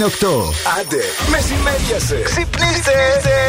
ώρα 0.00 0.06
είναι 0.06 0.06
8. 0.20 0.80
Άντε, 0.80 1.02
μεσημέριασε. 1.30 2.20
Ξυπνήστε. 2.24 2.92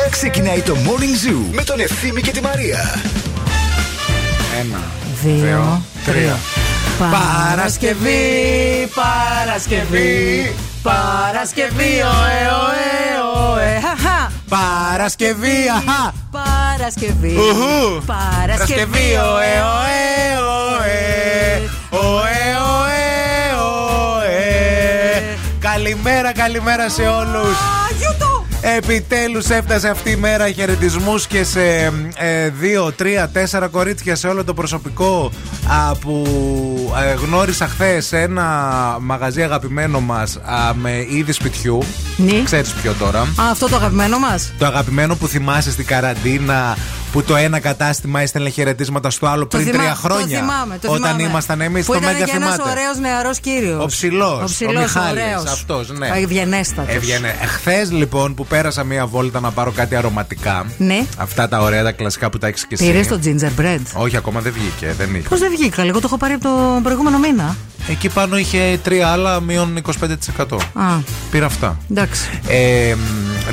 Ξεκινάει 0.09 0.61
το 0.61 0.75
Morning 0.85 1.27
Zoo 1.27 1.45
με 1.51 1.63
τον 1.63 1.79
Ευθύμη 1.79 2.21
και 2.21 2.31
τη 2.31 2.41
Μαρία. 2.41 3.01
Ένα, 4.59 4.79
Δύο, 5.23 5.81
τρία. 6.05 6.39
Παρασκευή, 6.99 8.89
Παρασκευή, 8.95 10.55
Παρασκευή, 10.83 12.01
ωε, 12.01 12.39
ωε, 12.63 12.91
ωε, 13.51 13.79
χαχα. 13.81 14.31
Παρασκευή, 14.49 15.57
αχά! 15.77 16.13
Παρασκευή, 16.31 17.35
Ουχού. 17.35 18.05
Παρασκευή, 18.05 19.15
ωε, 19.15 19.53
ωε, 19.77 20.01
ωε. 20.47 20.99
ωε, 21.89 21.99
ωε, 21.99 22.55
ωε. 22.75 22.90
Καλημέρα, 25.83 26.33
καλημέρα 26.33 26.89
σε 26.89 27.01
όλους. 27.01 27.57
Αγιούτο. 28.63 28.77
Επιτέλους 28.77 29.49
έφτασε 29.49 29.89
αυτή 29.89 30.09
η 30.11 30.15
μέρα 30.15 30.51
χαιρετισμούς 30.51 31.27
και 31.27 31.43
σε 31.43 31.61
ε, 32.17 32.49
δύο, 32.49 32.91
τρία, 32.91 33.29
τέσσερα 33.29 33.67
κορίτσια 33.67 34.15
σε 34.15 34.27
όλο 34.27 34.43
το 34.43 34.53
προσωπικό 34.53 35.31
α, 35.67 35.95
που 35.95 36.23
ε, 37.09 37.13
γνώρισα 37.13 37.67
χθες 37.67 38.05
σε 38.05 38.19
ένα 38.21 38.43
μαγαζί 39.01 39.43
αγαπημένο 39.43 39.99
μας 39.99 40.35
α, 40.35 40.73
με 40.73 41.05
είδη 41.09 41.31
σπιτιού. 41.31 41.79
Ναι. 42.17 42.43
Ξέρεις 42.43 42.71
ποιο 42.73 42.93
τώρα. 42.99 43.19
Α, 43.19 43.25
αυτό 43.51 43.67
το 43.69 43.75
αγαπημένο 43.75 44.19
μας; 44.19 44.53
Το 44.57 44.65
αγαπημένο 44.65 45.15
που 45.15 45.27
θυμάσαι 45.27 45.71
στην 45.71 45.85
καραντίνα 45.85 46.77
που 47.11 47.23
το 47.23 47.35
ένα 47.35 47.59
κατάστημα 47.59 48.21
έστελνε 48.21 48.49
χαιρετίσματα 48.49 49.09
στο 49.09 49.27
άλλο 49.27 49.41
Το 49.47 49.57
πριν 49.57 49.61
θυμά- 49.69 49.77
τρία 49.79 49.95
χρόνια. 49.95 50.39
Το 50.39 50.45
θυμάμαι, 50.45 50.77
το 50.81 50.87
όταν 50.91 51.03
θυμάμαι. 51.03 51.23
ήμασταν 51.23 51.61
εμείς 51.61 51.85
Που 51.85 51.91
στο 51.93 52.01
ήταν 52.01 52.13
Μέγκα 52.13 52.25
και 52.25 52.31
ένας 52.35 52.53
θυμάται. 52.55 52.69
ωραίος 52.71 52.97
νεαρός 52.99 53.39
κύριος. 53.39 53.83
Ο 53.83 53.85
ψηλός, 53.85 54.39
Ο 54.39 54.41
ο 54.41 54.45
ψηλός, 54.45 54.73
Μιχάλης, 54.81 55.23
ωραίος. 55.23 55.43
αυτός, 55.51 55.89
ναι. 55.89 56.07
Ευγενέστατος. 56.23 56.95
Έβγαινε. 56.95 57.35
Χθες 57.55 57.91
λοιπόν 57.91 58.33
που 58.35 58.45
πέρασα 58.51 58.83
μία 58.83 59.05
βόλτα 59.07 59.39
να 59.39 59.51
πάρω 59.51 59.71
κάτι 59.71 59.95
αρωματικά. 59.95 60.65
Ναι. 60.77 61.05
Αυτά 61.17 61.47
τα 61.47 61.59
ωραία, 61.59 61.83
τα 61.83 61.91
κλασικά 61.91 62.29
που 62.29 62.37
τα 62.37 62.47
έχεις 62.47 62.65
και 62.65 62.73
εσύ. 62.73 62.85
Πήρες 62.85 63.07
το 63.07 63.19
gingerbread; 63.23 63.79
Όχι, 63.93 64.17
ακόμα 64.17 64.39
δεν 64.39 64.53
βγήκε. 64.53 64.93
Δεν 64.97 65.15
είχε. 65.15 65.27
Πώς 65.29 65.39
δεν 65.39 65.51
βγήκα, 65.51 65.81
εγώ 65.81 65.99
το 65.99 66.05
έχω 66.05 66.17
πάρει 66.17 66.33
από 66.33 66.43
το 66.43 66.79
προηγούμενο 66.83 67.17
μήνα. 67.19 67.55
Εκεί 67.89 68.09
πάνω 68.09 68.37
είχε 68.37 68.79
τρία 68.83 69.07
άλλα, 69.07 69.41
μείον 69.41 69.81
25%. 70.37 70.57
Α, 70.73 70.83
Πήρα 71.31 71.45
αυτά. 71.45 71.77
εντάξει. 71.91 72.29
Ε, 72.47 72.95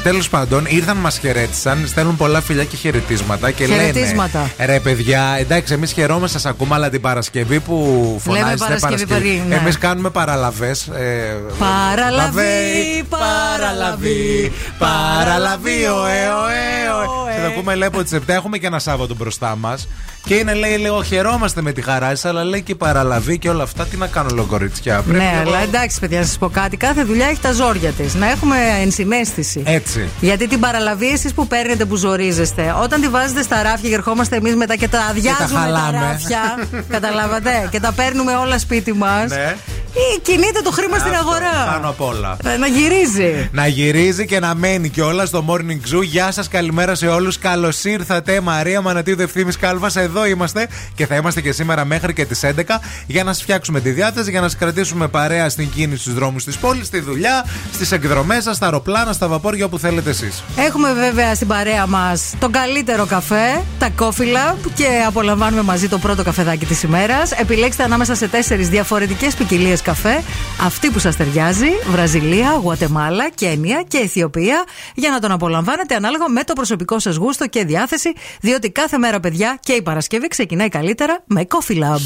Τέλος 0.02 0.28
πάντων, 0.28 0.64
ήρθαν, 0.68 0.96
μας 0.96 1.18
χαιρέτησαν, 1.18 1.84
στέλνουν 1.86 2.16
πολλά 2.16 2.40
φιλιά 2.40 2.64
και 2.64 2.76
χαιρετίσματα 2.76 3.50
και 3.50 3.64
Χαιρετίσματα. 3.64 4.50
λένε. 4.58 4.72
Ρε 4.72 4.80
παιδιά, 4.80 5.36
εντάξει, 5.38 5.72
εμείς 5.72 5.92
χαιρόμαστε, 5.92 6.38
σας 6.38 6.50
ακούμε, 6.50 6.74
αλλά 6.74 6.90
την 6.90 7.00
Παρασκευή 7.00 7.60
που 7.60 7.76
φωνάζετε 8.24 8.56
Παρασκευή, 8.80 9.06
Παρή, 9.06 9.42
ναι. 9.48 9.54
Εμείς 9.54 9.78
κάνουμε 9.78 10.10
παραλαβές. 10.10 10.86
Ε, 10.86 11.36
Παραλαβή, 11.58 13.04
παραλαβή, 13.08 14.52
παραλαβή, 14.78 15.84
ωε, 15.84 15.90
ωε, 15.90 16.90
ωε. 17.04 17.22
ωε. 17.22 17.27
Και 17.38 17.44
θα 17.44 17.50
ακούμε 17.50 17.74
λέει 17.74 17.88
από 17.88 18.02
τι 18.04 18.16
7 18.16 18.20
έχουμε 18.26 18.58
και 18.58 18.66
ένα 18.66 18.78
Σάββατο 18.78 19.14
μπροστά 19.14 19.56
μας. 19.56 19.88
Και 20.24 20.34
είναι 20.34 20.54
λέει 20.54 20.76
λίγο 20.76 21.02
χαιρόμαστε 21.02 21.62
με 21.62 21.72
τη 21.72 21.82
χαρά 21.82 22.08
σας, 22.08 22.24
αλλά 22.24 22.44
λέει 22.44 22.62
και 22.62 22.72
η 22.72 22.74
παραλαβή 22.74 23.38
και 23.38 23.48
όλα 23.50 23.62
αυτά. 23.62 23.86
Τι 23.86 23.96
να 23.96 24.06
κάνω, 24.06 24.28
λέω 24.34 24.44
κοριτσιά. 24.44 25.02
Πρέπει 25.02 25.18
Ναι, 25.24 25.30
λίγο- 25.38 25.48
αλλά 25.54 25.62
εντάξει, 25.62 26.00
παιδιά, 26.00 26.18
να 26.20 26.26
σας 26.26 26.38
πω 26.38 26.48
κάτι. 26.48 26.76
Κάθε 26.76 27.04
δουλειά 27.04 27.26
έχει 27.26 27.40
τα 27.40 27.52
ζόρια 27.52 27.90
της. 27.90 28.14
Να 28.14 28.30
έχουμε 28.30 28.56
ενσυναίσθηση. 28.82 29.62
Έτσι. 29.66 30.08
Γιατί 30.20 30.48
την 30.48 30.60
παραλαβή 30.60 31.08
εσείς 31.08 31.32
που 31.34 31.46
παίρνετε, 31.46 31.84
που 31.84 31.96
ζορίζεστε, 31.96 32.74
όταν 32.82 33.00
τη 33.00 33.08
βάζετε 33.08 33.42
στα 33.42 33.62
ράφια 33.62 33.88
και 33.88 33.94
ερχόμαστε 33.94 34.36
εμείς 34.36 34.54
μετά 34.54 34.76
και 34.76 34.88
τα 34.88 35.00
αδειάζουμε 35.00 35.48
τα, 35.48 35.60
χαλάμε. 35.60 35.98
ράφια. 36.10 36.40
καταλάβατε. 36.94 37.68
Και 37.70 37.80
τα 37.80 37.92
παίρνουμε 37.92 38.34
όλα 38.36 38.58
σπίτι 38.58 38.92
μας. 38.92 39.30
Ναι. 39.30 39.56
Ή 39.98 40.20
κινείται 40.22 40.60
το 40.64 40.70
χρήμα 40.70 40.98
στην 40.98 41.12
Αυτό, 41.14 41.28
αγορά. 41.28 41.72
Πάνω 41.72 41.88
απ' 41.88 42.00
όλα. 42.00 42.36
Ε, 42.44 42.56
Να 42.56 42.66
γυρίζει. 42.66 43.48
Να 43.52 43.66
γυρίζει 43.66 44.26
και 44.26 44.38
να 44.40 44.54
μένει 44.54 44.88
κιόλας 44.88 45.28
στο 45.28 45.44
Morning 45.48 45.94
Zoo. 45.96 46.02
Γεια 46.02 46.32
σας, 46.32 46.48
καλημέρα 46.48 46.94
σε 46.94 47.06
όλους. 47.06 47.38
Καλώς 47.38 47.84
ήρθατε, 47.84 48.40
Μαρία 48.40 48.80
Μανατίδου 48.80 49.22
Ευθύνη 49.22 49.52
Κάλβας. 49.52 49.96
Εδώ 49.96 50.26
είμαστε 50.26 50.68
και 50.94 51.06
θα 51.06 51.14
είμαστε 51.16 51.40
και 51.40 51.52
σήμερα 51.52 51.84
μέχρι 51.84 52.12
και 52.12 52.24
τις 52.24 52.42
11 52.42 52.80
για 53.06 53.24
να 53.24 53.32
σας 53.32 53.42
φτιάξουμε 53.42 53.80
τη 53.80 53.90
διάθεση, 53.90 54.30
για 54.30 54.40
να 54.40 54.48
σας 54.48 54.58
κρατήσουμε 54.58 55.08
παρέα 55.08 55.48
στην 55.48 55.70
κίνηση 55.70 56.00
στους 56.00 56.14
δρόμους 56.14 56.44
της 56.44 56.56
πόλης, 56.56 56.86
στη 56.86 57.00
δουλειά, 57.00 57.44
στις 57.72 57.92
εκδρομές 57.92 58.42
σας, 58.42 58.56
στα 58.56 58.64
αεροπλάνα, 58.64 59.12
στα 59.12 59.28
βαπόρια 59.28 59.64
όπου 59.64 59.78
θέλετε 59.78 60.10
εσείς. 60.10 60.42
Έχουμε 60.56 60.92
βέβαια 60.92 61.34
στην 61.34 61.46
παρέα 61.46 61.86
μας 61.86 62.34
τον 62.38 62.52
καλύτερο 62.52 63.06
καφέ, 63.06 63.62
τα 63.78 63.88
Coffee 63.98 64.22
Lab 64.36 64.56
και 64.74 64.86
απολαμβάνουμε 65.06 65.62
μαζί 65.62 65.88
το 65.88 65.98
πρώτο 65.98 66.22
καφεδάκι 66.24 66.64
της 66.66 66.82
ημέρας. 66.82 67.30
Επιλέξτε 67.32 67.82
ανάμεσα 67.82 68.14
σε 68.14 68.28
τέσσερις 68.28 68.68
διαφορετικές 68.68 69.34
ποικιλίες 69.34 69.82
καφέ, 69.88 70.22
αυτή 70.60 70.90
που 70.90 70.98
σας 70.98 71.16
ταιριάζει, 71.16 71.68
Βραζιλία, 71.90 72.58
Γουατεμάλα, 72.62 73.30
Κένια 73.30 73.84
και 73.88 73.98
Αιθιοπία, 73.98 74.64
για 74.94 75.10
να 75.10 75.18
τον 75.20 75.30
απολαμβάνετε 75.30 75.94
ανάλογα 75.94 76.28
με 76.28 76.44
το 76.44 76.52
προσωπικό 76.52 76.98
σας 76.98 77.16
γούστο 77.16 77.46
και 77.46 77.64
διάθεση, 77.64 78.12
διότι 78.40 78.70
κάθε 78.70 78.98
μέρα, 78.98 79.20
παιδιά, 79.20 79.58
και 79.62 79.72
η 79.72 79.82
Παρασκευή 79.82 80.28
ξεκινάει 80.28 80.68
καλύτερα 80.68 81.22
με 81.26 81.46
Coffee 81.48 81.76
Lab. 81.76 81.96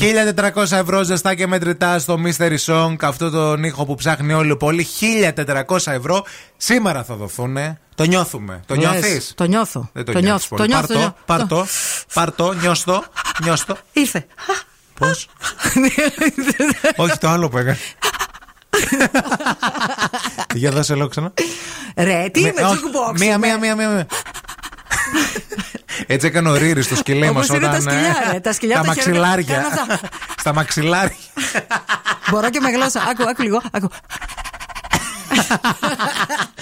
1400 0.55 0.73
ευρώ 0.73 1.03
ζεστά 1.03 1.35
και 1.35 1.47
μετρητά 1.47 1.99
στο 1.99 2.19
Mystery 2.25 2.57
Song, 2.67 2.95
αυτό 3.01 3.31
τον 3.31 3.65
ήχο 3.65 3.85
που 3.85 3.95
ψάχνει 3.95 4.33
όλη 4.33 4.53
η 4.53 4.57
πόλη. 4.57 4.87
1400 5.67 5.77
ευρώ 5.85 6.25
σήμερα 6.57 7.05
θα 7.05 7.15
δοθούν. 7.15 7.57
Το 7.95 8.05
νιώθουμε. 8.05 8.63
Το 8.67 8.75
Λες, 8.75 8.91
νιώθεις; 8.91 9.33
Το 9.37 9.45
νιώθω. 9.45 9.91
Δεν 9.93 10.05
το, 10.05 10.13
το 10.13 10.19
νιώθεις 10.21 10.51
νιώθω. 10.51 10.57
πολύ. 10.57 10.89
Το 10.89 10.95
νιώθω. 10.95 11.17
Πάρ' 11.27 11.41
το 11.41 11.47
το, 11.47 11.55
νιώθω. 11.55 11.67
πάρ' 12.15 12.33
το, 12.33 12.47
πάρ' 12.47 12.53
το, 12.53 12.53
νιώστο, 12.53 13.05
νιώστο. 13.43 13.77
Ήρθε. 13.93 14.27
Πώς; 14.99 15.29
Όχι 16.97 17.19
το 17.19 17.29
άλλο 17.29 17.49
που 17.49 17.59
έκανε. 17.59 17.79
Για 20.55 20.71
δώσε 20.71 20.95
λόγο 20.95 21.09
ξανά. 21.09 21.33
Ρε, 21.97 22.29
τι 22.33 22.41
είμαι, 22.41 22.53
Με- 22.57 22.63
όχι, 22.63 22.77
jukebox. 22.77 23.19
Μία, 23.19 23.39
μία, 23.39 23.59
μία, 23.59 23.77
μία. 23.77 23.89
μία. 23.89 24.07
Έτσι 26.07 26.27
έκανε 26.27 26.49
ο 26.49 26.55
Ρήρης 26.57 26.85
στο 26.85 26.97
σκυλί 26.97 27.29
Όπως 27.29 27.49
μας 27.49 27.59
είναι 27.59 27.69
τα 27.69 27.77
όταν, 27.77 27.87
ε, 27.87 27.91
σκυλιά, 27.91 28.31
ρε. 28.33 28.41
Τα 28.41 28.53
σκυλιά 28.53 28.77
Στα 28.77 28.85
τα 28.87 28.95
χέρια 28.95 29.21
μαξιλάρια. 29.21 29.55
κάνουν 29.55 29.73
αυτά. 29.91 30.09
Στα 30.39 30.53
μαξιλάρια. 30.55 31.17
Μπορώ 32.31 32.51
και 32.51 32.61
με 32.61 32.71
γλώσσα. 32.71 33.01
Άκου, 33.11 33.29
άκου 33.29 33.43
λίγο. 33.43 33.63
Άκου. 33.73 33.89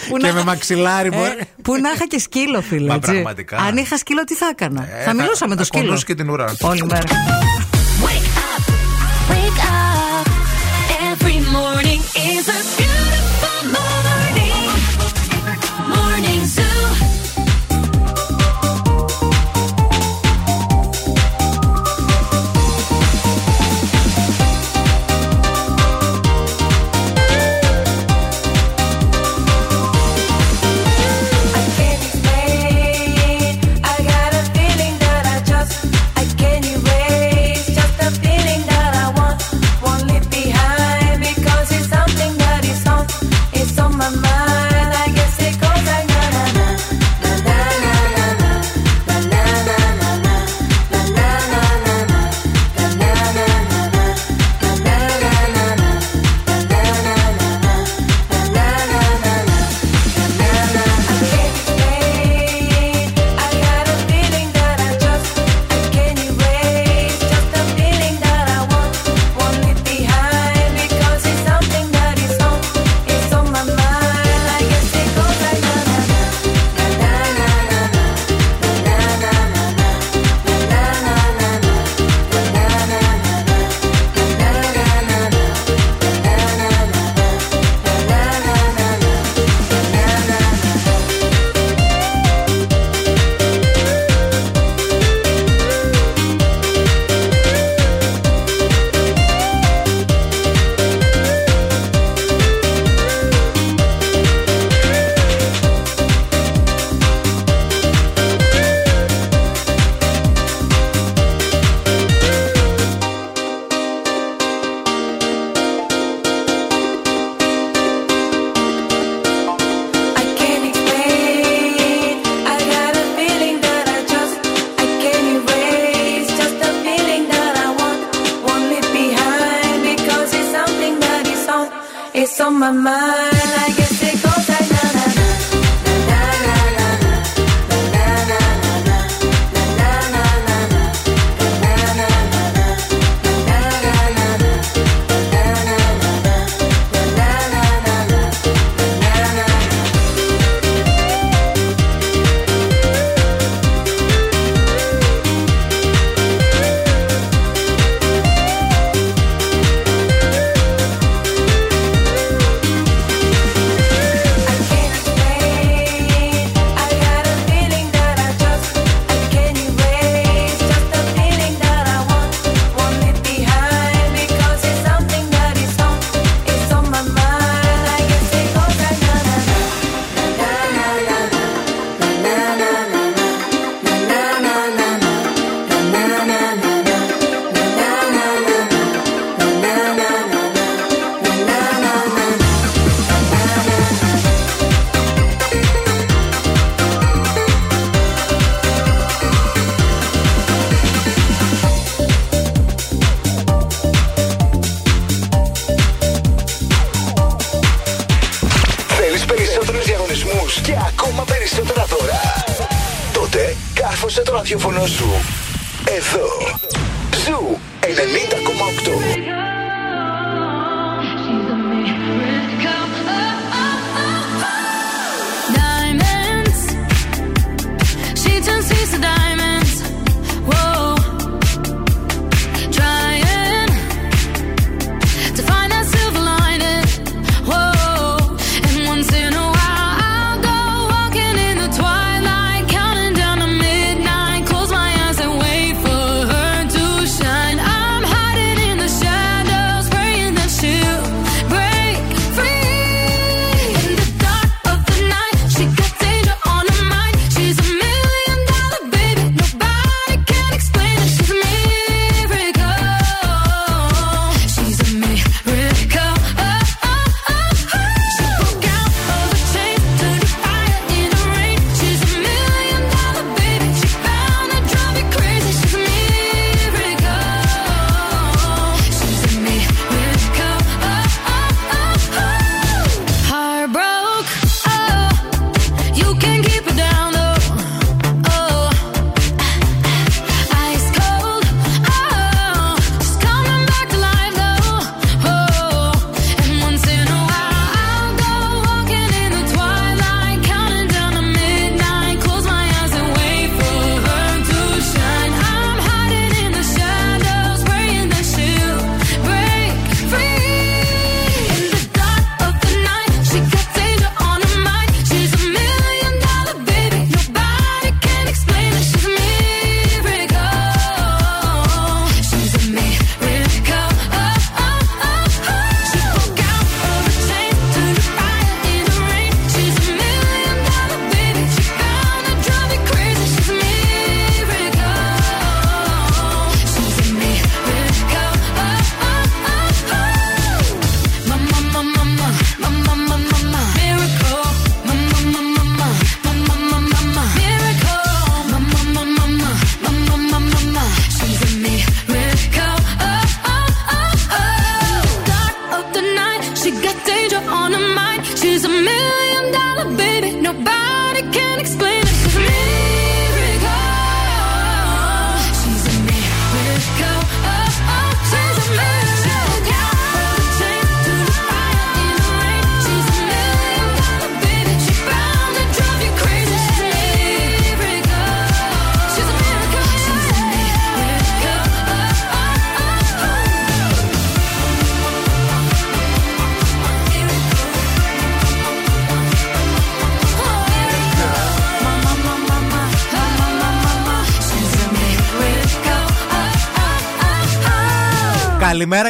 Που 0.08 0.16
Και 0.16 0.26
να- 0.26 0.32
με 0.32 0.44
μαξιλάρι 0.44 1.08
Ε, 1.12 1.16
μπορεί. 1.16 1.48
Που 1.62 1.76
να 1.80 1.90
είχα 1.90 2.06
και 2.06 2.18
σκύλο, 2.18 2.60
φίλε. 2.60 2.88
Μα 2.88 2.94
έτσι. 2.94 3.10
πραγματικά. 3.10 3.56
Αν 3.56 3.76
είχα 3.76 3.96
σκύλο, 3.96 4.24
τι 4.24 4.34
θα 4.34 4.46
έκανα; 4.50 4.88
Ε, 4.98 5.02
θα 5.04 5.14
μιλούσα 5.14 5.48
με 5.48 5.54
το 5.54 5.60
θα 5.60 5.64
σκύλο. 5.64 5.84
κονούσε 5.84 6.04
και 6.04 6.14
την 6.14 6.30
ουρά. 6.30 6.54
Όλη 6.60 6.84
μέρα. 6.84 7.02
Wake 9.30 9.64
up. 9.64 9.69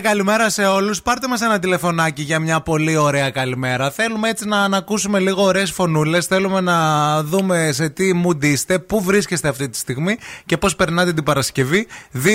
Καλημέρα, 0.03 0.51
σε 0.51 0.67
όλους. 0.67 1.03
Πάρτε 1.03 1.29
μας 1.29 1.41
ένα 1.41 1.59
τηλεφωνάκι 1.59 2.23
για 2.23 2.39
μια 2.39 2.61
πολύ 2.61 2.97
ωραία 2.97 3.31
καλημέρα. 3.31 3.91
Θέλουμε 3.91 4.29
έτσι 4.29 4.49
να, 4.49 4.69
να 4.69 4.77
ακούσουμε 4.77 5.19
λίγο 5.19 5.43
ωραίες 5.43 5.71
φωνούλες. 5.71 6.27
Θέλουμε 6.27 6.61
να 6.61 7.23
δούμε 7.23 7.73
σε 7.73 7.89
τι 7.89 8.15
μουντίστε, 8.15 8.79
πού 8.79 9.03
βρίσκεστε 9.03 9.49
αυτή 9.49 9.69
τη 9.69 9.79
στιγμή 9.79 10.19
και 10.47 10.57
πώς 10.57 10.77
περνάτε 10.77 11.13
την 11.13 11.25
Παρασκευή. 11.25 11.87
232-908. 12.25 12.35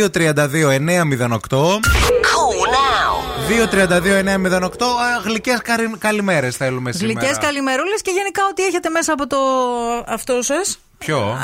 2-32-908. 3.50 4.70
Γλυκές 5.24 5.62
καλημέρες 5.98 6.56
θέλουμε 6.56 6.92
σήμερα. 6.92 7.20
Γλυκέ 7.20 7.40
καλημερούλες 7.40 8.02
και 8.02 8.12
γενικά 8.12 8.42
ό,τι 8.50 8.64
έχετε 8.64 8.90
μέσα 8.90 9.14
από 9.14 9.28
το 9.28 9.38
αυτό 10.08 10.42
σας. 10.42 10.80
Ποιο; 10.98 11.38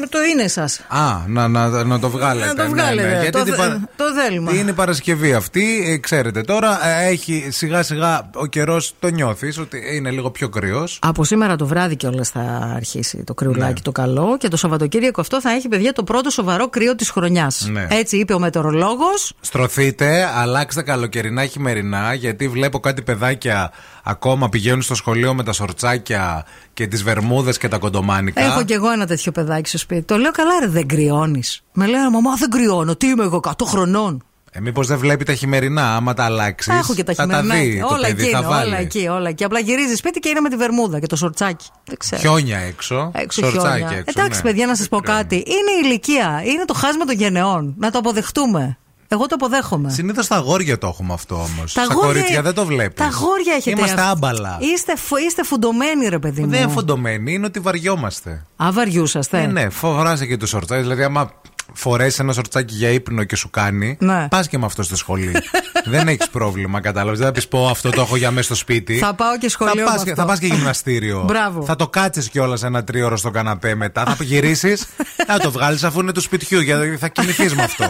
Από 0.00 0.08
το 0.10 0.18
είναι 0.32 0.48
σα. 0.48 0.62
Α, 0.62 1.22
να, 1.26 1.48
να, 1.48 1.84
να 1.84 1.98
το 1.98 2.10
βγάλετε. 2.10 2.46
Να 2.46 2.54
το 2.54 2.62
Ναι, 2.62 2.68
βγάλετε. 2.68 3.08
ναι, 3.08 3.14
γιατί 3.14 3.30
το, 3.30 3.42
την 3.42 3.52
δε- 3.52 3.58
παρα- 3.58 3.80
το 3.96 4.04
θέλουμε. 4.22 4.52
Είναι 4.52 4.70
η 4.70 4.74
Παρασκευή 4.74 5.32
αυτή, 5.34 5.82
ε, 5.92 5.96
ξέρετε 5.98 6.40
τώρα. 6.40 6.86
ε, 6.86 7.06
Έχει 7.06 7.48
σιγά 7.50 7.82
σιγά 7.82 8.30
ο 8.34 8.46
καιρός 8.46 8.94
το 8.98 9.08
νιώθεις 9.08 9.58
ότι 9.58 9.82
είναι 9.96 10.10
λίγο 10.10 10.30
πιο 10.30 10.48
κρύος. 10.48 10.98
Από 11.02 11.24
σήμερα 11.24 11.56
το 11.56 11.66
βράδυ 11.66 11.96
κιόλας 11.96 12.28
θα 12.28 12.72
αρχίσει 12.76 13.24
το 13.24 13.34
κρυουλάκι 13.34 13.72
Ναι. 13.72 13.80
το 13.80 13.92
καλό 13.92 14.36
και 14.38 14.48
το 14.48 14.56
Σαββατοκύριακο 14.56 15.20
αυτό 15.20 15.40
θα 15.40 15.50
έχει 15.50 15.68
παιδιά 15.68 15.92
το 15.92 16.04
πρώτο 16.04 16.30
σοβαρό 16.30 16.68
κρύο 16.68 16.94
της 16.94 17.10
χρονιάς. 17.10 17.68
Ναι. 17.70 17.86
Έτσι 17.90 18.16
είπε 18.16 18.34
ο 18.34 18.38
μετεωρολόγος. 18.38 19.32
Στρωθείτε, 19.40 20.28
αλλάξτε 20.36 20.82
καλοκαιρινά 20.82 21.46
χειμερινά, 21.46 22.14
γιατί 22.14 22.48
βλέπω 22.48 22.80
κάτι 22.80 23.02
παιδάκια 23.02 23.72
ακόμα 24.04 24.48
πηγαίνουν 24.48 24.82
στο 24.82 24.94
σχολείο 24.94 25.34
με 25.34 25.42
τα 25.42 25.52
σορτσάκια 25.52 26.46
και 26.74 26.86
τις 26.86 27.02
βερμούδες 27.02 27.58
και 27.58 27.68
τα 27.68 27.78
κοντομάνικα. 27.78 28.42
Έχω 28.42 28.64
κι 28.64 28.72
εγώ 28.72 28.90
ένα 28.90 29.06
τέτοιο 29.06 29.32
παιδάκι 29.32 29.68
στο 29.68 29.78
σπίτι. 29.78 30.02
Το 30.02 30.16
λέω 30.16 30.30
καλά, 30.30 30.52
ρε, 30.60 30.68
δεν 30.68 30.86
κρυώνεις. 30.88 31.62
Με 31.72 31.86
λέει, 31.86 32.00
Μαμά, 32.12 32.34
δεν 32.34 32.50
κρυώνω. 32.50 32.96
Τι 32.96 33.06
είμαι 33.06 33.24
εγώ, 33.24 33.40
100 33.44 33.52
χρονών. 33.64 34.22
Ε, 34.56 34.60
Μήπως 34.60 34.86
δεν 34.86 34.98
βλέπει 34.98 35.24
τα 35.24 35.34
χειμερινά, 35.34 35.96
άμα 35.96 36.14
τα 36.14 36.24
αλλάξεις. 36.24 36.72
Τα 36.72 36.78
έχω 36.78 36.94
και 36.94 37.04
τα 37.04 37.14
θα 37.14 37.22
χειμερινά. 37.22 37.54
τα 37.54 37.60
δει 37.60 37.80
το 37.80 37.94
όλα 37.94 38.06
παιδί, 38.06 38.22
εκεί, 38.22 38.30
θα 38.32 38.38
είναι, 38.38 38.46
βάλει. 38.46 38.68
όλα 38.68 38.78
εκεί, 38.78 39.08
όλα 39.08 39.28
εκεί. 39.28 39.44
Απλά 39.44 39.58
γυρίζει 39.58 39.94
σπίτι 39.94 40.20
και 40.20 40.28
είναι 40.28 40.40
με 40.40 40.48
τη 40.48 40.56
βερμούδα 40.56 40.98
και 40.98 41.06
το 41.06 41.16
σορτσάκι. 41.16 41.66
Δεν 41.84 41.96
ξέρω. 41.98 42.20
Χιόνια 42.20 42.58
έξω. 42.58 43.10
Έξω 43.14 43.40
σορτσάκι 43.40 43.78
χιόνια. 43.78 43.98
έξω. 43.98 44.20
Εντάξει, 44.20 44.40
ναι. 44.42 44.50
παιδιά, 44.50 44.66
να 44.66 44.76
σας 44.76 44.88
πω 44.88 44.98
Δεν 45.00 45.14
κάτι. 45.14 45.34
Είναι 45.34 45.70
η 45.76 45.80
ηλικία. 45.84 46.42
Είναι 46.44 46.64
το 46.64 46.74
χάσμα 46.74 47.04
των 47.04 47.14
γενεών. 47.16 47.74
Να 47.78 47.90
το 47.90 47.98
αποδεχτούμε. 47.98 48.78
Εγώ 49.14 49.26
το 49.26 49.34
αποδέχομαι. 49.34 49.90
Συνήθως 49.90 50.26
τα 50.26 50.36
αγόρια 50.36 50.78
το 50.78 50.86
έχουμε 50.86 51.12
αυτό 51.12 51.34
όμως. 51.34 51.72
Τα 51.72 51.82
Στα 51.82 51.82
αγόρια- 51.82 52.12
κορίτσια 52.12 52.42
δεν 52.42 52.54
το 52.54 52.64
βλέπεις. 52.64 52.94
Τα 52.98 53.04
αγόρια 53.04 53.54
έχετε. 53.54 53.78
Είμαστε 53.78 54.00
αυτό. 54.00 54.12
άμπαλα. 54.12 54.56
Είστε, 54.60 54.96
φου- 54.96 55.18
είστε 55.26 55.42
φουντωμένοι, 55.44 56.08
ρε 56.08 56.18
παιδί 56.18 56.40
μου. 56.42 56.48
Δεν 56.48 56.62
είναι 56.62 56.70
φοντωμένοι, 56.72 57.32
είναι 57.32 57.46
ότι 57.46 57.60
βαριόμαστε. 57.60 58.46
Α, 58.64 58.68
βαριούσαστε. 58.72 59.42
Ε, 59.42 59.46
ναι, 59.46 59.68
φοράσαι 59.68 60.26
και 60.26 60.36
το 60.36 60.46
σορτσάκι. 60.46 60.82
Δηλαδή, 60.82 61.02
άμα 61.02 61.30
φορέσεις 61.72 62.18
ένα 62.18 62.32
σορτσάκι 62.32 62.74
για 62.74 62.88
ύπνο 62.88 63.24
και 63.24 63.36
σου 63.36 63.50
κάνει, 63.50 63.96
Ναι. 64.00 64.28
πας 64.30 64.48
και 64.48 64.58
με 64.58 64.64
αυτό 64.66 64.82
στο 64.82 64.96
σχολείο. 64.96 65.32
δεν 65.92 66.08
έχεις 66.08 66.28
πρόβλημα, 66.28 66.80
κατάλαβες. 66.80 67.18
Δεν 67.18 67.26
θα 67.26 67.32
πεις 67.32 67.48
πω 67.48 67.68
αυτό 67.68 67.90
το 67.90 68.00
έχω 68.00 68.16
για 68.16 68.30
μέσα 68.30 68.44
στο 68.46 68.54
σπίτι. 68.54 68.94
Θα 68.98 69.14
πάω 69.14 69.38
και 69.38 69.48
σχολείο 69.48 69.72
Θα 69.74 69.78
με 69.80 69.84
πας, 69.84 69.94
αυτό. 69.94 70.04
και- 70.08 70.14
θα 70.14 70.24
πας 70.24 70.38
και 70.38 70.46
γυμναστήριο. 70.46 71.22
Μπράβο. 71.28 71.62
Θα 71.62 71.76
το 71.76 71.88
κάτσεις 71.88 72.28
κιόλας 72.28 72.62
ένα 72.62 72.84
τρίωρο 72.84 73.16
στο 73.16 73.30
καναπέ 73.30 73.74
μετά. 73.74 74.04
Θα 74.04 74.24
γυρίσεις. 74.24 74.86
θα 75.26 75.38
το 75.38 75.50
βγάλεις 75.50 75.84
αφού 75.84 76.00
είναι 76.00 76.12
του 76.12 76.20
σπιτιού, 76.20 76.60
γιατί 76.60 76.96
θα 76.96 77.08
κοιμηθείς 77.08 77.54
με 77.54 77.62
αυτό. 77.62 77.84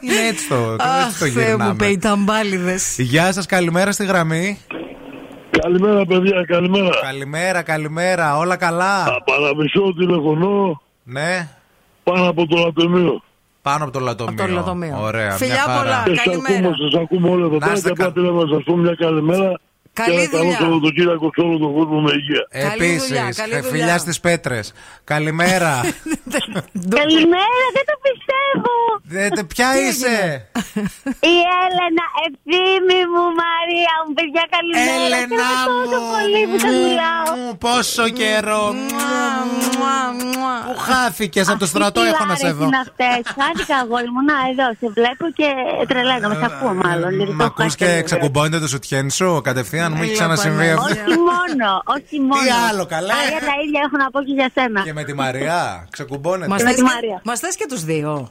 είναι 0.00 0.26
έτσι 0.28 0.48
το, 0.48 0.76
το, 0.76 0.84
Αχ, 0.84 1.06
έτσι 1.06 1.18
το 1.18 1.24
Θεέ 1.26 1.44
μου, 1.44 1.48
γυρνάμε. 1.50 1.74
πεϊταμπάλιδες. 1.74 2.94
Γεια 2.98 3.32
σας, 3.32 3.46
καλημέρα 3.46 3.92
στη 3.92 4.04
γραμμή. 4.04 4.58
Καλημέρα, 5.62 6.06
παιδιά, 6.06 6.44
καλημέρα. 6.46 6.88
Καλημέρα, 7.02 7.62
καλημέρα, 7.62 8.36
όλα 8.36 8.56
καλά; 8.56 9.04
Παραμισό 9.24 9.94
τηλεφωνώ 9.98 10.82
Ναι, 11.04 11.48
πάνω 12.04 12.28
από 12.28 12.46
το 12.46 12.56
λατομείο. 12.56 13.22
πάνω 13.62 13.84
από 13.84 13.92
το 13.92 14.00
λατομείο. 14.00 14.42
Από 14.44 14.50
το 14.52 14.58
λατομείο. 14.58 14.98
Ωραία, 15.02 15.30
Φιλιά 15.30 15.54
μια 15.54 15.62
χαρά. 15.62 15.80
πολλά. 15.82 16.02
Και 16.04 16.14
σας 16.14 16.24
καλημέρα. 16.24 16.56
ακούμε, 16.68 16.76
σας 16.90 17.00
ακούμε 17.02 17.28
όλα 17.30 17.44
εδώ 17.44 17.54
Να 17.54 17.58
πέρα 17.58 17.72
είστε 17.72 17.88
και 17.92 18.02
απλά 18.02 18.04
κα- 18.04 18.12
πήρα 18.12 18.30
να 18.32 18.46
σας 18.54 18.62
πω 18.64 18.76
μια 18.76 18.94
καλημέρα. 18.94 19.60
Καλή 20.00 20.14
και 20.14 20.20
ένα 20.22 20.28
καλό 20.30 20.42
δουλειά. 20.44 20.58
Σαββατοκύριακο 20.60 21.30
σε 21.34 21.40
όλο 21.46 21.58
τον 21.58 21.72
κόσμο 21.74 22.00
με 22.00 22.10
υγεία. 22.18 22.42
Καλή 22.68 22.84
Επίσης, 22.84 23.08
δουλειά, 23.08 23.28
καλή 23.36 23.54
ε, 23.54 23.60
δουλειά. 23.60 23.70
φιλιά 23.70 23.98
στις 23.98 24.20
πέτρες. 24.20 24.72
Καλημέρα. 25.04 25.72
Καλημέρα, 26.98 27.64
δεν 27.76 27.84
το 27.90 27.96
πιστεύω. 28.06 28.74
Δε- 29.14 29.28
τε- 29.28 29.44
Ποια 29.54 29.68
είσαι; 29.86 30.16
Η 31.32 31.36
Έλενα, 31.64 32.04
ευθύμη 32.26 33.00
μου, 33.12 33.24
Μαρία 33.42 33.94
μου, 34.02 34.12
παιδιά, 34.18 34.44
καλημέρα. 34.54 34.92
Έλενα 35.06 35.44
Χαίρομαι 35.48 35.84
τόσο 35.84 35.98
μου. 36.00 36.10
πολύ 36.14 36.40
που 36.50 36.56
τα 36.64 36.70
μιλάω. 36.82 37.26
Μου, 37.38 37.56
Πόσο 37.66 38.04
καιρό. 38.20 38.64
Μουα, 38.80 39.22
μουα, 39.76 39.98
μουα. 40.20 40.54
Πού 40.66 40.74
χάθηκες 40.88 41.46
από 41.48 41.58
το 41.64 41.66
στρατό 41.72 42.00
έχω 42.10 42.24
να 42.32 42.34
σε 42.42 42.50
δω. 42.58 42.64
Είναι 42.68 42.80
αυτές. 42.86 43.20
Χάθηκα 43.38 43.76
αγόρι 43.82 44.10
μου, 44.14 44.22
να 44.30 44.36
εδώ, 44.50 44.66
σε 44.80 44.86
βλέπω 44.98 45.24
και 45.38 45.48
τρελαίνομαι, 45.90 46.34
σε 46.40 46.46
ακούω 46.50 46.74
μάλλον. 46.84 47.10
γιατί 47.18 47.30
το 47.30 47.36
Μ' 47.36 47.40
έχω 47.40 47.48
ακούς 47.52 47.64
χάσει 47.64 47.76
και 47.76 47.86
λίγο. 47.92 48.02
ξεκουμπώνεται 48.08 48.58
το 48.64 48.68
σουτιέν 48.72 49.06
σου 49.18 49.40
κατευθείαν, 49.48 49.83
μου 49.90 49.96
έχει 50.02 50.04
Έλα, 50.04 50.12
ξανασυμβεί 50.12 50.68
αυτό. 50.68 50.80
Παναγία. 50.82 51.02
Όχι 51.04 51.18
μόνο, 51.18 51.82
όχι 51.96 52.20
μόνο. 52.20 52.50
άλλο, 52.70 52.86
καλέ; 52.86 53.12
Μαρία, 53.12 53.40
τα 53.50 53.54
ίδια 53.64 53.80
έχω 53.86 53.96
να 53.96 54.10
πω 54.10 54.22
και 54.22 54.32
για 54.32 54.50
σένα. 54.54 54.82
Και 54.82 54.92
με 54.92 55.04
τη 55.04 55.14
Μαριά, 55.14 55.86
ξεκουμπώνεται. 55.90 56.48
Μας 56.48 56.62
με 56.62 56.68
θες 56.68 56.76
τη 56.78 56.82
και- 56.82 56.90
Μαρία. 56.94 57.20
Μας 57.24 57.38
θες 57.40 57.56
και 57.56 57.66
τους 57.68 57.84
δύο. 57.84 58.30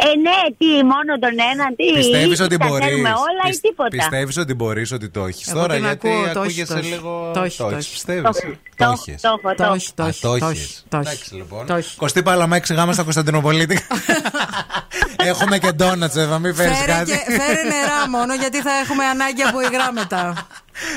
Ε, 0.00 0.04
ναι, 0.04 0.54
τι, 0.58 0.66
μόνο 0.84 1.12
τον 1.20 1.34
έναν, 1.52 1.76
τι. 1.76 1.92
Πιστεύεις 1.94 2.38
ή 2.38 2.42
ότι 2.42 2.56
τα 2.56 2.66
μπορείς; 2.66 2.86
θέλουμε 2.86 3.08
όλα 3.08 3.42
ή 3.46 3.48
πισ- 3.48 3.62
τίποτα. 3.62 3.88
Πιστεύεις 3.88 4.36
ότι 4.36 4.54
μπορείς 4.54 4.92
ότι 4.92 5.08
το 5.08 5.24
έχεις 5.26 5.48
Εγώ 5.48 5.60
τώρα; 5.60 5.74
την 5.74 5.84
γιατί 5.84 6.08
ακούω, 6.08 6.20
το 6.20 6.26
έχεις, 6.26 6.36
ακούγεσαι 6.36 6.72
το 6.72 6.78
έχεις. 6.78 6.90
λίγο 6.90 7.30
Το 7.34 7.40
έχεις, 7.42 7.56
το 7.56 7.64
έχεις, 7.64 7.76
έχεις. 7.76 7.88
πιστεύεις; 7.90 8.22
Το- 8.22 8.30
Το 8.32 8.84
το- 8.84 8.90
έχεις. 8.92 9.20
το 9.22 9.28
έχω, 9.28 9.54
Το 9.54 9.64
το 9.64 9.72
έχεις, 9.72 9.94
το 9.94 10.02
Α, 10.02 10.06
έχεις. 10.06 10.20
το 10.20 10.28
το 10.38 10.46
έχεις. 10.46 10.48
έχεις, 10.60 10.84
το 10.88 10.96
έχεις. 10.96 11.08
Εντάξει 11.10 11.34
λοιπόν. 11.34 11.66
Το 11.66 11.74
έχεις. 11.74 11.94
Κωστή 11.96 12.22
Παλαμά, 12.22 12.56
εξηγάμε 12.56 12.92
στα 12.92 13.02
Κωνσταντινοπολίτη. 13.02 13.78
Έχουμε 15.30 15.58
και 15.58 15.72
ντόνατς 15.72 16.16
εδώ, 16.16 16.38
μην 16.38 16.54
φέρεις 16.54 16.78
Φέρε, 16.78 16.92
κάτι. 16.92 17.10
και, 17.10 17.16
φέρε 17.32 17.62
νερά 17.62 18.08
μόνο 18.10 18.34
γιατί 18.34 18.60
θα 18.60 18.70
έχουμε 18.84 19.04
ανάγκη 19.04 19.42
από 19.42 19.60
υγρά 19.60 19.92
μετά. 19.92 20.46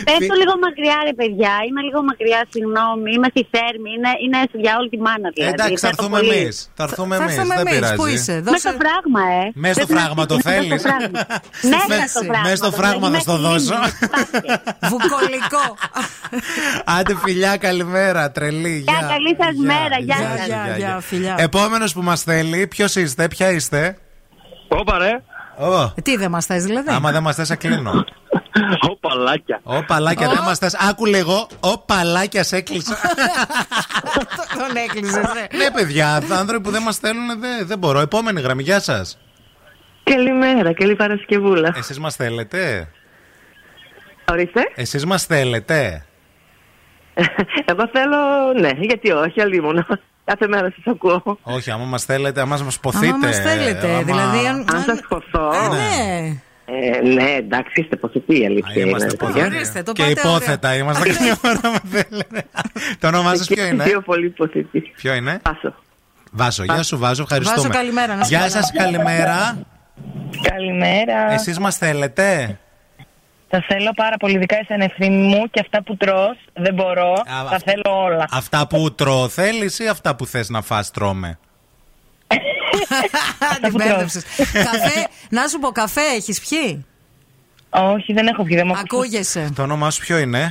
Πέφτω 0.08 0.34
λίγο 0.42 0.54
μακριά, 0.66 0.98
ρε 1.08 1.14
παιδιά. 1.20 1.54
Είμαι 1.68 1.82
λίγο 1.88 2.00
μακριά, 2.10 2.42
συγγνώμη. 2.54 3.08
Είμαι 3.16 3.30
στη 3.34 3.44
Θέρμη. 3.54 3.90
Είναι, 3.98 4.12
είναι 4.26 4.40
για 4.66 4.74
όλη 4.80 4.90
τη 4.94 5.00
μάνα, 5.08 5.28
δηλαδή. 5.36 5.54
Εντάξει, 5.58 5.78
θα 5.84 5.88
Θέλω 5.88 5.96
έρθουμε 5.98 6.18
πολύ. 6.22 6.38
εμείς. 6.42 6.56
Θα 6.80 6.84
έρθουμε 6.88 7.14
θα 7.16 7.24
εμείς. 7.24 7.36
έρθουμε 7.36 7.56
Δεν 7.56 7.68
εμείς. 7.68 7.90
Πού 8.00 8.04
πειράζει. 8.04 8.14
είσαι, 8.16 8.36
Μέσα 8.38 8.46
δώσε... 8.48 8.64
στο 8.68 8.74
φράγμα, 8.82 9.22
ε. 9.40 9.44
Μέσα 9.64 9.74
στο 9.78 9.86
Πρέπει 9.86 9.94
να 9.94 10.00
φράγμα 10.02 10.24
το 10.32 10.36
στείλεις 10.42 10.60
θέλεις; 10.60 10.82
μέσα 11.92 12.06
στο 12.14 12.22
φράγμα. 12.30 12.42
Μέσα 12.50 12.56
στο 12.60 12.60
φράγμα. 12.60 12.60
Μέσα 12.60 12.60
στο 12.62 12.70
το 12.70 12.76
φράγμα 12.80 13.08
θέλει, 13.10 13.16
θα 13.18 13.22
στο 13.26 13.36
μέχρι 13.38 13.48
δώσω. 13.50 13.74
λίμνη. 13.74 13.92
Βουκολικό. 14.92 15.66
Άντε 16.98 17.14
φιλιά, 17.24 17.54
καλημέρα. 17.68 18.22
Τρελή. 18.36 18.78
Γεια, 18.88 19.00
καλή 19.14 19.32
σας 19.42 19.56
μέρα, 19.72 19.98
γεια 20.08 20.16
σας. 20.16 20.46
Γεια, 20.48 20.76
γεια, 20.78 21.00
φιλιά. 21.10 21.36
Επόμενος 21.38 21.94
που 21.94 22.02
μας 22.10 22.20
θέλει, 22.24 22.68
ποιος 22.68 22.96
είστε, 22.96 23.28
ποια 23.28 23.48
είστε; 23.52 23.98
Όπα 24.68 24.98
ρε, 24.98 25.12
Ω, 25.68 25.82
Ε, 25.96 26.02
Τι 26.04 26.18
δεν 26.18 26.30
μας 26.32 26.46
θες 26.46 26.64
δηλαδή; 26.64 26.90
άμα 26.92 27.12
δεν 27.12 27.22
μας 27.24 27.36
θες, 27.36 27.48
σε 27.48 27.56
κλείνω. 27.56 28.06
Ω 28.92 28.98
παλάκια. 28.98 29.60
Ω 29.64 29.84
παλάκια, 29.84 30.30
δεν 30.30 30.44
μας 30.44 30.58
θες. 30.58 30.76
Άκου 30.90 31.06
λίγο. 31.06 31.48
Ω 31.60 31.78
παλάκια, 31.78 32.44
σε 32.44 32.56
έκλεισα. 32.56 32.98
Τον 34.58 34.76
έκλεισες, 34.76 35.24
ναι. 35.24 35.58
ναι, 35.58 35.72
παιδιά, 35.72 36.16
άνθρωποι 36.32 36.62
που 36.64 36.72
δεν 36.72 36.82
μας 36.82 36.98
θέλουν 36.98 37.40
δεν, 37.40 37.68
δεν 37.68 37.78
μπορώ. 37.78 38.00
Επόμενη 38.00 38.42
γραμμή, 38.42 38.64
γεια 38.64 38.80
σας. 38.80 39.18
Καλημέρα, 40.04 40.74
καλή 40.74 40.96
Παρασκευούλα. 40.96 41.74
Εσείς 41.78 42.00
μας 42.00 42.16
θέλετε; 42.16 42.90
Ορίστε. 44.32 44.62
Εσείς 44.76 45.06
μας 45.06 45.24
θέλετε; 45.26 46.06
Εγώ 47.66 47.90
θέλω, 47.94 48.18
ναι, 48.60 48.70
γιατί 48.80 49.12
όχι, 49.12 49.42
αλλήμον. 49.42 49.86
Κάθε 50.26 50.48
μέρα 50.48 50.74
σας 50.76 50.94
ακούω. 50.94 51.38
Όχι, 51.44 51.72
άμα 51.72 51.84
μας 51.86 52.04
θέλετε, 52.06 52.42
άμα 52.42 52.58
μας 52.64 52.80
ποθείτε. 52.80 53.08
Άμα 53.08 53.18
μας 53.28 53.40
θέλετε, 53.40 53.88
άμα- 53.90 54.02
δηλαδή 54.04 54.48
αν... 54.48 54.66
Αν 54.74 54.82
σας 54.82 55.00
χωθώ. 55.08 55.42
Α, 55.48 55.68
Ναι. 55.68 56.42
Ναι. 56.80 56.86
Ε, 56.98 57.14
ναι, 57.14 57.32
εντάξει, 57.32 57.82
είστε 57.82 57.96
ποσοτοί 57.96 58.40
η 58.40 58.44
Α, 58.44 58.48
αλήθεια. 58.48 58.84
Είμαστε 58.84 59.08
είναι, 59.08 59.16
πολύ. 59.18 59.34
παιδιά. 59.34 59.46
Ορίστε, 59.46 59.84
το 59.84 59.92
Και 59.92 60.04
πάτε 60.04 60.20
υπόθετα 60.20 60.76
είμαστε 60.76 61.14
καμιά 61.14 61.36
φορά 61.36 61.60
με 61.64 61.80
θέλετε. 61.90 62.44
Το 63.00 63.08
όνομά 63.08 63.36
σας 63.36 63.48
Και 63.48 63.54
ποιο 63.56 63.66
είναι; 63.66 63.84
Δύο 63.84 64.02
πολύ 64.02 64.30
ποσοτοί. 64.30 64.80
Ποιο 64.96 65.14
είναι; 65.14 65.40
Πάσο. 65.42 65.74
Βάσο, 66.32 66.64
γεια 66.64 66.84
σου 66.84 66.98
Βάσο, 66.98 67.22
ευχαριστούμε. 67.22 67.68
Βάσο, 67.68 67.78
καλημέρα, 67.80 68.16
να 68.16 68.24
σου 68.24 68.30
Γεια 68.30 68.44
πω. 68.44 68.50
σας, 68.50 68.72
καλημέρα. 68.72 69.58
Καλημέρα. 70.52 71.32
Εσείς 71.32 71.60
μας 71.60 71.78
θέλετε; 71.78 72.58
Τα 73.50 73.64
θέλω 73.68 73.92
πάρα 73.96 74.18
πολύ, 74.18 74.36
ειδικά 74.36 74.58
εσένα 74.58 74.84
ευθύνη 74.84 75.16
μου 75.28 75.50
και 75.52 75.60
αυτά 75.60 75.84
που 75.84 75.98
τρως 75.98 76.38
δεν 76.54 76.74
μπορώ. 76.74 77.12
Α, 77.12 77.24
τα 77.26 77.56
αυτά- 77.56 77.60
θέλω 77.66 78.04
όλα. 78.04 78.26
Αυτά 78.32 78.68
που 78.68 78.96
τρώω 78.96 79.28
θέλεις 79.28 79.80
ή 79.80 79.88
αυτά 79.88 80.16
που 80.16 80.26
θες 80.26 80.50
να 80.50 80.62
φας 80.62 80.92
τρώμε; 80.92 81.40
Την 83.62 83.72
που 83.72 83.78
μπέρδεψες. 83.78 84.24
Καφέ, 84.54 85.08
να 85.30 85.48
σου 85.48 85.60
πω, 85.60 85.72
καφέ 85.72 86.02
έχεις 86.16 86.40
πιει; 86.50 86.86
Όχι, 87.70 88.14
δεν 88.14 88.28
έχω 88.28 88.44
βγει, 88.44 88.56
δεν 88.56 88.68
μου 88.68 88.74
ακούσει. 88.74 88.96
Ακούγεσαι. 88.96 89.52
Το 89.56 89.62
όνομά 89.62 89.90
σου 89.92 90.02
ποιο 90.02 90.18
είναι; 90.18 90.48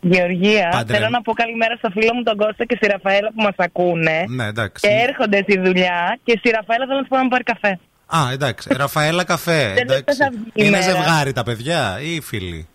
Γεωργία, 0.00 0.68
Πάντρε. 0.72 0.96
θέλω 0.96 1.08
να 1.08 1.22
πω 1.22 1.32
καλημέρα 1.32 1.76
στο 1.76 1.90
φίλο 1.90 2.14
μου 2.14 2.22
τον 2.22 2.36
Κώστα 2.36 2.64
και 2.64 2.76
στη 2.76 2.86
Ραφαέλα 2.86 3.28
που 3.34 3.42
μας 3.42 3.54
ακούνε. 3.56 4.24
ναι, 4.28 4.44
εντάξει. 4.46 4.88
Και 4.88 4.94
έρχονται 5.08 5.38
στη 5.42 5.58
δουλειά 5.60 6.18
και 6.24 6.36
στη 6.38 6.50
Ραφαέλα 6.50 6.84
θέλω 6.86 6.96
να 6.98 7.02
του 7.02 7.08
πω 7.08 7.16
να 7.16 7.22
μου 7.22 7.28
πάρει 7.28 7.42
καφέ. 7.44 7.78
Α, 8.06 8.32
εντάξει. 8.32 8.68
Ραφαέλα 8.76 9.24
καφέ. 9.24 9.72
Δεν 9.74 9.82
εντάξει. 9.90 10.16
θα 10.18 10.28
βγει 10.30 10.40
η 10.46 10.52
Είναι 10.54 10.70
μέρα. 10.70 10.82
ζευγάρι 10.82 11.32
τα 11.32 11.42
παιδιά 11.42 11.98
ή 12.00 12.20
φίλοι; 12.20 12.68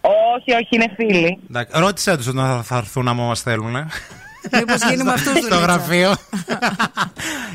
Όχι, 0.00 0.52
όχι, 0.52 0.68
είναι 0.70 0.86
φίλοι. 0.96 1.38
Εντάξει. 1.50 1.80
Ρώτησέ 1.80 2.16
τους 2.16 2.26
όταν 2.26 2.46
θα- 2.46 2.62
θα 2.62 2.76
έρθουν 2.76 3.08
άμα 3.08 3.24
μας 3.26 3.40
θέλουν. 3.42 3.74
Μήπως 4.52 4.82
γίνει 4.90 5.02
με 5.02 5.12
αυτούς 5.12 5.30
Στο 5.32 5.40
δουλίτσα. 5.40 5.58
γραφείο. 5.58 6.12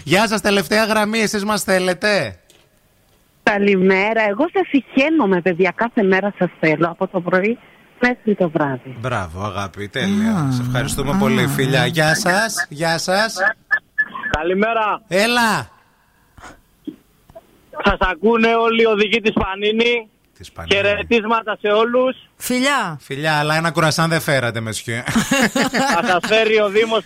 Γεια 0.03 0.27
σας, 0.27 0.41
τελευταία 0.41 0.86
γραμμή. 0.86 1.20
Εσείς 1.20 1.44
μας 1.46 1.63
θέλετε; 1.63 2.39
Καλημέρα. 3.44 4.22
Εγώ 4.29 4.46
σας 4.53 4.67
συχαίνομαι, 4.67 5.41
παιδιά. 5.41 5.72
Κάθε 5.75 6.03
μέρα 6.03 6.34
σας 6.38 6.50
θέλω 6.60 6.88
από 6.89 7.08
το 7.08 7.22
πρωί 7.22 7.58
μέχρι 8.00 8.36
το 8.36 8.50
βράδυ. 8.50 8.96
Μπράβο, 9.00 9.44
αγάπη. 9.46 9.88
Τέλεια. 9.88 10.48
Σε 10.51 10.62
ευχαριστούμε 10.62 11.15
πολύ, 11.20 11.48
φίλια. 11.48 11.86
Γεια 11.86 12.15
σας. 12.15 12.65
Γεια 12.70 12.98
σας. 12.98 13.36
Καλημέρα. 14.38 15.01
Έλα. 15.08 15.70
Σας 17.84 17.98
ακούνε 18.00 18.56
όλοι 18.56 18.82
οι 18.82 18.86
οδηγοί 18.86 19.22
της 19.22 19.34
Πανίνη. 19.34 20.10
Της 20.38 20.51
Πανίνη. 20.51 20.75
Χαιρετίσματα 20.75 21.58
σε 21.62 21.67
όλους. 21.67 22.15
Φιλιά. 22.38 23.00
Φιλιά, 23.01 23.34
αλλά 23.39 23.56
ένα 23.56 23.72
κουρασάν 23.72 24.10
δεν 24.10 24.22
φέρατε, 24.22 24.60
μεσιέ. 24.60 25.03
Θα 25.96 26.01
σας 26.08 26.20
φέρει 26.27 26.60
ο 26.62 26.70
Δήμος 26.70 27.03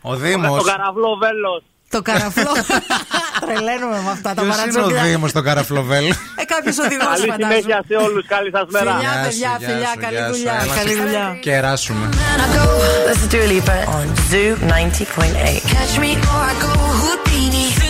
Ο 0.00 0.14
Δήμος. 0.16 0.62
Το 0.62 0.70
καραβλό 0.70 1.16
βέλος. 1.22 1.62
Το 1.90 2.02
καραφλό. 2.02 2.50
Τρελαίνουμε 3.46 4.00
με 4.04 4.10
αυτά 4.10 4.34
τα 4.34 4.42
Ποιος 4.42 4.54
είναι 4.56 4.64
ο 4.64 4.72
παρατσούκια. 4.72 5.02
Δήμος 5.02 5.32
το 5.32 5.42
καραφλοβέλ. 5.42 6.04
Ε, 6.06 6.44
κάποιος 6.46 6.78
οδηγό 6.78 7.04
Καλή 7.04 7.20
φαντάζομαι. 7.30 7.54
συνέχεια 7.54 7.82
σε 7.88 7.94
όλους. 7.96 8.26
Καλή 8.26 8.50
σας 8.50 8.66
μέρα. 8.70 8.92
Φιλιά, 8.94 9.10
Γεια 9.10 9.30
σου, 9.32 9.38
παιδιά, 9.38 9.56
γεια 9.58 9.68
φιλιά, 9.68 9.88
σου, 9.92 9.98
καλή 10.00 10.14
γεια 10.16 10.26
σου. 10.26 10.32
δουλειά. 10.32 10.52
Έλα, 10.62 10.74
Καλή 10.74 10.94
σε- 10.94 11.00
δουλειά. 11.02 11.36
Κεράσουμε. 11.40 12.08
This 13.08 13.18
is 13.22 13.28
Dua 13.34 13.46
Lipa 13.52 13.76
on 13.96 14.06
Zoo 14.30 14.50
90.8. 14.72 15.60
Catch 15.74 15.94
me 16.02 16.10
or 16.32 16.42
I 16.50 16.54
go 16.64 16.72
Houdini. 17.02 17.83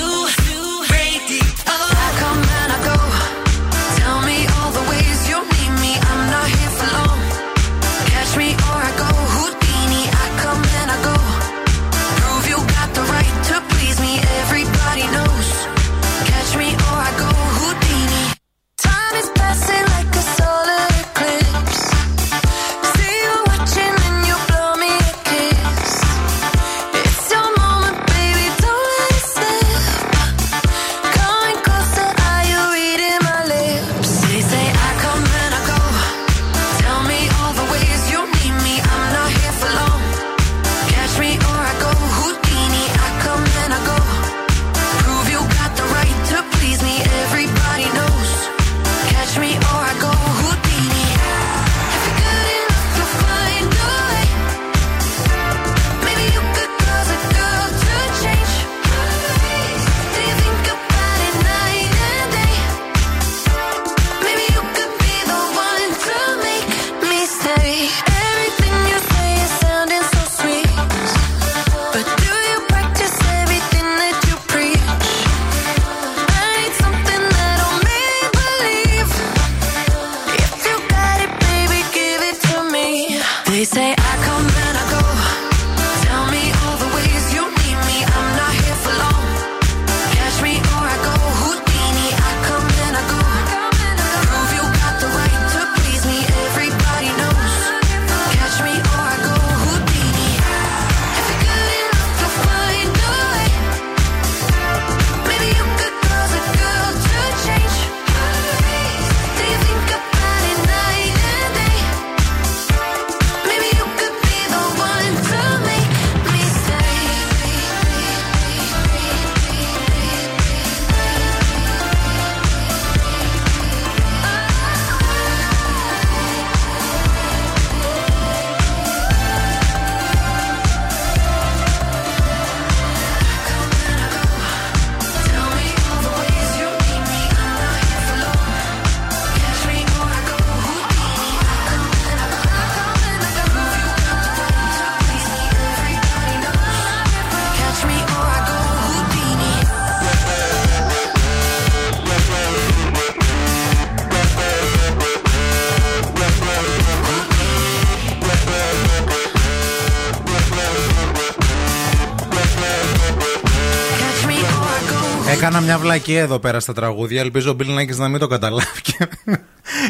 Βλακία 165.84 166.20
εδώ 166.20 166.38
πέρα 166.38 166.60
στα 166.60 166.72
τραγούδια. 166.72 167.20
Ελπίζω 167.20 167.50
ο 167.50 167.54
Μπίλ 167.54 167.72
Νάκης 167.72 167.98
να 167.98 168.08
μην 168.08 168.20
το 168.20 168.26
καταλάβει 168.26 168.80
και 168.82 169.08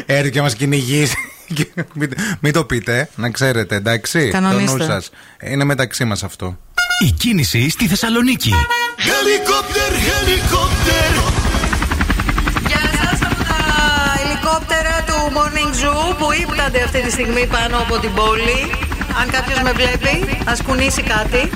έρθει 0.05 0.29
και 0.29 0.41
μας 0.41 0.55
κυνηγήσει. 0.55 1.15
Και 1.53 1.67
μην, 1.93 2.11
μην 2.39 2.53
το 2.53 2.63
πείτε, 2.63 3.09
να 3.15 3.29
ξέρετε, 3.29 3.75
εντάξει. 3.75 4.29
Κανονίστε. 4.29 4.77
Το 4.77 4.83
νου 4.83 4.89
σας. 4.91 5.09
Είναι 5.41 5.63
μεταξύ 5.63 6.05
μας 6.05 6.23
αυτό. 6.23 6.57
Η 7.05 7.11
κίνηση 7.11 7.69
στη 7.69 7.87
Θεσσαλονίκη. 7.87 8.51
Helicopter, 8.97 9.91
helicopter. 10.09 11.11
Γεια 12.67 12.83
σας 12.99 13.19
από 13.27 13.43
τα 13.43 13.59
ελικόπτερα 14.23 15.03
του 15.07 15.17
Morning 15.35 15.73
Zoo 15.81 16.15
που 16.17 16.27
ύπτανται 16.41 16.83
αυτή 16.83 17.01
τη 17.01 17.11
στιγμή 17.11 17.47
πάνω 17.47 17.77
από 17.77 17.99
την 17.99 18.13
πόλη. 18.13 18.59
Αν 19.21 19.29
κάποιος 19.31 19.61
με 19.61 19.71
βλέπει, 19.71 20.13
ας 20.45 20.61
κουνήσει 20.61 21.01
κάτι. 21.01 21.49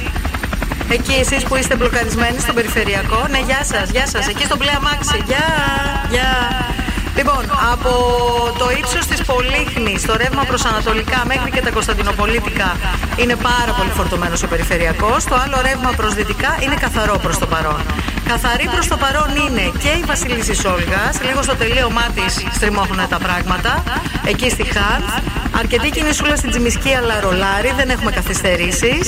Εκεί 0.91 1.13
εσείς 1.19 1.43
που 1.43 1.55
είστε 1.55 1.75
μπλοκαρισμένοι 1.75 2.39
στον 2.39 2.55
περιφερειακό. 2.55 3.27
Ναι, 3.29 3.39
γεια 3.39 3.63
σας, 3.63 3.89
γεια 3.89 4.07
σας. 4.07 4.27
Εκεί 4.27 4.43
στο 4.43 4.57
μπλε 4.57 4.71
αμάξι. 4.71 5.23
Γεια, 5.25 5.45
γεια. 6.09 6.29
Λοιπόν, 7.19 7.43
από 7.73 7.91
το 8.57 8.67
ύψος 8.79 9.05
της 9.05 9.21
Πολύχνης, 9.21 10.01
το 10.05 10.13
ρεύμα 10.17 10.43
προς 10.43 10.65
Ανατολικά 10.65 11.23
μέχρι 11.25 11.49
και 11.51 11.61
τα 11.61 11.71
Κωνσταντινοπολίτικα 11.71 12.77
είναι 13.21 13.35
πάρα 13.35 13.71
πολύ 13.77 13.89
φορτωμένος 13.89 14.43
ο 14.43 14.47
περιφερειακός. 14.47 15.23
Το 15.23 15.35
άλλο 15.43 15.57
ρεύμα 15.61 15.91
προς 15.95 16.13
Δυτικά 16.13 16.57
είναι 16.63 16.75
καθαρό 16.75 17.17
προς 17.17 17.37
το 17.37 17.47
παρόν. 17.47 17.81
Καθαρή 18.27 18.67
προς 18.73 18.87
το 18.87 18.97
παρόν 18.97 19.29
είναι 19.45 19.65
και 19.83 19.91
η 20.01 20.03
Βασίλισση 20.05 20.55
Σόλγας. 20.55 21.13
Λίγο 21.27 21.41
στο 21.41 21.55
τελείωμά 21.55 22.05
της 22.15 22.45
στριμώχνουν 22.53 23.07
τα 23.09 23.17
πράγματα. 23.17 23.83
Εκεί 24.25 24.49
στη 24.49 24.63
Χάν. 24.63 25.01
Αρκετή 25.59 25.89
κινησούλα 25.89 26.35
στην 26.35 26.49
Τζιμισκή 26.49 26.93
αλλά 26.93 27.19
ρολάρι. 27.19 27.71
Δεν 27.75 27.89
έχουμε 27.89 28.11
καθυστερήσεις. 28.11 29.03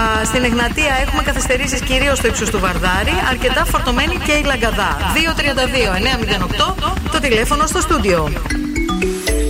Α, 0.00 0.24
στην 0.24 0.44
Εγνατία 0.44 0.94
έχουμε 1.04 1.22
καθυστερήσεις 1.22 1.80
κυρίως 1.80 2.18
στο 2.18 2.26
ύψος 2.26 2.50
του 2.50 2.58
Βαρδάρη. 2.58 3.14
Αρκετά 3.30 3.64
φορτωμένη 3.64 4.16
και 4.26 4.32
η 4.32 4.42
Λαγκαδά. 4.42 4.90
232-908 5.14 6.88
το 7.12 7.18
τηλέφωνο 7.18 7.47
στο 7.48 7.80
στούντιο. 7.80 8.28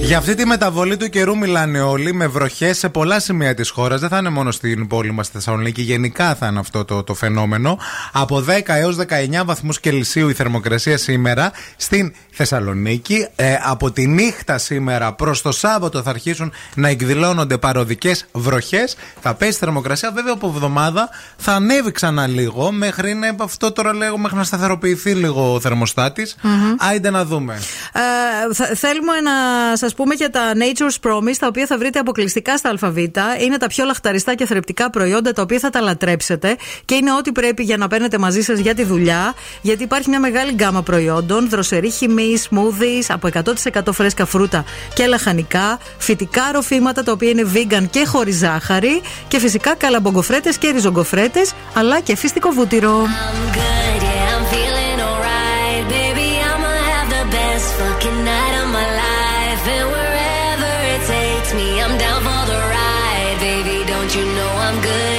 Για 0.03 0.19
αυτή 0.19 0.35
τη 0.35 0.47
μεταβολή 0.47 0.97
του 0.97 1.09
καιρού 1.09 1.39
μιλάνε 1.39 1.81
όλοι 1.81 2.13
με 2.15 2.27
βροχές 2.27 2.79
σε 2.79 2.89
πολλά 2.89 3.21
σημεία 3.21 3.55
της 3.55 3.71
χώρας. 3.71 4.01
Δεν 4.01 4.09
θα 4.09 4.19
είναι 4.19 4.29
μόνο 4.29 4.51
στην 4.51 4.87
πόλη 4.87 5.13
μας 5.13 5.27
στη 5.27 5.35
Θεσσαλονίκη. 5.37 5.83
Γενικά 5.83 6.35
θα 6.35 6.47
είναι 6.47 6.59
αυτό 6.59 6.85
το, 6.85 7.03
το 7.03 7.15
φαινόμενο. 7.15 7.79
Από 8.13 8.45
10 8.49 8.61
έως 8.65 8.97
19 8.97 9.45
βαθμούς 9.45 9.81
Κελσίου 9.81 10.29
η 10.29 10.33
θερμοκρασία 10.33 10.99
σήμερα 10.99 11.53
στην 11.77 12.13
Θεσσαλονίκη. 12.38 13.27
Ε, 13.37 13.57
από 13.62 13.90
τη 13.90 14.07
νύχτα 14.07 14.59
σήμερα 14.59 15.12
προς 15.12 15.42
το 15.42 15.53
Σάββατο 15.53 16.03
θα 16.03 16.11
αρχίσουν 16.11 16.53
να 16.74 16.88
εκδηλώνονται 16.88 17.59
παροδικές 17.59 18.27
βροχές. 18.33 18.96
Θα 19.20 19.35
πέσει 19.35 19.59
θερμοκρασία. 19.59 20.11
Βέβαια 20.11 20.33
από 20.33 20.46
εβδομάδα 20.46 21.09
θα 21.37 21.53
ανέβει 21.53 21.92
ξανά 21.92 22.27
λίγο. 22.27 22.72
Μέχρι 22.72 23.14
αυτό 23.40 23.72
τώρα 23.72 23.94
λέγω 23.94 24.18
μέχρι 24.18 24.37
να 24.37 24.44
σταθεροποιηθεί 24.44 25.11
λίγο 25.11 25.55
ο 25.55 25.61
θερμοστάτης. 25.61 26.37
Mm-hmm. 26.42 26.74
Άιντε 26.79 27.11
να 27.11 27.24
δούμε. 27.24 27.59
Ε, 27.92 28.55
θα, 28.55 28.64
θέλουμε 28.64 29.20
να 29.20 29.33
σας 29.77 29.94
πούμε 29.94 30.14
για 30.14 30.31
τα 30.31 30.53
Nature's 30.55 31.09
Promise, 31.09 31.37
τα 31.38 31.46
οποία 31.46 31.66
θα 31.66 31.79
βρείτε 31.79 31.98
αποκλειστικά 31.98 32.57
στα 32.57 32.74
ΑΒ. 32.81 32.96
Είναι 33.44 33.57
τα 33.59 33.66
πιο 33.66 33.85
λαχταριστά 33.85 34.35
και 34.35 34.46
θρεπτικά 34.46 34.90
προϊόντα, 34.90 35.33
τα 35.33 35.42
οποία 35.42 35.59
θα 35.59 35.70
τα 35.70 35.81
λατρέψετε 35.81 36.57
και 36.85 36.94
είναι 36.94 37.12
ό,τι 37.12 37.33
πρέπει 37.33 37.62
για 37.62 37.77
να 37.77 37.88
παίρνετε 37.88 38.18
μαζί 38.18 38.40
σας 38.40 38.59
για 38.59 38.74
τη 38.74 38.85
δουλειά. 38.85 39.35
Γιατί 39.62 39.83
υπάρχει 39.83 40.09
μια 40.09 40.20
μεγάλη 40.20 40.53
γκάμα 40.53 40.83
προϊόντων, 40.83 41.48
δροσερή 41.48 41.90
χημή, 41.90 42.28
τυρί, 42.37 43.05
από 43.09 43.29
100% 43.85 43.93
φρέσκα 43.93 44.25
φρούτα 44.25 44.64
και 44.95 45.07
λαχανικά, 45.07 45.79
φυτικά 45.99 46.43
ροφήματα 46.53 47.03
τα 47.03 47.12
οποία 47.12 47.31
είναι 47.31 47.47
vegan 47.55 47.87
και 47.91 48.05
χωρίς 48.07 48.37
ζάχαρη 48.37 49.03
και 49.29 49.38
φυσικά 49.38 49.75
καλαμπογκοφρέτε 49.75 50.53
και 50.59 50.71
ριζογκοφρέτες 50.71 51.53
αλλά 51.75 52.01
και 52.01 52.17
φύστικο 52.17 52.51
βούτυρο. 52.51 53.07
I'm 64.69 64.83
good; 64.83 65.17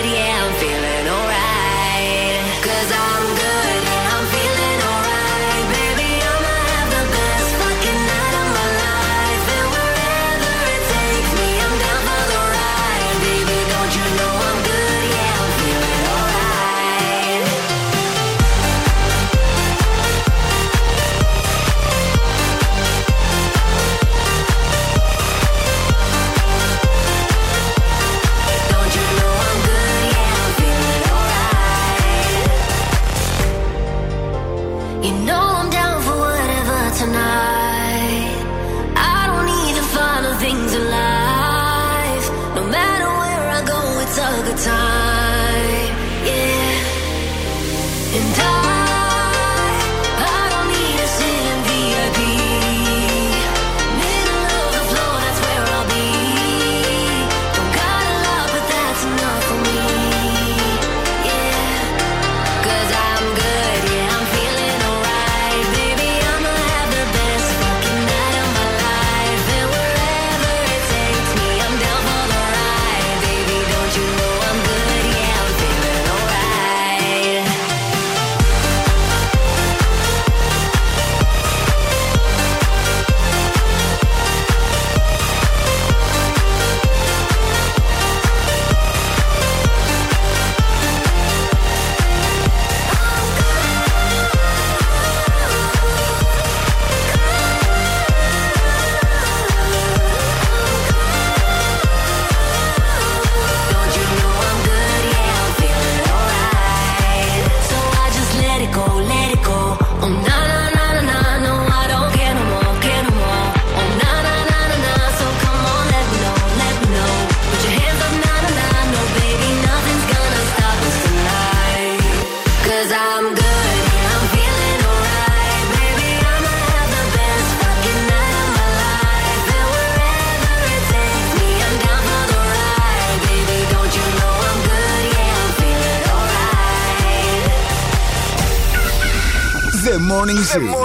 Brasil. 140.49 140.78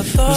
thought 0.00 0.31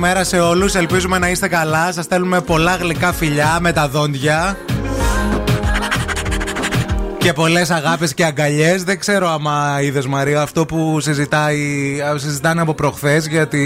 Καλημέρα, 0.00 0.24
καλημέρα 0.24 0.46
σε 0.46 0.60
όλους. 0.60 0.74
Ελπίζουμε 0.74 1.18
να 1.18 1.28
είστε 1.30 1.48
καλά. 1.48 1.92
Σας 1.92 2.04
στέλνουμε 2.04 2.40
πολλά 2.40 2.76
γλυκά 2.76 3.12
φιλιά 3.12 3.58
με 3.60 3.72
τα 3.72 3.88
δόντια. 3.88 4.56
Και 7.22 7.32
πολλές 7.32 7.70
αγάπες 7.70 8.14
και 8.14 8.24
αγκαλιές. 8.24 8.84
Δεν 8.84 8.98
ξέρω 8.98 9.28
άμα 9.30 9.78
είδες 9.82 10.06
Μαρία 10.06 10.42
αυτό 10.42 10.66
που 10.66 11.00
συζητάει, 11.00 11.58
συζητάνε 12.16 12.60
από 12.60 12.74
προχθές 12.74 13.26
για, 13.26 13.48
τη, 13.48 13.64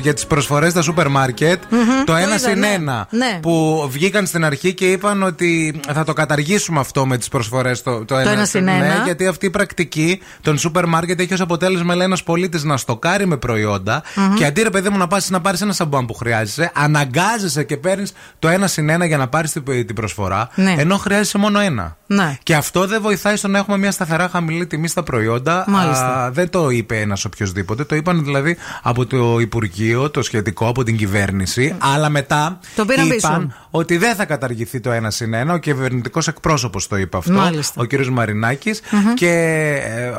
για 0.00 0.14
τις 0.14 0.26
προσφορές 0.26 0.70
στα 0.70 0.82
σούπερ 0.82 1.08
μάρκετ. 1.08 1.62
Μμμ, 1.70 1.80
Το 1.98 2.04
το 2.04 2.14
ένα 2.14 2.22
είδα, 2.26 2.38
συν 2.38 2.58
ναι. 2.58 2.66
ένα. 2.66 3.06
Ναι. 3.10 3.38
Που 3.42 3.86
βγήκαν 3.90 4.26
στην 4.26 4.44
αρχή 4.44 4.74
και 4.74 4.90
είπαν 4.90 5.22
ότι 5.22 5.80
θα 5.94 6.04
το 6.04 6.12
καταργήσουμε 6.12 6.80
αυτό 6.80 7.06
με 7.06 7.16
τις 7.18 7.28
προσφορές. 7.28 7.82
Το, 7.82 8.04
το, 8.04 8.16
ένα 8.16 8.44
συν 8.44 8.64
Ναι, 8.64 8.72
ένα. 8.72 9.02
γιατί 9.04 9.26
αυτή 9.26 9.46
η 9.46 9.50
πρακτική 9.50 10.20
των 10.40 10.58
σούπερ 10.58 10.86
μάρκετ 10.86 11.20
έχει 11.20 11.32
ως 11.34 11.40
αποτέλεσμα 11.40 11.94
λέει 11.94 12.06
ένας 12.06 12.22
πολίτης 12.22 12.64
να 12.64 12.76
στοκάρει 12.76 13.26
με 13.26 13.36
προϊόντα 13.36 14.02
Μμμ. 14.14 14.34
και 14.34 14.44
αντί 14.44 14.62
ρε 14.62 14.70
παιδί 14.70 14.88
μου 14.88 14.98
να 14.98 15.06
πας 15.06 15.30
να 15.30 15.40
πάρεις 15.40 15.60
ένα 15.60 15.72
σαμπουάν 15.72 16.06
που 16.06 16.14
χρειάζεσαι, 16.14 16.70
αναγκάζεσαι 16.74 17.64
και 17.64 17.76
παίρνεις 17.76 18.12
το 18.38 18.48
ένα 18.48 18.66
συν 18.66 18.88
ένα 18.88 19.04
για 19.04 19.16
να 19.16 19.28
πάρεις 19.28 19.52
την, 19.52 19.64
την 19.86 19.94
προσφορά, 19.94 20.48
Ναι. 20.54 20.74
ενώ 20.78 20.96
χρειάζεσαι 20.96 21.38
μόνο 21.38 21.58
ένα. 21.60 21.96
Ναι. 22.06 22.36
Και 22.42 22.54
αυτό 22.54 22.86
δεν 22.90 23.02
βοηθάει 23.02 23.36
στο 23.36 23.48
να 23.48 23.58
έχουμε 23.58 23.78
μια 23.78 23.90
σταθερά 23.90 24.28
χαμηλή 24.28 24.66
τιμή 24.66 24.88
στα 24.88 25.02
προϊόντα. 25.02 25.64
Μάλιστα. 25.66 26.24
Α, 26.24 26.30
δεν 26.30 26.50
το 26.50 26.70
είπε 26.70 27.00
ένας 27.00 27.24
οποιοδήποτε. 27.24 27.84
Το 27.84 27.94
είπαν 27.94 28.24
δηλαδή 28.24 28.56
από 28.82 29.06
το 29.06 29.38
Υπουργείο, 29.38 30.10
το 30.10 30.22
σχετικό, 30.22 30.68
από 30.68 30.82
την 30.82 30.96
κυβέρνηση. 30.96 31.74
Αλλά 31.78 32.08
μετά 32.08 32.58
Το 32.76 32.84
πήραν 32.84 33.10
είπαν 33.10 33.46
πίσω. 33.46 33.56
Ότι 33.70 33.96
δεν 33.96 34.14
θα 34.14 34.24
καταργηθεί 34.24 34.80
το 34.80 34.90
ένα 34.90 35.10
συν 35.10 35.34
ένα. 35.34 35.54
Ο 35.54 35.58
κυβερνητικός 35.58 36.28
εκπρόσωπος 36.28 36.86
το 36.86 36.96
είπε 36.96 37.16
αυτό. 37.16 37.32
Μάλιστα. 37.32 37.82
Ο 37.82 37.86
κ. 37.86 38.06
μαρινακης 38.06 38.80
Και 39.14 39.28
ε, 39.84 40.04
ε, 40.04 40.12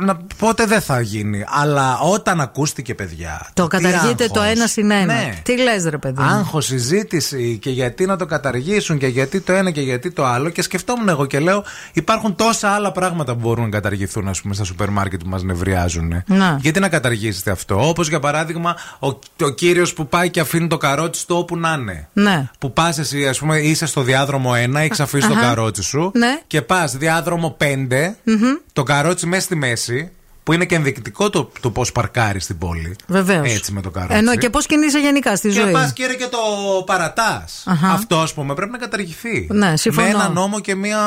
να, 0.00 0.16
πότε 0.38 0.66
δεν 0.66 0.80
θα 0.80 1.00
γίνει. 1.00 1.44
Αλλά 1.46 1.98
όταν 1.98 2.40
ακούστηκε, 2.40 2.94
παιδιά. 2.94 3.50
Το 3.54 3.66
τι 3.66 3.76
καταργείται 3.76 4.26
το 4.26 4.40
άγχος. 4.40 4.56
ένα 4.56 4.66
συν 4.66 4.90
ένα. 4.90 5.14
Ναι. 5.14 5.40
Τι 5.42 5.56
λες, 5.62 5.84
ρε 5.84 5.98
παιδί. 5.98 6.20
μου; 6.22 6.28
Άγχος, 6.28 6.64
συζήτηση 6.64 7.58
και 7.62 7.70
γιατί 7.70 8.06
να 8.06 8.16
το 8.16 8.26
καταργήσουν 8.26 8.98
και 8.98 9.06
γιατί 9.06 9.40
το 9.40 9.52
ένα 9.52 9.70
και 9.70 9.80
γιατί 9.80 10.10
το 10.10 10.24
άλλο. 10.24 10.48
Και 10.48 10.62
σκεφτόμουν 10.62 11.08
εγώ 11.08 11.26
και 11.26 11.38
λέω: 11.38 11.64
Υπάρχουν 11.92 12.34
τόσα 12.34 12.68
άλλα 12.68 12.92
πράγματα 12.92 13.32
που 13.32 13.40
μπορούν 13.40 13.64
να 13.64 13.70
καταργηθούν, 13.70 14.28
ας 14.28 14.40
πούμε, 14.40 14.54
στα 14.54 14.64
σούπερ 14.64 14.88
μάρκετ 14.88 15.22
που 15.22 15.28
μας 15.28 15.42
νευριάζουν. 15.42 16.22
Να. 16.26 16.58
Γιατί 16.60 16.80
να 16.80 16.88
καταργήσετε 16.88 17.50
αυτό; 17.50 17.88
Όπως 17.88 18.08
για 18.08 18.20
παράδειγμα, 18.20 18.76
ο, 18.98 19.06
ο 19.44 19.50
κύριος 19.54 19.92
που 19.92 20.08
πάει 20.08 20.30
και 20.30 20.40
αφήνει 20.40 20.66
το 20.66 20.76
καρότσι 20.76 21.26
του 21.26 21.36
όπου 21.36 21.56
να 21.56 21.72
είναι. 21.72 22.08
Ναι. 22.12 22.48
Που 22.58 22.72
πας 22.86 22.98
εσύ, 22.98 23.26
ας 23.28 23.38
πούμε, 23.38 23.58
είσαι 23.60 23.86
στο 23.86 24.00
διάδρομο 24.02 24.52
1, 24.54 24.74
έχεις 24.80 25.00
αφήσει 25.00 25.28
το 25.28 25.34
Αχα. 25.34 25.42
καρότσι 25.46 25.82
σου. 25.82 26.10
Ναι. 26.14 26.40
Και 26.46 26.62
πας 26.62 26.96
διάδρομο 26.96 27.56
5, 27.60 28.16
Μμμ. 28.24 28.38
το 28.72 28.82
καρότσι 28.82 29.26
μέσα 29.26 29.42
στη 29.42 29.56
μέση. 29.56 30.10
Που 30.42 30.52
είναι 30.52 30.64
και 30.64 30.74
ενδεικτικό 30.74 31.30
το, 31.30 31.50
το 31.60 31.70
πώς 31.70 31.92
παρκάρει 31.92 32.40
στην 32.40 32.58
πόλη. 32.58 32.96
Βεβαίως. 33.06 33.54
Έτσι 33.54 33.72
με 33.72 33.80
το 33.80 33.90
καρότσι. 33.90 34.16
Ενώ 34.16 34.36
και 34.36 34.50
πώς 34.50 34.66
κινείσαι 34.66 34.98
γενικά 34.98 35.36
στη 35.36 35.48
Και 35.48 35.60
ζωή. 35.60 35.72
πας 35.72 35.92
κύριε 35.92 36.16
και 36.16 36.26
το 36.26 36.38
παρατάς. 36.86 37.62
Αχα. 37.66 37.88
Αυτό, 37.90 38.18
ας 38.20 38.34
πούμε, 38.34 38.54
πρέπει 38.54 38.70
να 38.72 38.78
καταργηθεί. 38.78 39.48
Ναι, 39.50 39.76
συμφωνώ. 39.76 40.06
Με 40.06 40.12
ένα 40.12 40.28
νόμο 40.28 40.60
και 40.60 40.74
μία. 40.74 40.98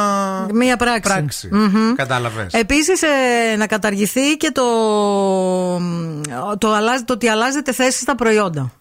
Μία 0.53 0.77
πράξη. 0.77 1.01
πράξη. 1.01 1.49
Μμμ. 1.51 1.93
Κατάλαβες. 1.95 2.53
Επίσης, 2.53 3.01
να 3.57 3.67
καταργηθεί 3.67 4.37
και 4.37 4.51
το, 4.51 4.63
το, 6.57 6.73
αλλάζ- 6.73 7.03
το 7.05 7.13
ότι 7.13 7.27
αλλάζεται 7.27 7.73
θέση 7.73 7.99
στα 7.99 8.15
προϊόντα. 8.15 8.71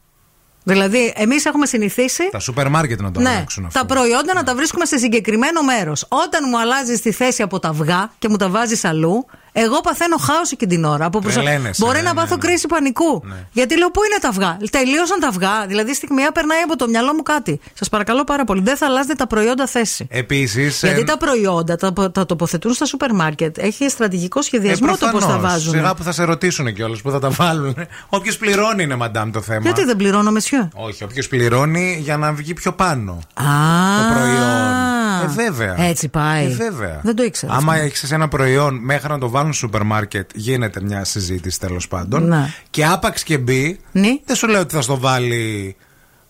Δηλαδή, 0.69 1.13
εμείς 1.17 1.45
έχουμε 1.45 1.67
συνηθίσει. 1.67 2.29
Τα 2.31 2.39
σούπερ 2.39 2.69
μάρκετ 2.69 3.01
να 3.01 3.11
το 3.11 3.21
Ναι, 3.21 3.29
αλλάξουν 3.29 3.65
αυτό. 3.67 3.79
τα 3.79 3.87
προϊόντα 3.87 4.35
να 4.35 4.43
τα 4.43 4.55
βρίσκουμε 4.55 4.85
σε 4.85 4.99
συγκεκριμένο 4.99 5.63
μέρος. 5.63 6.05
Όταν 6.09 6.41
μου 6.51 6.59
αλλάζεις 6.61 7.01
τη 7.01 7.13
θέση 7.13 7.43
από 7.43 7.59
τα 7.59 7.69
αυγά 7.69 8.11
και 8.19 8.29
μου 8.29 8.37
τα 8.37 8.49
βάζεις 8.49 8.85
αλλού, 8.85 9.27
εγώ 9.65 9.81
παθαίνω 9.81 10.17
χάος 10.17 10.53
εκείνη 10.53 10.75
την 10.75 10.85
ώρα. 10.85 11.05
Από 11.05 11.19
προσω- 11.19 11.43
Τρελαίνεσαι, 11.43 11.85
Μπορεί 11.85 11.97
ναι, 11.97 12.03
να 12.03 12.13
ναι, 12.15 12.21
πάθω 12.21 12.35
ναι. 12.35 12.41
κρίση 12.41 12.67
πανικού. 12.67 13.23
Γιατί 13.53 13.79
λέω, 13.79 13.91
Πού 13.91 14.01
είναι 14.05 14.19
τα 14.21 14.29
αυγά; 14.29 14.57
Τελείωσαν 14.71 15.21
τα 15.21 15.29
αυγά. 15.29 15.67
Δηλαδή, 15.67 15.95
στιγμιαία 15.95 16.33
περνάει 16.33 16.61
από 16.61 16.77
το 16.77 16.89
μυαλό 16.89 17.15
μου 17.15 17.23
κάτι. 17.23 17.61
Σας 17.75 17.89
παρακαλώ 17.89 18.25
πάρα 18.25 18.45
πολύ. 18.45 18.61
Δεν 18.63 18.77
θα 18.77 18.87
αλλάζετε 18.87 19.15
τα 19.15 19.27
προϊόντα 19.27 19.67
θέση. 19.67 20.07
Επίσης. 20.11 20.81
Γιατί 20.83 21.05
τα 21.05 21.17
προϊόντα 21.17 21.77
τα, 21.77 21.93
τα 22.13 22.27
τοποθετούν 22.27 22.73
στα 22.73 22.85
σούπερ 22.85 23.13
μάρκετ. 23.15 23.59
Έχει 23.59 23.89
στρατηγικό 23.89 24.39
Ε, 24.39 24.43
σχεδιασμό 24.43 24.97
το 24.97 25.09
πώς 25.13 25.27
τα 25.27 25.39
βάζουν. 25.39 25.73
Σιγά 25.73 25.95
που 25.95 26.03
θα 26.03 26.13
σε 26.13 26.25
ρωτήσουν 26.25 26.75
κιόλας 26.75 27.01
που 27.01 27.11
θα 27.11 27.19
τα 27.19 27.31
βάλουν. 27.31 27.75
Όποιος 28.09 28.37
πληρώνει 28.37 28.83
είναι 28.83 28.97
μαντάμ 28.97 29.31
το 29.31 29.41
θέμα. 29.41 29.61
Γιατί 29.63 29.85
δεν 29.85 29.97
πληρώνω, 29.97 30.31
μεσιό; 30.31 30.69
Όχι, 30.75 31.05
όποιος 31.05 31.29
πληρώνει 31.29 31.99
για 32.01 32.17
να 32.17 32.33
βγει 32.33 32.55
πιο 32.55 32.73
πάνω. 32.73 33.13
Α, 33.35 33.45
Το 33.99 34.15
προϊόν. 34.15 34.77
Ε, 35.23 35.27
βέβαια. 35.35 35.75
Έτσι 35.87 36.09
πάει. 36.09 36.45
Ε, 36.45 36.49
βέβαια. 36.49 37.01
Δεν 37.03 37.17
το 37.17 37.23
ήξερα. 37.23 37.53
Άμα 37.53 37.73
αυτό. 37.73 37.85
έχεις 37.85 38.13
ένα 38.13 38.29
προϊόν 38.29 38.79
μέχρι 38.83 39.09
να 39.13 39.19
το 39.19 39.29
βάλουν 39.29 39.48
στο 39.53 39.67
σούπερ 39.67 39.83
μάρκετ, 39.83 40.31
γίνεται 40.35 40.81
μια 40.83 41.05
συζήτηση 41.05 41.61
τέλος 41.61 41.89
πάντων. 41.89 42.29
Ναι. 42.29 42.53
Και 42.71 42.85
άπαξ 42.87 43.23
και 43.23 43.39
μπει, 43.39 43.81
Ναι. 43.93 44.09
δεν 44.25 44.37
σου 44.37 44.47
λέω 44.49 44.61
ότι 44.61 44.75
θα 44.75 44.81
στο 44.83 44.99
βάλει 44.99 45.77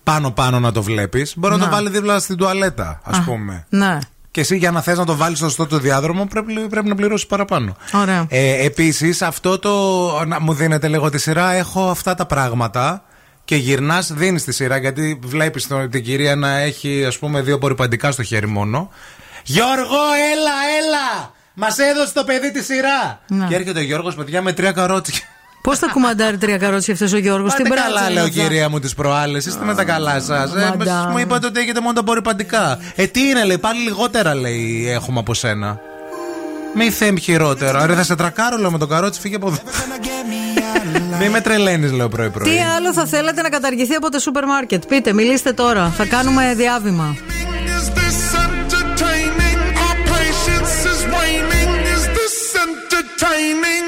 πάνω-πάνω 0.02 0.60
να 0.60 0.72
το 0.72 0.82
βλέπεις. 0.82 1.32
Μπορεί 1.36 1.52
να 1.54 1.58
Να. 1.58 1.64
το 1.64 1.70
βάλει 1.74 1.90
δίπλα 1.90 2.18
στην 2.18 2.36
τουαλέτα, 2.36 3.00
ας 3.04 3.20
πούμε. 3.24 3.66
Ναι. 3.68 3.98
Και 4.30 4.40
εσύ 4.40 4.56
για 4.56 4.70
να 4.70 4.80
θες 4.80 4.98
να 4.98 5.04
το 5.04 5.16
βάλεις 5.16 5.38
στο 5.38 5.46
σωστό 5.46 5.66
του 5.66 5.78
διάδρομο 5.78 6.26
πρέπει, 6.26 6.52
πρέπει 6.68 6.88
να 6.88 6.94
πληρώσεις 6.94 7.26
παραπάνω. 7.26 7.76
Ωραία. 7.92 8.26
Ε, 8.28 8.64
Επίσης, 8.64 9.22
αυτό 9.22 9.58
το. 9.58 9.70
Να 10.26 10.40
μου 10.40 10.52
δίνετε 10.52 10.88
λίγο 10.88 11.10
τη 11.10 11.18
σειρά. 11.18 11.52
Έχω 11.52 11.90
αυτά 11.90 12.14
τα 12.14 12.26
πράγματα 12.26 13.02
και 13.44 13.56
γυρνάς, 13.56 14.12
δίνεις 14.12 14.44
τη 14.44 14.52
σειρά 14.52 14.76
γιατί 14.76 15.18
βλέπεις 15.24 15.66
την 15.90 16.02
κυρία 16.04 16.36
να 16.36 16.58
έχει 16.58 17.04
ας 17.04 17.18
πούμε 17.18 17.40
δύο 17.42 17.54
απορριπαντικά 17.54 18.10
στο 18.12 18.22
χέρι 18.22 18.46
μόνο. 18.46 18.90
Γιώργο, 19.44 19.98
έλα, 20.32 20.56
έλα! 20.78 21.32
Μας 21.60 21.78
έδωσε 21.78 22.12
το 22.12 22.24
παιδί 22.24 22.52
τη 22.52 22.62
σειρά! 22.62 23.20
Ναι. 23.26 23.46
Και 23.46 23.54
έρχεται 23.54 23.78
ο 23.78 23.82
Γιώργος, 23.82 24.14
παιδιά, 24.14 24.42
με 24.42 24.52
τρία 24.52 24.72
καρότσια. 24.72 25.24
Πώς 25.62 25.78
θα 25.78 25.86
κουμαντάρει 25.92 26.36
τρία 26.36 26.56
καρότσια 26.58 26.94
αυτός 26.94 27.12
ο 27.12 27.16
Γιώργος 27.18 27.52
στην 27.52 27.64
Πάτε 27.64 27.76
πράτσα. 27.80 27.94
καλά, 27.94 28.10
λέω 28.10 28.26
είναι 28.26 28.30
αυτά. 28.30 28.42
κυρία 28.42 28.68
μου 28.68 28.78
τις 28.78 28.94
προάλλες. 28.94 29.46
Είστε 29.46 29.64
με 29.64 29.74
τα 29.74 29.84
καλά 29.84 30.20
σας. 30.20 30.54
Ε, 30.54 30.74
Μαντάμ. 30.78 31.10
μου 31.10 31.18
είπατε 31.18 31.46
ότι 31.46 31.60
έχετε 31.60 31.80
μόνο 31.80 31.92
τα 31.92 32.00
απορριπαντικά. 32.00 32.78
Ε, 32.94 33.06
τι 33.06 33.20
είναι, 33.28 33.44
λέει, 33.44 33.58
πάλι 33.58 33.80
λιγότερα 33.80 34.34
λέει 34.34 34.86
έχουμε 34.90 35.18
από 35.18 35.34
σένα. 35.34 35.80
Μη 36.74 36.90
θέμ 36.90 37.16
χειρότερα. 37.16 37.86
Ρε, 37.86 37.94
θα 37.94 38.02
σε 38.02 38.14
τρακάρω, 38.14 38.56
λέω 38.56 38.70
με 38.70 38.78
το 38.78 38.86
καρότσι, 38.86 39.20
φύγε 39.20 39.36
από 39.36 39.46
εδώ. 39.48 39.58
Μη 41.20 41.28
με 41.28 41.40
τρελαίνεις, 41.40 41.92
λέω 41.92 42.08
πρωί-πρωί. 42.08 42.50
Τι 42.50 42.60
άλλο 42.76 42.92
θα 42.92 43.06
θέλατε 43.06 43.42
να 43.42 43.48
καταργηθεί 43.48 43.94
από 43.94 44.10
το 44.10 44.18
σούπερ 44.18 44.44
μάρκετ; 44.46 44.84
Πείτε, 44.88 45.12
μιλήστε 45.12 45.52
τώρα. 45.52 45.88
Θα 45.96 46.04
κάνουμε 46.06 46.54
διάβημα. 46.56 47.16
timing. 53.28 53.87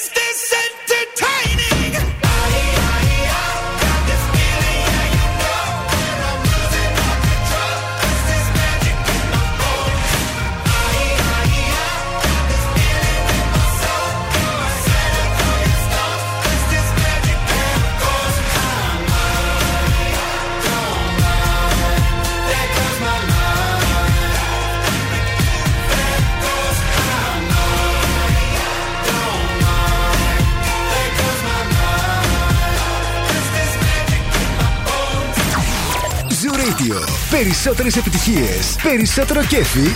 Radio. 36.61 36.95
Περισσότερες 37.29 37.95
επιτυχίες, 37.95 38.75
περισσότερο 38.83 39.43
κέφι 39.43 39.95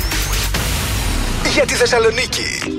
για 1.54 1.66
τη 1.66 1.74
Θεσσαλονίκη. 1.74 2.75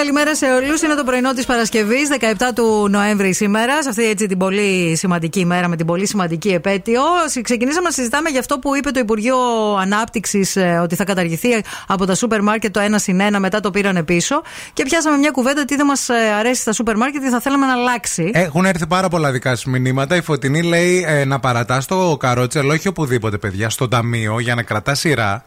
Καλημέρα 0.00 0.34
σε 0.34 0.46
όλους. 0.46 0.82
Είναι 0.82 0.94
το 0.94 1.04
πρωινό 1.04 1.32
της 1.32 1.46
Παρασκευής, 1.46 2.08
17 2.08 2.52
του 2.54 2.88
Νοέμβρη 2.90 3.34
σήμερα, 3.34 3.82
σε 3.82 3.88
αυτή 3.88 4.08
έτσι 4.08 4.26
την 4.26 4.38
πολύ 4.38 4.96
σημαντική 4.96 5.40
ημέρα 5.40 5.68
με 5.68 5.76
την 5.76 5.86
πολύ 5.86 6.06
σημαντική 6.06 6.48
επέτειο. 6.48 7.00
Ξεκινήσαμε 7.42 7.84
να 7.84 7.90
συζητάμε 7.90 8.30
για 8.30 8.40
αυτό 8.40 8.58
που 8.58 8.76
είπε 8.76 8.90
το 8.90 9.00
Υπουργείο 9.00 9.36
Ανάπτυξης, 9.80 10.56
ότι 10.82 10.94
θα 10.94 11.04
καταργηθεί 11.04 11.48
από 11.86 12.06
τα 12.06 12.14
σούπερ 12.14 12.42
μάρκετ 12.42 12.72
το 12.72 12.80
ένα 12.80 12.98
συν 12.98 13.20
ένα, 13.20 13.38
μετά 13.40 13.60
το 13.60 13.70
πήρανε 13.70 14.02
πίσω. 14.02 14.42
Και 14.72 14.82
πιάσαμε 14.82 15.16
μια 15.16 15.30
κουβέντα 15.30 15.64
τι 15.64 15.76
δεν 15.76 15.86
μας 15.86 16.10
αρέσει 16.38 16.60
στα 16.60 16.72
σούπερ 16.72 16.96
μάρκετ, 16.96 17.22
τι 17.22 17.28
θα 17.28 17.40
θέλαμε 17.40 17.66
να 17.66 17.72
αλλάξει. 17.72 18.30
Έχουν 18.34 18.64
έρθει 18.64 18.86
πάρα 18.86 19.08
πολλά 19.08 19.30
δικά 19.30 19.56
σου 19.56 19.70
μηνύματα. 19.70 20.16
Η 20.16 20.22
Φωτεινή 20.22 20.62
λέει 20.62 21.04
ε, 21.08 21.24
να 21.24 21.40
παρατάς 21.40 21.86
το 21.86 22.16
καρότσι, 22.16 22.58
αλλά 22.58 22.72
όχι 22.72 22.88
οπουδήποτε, 22.88 23.38
παιδιά, 23.38 23.70
στο 23.70 23.88
ταμείο 23.88 24.38
για 24.38 24.54
να 24.54 24.62
κρατά 24.62 24.94
σειρά. 24.94 25.44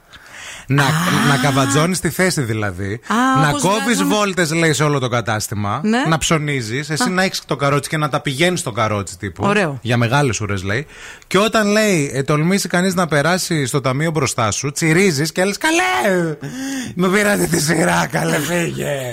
Να, 0.67 0.83
να 1.29 1.37
καβατζώνεις 1.41 1.99
τη 1.99 2.09
θέση 2.09 2.41
δηλαδή. 2.41 2.99
Α, 3.07 3.41
να 3.41 3.49
όπως 3.49 3.61
κόβεις 3.61 3.83
βγάζουν- 3.83 4.07
βόλτες, 4.13 4.53
λέει, 4.53 4.73
σε 4.73 4.83
όλο 4.83 4.99
το 4.99 5.07
κατάστημα. 5.07 5.81
Ναι. 5.83 6.03
Να 6.07 6.17
ψωνίζεις. 6.17 6.89
Εσύ 6.89 7.03
Α. 7.03 7.09
να 7.09 7.23
έχεις 7.23 7.41
το 7.45 7.55
καρότσι 7.55 7.89
και 7.89 7.97
να 7.97 8.09
τα 8.09 8.19
πηγαίνεις 8.21 8.59
στο 8.59 8.71
καρότσι 8.71 9.17
τύπου. 9.17 9.43
Ωραίο. 9.47 9.79
Για 9.81 9.97
μεγάλες 9.97 10.41
ουρέ, 10.41 10.55
λέει. 10.63 10.85
Και 11.27 11.37
όταν 11.37 11.67
λέει, 11.67 12.11
ε, 12.13 12.23
τολμήσει 12.23 12.67
κανείς 12.67 12.93
να 12.95 13.07
περάσει 13.07 13.65
στο 13.65 13.81
ταμείο 13.81 14.11
μπροστά 14.11 14.51
σου, 14.51 14.71
τσιρίζεις 14.71 15.31
και 15.31 15.43
λες, 15.45 15.57
Καλέ! 15.57 16.35
Μου 16.95 17.09
πήρατε 17.09 17.45
τη 17.45 17.59
σειρά, 17.61 18.07
καλέ, 18.11 18.37
φύγε! 18.37 19.11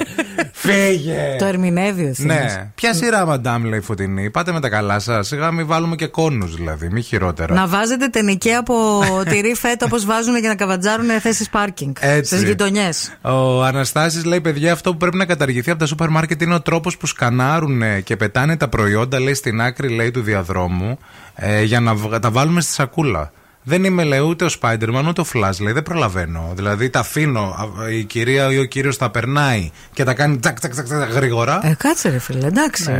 φύγε! 0.52 1.36
Το 1.38 1.44
ερμηνεύει 1.44 2.04
ο 2.04 2.08
Ευθύμης. 2.08 2.34
Ναι. 2.34 2.70
Ποια 2.74 2.94
σειρά, 2.94 3.26
μαντάμ, 3.26 3.64
λέει 3.64 3.78
η 3.78 3.82
Φωτεινή. 3.82 4.30
Πάτε 4.30 4.52
με 4.52 4.60
τα 4.60 4.68
καλά 4.68 4.98
σας. 4.98 5.26
Σιγά 5.26 5.50
μην 5.50 5.66
βάλουμε 5.66 5.94
και 5.96 6.06
κόνους, 6.06 6.54
δηλαδή. 6.54 6.88
Μη 6.90 7.00
χειρότερα. 7.02 7.54
Να 7.54 7.66
βάζετε 7.66 8.06
τενεκέ 8.08 8.54
από 8.54 9.02
τυρί 9.28 9.54
φέτα 9.54 9.86
όπως 9.86 10.04
βάζουν 10.04 10.36
για 10.38 10.48
να 10.48 10.54
καβατζάρουν 10.54 11.08
θέσεις 11.20 11.39
πάρκινγκ. 11.48 11.94
Έτσι. 12.00 12.34
Στις 12.36 12.48
γειτονιές. 12.48 13.12
Ο 13.22 13.64
Αναστάσης 13.64 14.24
λέει: 14.24 14.40
Παιδιά, 14.40 14.72
αυτό 14.72 14.90
που 14.90 14.96
πρέπει 14.96 15.16
να 15.16 15.24
καταργηθεί 15.24 15.70
από 15.70 15.78
τα 15.80 15.86
σούπερ 15.86 16.08
μάρκετ 16.08 16.42
είναι 16.42 16.54
ο 16.54 16.60
τρόπος 16.60 16.96
που 16.96 17.06
σκανάρουν 17.06 17.82
και 18.04 18.16
πετάνε 18.16 18.56
τα 18.56 18.68
προϊόντα, 18.68 19.20
λέει, 19.20 19.34
στην 19.34 19.60
άκρη 19.60 19.88
λέει, 19.88 20.10
του 20.10 20.20
διαδρόμου 20.22 20.98
ε, 21.34 21.62
για 21.62 21.80
να 21.80 21.94
βγα- 21.94 22.18
τα 22.18 22.30
βάλουμε 22.30 22.60
στη 22.60 22.72
σακούλα. 22.72 23.32
Δεν 23.62 23.84
είμαι, 23.84 24.04
λέει, 24.04 24.18
ούτε 24.18 24.44
ο 24.44 24.48
Spider-Man 24.60 25.04
ούτε 25.08 25.20
ο 25.20 25.24
Flash. 25.34 25.60
Λέει, 25.60 25.72
δεν 25.72 25.82
προλαβαίνω. 25.82 26.52
Δηλαδή, 26.54 26.90
τα 26.90 26.98
αφήνω. 27.00 27.40
α, 27.40 27.90
Η 27.90 28.04
κυρία 28.04 28.52
ή 28.52 28.58
ο 28.58 28.64
κύριος 28.64 28.96
τα 28.96 29.10
περνάει 29.10 29.70
και 29.92 30.04
τα 30.04 30.14
κάνει 30.14 30.38
τσακ, 30.38 30.58
τσακ, 30.58 30.72
τσακ, 30.72 30.84
τσακ, 30.86 31.10
γρήγορα. 31.12 31.60
Ε, 31.62 31.74
κάτσε 31.78 32.08
ρε 32.08 32.18
φίλε, 32.18 32.46
εντάξει. 32.46 32.90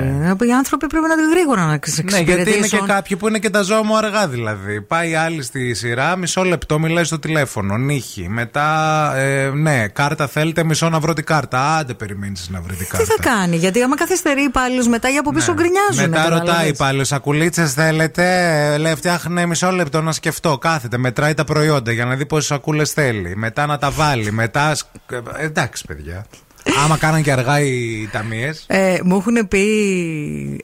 Οι 0.41 0.53
άνθρωποι 0.59 0.87
πρέπει 0.87 1.05
να 1.09 1.13
είναι 1.23 1.33
γρήγορα 1.35 1.61
να 1.65 1.71
Ναι, 1.71 1.79
ξεξυπηρετήσουν. 1.79 2.35
γιατί 2.37 2.57
είναι 2.59 2.67
και 2.67 2.93
κάποιοι 2.93 3.17
που 3.17 3.29
είναι 3.29 3.39
και 3.39 3.51
τα 3.51 3.63
ζώα 3.63 3.85
μου 3.85 3.97
αργά 3.97 4.29
δηλαδή. 4.29 4.81
Πάει 4.83 5.15
άλλη 5.15 5.43
στη 5.43 5.75
σειρά, 5.75 6.17
μισό 6.17 6.43
λεπτό 6.45 6.79
μιλάει 6.79 7.05
στο 7.05 7.19
τηλέφωνο, 7.19 7.77
νύχι. 7.77 8.27
Μετά, 8.29 9.13
ε, 9.17 9.49
ναι, 9.51 9.89
κάρτα 9.89 10.27
θέλετε, 10.29 10.65
μισό 10.65 10.89
να 10.89 11.01
βρω 11.01 11.13
την 11.13 11.25
κάρτα. 11.25 11.77
Άντε, 11.77 11.95
περιμένεις 11.95 12.49
να 12.51 12.61
βρει 12.61 12.75
την 12.75 12.85
Τι 12.87 12.91
κάρτα. 12.97 13.15
θα 13.17 13.31
κάνει, 13.31 13.57
γιατί 13.57 13.83
άμα 13.83 13.97
καθυστερεί 13.97 14.43
υπάλληλο 14.43 14.87
μετά 14.89 15.09
για 15.09 15.21
από 15.21 15.33
πίσω 15.33 15.53
γκρινιάζουν. 15.55 16.11
Μετά 16.11 16.17
κατάλαβες. 16.23 16.49
ρωτάει 16.49 16.77
πάλι, 16.77 17.05
σακουλίτσες 17.05 17.73
θέλετε. 17.73 18.25
Λέει, 18.79 18.95
φτιάχνε 18.95 19.47
μισό 19.47 19.71
λεπτό 19.71 20.01
να 20.03 20.13
σκεφτώ. 20.13 20.50
Κάθεται, 20.59 20.97
μετράει 20.97 21.35
τα 21.35 21.45
προϊόντα 21.45 21.93
για 21.93 22.05
να 22.05 22.15
δει 22.17 22.27
πόσες 22.27 22.47
σακούλες 22.47 22.93
θέλει. 22.93 23.37
Μετά 23.37 23.67
να 23.67 23.79
τα 23.79 23.91
βάλει. 23.91 24.31
Μετά. 24.33 24.75
σκ- 24.75 24.89
ε, 25.13 25.45
Εντάξει, 25.45 25.85
παιδιά. 25.87 26.27
Άμα 26.85 26.97
κάναν 26.97 27.23
και 27.23 27.33
αργά 27.33 27.61
οι 27.61 28.09
ταμείες. 28.13 28.65
Ε, 28.67 28.99
μου 29.05 29.17
έχουν 29.17 29.49
πει 29.49 29.65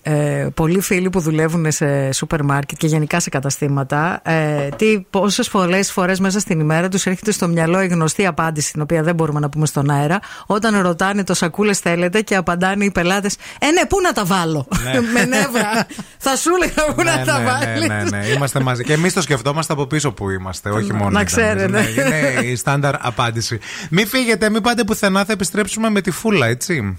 ε, 0.03 0.47
πολλοί 0.55 0.81
φίλοι 0.81 1.11
που 1.11 1.21
δουλεύουν 1.21 1.73
σε 1.73 2.13
σούπερ 2.13 2.43
μάρκετ 2.43 2.79
και 2.79 2.87
γενικά 2.87 3.21
σε 3.21 3.31
καταστήματα 3.31 4.21
ε, 4.25 4.69
τι, 4.77 5.01
πόσες 5.11 5.49
φορές, 5.49 5.93
φορές 5.93 6.21
μέσα 6.21 6.41
στην 6.41 6.61
ημέρα 6.61 6.89
τους 6.89 7.07
έρχεται 7.07 7.33
στο 7.33 7.49
μυαλό 7.49 7.83
η 7.83 7.87
γνωστή 7.87 8.27
απάντηση 8.27 8.73
την 8.73 8.81
οποία 8.81 9.03
δεν 9.03 9.15
μπορούμε 9.15 9.41
να 9.41 9.49
πούμε 9.49 9.67
στον 9.67 9.91
αέρα 9.91 10.21
όταν 10.47 10.81
ρωτάνε 10.81 11.25
το 11.25 11.35
σακούλες 11.35 11.79
θέλετε 11.79 12.21
και 12.21 12.37
απαντάνε 12.37 12.85
οι 12.85 12.91
πελάτες 12.91 13.37
ε 13.59 13.71
ναι 13.71 13.87
πού 13.87 14.01
να 14.01 14.13
τα 14.13 14.25
βάλω; 14.25 14.67
Ναι. 14.83 15.01
με 15.15 15.25
νεύρα 15.25 15.87
θα 16.19 16.37
σου 16.37 16.51
έλεγα 16.55 16.95
πού 16.95 17.03
να 17.03 17.25
τα 17.25 17.41
βάλεις 17.41 17.89
ναι, 17.89 17.95
ναι, 17.95 18.03
ναι. 18.11 18.27
Είμαστε 18.27 18.61
μαζί. 18.61 18.83
Και 18.83 18.93
εμείς 18.93 19.13
το 19.13 19.23
σκεφτόμαστε 19.23 19.73
από 19.73 19.87
πίσω 19.87 20.13
που 20.13 20.31
είμαστε, 20.31 20.71
όχι 20.71 20.93
μόνο. 20.93 21.11
να 21.11 21.21
οι 21.21 21.25
ταμείες. 21.25 21.33
ξέρετε. 21.33 21.69
Ναι, 21.69 22.03
είναι 22.03 22.41
η 22.47 22.57
στάνταρ 22.57 22.95
απάντηση. 22.99 23.59
Μην 23.91 24.07
φύγετε, 24.07 24.51
μην 24.51 24.63
πάτε 24.63 24.85
πουθενά, 24.85 25.25
θα 25.25 25.33
επιστρέψουμε 25.33 25.86
με 25.91 26.01
τη 26.01 26.11
φούλα, 26.11 26.47
έτσι. 26.47 26.99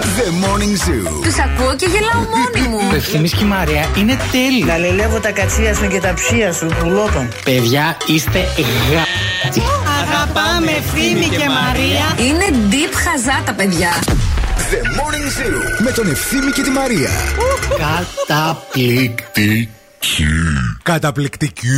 The 0.00 0.28
Morning 0.44 0.88
Zoo. 0.88 1.22
Τους 1.22 1.38
ακούω 1.38 1.76
και 1.76 1.86
γελάω 1.86 2.20
μόνη 2.20 2.68
μου. 2.68 2.88
Ο 2.92 2.94
Ευθύμης 2.94 3.32
και 3.32 3.44
η 3.44 3.46
Μαρία 3.46 3.88
είναι 3.98 4.16
τέλειοι. 4.32 4.64
Γαλελεύω 4.66 5.20
τα 5.20 5.30
κατσία 5.30 5.74
σου 5.74 5.88
και 5.88 6.00
τα 6.00 6.14
ψία 6.14 6.52
σου, 6.52 6.66
πουλότον. 6.78 7.28
Παιδιά, 7.44 7.96
είστε 8.06 8.38
γα... 8.92 9.02
Αγαπάμε 10.00 10.70
Ευθύμη 10.70 11.28
και 11.28 11.48
Μαρία. 11.48 12.28
Είναι 12.28 12.44
deep 12.70 12.94
χαζά 12.94 13.42
τα 13.44 13.52
παιδιά. 13.52 13.90
The 14.70 14.80
Morning 14.98 15.28
Zoo. 15.38 15.82
Με 15.84 15.90
τον 15.90 16.10
Ευθύμη 16.10 16.50
και 16.50 16.62
τη 16.62 16.70
Μαρία. 16.70 17.10
Καταπληκτική. 18.26 19.68
Καταπληκτική. 20.82 21.68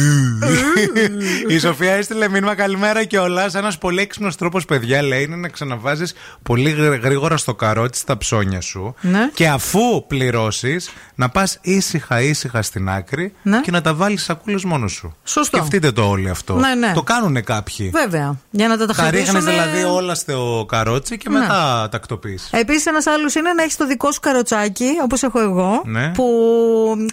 Η 1.49 1.59
Σοφία 1.59 1.93
έστειλε 1.93 2.29
μήνυμα 2.29 2.55
καλημέρα 2.55 3.05
και 3.05 3.19
όλα. 3.19 3.51
Ένας 3.55 3.79
πολύ 3.79 4.01
έξυπνος 4.01 4.37
τρόπος, 4.37 4.65
παιδιά, 4.65 5.03
λέει, 5.03 5.23
είναι 5.23 5.37
να 5.37 5.49
ξαναβάζεις 5.49 6.15
πολύ 6.43 6.71
γρ- 6.71 7.03
γρήγορα 7.03 7.37
στο 7.37 7.55
καρότσι 7.55 8.01
στα 8.01 8.17
ψώνια 8.19 8.61
σου. 8.61 8.95
Ναι. 9.01 9.31
Και 9.35 9.49
αφού 9.49 10.07
πληρώσεις, 10.07 10.91
να 11.15 11.29
πας 11.29 11.59
ήσυχα 11.61 12.21
ήσυχα 12.21 12.63
στην 12.63 12.89
άκρη 12.89 13.33
Ναι. 13.43 13.61
και 13.61 13.71
να 13.71 13.81
τα 13.81 13.95
βάλεις 13.95 14.23
σακούλες 14.23 14.65
μόνος 14.65 14.93
σου. 14.93 15.17
Σωστό. 15.25 15.57
Σκεφτείτε 15.57 15.93
το 15.93 16.03
όλοι 16.09 16.31
αυτό. 16.31 16.55
Ναι, 16.55 16.75
ναι. 16.75 16.93
Το 16.95 17.03
κάνουν 17.03 17.45
κάποιοι. 17.45 17.91
Βέβαια, 17.93 18.37
για 18.51 18.69
να 18.69 18.77
τα 18.79 18.87
Τα 18.87 18.95
ταχωρήσουν. 18.95 19.25
ρίχνεις 19.35 19.45
δηλαδή 19.55 19.83
όλα 19.85 20.15
στο 20.15 20.67
καρότσι 20.69 21.17
και 21.17 21.29
Ναι. 21.29 21.39
μετά 21.39 21.89
τακτοποιεί. 21.91 22.39
Επίσης, 22.51 22.87
ένας 22.87 23.07
άλλος 23.07 23.35
είναι 23.35 23.53
να 23.53 23.63
έχεις 23.63 23.77
το 23.77 23.87
δικό 23.87 24.13
σου 24.13 24.21
καροτσάκι, 24.21 24.89
όπως 25.03 25.23
έχω 25.23 25.41
εγώ, 25.41 25.83
Ναι. 25.85 26.09
που 26.09 26.27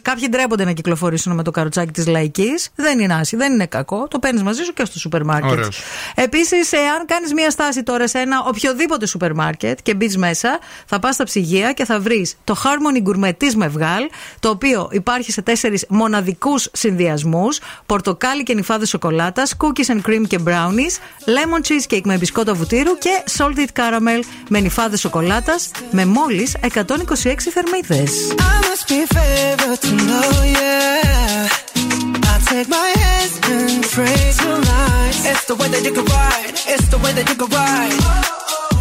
κάποιοι 0.01 0.29
ντρέπονται 0.29 0.63
να 0.65 0.71
κυκλοφορήσουν 0.99 1.35
με 1.35 1.43
το 1.43 1.51
καροτσάκι 1.51 1.91
της 1.91 2.07
λαϊκής. 2.07 2.69
Δεν 2.75 2.99
είναι 2.99 3.13
άσχη, 3.13 3.35
δεν 3.35 3.53
είναι 3.53 3.65
κακό. 3.65 4.07
Το 4.07 4.19
παίρνεις 4.19 4.43
μαζί 4.43 4.63
σου 4.63 4.73
και 4.73 4.85
στο 4.85 4.99
σούπερ 4.99 5.23
μάρκετ. 5.23 5.51
Ωραίος. 5.51 5.81
Επίσης, 6.15 6.71
εάν 6.71 7.05
κάνεις 7.05 7.33
μία 7.33 7.49
στάση 7.49 7.83
τώρα 7.83 8.07
σε 8.07 8.19
ένα 8.19 8.43
οποιοδήποτε 8.47 9.05
σούπερ 9.07 9.33
μάρκετ 9.33 9.79
και 9.83 9.93
μπεις 9.93 10.17
μέσα, 10.17 10.59
θα 10.85 10.99
πας 10.99 11.15
στα 11.15 11.23
ψυγεία 11.23 11.73
και 11.73 11.85
θα 11.85 11.99
βρεις 11.99 12.35
το 12.43 12.55
Harmony 12.63 13.07
Gourmet 13.07 13.33
της 13.37 13.55
Μευγάλ, 13.55 14.03
το 14.39 14.49
οποίο 14.49 14.89
υπάρχει 14.91 15.31
σε 15.31 15.41
τέσσερις 15.41 15.85
μοναδικούς 15.89 16.69
συνδυασμούς: 16.71 17.59
πορτοκάλι 17.85 18.43
και 18.43 18.53
νυφάδες 18.53 18.89
σοκολάτας, 18.89 19.55
cookies 19.57 19.93
and 19.93 20.01
cream 20.09 20.23
και 20.27 20.39
brownies, 20.45 20.95
lemon 21.25 21.61
cheesecake 21.67 22.03
με 22.03 22.17
μπισκότα 22.17 22.53
βουτύρου 22.53 22.97
και 22.97 23.23
salted 23.37 23.79
caramel 23.79 24.23
με 24.49 24.59
νυφάδες 24.59 24.99
σοκολάτας 24.99 25.71
με 25.91 26.05
μόλις 26.05 26.55
126 26.61 27.49
θερμίδες. 27.53 28.11
I 28.29 28.57
must 28.67 28.87
be 28.89 28.99
favored 29.15 29.79
to 29.81 29.91
know, 30.07 30.29
yeah. 30.55 30.88
I 30.89 32.35
take 32.49 32.67
my 32.67 32.89
hands 33.01 33.39
and 33.43 33.83
pray 33.83 34.21
tonight. 34.41 35.15
It's 35.31 35.45
the 35.45 35.55
way 35.55 35.67
that 35.69 35.83
you 35.83 35.93
can 35.93 36.05
ride. 36.05 36.53
It's 36.73 36.87
the 36.89 36.97
way 36.97 37.11
that 37.13 37.27
you 37.29 37.35
can 37.35 37.49
ride. 37.49 37.99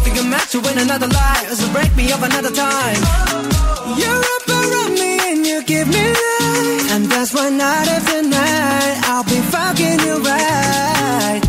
Think 0.03 0.17
I'm 0.19 0.29
meant 0.29 0.49
to 0.51 0.59
win 0.59 0.77
another 0.79 1.07
life, 1.07 1.51
so 1.53 1.71
break 1.71 1.95
me 1.95 2.11
up 2.11 2.21
another 2.21 2.51
time. 2.51 3.01
You're 3.99 4.23
up 4.35 4.45
around 4.49 4.93
me 4.93 5.13
and 5.31 5.45
you 5.45 5.63
give 5.63 5.87
me 5.87 6.03
life, 6.07 6.91
and 6.93 7.05
that's 7.05 7.33
why 7.33 7.49
night 7.49 7.87
after 7.87 8.21
night 8.23 8.95
I'll 9.05 9.23
be 9.23 9.39
fucking 9.53 9.99
you 10.07 10.17
right. 10.23 11.48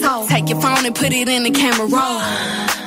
Soul. 0.00 0.26
Take 0.26 0.48
your 0.48 0.60
phone 0.60 0.86
and 0.86 0.94
put 0.94 1.12
it 1.12 1.28
in 1.28 1.42
the 1.42 1.50
camera 1.50 1.86
roll. 1.86 2.79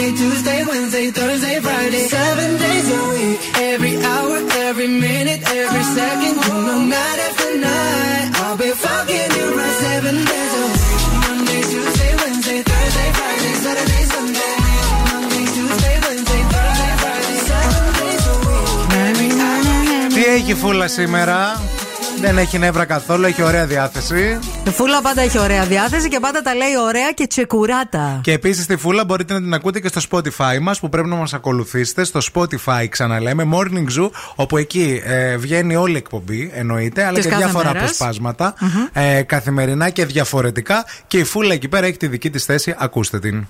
Monday, 0.00 0.16
Tuesday, 0.16 0.64
Wednesday, 0.64 1.10
Thursday, 1.10 1.60
Friday. 1.60 2.04
Seven 2.08 2.56
days 2.56 2.88
a 2.90 3.00
week. 3.12 3.40
Every 3.72 3.96
hour, 4.02 4.36
every 4.66 4.88
minute, 4.88 5.42
every 5.44 5.84
second. 5.98 6.36
No 6.70 6.78
matter 6.94 7.28
the 7.40 7.50
night, 7.60 8.30
I'll 8.40 8.56
be 8.56 8.70
fucking 8.70 9.30
you 9.36 9.46
right 9.58 9.76
seven 9.84 10.16
days 10.30 10.52
a 10.60 10.64
week. 10.72 11.02
Monday, 11.24 11.62
Tuesday, 11.72 12.12
Wednesday, 12.20 12.60
Thursday, 12.70 13.08
Friday, 13.18 13.54
Saturday, 13.64 14.04
Sunday. 14.12 14.48
Τι 20.14 20.24
έχει 20.24 20.54
φούλα 20.54 20.88
σήμερα 20.88 21.60
δεν 22.20 22.38
έχει 22.38 22.58
νεύρα 22.58 22.84
καθόλου, 22.84 23.24
έχει 23.24 23.42
ωραία 23.42 23.66
διάθεση. 23.66 24.38
Η 24.66 24.70
Φούλα 24.70 25.00
πάντα 25.02 25.22
έχει 25.22 25.38
ωραία 25.38 25.64
διάθεση 25.64 26.08
και 26.08 26.20
πάντα 26.20 26.42
τα 26.42 26.54
λέει 26.54 26.68
ωραία 26.86 27.12
και 27.12 27.26
τσεκουράτα. 27.26 28.20
Και 28.22 28.32
επίσης 28.32 28.66
τη 28.66 28.76
Φούλα 28.76 29.04
μπορείτε 29.04 29.32
να 29.32 29.40
την 29.40 29.54
ακούτε 29.54 29.80
και 29.80 29.88
στο 29.88 30.00
Spotify 30.10 30.58
μας 30.60 30.80
που 30.80 30.88
πρέπει 30.88 31.08
να 31.08 31.14
μας 31.16 31.34
ακολουθήσετε. 31.34 32.04
Στο 32.04 32.20
Spotify, 32.32 32.86
ξαναλέμε, 32.88 33.48
Morning 33.52 33.98
Zoo, 34.00 34.10
όπου 34.34 34.56
εκεί 34.56 35.00
ε, 35.04 35.36
βγαίνει 35.36 35.76
όλη 35.76 35.92
η 35.94 35.96
εκπομπή, 35.96 36.50
εννοείται, 36.54 37.04
αλλά 37.04 37.14
Της 37.14 37.24
και 37.24 37.30
κάθε 37.30 37.42
διάφορα 37.44 37.72
μέρας. 37.72 37.82
αποσπάσματα, 37.82 38.54
ε, 38.92 39.22
καθημερινά 39.22 39.90
και 39.90 40.04
διαφορετικά. 40.04 40.84
Και 41.06 41.18
η 41.18 41.24
Φούλα 41.24 41.52
εκεί 41.52 41.68
πέρα 41.68 41.86
έχει 41.86 41.96
τη 41.96 42.06
δική 42.06 42.30
της 42.30 42.44
θέση, 42.44 42.74
ακούστε 42.78 43.18
την. 43.18 43.46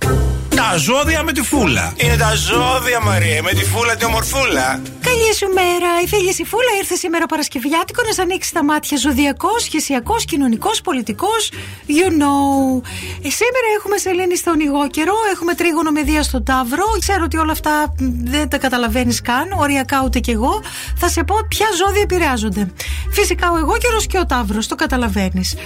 Τα 0.60 0.76
ζώδια 0.76 1.22
με 1.22 1.32
τη 1.32 1.42
φούλα. 1.42 1.92
Είναι 1.96 2.16
τα 2.16 2.34
ζώδια, 2.34 3.00
Μαρία, 3.00 3.42
με 3.42 3.50
τη 3.50 3.64
φούλα 3.64 3.96
τη 3.96 4.04
ομορφούλα. 4.04 4.80
Καλή 5.00 5.34
σου 5.34 5.48
μέρα. 5.54 5.90
Η 6.04 6.06
φίλη 6.06 6.34
η 6.38 6.44
Φούλα 6.44 6.72
ήρθε 6.78 6.94
σήμερα 6.94 7.26
Παρασκευιάτικο 7.26 8.02
να 8.06 8.12
σα 8.12 8.22
ανοίξει 8.22 8.52
τα 8.52 8.64
μάτια. 8.64 8.96
Ζωδιακός, 8.96 9.62
σχεσιακός, 9.62 10.24
κοινωνικός, 10.24 10.80
πολιτικός. 10.80 11.52
You 11.98 12.08
know. 12.20 12.80
Ε, 13.26 13.30
σήμερα 13.40 13.66
έχουμε 13.76 13.96
σελήνη 13.96 14.36
στον 14.36 14.60
υγό 14.60 14.88
καιρό. 14.88 15.14
Έχουμε 15.32 15.54
τρίγωνο 15.54 15.90
με 15.90 16.02
δία 16.02 16.22
στον 16.22 16.44
Ταύρο. 16.44 16.84
Ξέρω 16.98 17.22
ότι 17.24 17.36
όλα 17.36 17.52
αυτά 17.52 17.94
μ, 17.98 18.04
δεν 18.24 18.48
τα 18.48 18.58
καταλαβαίνεις 18.58 19.20
καν. 19.20 19.52
Οριακά 19.58 20.02
ούτε 20.04 20.18
κι 20.18 20.30
εγώ. 20.30 20.62
Θα 20.96 21.08
σε 21.08 21.24
πω 21.24 21.36
ποια 21.48 21.66
ζώδια 21.78 22.02
επηρεάζονται. 22.02 22.72
Φυσικά 23.10 23.50
ο 23.50 23.56
εγώ 23.56 23.76
καιρό 23.78 24.00
και 24.08 24.18
ο 24.18 24.26
Ταύρος. 24.26 24.66
Το 24.66 24.74
καταλαβαίνεις. 24.74 25.56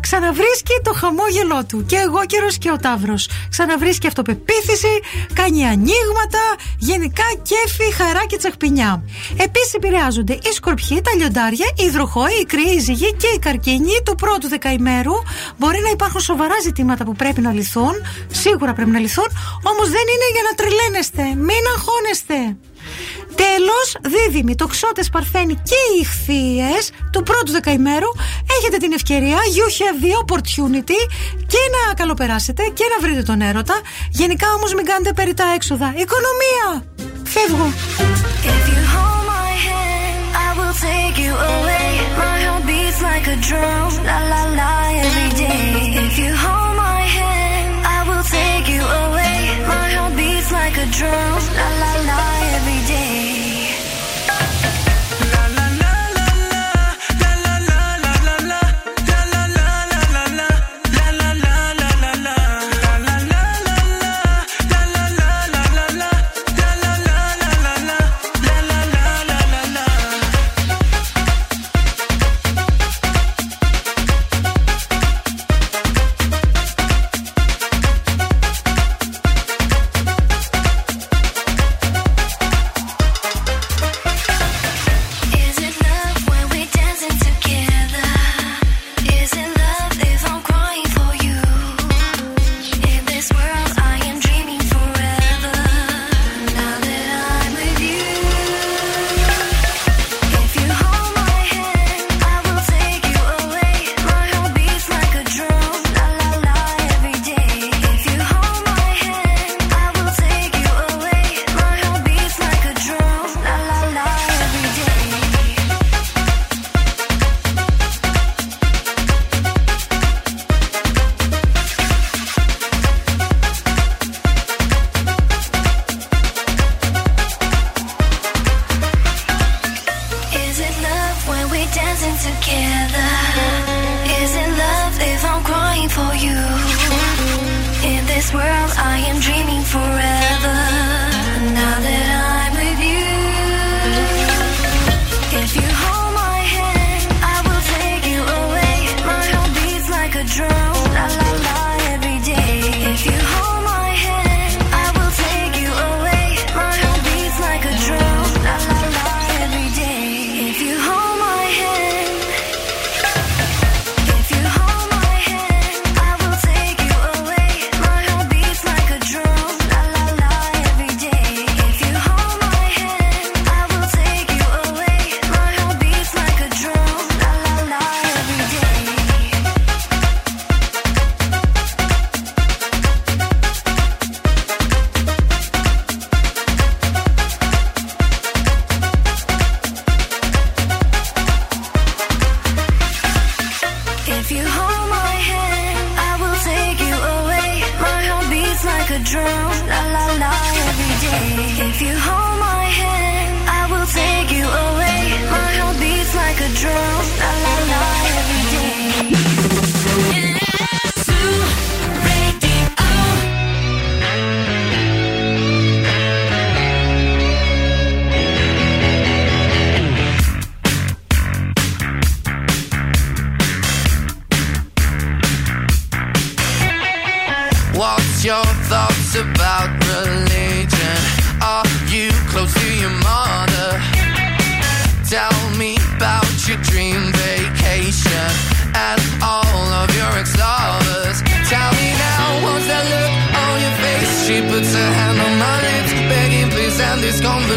Ξαναβρίσκει 0.00 0.74
το 0.82 0.92
χαμόγελό 0.92 1.64
του. 1.68 1.84
Και 1.86 1.96
εγώ 1.96 2.20
καιρό 2.26 2.48
και 2.58 2.70
ο 2.70 2.76
Ταύρος. 2.76 3.28
Ξαναβρίσκει 3.50 4.06
αυτοπεποίθηση. 4.28 5.00
Κάνει 5.32 5.66
ανοίγματα. 5.66 6.44
Γενικά 6.78 7.24
κέφι, 7.42 7.92
χαρά 7.92 8.24
και 8.26 8.36
τσαχπινιά. 8.36 9.02
Επίσης 9.36 9.74
επηρεάζονται 9.74 10.32
οι 10.32 10.52
σκορπιοί, 10.52 11.00
τα 11.02 11.12
λιοντάρια, 11.16 11.66
οι 11.76 11.84
υδροχόοι, 11.84 12.32
οι 12.40 12.44
κρύοι, 12.44 12.74
οι 12.76 12.80
ζυγοί 12.80 13.14
και 13.14 13.26
οι 13.34 13.38
καρκίνοι 13.38 13.96
του 14.04 14.14
πρώτου 14.14 14.48
δεκαημέρου. 14.48 15.16
Μπορεί 15.56 15.80
να 15.80 15.90
υπάρχουν 15.90 16.20
σοβαρά 16.20 16.54
ζητήματα 16.62 17.04
που 17.04 17.14
πρέπει 17.14 17.40
να 17.40 17.52
λυθούν. 17.52 17.94
Σίγουρα 18.42 18.72
πρέπει 18.72 18.90
να 18.90 18.98
λυθούν. 18.98 19.28
Όμως 19.62 19.88
δεν 19.96 20.06
είναι 20.12 20.28
για 20.34 20.42
να 20.48 20.52
τρελαίνεστε. 20.58 21.22
Μην 21.22 21.62
αγχώνεστε. 21.74 22.56
Τέλος, 23.34 23.86
δίδυμοι, 24.12 24.54
τοξότες, 24.54 25.08
παρθένοι 25.08 25.54
και 25.54 25.74
οι 25.74 26.00
ηχθείες 26.00 26.90
του 27.12 27.22
πρώτου 27.22 27.52
δεκαημέρου 27.52 28.10
έχετε 28.58 28.76
την 28.76 28.92
ευκαιρία, 28.92 29.38
you 29.56 29.66
have 29.80 29.98
the 30.04 30.12
opportunity, 30.22 31.00
και 31.46 31.58
να 31.74 31.94
καλοπεράσετε 31.94 32.62
και 32.74 32.84
να 32.92 33.06
βρείτε 33.06 33.22
τον 33.22 33.40
έρωτα. 33.40 33.74
Γενικά 34.10 34.46
όμως 34.56 34.74
μην 34.74 34.84
κάνετε 34.84 35.12
περί 35.12 35.34
τα 35.34 35.44
έξοδα. 35.54 35.94
Οικονομία! 35.96 36.84
Φεύγω. 37.24 37.72
If 38.52 38.64
you 38.72 38.82
hold 38.94 39.22
my 39.36 39.50
hand, 39.66 40.20
I 40.46 40.48
will 40.58 40.76
take 40.88 41.16
you 41.24 41.34
away. 41.54 41.88
My 42.22 42.36
heart 42.44 42.64
beats 42.68 43.00
like 43.08 43.26
a 43.34 43.36
drum, 43.48 43.90
la 44.08 44.18
la 44.32 44.42
la 44.58 44.72
every 45.04 45.30
day. 45.44 45.66
If 46.06 46.14
you 46.22 46.30
hold 46.44 46.74
my 46.86 47.02
hand, 47.18 47.70
I 47.96 47.98
will 48.08 48.24
take 48.38 48.66
you 48.74 48.84
away. 49.04 49.38
My 49.72 49.86
heart 49.94 50.14
beats 50.18 50.50
like 50.58 50.76
a 50.84 50.86
drum, 50.98 51.38
la 51.58 51.68
la 51.82 51.87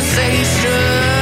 conversation. 0.01 1.20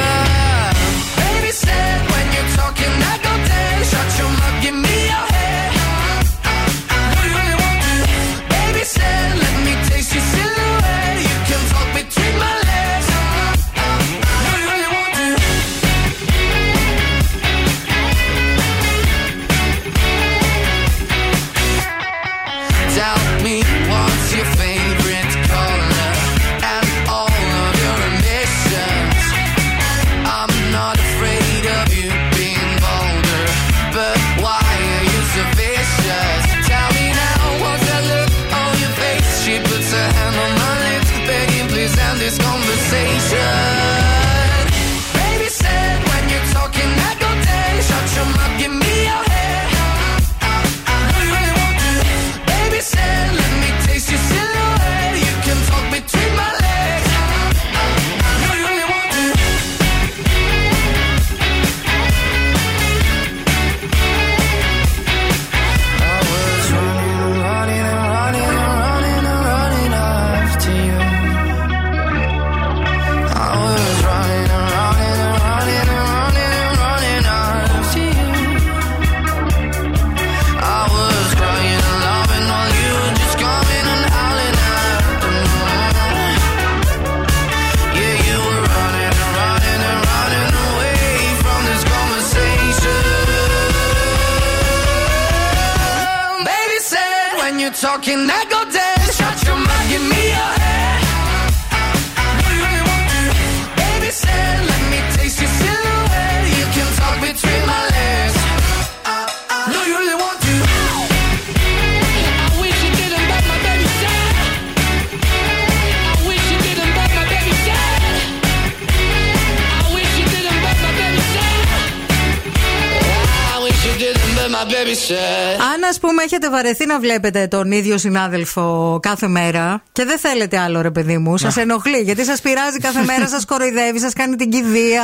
Έχετε 126.49 126.63
βαρεθεί 126.63 126.85
να 126.85 126.99
βλέπετε 126.99 127.47
τον 127.47 127.71
ίδιο 127.71 127.97
συνάδελφο 127.97 128.99
κάθε 129.01 129.27
μέρα 129.27 129.81
και 129.91 130.05
δεν 130.05 130.17
θέλετε 130.17 130.57
άλλο 130.57 130.81
ρε 130.81 130.91
παιδί 130.91 131.17
μου, 131.17 131.37
σας 131.37 131.57
ενοχλεί 131.57 131.97
γιατί 131.97 132.25
σας 132.25 132.41
πειράζει 132.41 132.77
κάθε 132.79 133.03
μέρα, 133.03 133.27
σας 133.35 133.45
κοροϊδεύει, 133.45 133.99
σας 133.99 134.13
κάνει 134.13 134.35
την 134.35 134.49
κηδεία, 134.49 135.03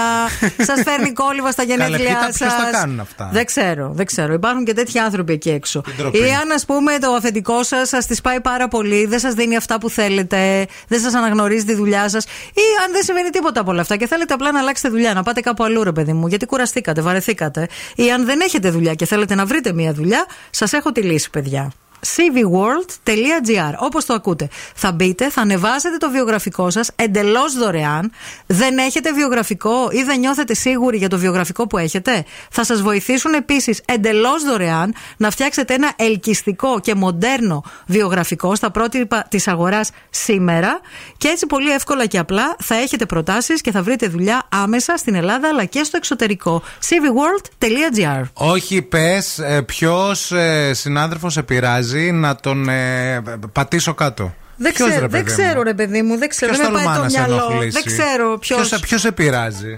σας 0.57 0.81
φέρνει 0.83 1.13
κόλληβα 1.13 1.51
στα 1.51 1.63
γενέθλιά 1.63 1.97
ποιοι 1.97 2.33
σα. 2.33 2.45
τα 2.45 2.69
κάνουν 2.71 2.99
αυτά. 2.99 3.29
Δεν 3.33 3.45
ξέρω, 3.45 3.91
δεν 3.93 4.05
ξέρω. 4.05 4.33
Υπάρχουν 4.33 4.65
και 4.65 4.73
τέτοιοι 4.73 4.99
άνθρωποι 4.99 5.33
εκεί 5.33 5.49
έξω. 5.49 5.81
ντροπή. 5.97 6.17
Ή 6.17 6.21
αν 6.41 6.51
ας 6.51 6.65
πούμε 6.65 6.97
το 6.99 7.11
αφεντικό 7.11 7.63
σας 7.63 7.89
σας 7.89 8.05
τη 8.05 8.15
πάει 8.23 8.41
πάρα 8.41 8.67
πολύ, 8.67 9.05
δεν 9.05 9.19
σας 9.19 9.33
δίνει 9.33 9.55
αυτά 9.55 9.79
που 9.79 9.89
θέλετε, 9.89 10.65
δεν 10.87 10.99
σας 10.99 11.13
αναγνωρίζει 11.13 11.65
τη 11.65 11.75
δουλειά 11.75 12.09
σας. 12.09 12.23
Ή 12.53 12.65
αν 12.85 12.91
δεν 12.91 13.03
συμβαίνει 13.03 13.29
τίποτα 13.29 13.59
από 13.61 13.71
όλα 13.71 13.81
αυτά 13.81 13.95
και 13.95 14.07
θέλετε 14.07 14.33
απλά 14.33 14.51
να 14.51 14.59
αλλάξετε 14.59 14.89
δουλειά, 14.89 15.13
να 15.13 15.23
πάτε 15.23 15.41
κάπου 15.41 15.63
αλλού, 15.63 15.83
ρε 15.83 15.91
παιδί 15.91 16.13
μου, 16.13 16.27
γιατί 16.27 16.45
κουραστήκατε, 16.45 17.01
βαρεθήκατε. 17.01 17.67
Ή 17.95 18.11
αν 18.11 18.25
δεν 18.25 18.39
έχετε 18.39 18.69
δουλειά 18.69 18.93
και 18.93 19.05
θέλετε 19.05 19.35
να 19.35 19.45
βρείτε 19.45 19.73
μια 19.73 19.93
δουλειά, 19.93 20.25
σας 20.49 20.73
έχω 20.73 20.91
τη 20.91 21.01
λύση, 21.01 21.29
παιδιά 21.35 21.71
cvworld.gr 22.15 23.73
Όπως 23.79 24.05
το 24.05 24.13
ακούτε. 24.13 24.49
Θα 24.75 24.91
μπείτε, 24.91 25.29
θα 25.29 25.41
ανεβάσετε 25.41 25.97
το 25.97 26.09
βιογραφικό 26.09 26.69
σας 26.69 26.89
εντελώς 26.95 27.53
δωρεάν. 27.53 28.11
Δεν 28.45 28.77
έχετε 28.77 29.13
βιογραφικό 29.13 29.89
ή 29.91 30.03
δεν 30.03 30.19
νιώθετε 30.19 30.53
σίγουροι 30.53 30.97
για 30.97 31.09
το 31.09 31.17
βιογραφικό 31.17 31.67
που 31.67 31.77
έχετε; 31.77 32.25
Θα 32.51 32.63
σας 32.63 32.81
βοηθήσουν 32.81 33.33
επίσης 33.33 33.81
εντελώς 33.85 34.43
δωρεάν 34.43 34.93
να 35.17 35.29
φτιάξετε 35.29 35.73
ένα 35.73 35.93
ελκυστικό 35.95 36.79
και 36.79 36.95
μοντέρνο 36.95 37.63
βιογραφικό 37.87 38.55
στα 38.55 38.71
πρότυπα 38.71 39.25
της 39.29 39.47
αγοράς 39.47 39.89
σήμερα 40.09 40.79
και 41.17 41.27
έτσι 41.27 41.45
πολύ 41.45 41.71
εύκολα 41.71 42.05
και 42.05 42.17
απλά 42.17 42.55
θα 42.59 42.75
έχετε 42.75 43.05
προτάσεις 43.05 43.61
και 43.61 43.71
θα 43.71 43.83
βρείτε 43.83 44.07
δουλειά 44.07 44.47
άμεσα 44.49 44.97
στην 44.97 45.15
Ελλάδα 45.15 45.47
αλλά 45.47 45.65
και 45.65 45.83
στο 45.83 45.97
εξωτερικό. 45.97 46.61
cvworld.gr 46.89 48.23
Όχι, 48.33 48.81
πες 48.81 49.39
ποιος 49.65 50.31
ε, 50.31 50.73
συνάδελφος 50.73 51.33
σε 51.33 51.43
πειράζει 51.43 51.94
να 51.99 52.35
τον 52.35 52.69
ε, 52.69 53.21
πατήσω 53.51 53.93
κάτω. 53.93 54.33
Δεν, 54.57 54.73
Ποιος, 54.73 54.89
ξέρω, 54.89 55.01
ρε, 55.05 55.07
δεν 55.07 55.23
παιδί 55.23 55.31
μου; 55.31 55.37
ξέρω, 55.37 55.61
ρε 55.63 55.73
παιδί 55.73 56.01
μου, 56.01 56.17
δεν 56.17 56.29
ξέρω. 56.29 56.51
Ποιος 56.53 56.63
δεν 56.63 56.71
με 56.73 56.83
πάει 56.83 56.85
τολμά 56.85 56.97
το 56.97 57.03
να 57.03 57.09
σε 57.09 57.19
μυαλό. 57.19 57.35
ενοχλήσει; 57.35 57.69
Δεν 57.69 57.83
ξέρω 57.83 58.37
ποιος. 58.37 58.67
Ποιος, 58.67 58.79
ποιος 58.81 59.01
σε 59.01 59.11
πειράζει; 59.11 59.75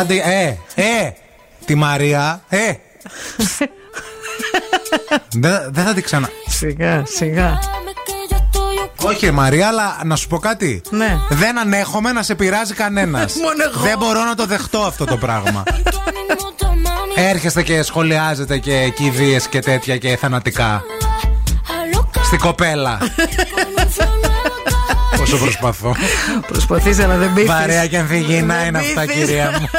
Άντε, 0.00 0.14
ε, 0.14 0.46
ε, 0.74 1.12
τη 1.64 1.74
Μαρία, 1.74 2.42
ε. 2.48 2.72
Δεν 5.32 5.60
δεν 5.70 5.84
θα 5.84 5.94
την 5.94 6.02
ξανα. 6.02 6.28
Σιγά, 6.46 7.02
σιγά. 7.06 7.58
Όχι, 9.02 9.24
ρε 9.24 9.30
Μαρία, 9.32 9.66
αλλά 9.68 10.00
να 10.04 10.16
σου 10.16 10.28
πω 10.28 10.38
κάτι. 10.38 10.80
Ναι. 10.90 11.16
Δεν 11.30 11.58
ανέχομαι 11.58 12.12
να 12.12 12.22
σε 12.22 12.34
πειράζει 12.34 12.74
κανένας. 12.74 13.34
Μόνο 13.42 13.62
εγώ. 13.72 13.80
Δεν 13.80 13.98
μπορώ 13.98 14.24
να 14.24 14.34
το 14.34 14.46
δεχτώ 14.46 14.78
αυτό 14.78 15.04
το 15.04 15.16
πράγμα. 15.16 15.62
Έρχεστε 17.30 17.62
και 17.62 17.82
σχολιάζετε 17.82 18.58
και 18.58 18.92
κηδείες 18.96 19.46
και 19.48 19.58
τέτοια 19.60 19.96
και 19.96 20.16
θανατικά. 20.16 20.82
Στην 22.24 22.38
κοπέλα. 22.38 22.98
Πόσο 25.16 25.36
προσπαθώ. 25.36 25.96
Προσπαθείς 26.46 26.98
αλλά 26.98 27.16
δεν 27.16 27.32
πείθεις. 27.34 27.50
Βαρέα 27.50 27.86
και 27.86 27.98
ανθυγιεινά 27.98 28.56
Δεν 28.56 28.66
είναι 28.66 28.78
αυτά, 28.78 29.00
πείθεις. 29.00 29.24
κυρία 29.24 29.58
μου. 29.60 29.68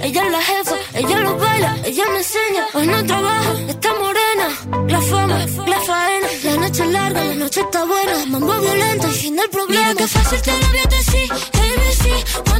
Ella 0.00 0.26
es 0.26 0.32
la 0.32 0.42
jefa, 0.42 0.74
ella 0.94 1.18
lo 1.20 1.36
baila, 1.36 1.76
ella 1.84 2.04
me 2.10 2.18
enseña. 2.18 2.66
Hoy 2.74 2.86
no 2.86 3.04
trabaja, 3.06 3.52
está 3.68 3.90
morena. 3.94 4.88
La 4.88 5.00
fama, 5.00 5.46
la 5.66 5.80
faena. 5.80 6.28
La 6.44 6.56
noche 6.56 6.82
es 6.82 6.90
larga, 6.90 7.24
la 7.24 7.34
noche 7.34 7.60
está 7.60 7.84
buena. 7.84 8.26
Mambo 8.26 8.60
violento 8.60 9.08
y 9.08 9.12
fin 9.12 9.36
del 9.36 9.50
problema. 9.50 9.88
Mira 9.88 9.94
que 9.94 10.08
fácil 10.08 10.42
te 10.42 10.50
lo 10.50 10.66
a 10.66 10.88
decir. 10.96 11.32
ABC, 11.32 12.50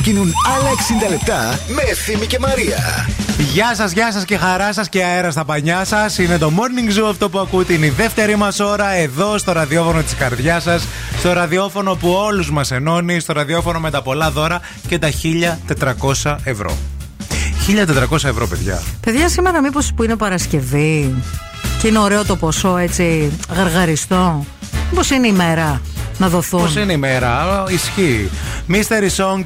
ξεκινούν 0.00 0.32
άλλα 0.56 0.68
60 1.06 1.10
λεπτά 1.10 1.58
με 1.68 1.82
Ευθύμη 1.90 2.26
και 2.26 2.38
Μαρία. 2.38 3.08
Γεια 3.52 3.74
σας, 3.74 3.92
γεια 3.92 4.12
σας 4.12 4.24
και 4.24 4.36
χαρά 4.36 4.72
σας 4.72 4.88
και 4.88 5.04
αέρα 5.04 5.30
στα 5.30 5.44
πανιά 5.44 5.84
σας. 5.84 6.18
Είναι 6.18 6.38
το 6.38 6.52
morning 6.56 6.98
zoo 6.98 7.08
αυτό 7.10 7.28
που 7.28 7.38
ακούτε. 7.38 7.72
Είναι 7.72 7.86
η 7.86 7.90
δεύτερη 7.90 8.36
μας 8.36 8.60
ώρα 8.60 8.88
εδώ 8.90 9.38
στο 9.38 9.52
ραδιόφωνο 9.52 10.02
της 10.02 10.14
καρδιάς 10.14 10.62
σας. 10.62 10.86
Στο 11.18 11.32
ραδιόφωνο 11.32 11.94
που 11.94 12.08
όλους 12.08 12.50
μας 12.50 12.70
ενώνει. 12.70 13.20
Στο 13.20 13.32
ραδιόφωνο 13.32 13.80
με 13.80 13.90
τα 13.90 14.02
πολλά 14.02 14.30
δώρα 14.30 14.60
και 14.88 14.98
τα 14.98 15.10
1400 15.10 16.38
ευρώ. 16.44 16.76
1400 17.66 18.28
ευρώ, 18.28 18.46
παιδιά. 18.46 18.82
Παιδιά, 19.00 19.28
σήμερα 19.28 19.60
μήπως 19.60 19.92
που 19.96 20.02
είναι 20.02 20.16
Παρασκευή 20.16 21.14
και 21.80 21.88
είναι 21.88 21.98
ωραίο 21.98 22.24
το 22.24 22.36
ποσό 22.36 22.76
έτσι 22.76 23.32
γαργαριστό. 23.54 24.44
Μήπως 24.90 25.10
είναι 25.10 25.26
η 25.26 25.32
μέρα. 25.32 25.80
να 26.18 26.28
δοθούν; 26.28 26.74
Πώ 26.74 26.80
είναι 26.80 26.92
η 26.92 26.96
μέρα, 26.96 27.64
ισχύει. 27.68 28.30
Mystery 28.68 29.10
Song 29.16 29.42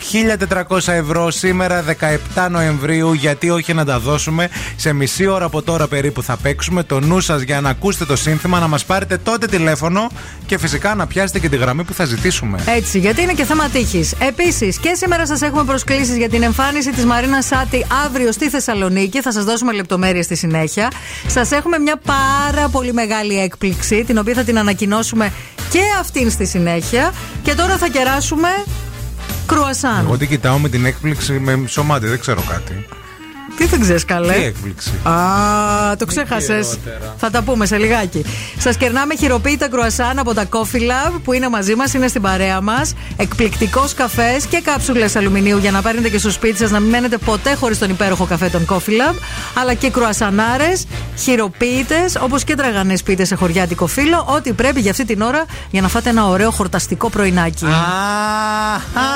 1400 0.78 0.88
ευρώ 0.92 1.30
σήμερα 1.30 1.84
17 2.34 2.48
Νοεμβρίου. 2.50 3.12
Γιατί 3.12 3.50
όχι 3.50 3.74
να 3.74 3.84
τα 3.84 3.98
δώσουμε; 3.98 4.48
Σε 4.76 4.92
μισή 4.92 5.26
ώρα 5.26 5.44
από 5.44 5.62
τώρα 5.62 5.88
περίπου 5.88 6.22
θα 6.22 6.36
παίξουμε. 6.36 6.82
Το 6.82 7.00
νου 7.00 7.20
σας 7.20 7.42
για 7.42 7.60
να 7.60 7.70
ακούσετε 7.70 8.04
το 8.04 8.16
σύνθημα, 8.16 8.58
να 8.58 8.66
μας 8.68 8.84
πάρετε 8.84 9.16
τότε 9.16 9.46
τηλέφωνο 9.46 10.08
και 10.46 10.58
φυσικά 10.58 10.94
να 10.94 11.06
πιάσετε 11.06 11.38
και 11.38 11.48
τη 11.48 11.56
γραμμή 11.56 11.84
που 11.84 11.94
θα 11.94 12.04
ζητήσουμε. 12.04 12.58
Έτσι, 12.66 12.98
γιατί 12.98 13.22
είναι 13.22 13.32
και 13.32 13.44
θέμα 13.44 13.68
τύχης. 13.68 14.14
Επίσης, 14.18 14.78
και 14.78 14.94
σήμερα 14.94 15.26
σας 15.26 15.42
έχουμε 15.42 15.64
προσκλήσεις 15.64 16.16
για 16.16 16.28
την 16.28 16.42
εμφάνιση 16.42 16.90
της 16.90 17.04
Μαρίνα 17.04 17.42
Σάτι 17.42 17.86
αύριο 18.06 18.32
στη 18.32 18.48
Θεσσαλονίκη. 18.48 19.20
Θα 19.20 19.32
σας 19.32 19.44
δώσουμε 19.44 19.72
λεπτομέρειες 19.72 20.24
στη 20.24 20.36
συνέχεια. 20.36 20.90
Σας 21.26 21.50
έχουμε 21.50 21.78
μια 21.78 21.96
πάρα 21.96 22.68
πολύ 22.68 22.92
μεγάλη 22.92 23.38
έκπληξη, 23.38 24.04
την 24.04 24.18
οποία 24.18 24.34
θα 24.34 24.42
την 24.42 24.58
ανακοινώσουμε 24.58 25.32
και 25.70 25.80
αυτήν 26.00 26.30
στη 26.30 26.46
συνέχεια. 26.46 27.12
Και 27.42 27.54
τώρα 27.54 27.76
θα 27.76 27.88
κεράσουμε 27.88 28.48
κρουασάν. 29.48 30.04
Εγώ 30.04 30.16
την 30.16 30.28
κοιτάω 30.28 30.58
με 30.58 30.68
την 30.68 30.84
έκπληξη 30.84 31.32
με 31.32 31.62
σωμάτι, 31.66 32.06
δεν 32.06 32.20
ξέρω 32.20 32.42
κάτι. 32.48 32.86
Τι 33.58 33.66
δεν 33.66 33.80
ξέρεις 33.80 34.04
καλέ; 34.04 34.32
Τι 34.32 34.42
έκπληξη. 34.42 34.90
Α, 35.02 35.96
το 35.96 36.06
ξέχασες. 36.06 36.66
χειρότερα. 36.66 37.14
Θα 37.18 37.30
τα 37.30 37.42
πούμε 37.42 37.66
σε 37.66 37.76
λιγάκι. 37.76 38.24
Σας 38.58 38.76
κερνάμε 38.76 39.14
χειροποίητα 39.16 39.68
κρουασάν 39.68 40.18
από 40.18 40.34
τα 40.34 40.44
Coffee 40.50 40.80
Lab 40.80 41.20
που 41.24 41.32
είναι 41.32 41.48
μαζί 41.48 41.74
μας, 41.74 41.92
είναι 41.94 42.08
στην 42.08 42.22
παρέα 42.22 42.60
μας. 42.60 42.94
Εκπληκτικός 43.16 43.94
καφές 43.94 44.44
και 44.46 44.60
κάψουλες 44.64 45.16
αλουμινίου 45.16 45.58
για 45.58 45.70
να 45.70 45.82
παίρνετε 45.82 46.08
και 46.08 46.18
στο 46.18 46.30
σπίτι 46.30 46.58
σας 46.58 46.70
να 46.70 46.80
μην 46.80 46.90
μένετε 46.90 47.18
ποτέ 47.18 47.54
χωρίς 47.54 47.78
τον 47.78 47.90
υπέροχο 47.90 48.24
καφέ 48.24 48.48
των 48.48 48.66
Coffee 48.70 48.90
Lab. 48.90 49.14
Αλλά 49.54 49.74
και 49.74 49.90
κρουασανάρες, 49.90 50.86
χειροποίητες, 51.18 52.16
όπως 52.20 52.44
και 52.44 52.54
τραγανές 52.54 53.02
πίτες 53.02 53.28
σε 53.28 53.34
χωριάτικο 53.34 53.86
φύλλο. 53.86 54.26
Ό,τι 54.36 54.52
πρέπει 54.52 54.80
για 54.80 54.90
αυτή 54.90 55.04
την 55.04 55.20
ώρα 55.20 55.44
για 55.70 55.80
να 55.80 55.88
φάτε 55.88 56.10
ένα 56.10 56.26
ωραίο 56.26 56.50
χορταστικό 56.50 57.10
πρωινάκι. 57.10 57.64
Α, 57.64 57.68
α, 57.68 59.08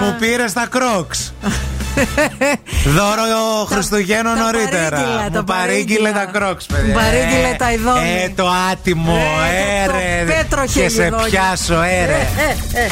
Μου 0.00 0.16
πήρες 0.18 0.52
τα 0.52 0.66
κρόξ. 0.70 1.32
Δώρο 2.96 3.64
Χριστουγέννων 3.70 4.38
νωρίτερα. 4.38 4.88
παρήγγειλα, 4.90 5.30
τα 5.32 5.38
Μου 5.38 5.44
παρήγγειλε 5.44 6.08
τα 6.10 6.14
παρήγγειλα. 6.14 6.24
κρόξ, 6.46 6.66
παιδιά. 6.66 6.86
Μου 6.86 6.92
παρήγγειλε 6.94 7.54
τα 7.58 7.72
ειδόνια. 7.72 8.22
Ε, 8.22 8.32
το 8.36 8.48
άτιμο, 8.72 9.16
Ε, 9.16 9.86
το 9.86 9.94
έρε. 9.96 10.32
πέτρο 10.32 10.62
Και 10.64 10.70
σε 10.70 10.78
χελιδόνια. 10.88 11.26
πιάσω, 11.26 11.82
έρε. 11.82 12.28
Ε, 12.38 12.78
ε, 12.78 12.84
ε. 12.84 12.88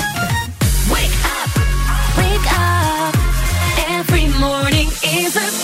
Wake 0.91 1.27
up. 1.41 1.51
Every 3.99 4.27
morning 4.45 4.89
is 5.21 5.33
a 5.45 5.62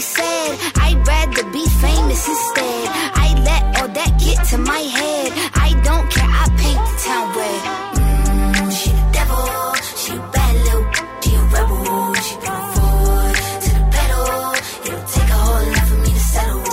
I 0.00 0.02
said. 0.02 0.58
I'd 0.76 1.06
rather 1.06 1.44
be 1.52 1.62
famous 1.84 2.26
instead. 2.26 2.88
I 3.24 3.34
let 3.44 3.62
all 3.76 3.88
that 3.88 4.12
get 4.18 4.38
to 4.48 4.56
my 4.56 4.78
head. 4.96 5.28
I 5.52 5.68
don't 5.84 6.06
care. 6.10 6.30
I 6.42 6.46
paint 6.60 6.80
the 6.88 6.94
town 7.04 7.26
red. 7.36 7.62
Mm, 8.00 8.72
she 8.80 8.90
the 8.96 9.04
devil. 9.12 9.44
She 10.00 10.12
a 10.16 10.20
bad 10.32 10.54
little. 10.64 10.84
She 11.20 11.30
a 11.36 11.42
rebel. 11.52 12.14
She 12.16 12.34
put 12.40 12.62
foot 12.72 13.36
to 13.64 13.70
the 13.76 13.82
pedal. 13.92 14.56
It'll 14.88 15.04
take 15.12 15.30
a 15.36 15.38
whole 15.44 15.68
lot 15.68 15.84
for 15.90 15.98
me 16.04 16.10
to 16.16 16.24
settle. 16.32 16.64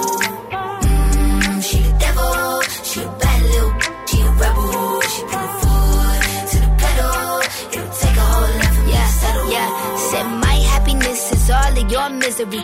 Mm, 0.88 1.59
she 1.67 1.78
the 1.84 1.91
devil, 1.99 2.61
she 2.88 2.99
a 3.01 3.11
bad 3.11 3.41
little, 3.51 3.73
she 4.07 4.17
a 4.23 4.30
rebel. 4.39 5.01
She 5.11 5.21
put 5.32 5.49
foot 5.59 6.21
to 6.51 6.57
the 6.63 6.71
pedal. 6.80 7.43
It'll 7.75 7.91
take 7.91 8.17
a 8.23 8.25
whole 8.32 8.51
lot 8.55 8.71
for 8.71 8.84
me 8.88 8.93
to 8.95 9.07
settle. 9.19 9.47
Yeah, 9.51 9.69
said 10.11 10.28
my 10.47 10.57
happiness 10.71 11.21
is 11.36 11.49
all 11.51 11.75
of 11.82 11.91
your 11.91 12.09
misery. 12.09 12.63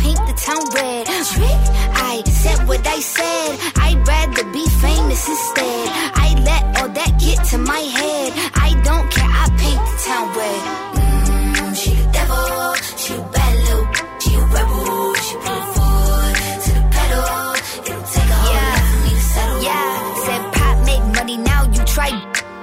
I 0.00 0.02
paint 0.02 0.26
the 0.26 0.32
town 0.32 0.64
red. 0.74 1.06
Trick. 1.28 1.60
I 1.92 2.22
said 2.24 2.66
what 2.66 2.86
I 2.86 3.00
said. 3.00 3.58
I'd 3.76 4.00
rather 4.08 4.44
be 4.50 4.64
famous 4.80 5.28
instead. 5.28 5.88
I 6.16 6.34
let 6.40 6.62
all 6.80 6.88
that 6.88 7.20
get 7.20 7.44
to 7.50 7.58
my 7.58 7.84
head. 7.98 8.32
I 8.54 8.80
don't 8.80 9.10
care. 9.12 9.28
I 9.28 9.46
paint 9.60 9.82
the 9.90 9.96
town 10.08 10.26
red. 10.40 10.62
Mm, 10.96 11.76
she 11.76 11.90
the 12.00 12.06
devil. 12.16 12.74
She 12.96 13.12
a 13.12 13.20
bad 13.28 13.52
little. 13.66 13.86
She 14.22 14.30
a 14.36 14.40
rebel. 14.40 15.14
She 15.20 15.34
put 15.36 15.52
her 15.52 15.68
foot 15.76 16.34
to 16.64 16.70
the 16.72 16.84
pedal. 16.96 17.52
It'll 17.84 18.04
take 18.08 18.30
a 18.30 18.38
whole 18.40 18.56
lot 18.56 18.80
for 18.88 18.98
me 19.04 19.12
to 19.12 19.24
settle. 19.34 19.60
Yeah. 19.68 20.24
Said 20.24 20.42
pop 20.56 20.76
make 20.88 21.04
money 21.12 21.36
now. 21.36 21.60
You 21.64 21.84
try. 21.84 22.10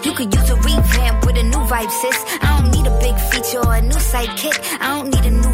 You 0.03 0.11
could 0.13 0.33
use 0.33 0.49
a 0.49 0.55
revamp 0.55 1.25
with 1.25 1.37
a 1.37 1.43
new 1.43 1.63
vibe, 1.69 1.91
sis. 2.01 2.17
I 2.41 2.57
don't 2.57 2.71
need 2.73 2.87
a 2.87 2.95
big 2.99 3.15
feature 3.29 3.61
or 3.61 3.75
a 3.75 3.81
new 3.81 4.01
sidekick. 4.11 4.57
I 4.81 4.87
don't 4.97 5.09
need 5.13 5.25
a 5.25 5.31
new 5.31 5.53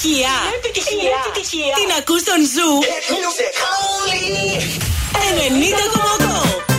Επιτυχία. 0.00 0.34
Είναι 1.02 1.14
επιτυχία. 1.26 1.74
Την 1.74 1.90
ακούς 1.98 2.20
στον 2.20 2.40
Ζου. 2.52 2.72
90,8. 6.66 6.69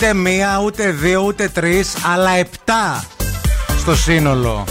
Ούτε 0.00 0.14
μία, 0.14 0.60
ούτε 0.64 0.90
δύο, 0.90 1.20
ούτε 1.20 1.48
τρεις, 1.48 1.94
αλλά 2.04 2.30
επτά 2.30 3.04
στο 3.78 3.96
σύνολο. 3.96 4.64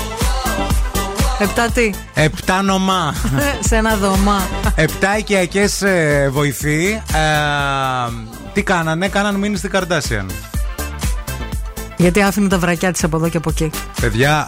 Επτά 1.39 1.69
τι; 1.69 1.91
Επτά 2.13 2.61
νομά. 2.61 3.15
Σε 3.67 3.75
ένα 3.75 3.95
δωμά. 3.95 4.47
Επτά 4.75 5.17
οικιακές 5.17 5.84
βοηθοί. 6.32 7.01
Ε, 7.13 8.11
τι 8.53 8.63
κάνανε, 8.63 9.07
κάναν 9.07 9.36
μήνυση 9.35 9.57
στην 9.57 9.69
Kardashian. 9.69 10.31
Γιατί 11.97 12.21
άφηνε 12.21 12.47
τα 12.47 12.59
βρακιά 12.59 12.91
της 12.91 13.03
από 13.03 13.17
εδώ 13.17 13.30
και 13.30 13.38
από 13.38 13.49
εκεί. 13.49 13.69
Παιδιά 14.01 14.47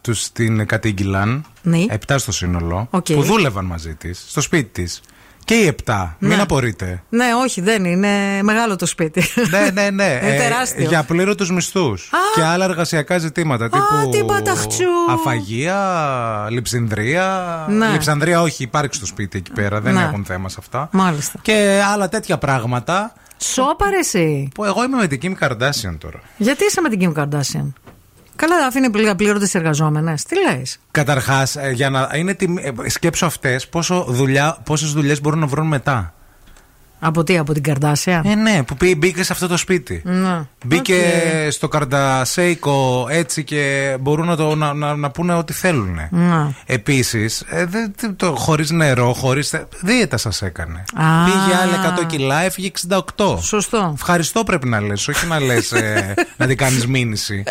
τους 0.00 0.32
την 0.32 0.66
κατήγγειλαν. 0.66 1.44
Ναι. 1.62 1.84
Επτά 1.88 2.18
στο 2.18 2.32
σύνολο. 2.32 2.86
Οκ. 2.90 3.06
Που 3.12 3.22
δούλευαν 3.22 3.64
μαζί 3.64 3.94
της, 3.94 4.24
στο 4.28 4.40
σπίτι 4.40 4.82
της. 4.82 5.00
Και 5.48 5.54
οι 5.54 5.66
επτά. 5.66 6.16
Μην 6.18 6.30
Ναι. 6.36 6.42
απορείτε. 6.42 7.02
Ναι, 7.08 7.24
όχι, 7.42 7.60
δεν 7.60 7.84
είναι. 7.84 8.06
Είναι 8.08 8.42
μεγάλο 8.42 8.76
το 8.76 8.86
σπίτι. 8.86 9.22
ναι, 9.50 9.70
ναι, 9.72 9.90
ναι. 9.90 10.20
Είναι 10.22 10.36
τεράστιο. 10.36 10.84
για 10.88 11.02
πλήρωτους 11.02 11.50
μισθούς. 11.50 12.10
Και 12.34 12.42
άλλα 12.42 12.64
εργασιακά 12.64 13.18
ζητήματα. 13.18 13.64
τύπου 13.68 14.08
τι 14.10 14.24
παταχτσού. 14.24 14.84
Αφαγία, 15.10 16.46
λειψινδρία. 16.50 17.64
Ναι. 17.68 17.88
Λειψανδρία, 17.88 18.40
όχι, 18.40 18.62
υπάρχει 18.62 18.94
στο 18.94 19.06
σπίτι 19.06 19.38
εκεί 19.38 19.52
πέρα. 19.52 19.80
Δεν 19.80 19.94
Ναι. 19.94 20.02
έχουν 20.02 20.24
θέμα 20.24 20.48
σε 20.48 20.56
αυτά. 20.58 20.88
Μάλιστα. 20.92 21.38
Και 21.42 21.82
άλλα 21.92 22.08
τέτοια 22.08 22.38
πράγματα. 22.38 23.12
Σόπαρε 23.36 23.98
εσύ. 23.98 24.48
Που 24.54 24.64
εγώ 24.64 24.84
είμαι 24.84 24.96
με 24.96 25.06
την 25.06 25.20
Kim 25.38 25.44
Kardashian 25.46 25.96
τώρα. 25.98 26.20
Γιατί 26.36 26.64
είσαι 26.64 26.80
με 26.80 26.88
την 26.88 27.00
Kim 27.14 27.20
Kardashian; 27.22 27.72
Καλά, 28.38 28.66
άφηνε 28.66 28.90
πλήρω 28.90 29.14
πλήρωτες 29.14 29.54
εργαζόμενες. 29.54 30.22
Τι 30.24 30.34
λες; 30.40 30.78
Καταρχάς, 30.90 31.56
για 31.72 31.90
να 31.90 32.10
είναι 32.14 32.34
τιμή, 32.34 32.62
ε, 32.84 32.88
σκέψου 32.88 33.26
αυτές 33.26 33.68
πόσες 34.64 34.92
δουλειές 34.92 35.20
μπορούν 35.20 35.38
να 35.38 35.46
βρουν 35.46 35.66
μετά. 35.66 36.12
Από 37.00 37.24
τι, 37.24 37.38
από 37.38 37.52
την 37.52 37.62
Kardashian. 37.68 38.20
Ε, 38.24 38.34
ναι, 38.34 38.62
που 38.62 38.76
πει- 38.76 38.96
μπήκε 38.96 39.22
σε 39.22 39.32
αυτό 39.32 39.46
το 39.46 39.56
σπίτι. 39.56 40.02
Ναι. 40.04 40.40
Μπήκε 40.66 40.94
Οκ. 41.46 41.52
στο 41.52 41.68
καρντασέικο 41.68 43.06
έτσι 43.10 43.44
και 43.44 43.96
μπορούν 44.00 44.26
να, 44.26 44.36
το, 44.36 44.54
να, 44.54 44.72
να, 44.74 44.96
να 44.96 45.10
πούνε 45.10 45.34
ό,τι 45.34 45.52
θέλουν. 45.52 45.98
Ναι. 46.10 46.46
Επίσης, 46.66 47.40
ε, 47.40 47.64
το, 48.16 48.34
χωρίς 48.36 48.70
νερό, 48.70 49.12
χωρίς. 49.12 49.54
Δίαιτα 49.80 50.16
σας 50.16 50.42
έκανε. 50.42 50.84
Α. 50.94 51.24
Πήγε 51.24 51.56
άλλα 51.62 51.96
100 52.02 52.06
κιλά, 52.06 52.42
έφυγε 52.42 52.70
68. 53.16 53.38
Σωστό. 53.40 53.90
Ευχαριστώ 53.94 54.44
πρέπει 54.44 54.68
να 54.68 54.80
λες, 54.80 55.08
όχι 55.08 55.26
να 55.26 55.40
λες 55.40 55.72
να 56.36 56.46
την 56.46 56.56
κάνεις 56.56 56.86
μήνυση 56.86 57.42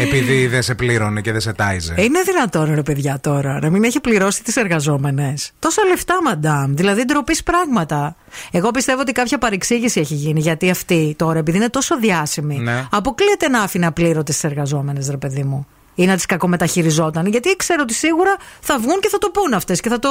επειδή 0.00 0.46
δεν 0.46 0.62
σε 0.62 0.74
πλήρωνε 0.74 1.20
και 1.20 1.32
δεν 1.32 1.40
σε 1.40 1.52
τάιζε. 1.52 1.94
Ε, 1.96 2.02
Είναι 2.02 2.20
δυνατόν, 2.24 2.74
ρε 2.74 2.82
παιδιά, 2.82 3.18
τώρα 3.20 3.58
να 3.62 3.70
μην 3.70 3.84
έχει 3.84 4.00
πληρώσει 4.00 4.42
τις 4.42 4.56
εργαζόμενες. 4.56 5.50
Τόσα 5.58 5.82
λεφτά, 5.88 6.22
μαντάμ. 6.24 6.74
Δηλαδή, 6.74 7.04
ντροπής 7.04 7.42
πράγματα. 7.42 8.16
Εγώ 8.50 8.70
πιστεύω 8.70 9.00
ότι 9.00 9.12
κάποια 9.12 9.38
παρεξήγηση 9.38 10.00
έχει 10.00 10.14
γίνει. 10.14 10.40
Γιατί 10.40 10.70
αυτή 10.70 11.14
τώρα, 11.18 11.38
επειδή 11.38 11.56
είναι 11.56 11.68
τόσο 11.70 11.98
διάσημη, 11.98 12.58
Ναι. 12.58 12.86
αποκλείεται 12.90 13.48
να 13.48 13.62
άφηνε 13.62 13.86
απλήρωτες 13.86 14.40
τι 14.40 14.48
εργαζόμενες, 14.48 15.08
ρε 15.10 15.16
παιδί 15.16 15.42
μου. 15.42 15.66
Ή 15.98 16.06
να 16.06 16.14
τις 16.14 16.26
κακομεταχειριζόταν. 16.26 17.26
Γιατί 17.26 17.56
ξέρω 17.56 17.80
ότι 17.82 17.94
σίγουρα 17.94 18.36
θα 18.60 18.78
βγουν 18.78 19.00
και 19.00 19.08
θα 19.08 19.18
το 19.18 19.30
πούν 19.30 19.54
αυτές 19.54 19.80
και 19.80 19.88
θα 19.88 19.98
το. 19.98 20.08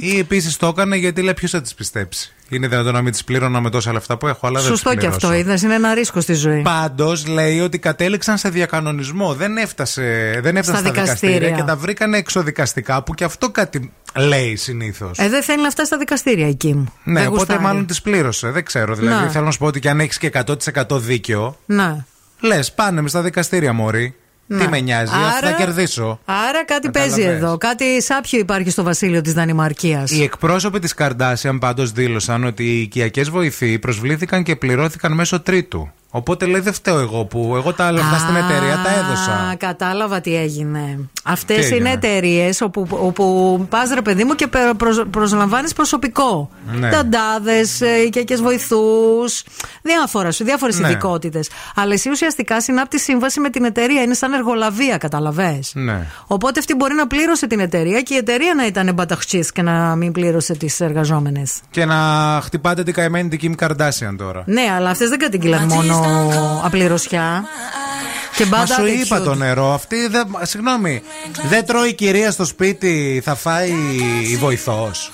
Ναι. 0.00 0.06
Ή 0.06 0.18
επίσης 0.18 0.56
το 0.56 0.66
έκανε 0.66 0.96
γιατί 0.96 1.22
λέει 1.22 1.34
ποιος 1.34 1.50
θα 1.50 1.60
τις 1.60 1.74
πιστέψει; 1.74 2.32
Είναι 2.48 2.68
δυνατόν 2.68 2.92
να 2.92 3.02
μην 3.02 3.12
τις 3.12 3.24
πλήρωνα 3.24 3.60
με 3.60 3.70
τόσα 3.70 3.92
λεφτά 3.92 4.16
που 4.18 4.26
έχω, 4.26 4.46
αλλά 4.46 4.60
δεν 4.60 4.68
Σωστό 4.68 4.90
τις 4.90 4.98
και 5.00 5.06
αυτό, 5.06 5.18
πληρώσω. 5.18 5.40
είδες. 5.40 5.62
Είναι 5.62 5.74
ένα 5.74 5.94
ρίσκο 5.94 6.20
στη 6.20 6.34
ζωή. 6.34 6.62
Πάντως 6.62 7.26
λέει 7.26 7.60
ότι 7.60 7.78
κατέληξαν 7.78 8.38
σε 8.38 8.48
διακανονισμό. 8.48 9.34
Δεν 9.34 9.56
έφτασε, 9.56 10.38
δεν 10.42 10.56
έφτασε 10.56 10.78
Στα 10.78 10.88
στα, 10.88 10.90
δικαστήρια. 11.00 11.34
δικαστήρια. 11.38 11.50
και 11.56 11.62
τα 11.62 11.76
βρήκανε 11.76 12.16
εξοδικαστικά 12.16 13.02
που 13.02 13.14
και 13.14 13.24
αυτό 13.24 13.50
κάτι 13.50 13.92
λέει 14.16 14.56
συνήθως. 14.56 15.18
Ε, 15.18 15.28
δεν 15.28 15.42
θέλει 15.42 15.62
να 15.62 15.70
φτάσει 15.70 15.86
στα 15.86 15.98
δικαστήρια 15.98 16.46
εκεί 16.48 16.74
μου. 16.74 16.92
ναι, 17.04 17.12
Δεν 17.18 17.22
οπότε 17.28 17.38
γουστάρει. 17.38 17.62
μάλλον 17.62 17.86
τις 17.86 18.02
πλήρωσε. 18.02 18.50
Δεν 18.50 18.64
ξέρω. 18.64 18.94
Δηλαδή 18.94 19.24
Ναι. 19.24 19.30
θέλω 19.30 19.44
να 19.44 19.50
σου 19.50 19.58
πω 19.58 19.66
ότι 19.66 19.80
και 19.80 19.88
αν 19.90 20.00
έχεις 20.00 20.18
και 20.18 20.26
100% 20.26 20.98
δίκιο, 20.98 21.56
Ναι. 21.66 22.04
λες 22.40 22.72
πάνε 22.72 23.00
μες 23.00 23.10
στα 23.10 23.22
δικαστήρια, 23.22 23.72
Μωρή. 23.72 24.14
Ναι. 24.52 24.64
Τι 24.64 24.68
με 24.68 24.80
νοιάζει, 24.80 25.12
αφού 25.14 25.46
θα 25.46 25.52
κερδίσω. 25.52 26.20
Άρα 26.24 26.64
κάτι 26.64 26.86
Κατάλαβες. 26.86 27.14
παίζει 27.14 27.30
εδώ. 27.36 27.56
Κάτι 27.56 28.02
σάπιο 28.02 28.38
υπάρχει 28.38 28.70
στο 28.70 28.82
βασίλειο 28.82 29.20
της 29.20 29.32
Δανημαρκίας. 29.32 30.10
Οι 30.10 30.22
εκπρόσωποι 30.22 30.78
της 30.78 30.94
Καρντάσιαν 30.94 31.58
πάντως 31.58 31.92
δήλωσαν 31.92 32.44
ότι 32.44 32.64
οι 32.64 32.80
οικιακές 32.80 33.30
βοηθοί 33.30 33.78
προσβλήθηκαν 33.78 34.42
και 34.42 34.56
πληρώθηκαν 34.56 35.12
μέσω 35.12 35.40
τρίτου. 35.40 35.92
Οπότε 36.14 36.46
λέει 36.46 36.60
δεν 36.60 36.72
φταίω 36.72 36.98
εγώ 36.98 37.24
που 37.24 37.52
εγώ 37.56 37.72
τα 37.72 37.92
λεφτά 37.92 38.18
στην 38.18 38.36
εταιρεία 38.36 38.80
τα 38.84 38.90
έδωσα. 38.90 39.32
Α, 39.32 39.56
κατάλαβα 39.56 40.20
τι 40.20 40.36
έγινε. 40.36 40.98
Αυτές 41.24 41.56
Τι 41.56 41.62
είναι 41.66 41.74
έγινε; 41.74 41.90
εταιρείες 41.90 42.60
όπου, 42.60 42.86
όπου 42.90 43.66
πας 43.70 43.90
ρε 43.94 44.02
παιδί 44.02 44.24
μου 44.24 44.34
και 44.34 44.48
προσλαμβάνεις 45.10 45.72
προσωπικό. 45.72 46.50
Ναι. 46.72 46.90
Ταντάδες, 46.90 47.80
οικιακές 48.06 48.42
βοηθούς, 48.42 49.42
διάφορα 49.82 50.30
σου, 50.30 50.44
διάφορες 50.44 50.78
Ναι. 50.78 50.88
ειδικότητες. 50.88 51.50
Αλλά 51.74 51.92
εσύ 51.92 52.10
ουσιαστικά 52.10 52.60
συνάπτεις 52.60 53.02
σύμβαση 53.02 53.40
με 53.40 53.50
την 53.50 53.64
εταιρεία. 53.64 54.02
Είναι 54.02 54.14
σαν 54.14 54.32
εργολαβία, 54.32 54.96
καταλαβέ. 54.96 55.58
Ναι. 55.72 56.06
Οπότε 56.26 56.58
αυτή 56.58 56.74
μπορεί 56.74 56.94
να 56.94 57.06
πλήρωσε 57.06 57.46
την 57.46 57.60
εταιρεία 57.60 58.00
και 58.00 58.14
η 58.14 58.16
εταιρεία 58.16 58.54
να 58.54 58.66
ήταν 58.66 58.94
μπαταχτσί 58.94 59.46
και 59.52 59.62
να 59.62 59.96
μην 59.96 60.12
πλήρωσε 60.12 60.54
τις 60.54 60.80
εργαζόμενες. 60.80 61.52
Και 61.70 61.84
να 61.84 61.96
χτυπάτε 62.42 62.82
την 62.82 62.94
καημένη 62.94 63.28
την 63.36 63.56
Kim 63.58 63.64
Kardashian 63.64 64.14
τώρα. 64.18 64.42
Ναι, 64.46 64.66
αλλά 64.76 64.90
αυτές 64.90 65.08
δεν 65.08 65.18
κατήγγειλαν 65.18 65.64
μόνο 65.64 66.00
απληρωσιά. 66.64 67.44
Και 68.36 68.44
Μα 68.44 68.56
μπάντα 68.58 68.74
σου 68.74 68.86
είπα 68.86 69.18
attitude. 69.18 69.24
το 69.24 69.34
νερό. 69.34 69.72
Αυτή 69.72 70.06
δεν. 70.06 70.26
Συγγνώμη. 70.42 71.02
Δεν 71.48 71.66
τρώει 71.66 71.88
η 71.88 71.94
κυρία 71.94 72.30
στο 72.30 72.44
σπίτι, 72.44 73.22
θα 73.24 73.34
φάει 73.34 73.70
η 74.30 74.36
βοηθός. 74.36 75.10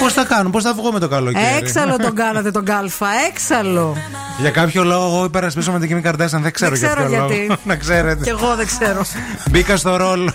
Πώς 0.00 0.12
θα 0.12 0.24
κάνουν, 0.24 0.52
πώς 0.52 0.62
θα 0.62 0.74
βγω 0.74 0.92
με 0.92 0.98
το 0.98 1.08
καλοκαίρι; 1.08 1.56
Έξαλλο 1.56 1.96
τον 1.96 2.14
κάνατε 2.14 2.50
τον 2.50 2.64
κάλφα, 2.64 3.06
έξαλλο. 3.28 3.96
Για 4.38 4.50
κάποιο 4.50 4.84
λόγο 4.84 5.06
εγώ 5.16 5.24
υπερασπίσω 5.24 5.72
με 5.72 5.78
την 5.78 6.02
Kim 6.02 6.08
Kardashian. 6.08 6.40
Δεν 6.40 6.52
ξέρω, 6.52 6.76
Δεν 6.76 6.88
ξέρω 6.88 7.08
για 7.08 7.18
ποιο 7.18 7.26
γιατί. 7.26 7.46
λόγο. 7.46 7.58
να 7.70 7.76
ξέρετε. 7.76 8.22
Κι 8.24 8.28
εγώ 8.28 8.54
δεν 8.56 8.66
ξέρω. 8.66 9.04
Μπήκα 9.50 9.76
στο 9.76 9.96
ρόλο. 9.96 10.32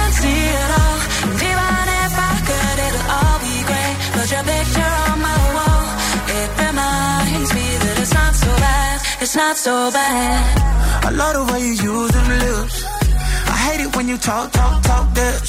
your 4.31 4.43
picture 4.43 4.93
on 5.11 5.17
my 5.19 5.39
wall. 5.55 5.83
It 6.39 6.49
reminds 6.63 7.51
me 7.57 7.67
that 7.83 7.95
it's 7.99 8.13
not 8.13 8.33
so 8.33 8.49
bad. 8.65 8.95
It's 9.23 9.35
not 9.35 9.55
so 9.57 9.75
bad. 9.91 11.05
I 11.07 11.09
love 11.11 11.33
the 11.35 11.43
way 11.51 11.61
you 11.67 11.75
use 11.91 12.11
them 12.15 12.27
lips. 12.39 12.77
I 13.53 13.57
hate 13.65 13.81
it 13.85 13.91
when 13.95 14.07
you 14.07 14.17
talk, 14.17 14.51
talk, 14.51 14.81
talk 14.83 15.13
that. 15.19 15.41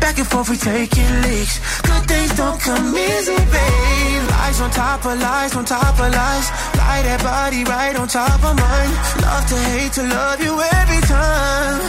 Back 0.00 0.16
and 0.18 0.26
forth, 0.26 0.48
we 0.48 0.56
taking 0.56 1.12
leaks. 1.24 1.56
Good 1.82 2.04
things 2.08 2.32
don't 2.36 2.60
come 2.60 2.96
easy, 2.96 3.36
babe. 3.36 4.24
Lies 4.34 4.60
on 4.60 4.70
top 4.70 5.04
of 5.04 5.16
lies, 5.20 5.52
on 5.56 5.64
top 5.64 5.94
of 6.04 6.10
lies. 6.20 6.46
Lie 6.80 7.02
that 7.08 7.20
body 7.22 7.62
right 7.64 7.96
on 7.96 8.08
top 8.08 8.40
of 8.48 8.54
mine. 8.56 8.92
Love 9.20 9.44
to 9.52 9.58
hate 9.72 9.92
to 9.98 10.02
love 10.16 10.40
you 10.40 10.54
every 10.80 11.02
time. 11.12 11.80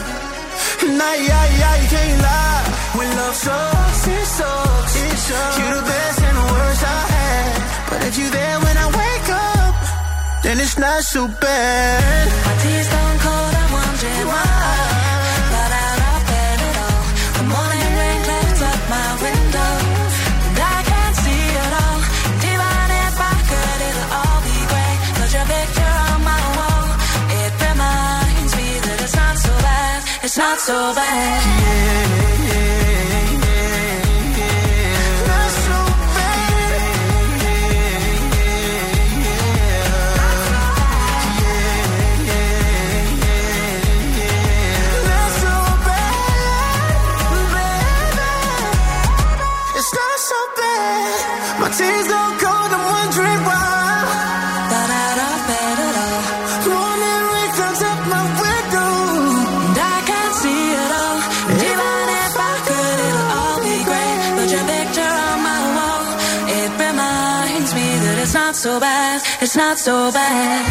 Nah, 0.99 1.15
yeah, 1.27 1.45
yeah, 1.59 1.75
you 1.81 1.87
can't 1.95 2.21
lie. 2.21 2.63
When 2.97 3.09
love 3.19 3.35
sucks, 3.35 4.07
it 4.07 4.25
sucks. 4.37 4.95
It 4.95 5.17
sucks. 5.27 5.57
You're 5.59 5.75
the 5.75 5.81
best 5.81 6.24
worst 6.75 6.83
I 6.83 7.01
had. 7.15 7.61
But 7.89 7.99
if 8.07 8.17
you're 8.17 8.29
there 8.29 8.57
when 8.59 8.75
I 8.77 8.87
wake 9.01 9.29
up, 9.29 9.75
then 10.43 10.59
it's 10.59 10.77
not 10.77 11.03
so 11.03 11.27
bad. 11.27 12.27
My 12.47 12.55
tea's 12.63 12.87
gone 12.93 13.17
cold, 13.25 13.53
I'm 13.61 13.71
wondering 13.79 14.27
why. 14.31 14.45
Thought 15.51 15.73
out 15.83 15.99
of 16.11 16.21
bed 16.29 16.59
at 16.69 16.77
all. 16.85 17.03
The 17.37 17.45
morning 17.53 17.91
rain 17.99 18.19
clouds 18.27 18.61
up 18.71 18.81
my 18.95 19.09
window, 19.25 19.71
and 20.47 20.57
I 20.75 20.77
can't 20.91 21.15
see 21.23 21.43
it 21.63 21.73
all. 21.83 21.99
And 22.29 22.41
even 22.51 22.87
if 23.05 23.15
I 23.31 23.35
could, 23.49 23.79
it'll 23.89 24.11
all 24.19 24.39
be 24.49 24.57
great. 24.71 24.97
Put 25.17 25.29
your 25.37 25.47
picture 25.55 25.95
on 26.11 26.19
my 26.31 26.43
wall. 26.57 26.87
It 27.41 27.51
reminds 27.67 28.51
me 28.59 28.69
that 28.85 28.97
it's 29.05 29.15
not 29.15 29.35
so 29.45 29.53
bad. 29.67 29.99
It's 30.25 30.37
not 30.37 30.57
so 30.59 30.77
bad. 30.99 31.95
Not 31.95 32.04
it's 69.55 69.63
not 69.63 69.77
so 69.79 70.11
bad. 70.11 70.67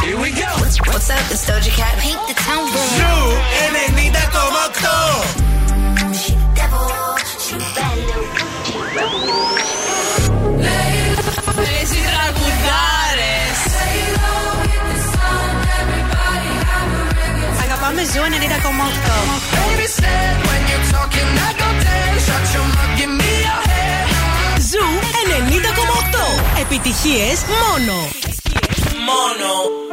Here 0.00 0.16
we 0.16 0.30
go. 0.32 0.48
What's 0.88 1.10
up? 1.10 1.20
It's 1.28 1.44
Doja 1.44 1.68
Cat. 1.76 1.98
Paint 2.00 2.16
the 2.26 2.32
town 2.32 2.64
blue. 2.72 2.80
You 2.96 3.36
and 3.60 3.76
Anita 3.92 4.24
como 4.32 4.72
Επιτυχίες 26.86 27.44
μόνο. 27.44 27.94
Μόνο. 29.08 29.83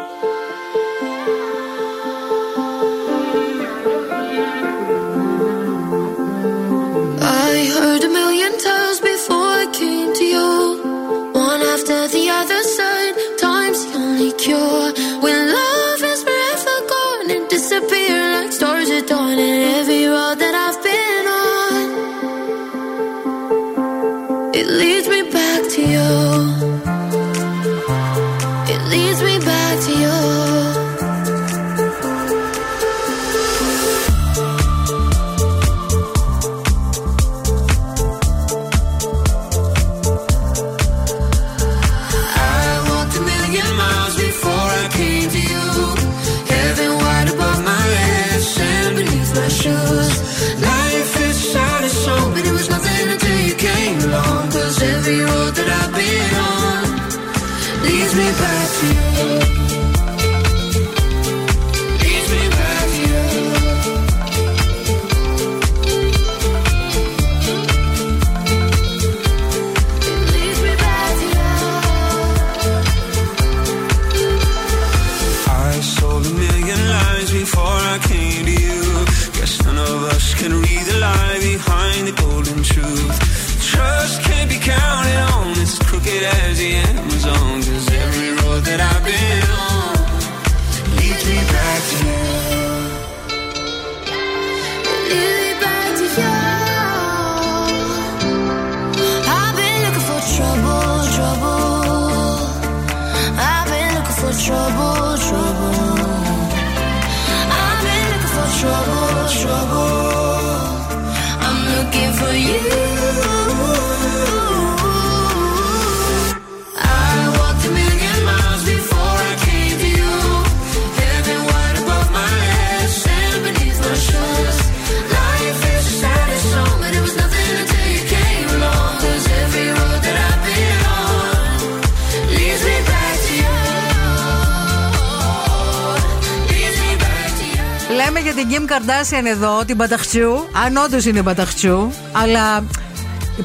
Λέμε 138.51 138.65
για 138.67 138.67
την 138.67 138.67
Kim 138.67 138.71
Kardashian 138.71 139.25
εδώ, 139.25 139.65
την 139.65 139.77
Παταχτσού. 139.77 140.31
Αν 140.65 140.77
όντως 140.77 141.05
είναι 141.05 141.23
Παταχτσού, 141.23 141.91
αλλά 142.11 142.63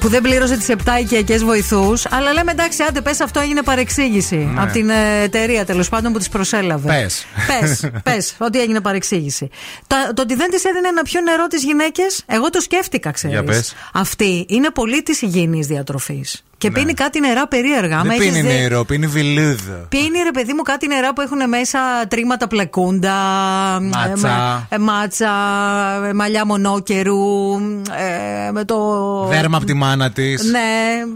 που 0.01 0.09
δεν 0.09 0.23
πλήρωσε 0.23 0.57
τις 0.57 0.69
7 0.69 1.01
οικιακές 1.01 1.45
βοηθούς. 1.45 2.07
Αλλά 2.11 2.33
λέμε 2.33 2.51
εντάξει, 2.51 2.83
άντε 2.83 3.01
πες 3.01 3.21
αυτό 3.21 3.41
έγινε 3.41 3.63
παρεξήγηση. 3.63 4.37
Ναι. 4.37 4.63
Από 4.63 4.73
την 4.73 4.91
ε, 4.91 5.23
εταιρεία 5.23 5.65
τέλος 5.65 5.89
πάντων 5.89 6.13
που 6.13 6.19
τις 6.19 6.29
προσέλαβε. 6.29 6.89
Πες. 6.89 7.27
Πες, 7.61 7.91
πες, 8.03 8.35
ότι 8.47 8.61
έγινε 8.61 8.81
παρεξήγηση. 8.81 9.51
Το, 9.87 9.97
το 10.15 10.23
ότι 10.23 10.35
δεν 10.35 10.51
τη 10.51 10.69
έδινε 10.69 10.91
να 10.91 11.03
πιούν 11.03 11.23
νερό 11.23 11.47
τις 11.47 11.63
γυναίκες, 11.63 12.25
εγώ 12.27 12.51
το 12.51 12.61
σκέφτηκα, 12.61 13.11
ξέρεις. 13.11 13.37
Για 13.37 13.45
πες. 13.45 13.75
Αυτή 13.93 14.47
είναι 14.49 14.71
πολύ 14.71 15.03
της 15.03 15.23
υγιεινής 15.23 15.67
διατροφής. 15.67 16.45
Και 16.59 16.71
πίνει 16.71 16.93
κάτι 16.95 17.21
νερά 17.21 17.49
περίεργα. 17.49 17.95
Άμα 17.99 18.05
Ναι. 18.05 18.09
Δεν 18.17 18.21
έχεις 18.21 18.33
πίνει 18.41 18.49
δει- 18.49 18.61
νερό, 18.61 18.85
πίνει 18.85 19.07
βιλούδο. 19.07 19.87
Πίνει 19.89 20.19
ρε 20.25 20.31
παιδί 20.33 20.53
μου 20.53 20.63
κάτι 20.63 20.87
νερά 20.87 21.13
που 21.13 21.21
έχουν 21.21 21.49
μέσα 21.49 21.79
τρίματα 22.09 22.47
πλεκούντα, 22.47 23.13
Μάτσα. 23.83 24.67
ε, 24.71 24.75
ε, 24.75 24.79
μάτσα 24.79 25.31
ε, 26.09 26.13
μαλλιά 26.13 26.47
μονόκερου, 26.47 27.53
ε, 28.47 28.51
με 28.53 28.65
το. 28.65 28.77
Δέρμα 29.31 29.57
από 29.57 29.67
τη 29.67 29.75
μάνα 29.75 30.11
της. 30.11 30.43
Ναι, 30.45 30.59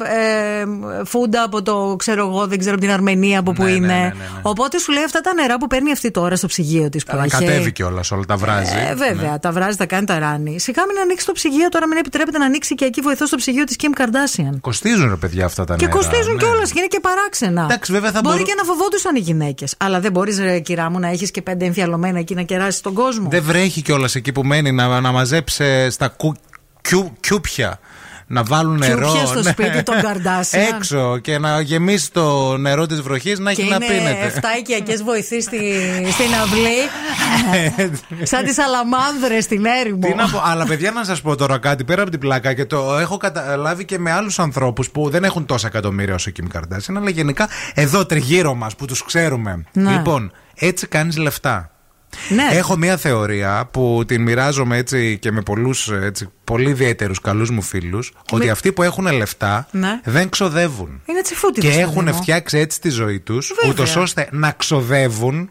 ε, 0.07 0.65
φούντα 1.05 1.43
από 1.43 1.63
το 1.63 1.95
ξέρω 1.99 2.27
εγώ, 2.27 2.47
δεν 2.47 2.59
ξέρω 2.59 2.75
από 2.75 2.83
την 2.85 2.93
Αρμενία 2.95 3.39
από 3.39 3.53
που 3.53 3.63
Ναι, 3.63 3.71
ναι, 3.71 3.77
είναι. 3.77 3.87
ναι, 3.87 3.93
ναι, 3.95 4.03
ναι. 4.09 4.41
Οπότε 4.43 4.79
σου 4.79 4.93
λέει 4.93 5.05
αυτά 5.05 5.21
τα 5.21 5.35
νερά 5.35 5.59
που 5.59 5.67
παίρνει 5.67 5.93
αυτή 5.93 6.11
τώρα 6.11 6.37
στο 6.37 6.47
ψυγείο 6.47 6.89
της. 6.89 7.05
Τα 7.05 7.27
κατέβει 7.29 7.73
κιόλας, 7.73 8.11
όλα 8.11 8.25
τα 8.25 8.37
βράζει. 8.37 8.73
Ε, 8.91 8.95
βέβαια, 8.95 9.39
τα 9.39 9.53
βράζει, 9.53 9.77
τα 9.77 9.87
κάνει, 9.87 10.07
τα 10.07 10.19
ράνει. 10.19 10.61
Σιγά 10.61 10.83
μην 10.87 10.97
ανοίξει 11.03 11.27
το 11.27 11.33
ψυγείο 11.33 11.69
τώρα, 11.69 11.87
μην 11.89 11.97
επιτρέπεται 11.99 12.39
να 12.39 12.45
ανοίξει 12.45 12.75
και 12.75 12.85
εκεί 12.85 13.01
βοηθός 13.01 13.29
στο 13.29 13.37
ψυγείο 13.37 13.65
της 13.65 13.77
Kim 13.83 14.01
Kardashian. 14.01 14.59
Κοστίζουν 14.61 15.09
ρε 15.09 15.17
παιδιά 15.31 15.45
αυτά 15.45 15.65
τα 15.65 15.77
Και 15.77 15.85
νερά. 15.87 15.97
κοστίζουν 15.97 16.35
ναι. 16.35 16.43
κιόλας 16.43 16.71
και 16.73 16.79
είναι 16.79 16.87
και 16.89 17.01
παράξενα. 17.01 17.63
Εντάξει, 17.63 17.93
βέβαια 17.93 18.11
θα 18.13 18.21
μπορεί 18.21 18.35
μπορού- 18.37 18.49
και 18.49 18.55
να 18.57 18.65
φοβόντουσαν 18.65 19.17
οι 19.17 19.19
γυναίκες. 19.19 19.75
Αλλά 19.79 20.01
δεν 20.01 20.13
μπορείς, 20.13 20.39
κυρά 20.63 20.91
μου, 20.91 20.99
να 20.99 21.09
έχεις 21.09 21.31
και 21.31 21.43
πέντε 21.43 21.65
εμφιαλωμένα 21.65 22.19
εκεί 22.19 22.35
να 22.35 22.43
κεράσεις 22.43 22.81
τον 22.81 22.95
κόσμο. 22.95 23.29
Δεν 23.31 23.43
βρέχει 23.43 23.83
κιόλας 23.83 24.15
εκεί 24.15 24.33
που 24.33 24.43
μένει 24.45 24.73
να, 24.73 25.01
να 25.01 25.13
μαζέψει 25.13 25.65
ε, 25.65 25.91
στα 25.91 26.09
κου, 26.09 26.35
κιου, 26.81 27.13
κιούπια. 27.21 27.79
Να 28.33 28.43
βάλουν 28.43 28.79
νερό. 28.79 29.07
Κιούπια 29.07 29.27
στο 29.27 29.43
ναι. 29.43 29.51
σπίτι 29.51 29.83
των 29.83 29.95
Kardashian. 29.95 30.59
Έξω 30.75 31.19
και 31.19 31.39
να 31.39 31.61
γεμίσει 31.61 32.13
το 32.13 32.57
νερό 32.57 32.87
της 32.87 33.01
βροχής 33.01 33.39
να 33.39 33.53
και 33.53 33.63
έχει 33.63 33.71
να 33.71 33.77
είναι 33.77 33.87
πίνετε. 33.87 34.41
7 34.41 34.59
οικιακές 34.59 35.03
βοηθοί 35.03 35.41
στη, 35.41 35.59
στην 36.13 36.35
αυλή. 36.43 36.79
σαν 38.31 38.45
τις 38.45 38.59
αλαμάνδρες 38.59 39.45
στην 39.45 39.65
έρημο. 39.65 40.01
Τι 40.01 40.15
να 40.15 40.29
πω, 40.29 40.43
αλλά 40.45 40.65
παιδιά 40.65 40.91
να 40.91 41.05
σας 41.05 41.21
πω 41.21 41.37
τώρα 41.37 41.59
κάτι 41.59 41.85
πέρα 41.85 42.03
από 42.03 42.11
την 42.11 42.21
πλάκα 42.21 42.55
και 42.55 42.65
το 42.65 42.99
έχω 42.99 43.17
καταλάβει 43.17 43.85
και 43.85 43.99
με 43.99 44.11
άλλους 44.11 44.39
ανθρώπους 44.39 44.91
που 44.91 45.11
δεν 45.11 45.25
έχουν 45.25 45.47
τόσα 45.47 45.67
εκατομμύρια 45.67 46.15
όσο 46.15 46.31
η 46.31 46.33
Kim 46.41 46.57
Kardashian, 46.57 46.95
αλλά 46.97 47.11
γενικά 47.11 47.49
εδώ 47.75 48.07
τριγύρω 48.07 48.55
μας 48.55 48.77
που 48.77 48.85
τους 48.85 49.05
ξέρουμε. 49.05 49.65
Ναι. 49.73 49.91
Λοιπόν, 49.91 50.33
έτσι 50.55 50.87
κάνεις 50.87 51.17
λεφτά. 51.17 51.71
Ναι. 52.29 52.49
Έχω 52.51 52.77
μία 52.77 52.97
θεωρία 52.97 53.69
που 53.71 54.03
την 54.07 54.23
μοιράζομαι 54.23 54.77
έτσι 54.77 55.19
και 55.19 55.33
με 55.33 55.41
πολλούς 55.43 55.91
πολύ 56.45 56.71
ιδιαίτερους 56.71 57.21
καλούς 57.21 57.51
μου 57.51 57.63
φίλους. 57.63 58.13
Ότι 58.31 58.51
αυτοί 58.51 58.73
που 58.73 58.83
έχουν 58.83 59.13
λεφτά 59.13 59.67
Ναι. 59.71 60.01
δεν 60.05 60.29
ξοδεύουν. 60.29 61.01
Είναι 61.05 61.23
τσιφούτοι. 61.23 61.61
Και 61.61 61.69
έχουν 61.71 62.15
φτιάξει 62.15 62.59
έτσι 62.59 62.81
τη 62.81 62.89
ζωή 62.89 63.21
τους, 63.21 63.51
ούτως 63.69 63.97
ώστε 63.97 64.29
να 64.31 64.51
ξοδεύουν 64.53 65.51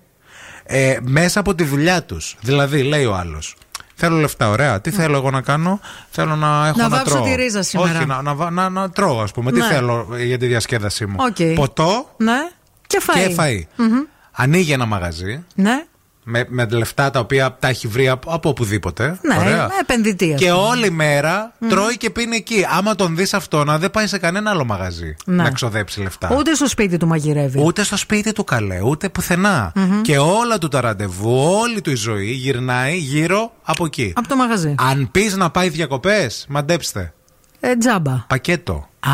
ε, 0.63 0.97
μέσα 1.01 1.39
από 1.39 1.55
τη 1.55 1.63
δουλειά 1.63 2.03
τους. 2.03 2.35
Δηλαδή, 2.41 2.83
λέει 2.83 3.05
ο 3.05 3.15
άλλος. 3.15 3.55
Θέλω 3.95 4.15
λεφτά, 4.15 4.49
ωραία. 4.49 4.81
Τι 4.81 4.91
θέλω 4.91 5.15
εγώ 5.17 5.29
να 5.31 5.41
κάνω, 5.41 5.79
Θέλω 6.09 6.35
να 6.35 6.67
έχω 6.67 6.77
Να 6.77 6.87
να, 6.87 6.89
βάψω 6.97 7.13
τρώω. 7.13 7.23
τη 7.25 7.35
ρίζα 7.35 7.61
σήμερα. 7.63 7.97
Όχι, 7.97 8.05
να, 8.05 8.21
να, 8.21 8.33
βα- 8.35 8.49
να, 8.51 8.69
να 8.69 8.89
τρώω, 8.89 9.21
ας 9.21 9.31
πούμε. 9.31 9.51
Τι 9.51 9.59
Ναι. 9.59 9.65
θέλω 9.65 10.07
για 10.25 10.37
τη 10.37 10.47
διασκέδασή 10.47 11.05
μου; 11.05 11.15
Οκ. 11.19 11.55
Ποτό 11.55 12.09
Ναι. 12.17 12.49
Και 12.87 13.01
φαΐ. 13.07 13.13
και 13.27 13.35
φαΐ. 13.39 13.61
Μμμ. 13.75 13.99
Ανοίγει 14.31 14.71
ένα 14.71 14.85
μαγαζί 14.85 15.43
Ναι. 15.55 15.83
Με, 16.23 16.45
με 16.47 16.65
λεφτά 16.69 17.09
τα 17.11 17.19
οποία 17.19 17.55
τα 17.59 17.67
έχει 17.67 17.87
βρει 17.87 18.09
από, 18.09 18.31
από 18.31 18.49
οπουδήποτε. 18.49 19.19
Ναι, 19.21 19.35
Ωραία. 19.37 19.55
με 19.67 19.73
επενδυτή. 19.81 20.33
ας 20.33 20.39
Και 20.39 20.49
πούμε. 20.49 20.61
όλη 20.61 20.89
μέρα 20.91 21.53
Μμ. 21.59 21.67
τρώει 21.67 21.97
και 21.97 22.09
πίνει 22.09 22.35
εκεί. 22.35 22.65
Άμα 22.77 22.95
τον 22.95 23.15
δεις 23.15 23.33
αυτό, 23.33 23.63
να 23.63 23.77
δεν 23.77 23.91
πάει 23.91 24.07
σε 24.07 24.17
κανένα 24.17 24.49
άλλο 24.49 24.65
μαγαζί 24.65 25.15
Ναι. 25.25 25.43
να 25.43 25.51
ξοδέψει 25.51 26.01
λεφτά. 26.01 26.35
Ούτε 26.37 26.53
στο 26.55 26.67
σπίτι 26.67 26.97
του 26.97 27.07
μαγειρεύει. 27.07 27.61
Ούτε 27.63 27.83
στο 27.83 27.97
σπίτι 27.97 28.31
του 28.31 28.43
καλέ, 28.43 28.81
ούτε 28.81 29.09
πουθενά. 29.09 29.71
Μμμ. 29.75 30.01
Και 30.01 30.17
όλα 30.17 30.57
του 30.57 30.67
τα 30.67 30.81
ραντεβού, 30.81 31.57
όλη 31.61 31.81
του 31.81 31.91
η 31.91 31.95
ζωή 31.95 32.31
γυρνάει 32.31 32.97
γύρω 32.97 33.51
από 33.63 33.85
εκεί. 33.85 34.13
Από 34.15 34.27
το 34.27 34.35
μαγαζί. 34.35 34.75
Αν 34.77 35.09
πεις 35.11 35.35
να 35.35 35.49
πάει 35.49 35.69
διακοπές, 35.69 36.45
μαντέψτε. 36.49 37.13
Ε, 37.59 37.75
τζάμπα. 37.75 38.25
Πακέτο. 38.27 38.89
Α. 38.99 39.11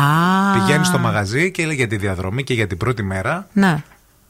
Πηγαίνεις 0.58 0.86
στο 0.86 0.98
μαγαζί 0.98 1.50
και 1.50 1.66
λέει 1.66 1.76
για 1.76 1.86
τη 1.86 1.96
διαδρομή 1.96 2.44
και 2.44 2.54
για 2.54 2.66
την 2.66 2.76
πρώτη 2.76 3.02
μέρα. 3.02 3.46
Ναι. 3.52 3.82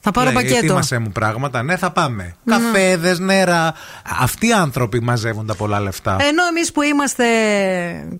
Θα 0.09 0.13
πάρω 0.13 0.31
λέει, 0.31 0.35
πακέτο. 0.35 0.57
Ετοίμασέ 0.57 0.99
μου 0.99 1.11
πράγματα. 1.11 1.63
Ναι, 1.63 1.77
θα 1.77 1.91
πάμε. 1.91 2.35
Καφέδες, 2.45 3.19
νερά. 3.19 3.75
Αυτοί 4.21 4.47
οι 4.47 4.53
άνθρωποι 4.53 5.01
μαζεύουν 5.01 5.47
τα 5.47 5.55
πολλά 5.55 5.81
λεφτά. 5.81 6.17
Ενώ 6.21 6.47
εμείς 6.51 6.73
που 6.73 6.83
είμαστε 6.83 7.25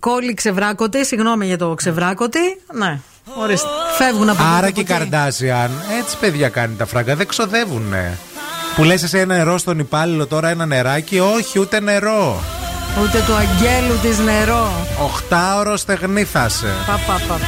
κόλλοι 0.01 0.35
ξεβράκωτοι, 0.35 1.05
συγγνώμη 1.05 1.47
για 1.47 1.59
το 1.59 1.75
ξεβράκωτη, 1.75 2.39
ναι. 2.73 3.01
Ορίστε. 3.35 3.69
Φεύγουν 3.99 4.29
από 4.29 4.43
Άρα 4.57 4.67
εκεί, 4.67 4.75
και 4.75 4.81
η 4.81 4.95
από 4.95 5.03
εκεί. 5.03 5.11
Καρντάσιαν, 5.11 5.71
έτσι 6.01 6.17
παιδιά 6.17 6.49
κάνει 6.49 6.75
τα 6.75 6.87
φράγκα, 6.87 7.17
δεν 7.17 7.27
ξοδεύουνε. 7.27 8.19
Που 8.77 8.85
λες 8.85 9.03
εσύ 9.03 9.19
ένα 9.19 9.37
νερό 9.37 9.59
στον 9.59 9.79
υπάλληλο 9.79 10.27
τώρα 10.27 10.49
ένα 10.49 10.67
νεράκι, 10.67 11.19
όχι 11.19 11.59
ούτε 11.59 11.81
νερό. 11.81 12.43
Ούτε 13.03 13.25
του 13.27 13.35
αγγέλου 13.35 13.99
της 14.03 14.19
νερό. 14.19 14.71
Οχτάωρο 15.03 15.77
στεγνή 15.77 16.25
θα 16.25 16.45
είσαι. 16.49 16.75
Πα, 16.87 17.01
πα, 17.07 17.21
πα, 17.29 17.39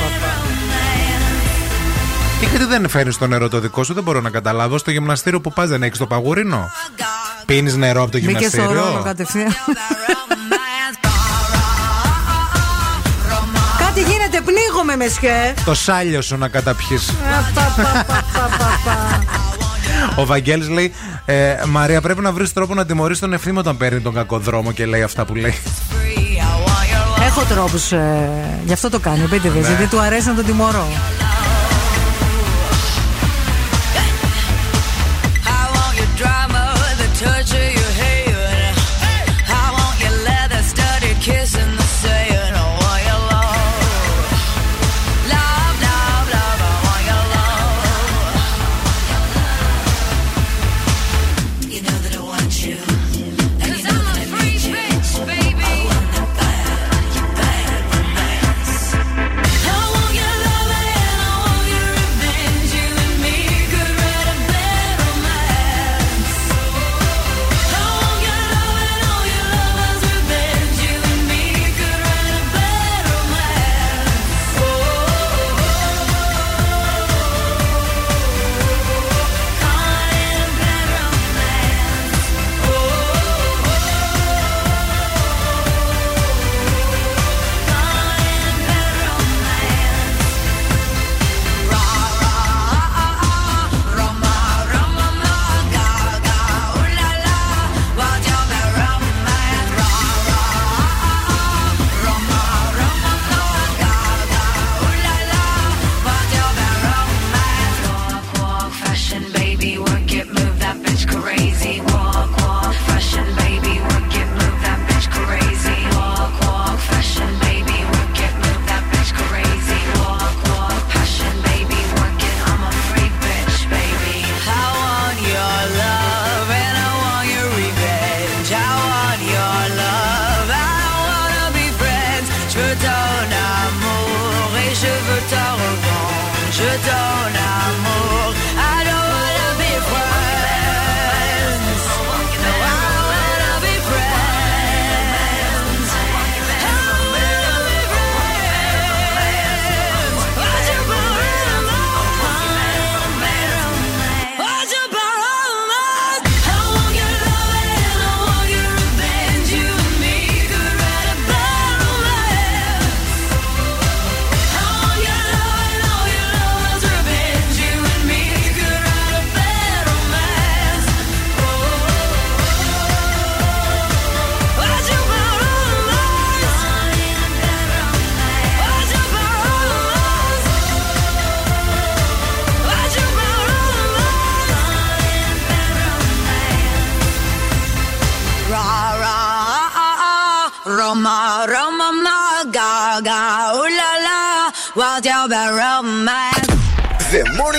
πα, 2.39 2.45
πα. 2.45 2.51
Και 2.51 2.57
γιατί 2.57 2.65
δεν 2.65 2.89
φέρνεις 2.89 3.19
το 3.19 3.27
νερό 3.27 3.49
το 3.49 3.59
δικό 3.61 3.85
σου, 3.85 3.95
δεν 3.95 4.03
μπορώ 4.03 4.21
να 4.21 4.31
καταλάβω. 4.31 4.79
Στο 4.79 4.91
γυμναστήριο 4.91 5.41
που 5.41 5.53
πας 5.53 5.69
δεν 5.69 5.83
έχεις 5.83 5.99
το 5.99 6.07
παγουρίνο. 6.07 6.71
Πίνεις 7.47 7.77
νερό 7.77 8.03
από 8.03 8.11
το 8.11 8.19
Μπήκε 8.23 8.49
στο 8.49 8.57
ρόλο 8.57 8.73
γυμναστήριο. 8.73 9.03
κατευθείαν. 9.05 9.55
Κάτι 13.79 14.01
γίνεται, 14.01 14.41
πνίγομαι 14.41 14.97
με 14.97 15.09
σκέ. 15.09 15.55
Το 15.65 15.75
σάλιο 15.75 16.23
σου 16.23 16.37
να 16.37 16.49
καταπιείς. 16.49 17.09
Α, 17.09 17.13
πα, 17.55 17.75
πα, 17.77 18.05
πα, 18.07 18.25
πα, 18.33 18.49
πα, 18.59 18.81
πα. 18.85 19.23
Ο 20.17 20.27
Βαγγέλης 20.27 20.69
λέει: 20.69 20.93
ε, 21.25 21.55
Μαρία, 21.67 22.01
πρέπει 22.01 22.21
να 22.21 22.33
βρεις 22.33 22.53
τρόπο 22.53 22.75
να 22.75 22.87
τιμωρείς 22.87 23.19
τον 23.19 23.33
ευθύνη 23.33 23.59
όταν 23.59 23.77
παίρνει 23.77 24.01
τον 24.01 24.15
κακό 24.15 24.39
δρόμο 24.39 24.73
και 24.73 24.87
λέει 24.87 25.03
αυτά 25.03 25.25
που 25.25 25.35
λέει. 25.35 25.55
Έχω 27.27 27.43
τρόπους. 27.43 27.93
Ε, 27.93 28.31
γι' 28.65 28.73
αυτό 28.73 28.91
το 28.91 28.99
κάνει, 28.99 29.23
επίτηδε. 29.23 29.61
Ναι. 29.61 29.67
Γιατί 29.67 29.87
του 29.87 30.01
αρέσει 30.01 30.27
να 30.29 30.35
τον 30.35 30.45
τιμωρώ. 30.45 30.87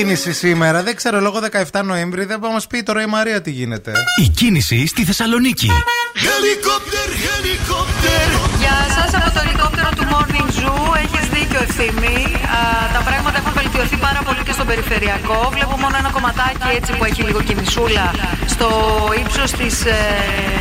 Κίνηση 0.00 0.32
σήμερα. 0.32 0.82
Δεν 0.82 0.96
ξέρω, 0.96 1.20
λόγω 1.20 1.38
17 1.72 1.80
Νοέμβρη 1.84 2.24
δεν 2.24 2.38
θα 2.40 2.48
μας 2.50 2.66
πει 2.66 2.82
τώρα 2.82 3.02
η 3.02 3.06
Μαρία 3.06 3.40
τι 3.42 3.50
γίνεται. 3.50 3.92
Η 4.24 4.28
κίνηση 4.28 4.86
στη 4.86 5.04
Θεσσαλονίκη. 5.04 5.70
Helicopter, 6.28 7.08
helicopter. 7.26 8.26
Γεια 8.62 8.78
σα 8.96 9.04
από 9.18 9.30
το 9.36 9.40
ελικόπτερο 9.44 9.88
του 9.96 10.04
Morning 10.12 10.48
Zoo. 10.58 10.96
Έχεις 11.04 11.26
δίκιο, 11.34 11.60
ευθύμη. 11.66 12.16
Α, 12.56 12.58
τα 12.96 13.00
πράγματα 13.08 13.36
έχουν 13.40 13.52
βελτιωθεί 13.60 13.96
πάρα 13.96 14.20
πολύ 14.26 14.42
και 14.46 14.52
στο 14.52 14.64
περιφερειακό. 14.70 15.38
Βλέπω 15.56 15.74
μόνο 15.82 15.94
ένα 16.02 16.10
κομματάκι 16.16 16.68
έτσι 16.78 16.90
που 16.96 17.04
έχει 17.04 17.22
λίγο 17.28 17.40
κινησούλα 17.48 18.04
στο 18.60 18.72
ύψος 19.22 19.52
ε, 19.52 19.96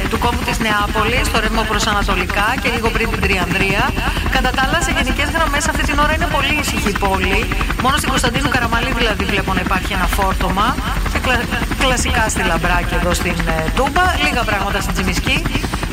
του 0.09 0.19
κόμβου 0.19 0.43
της 0.49 0.57
Νεάπολης, 0.65 1.23
στο 1.29 1.39
ρεύμα 1.39 1.63
προς 1.69 1.87
Ανατολικά 1.87 2.47
και 2.61 2.69
λίγο 2.75 2.89
πριν 2.95 3.09
την 3.09 3.21
Τριανδρία. 3.25 3.83
Κατά 4.35 4.49
τα 4.55 4.61
άλλα, 4.65 4.79
σε 4.85 4.91
γενικές 4.97 5.29
γραμμές 5.35 5.67
αυτή 5.71 5.83
την 5.89 5.97
ώρα 6.03 6.13
είναι 6.17 6.29
πολύ 6.35 6.53
ήσυχη 6.61 6.89
η 6.89 6.97
πόλη. 7.05 7.39
Μόνο 7.83 7.95
στην 7.97 8.09
Κωνσταντίνου 8.09 8.49
Καραμαλή 8.49 8.91
δηλαδή 8.97 9.23
βλέπω 9.31 9.53
να 9.53 9.61
υπάρχει 9.67 9.93
ένα 9.93 10.07
φόρτωμα. 10.17 10.75
Και 11.13 11.19
κλα- 11.25 11.47
κλασικά 11.83 12.23
στη 12.33 12.43
Λαμπράκη 12.49 12.93
εδώ 12.99 13.13
στην 13.13 13.35
ε, 13.55 13.69
Τούμπα. 13.77 14.05
Λίγα 14.25 14.43
πράγματα 14.49 14.81
στην 14.81 14.93
Τζιμισκή. 14.93 15.37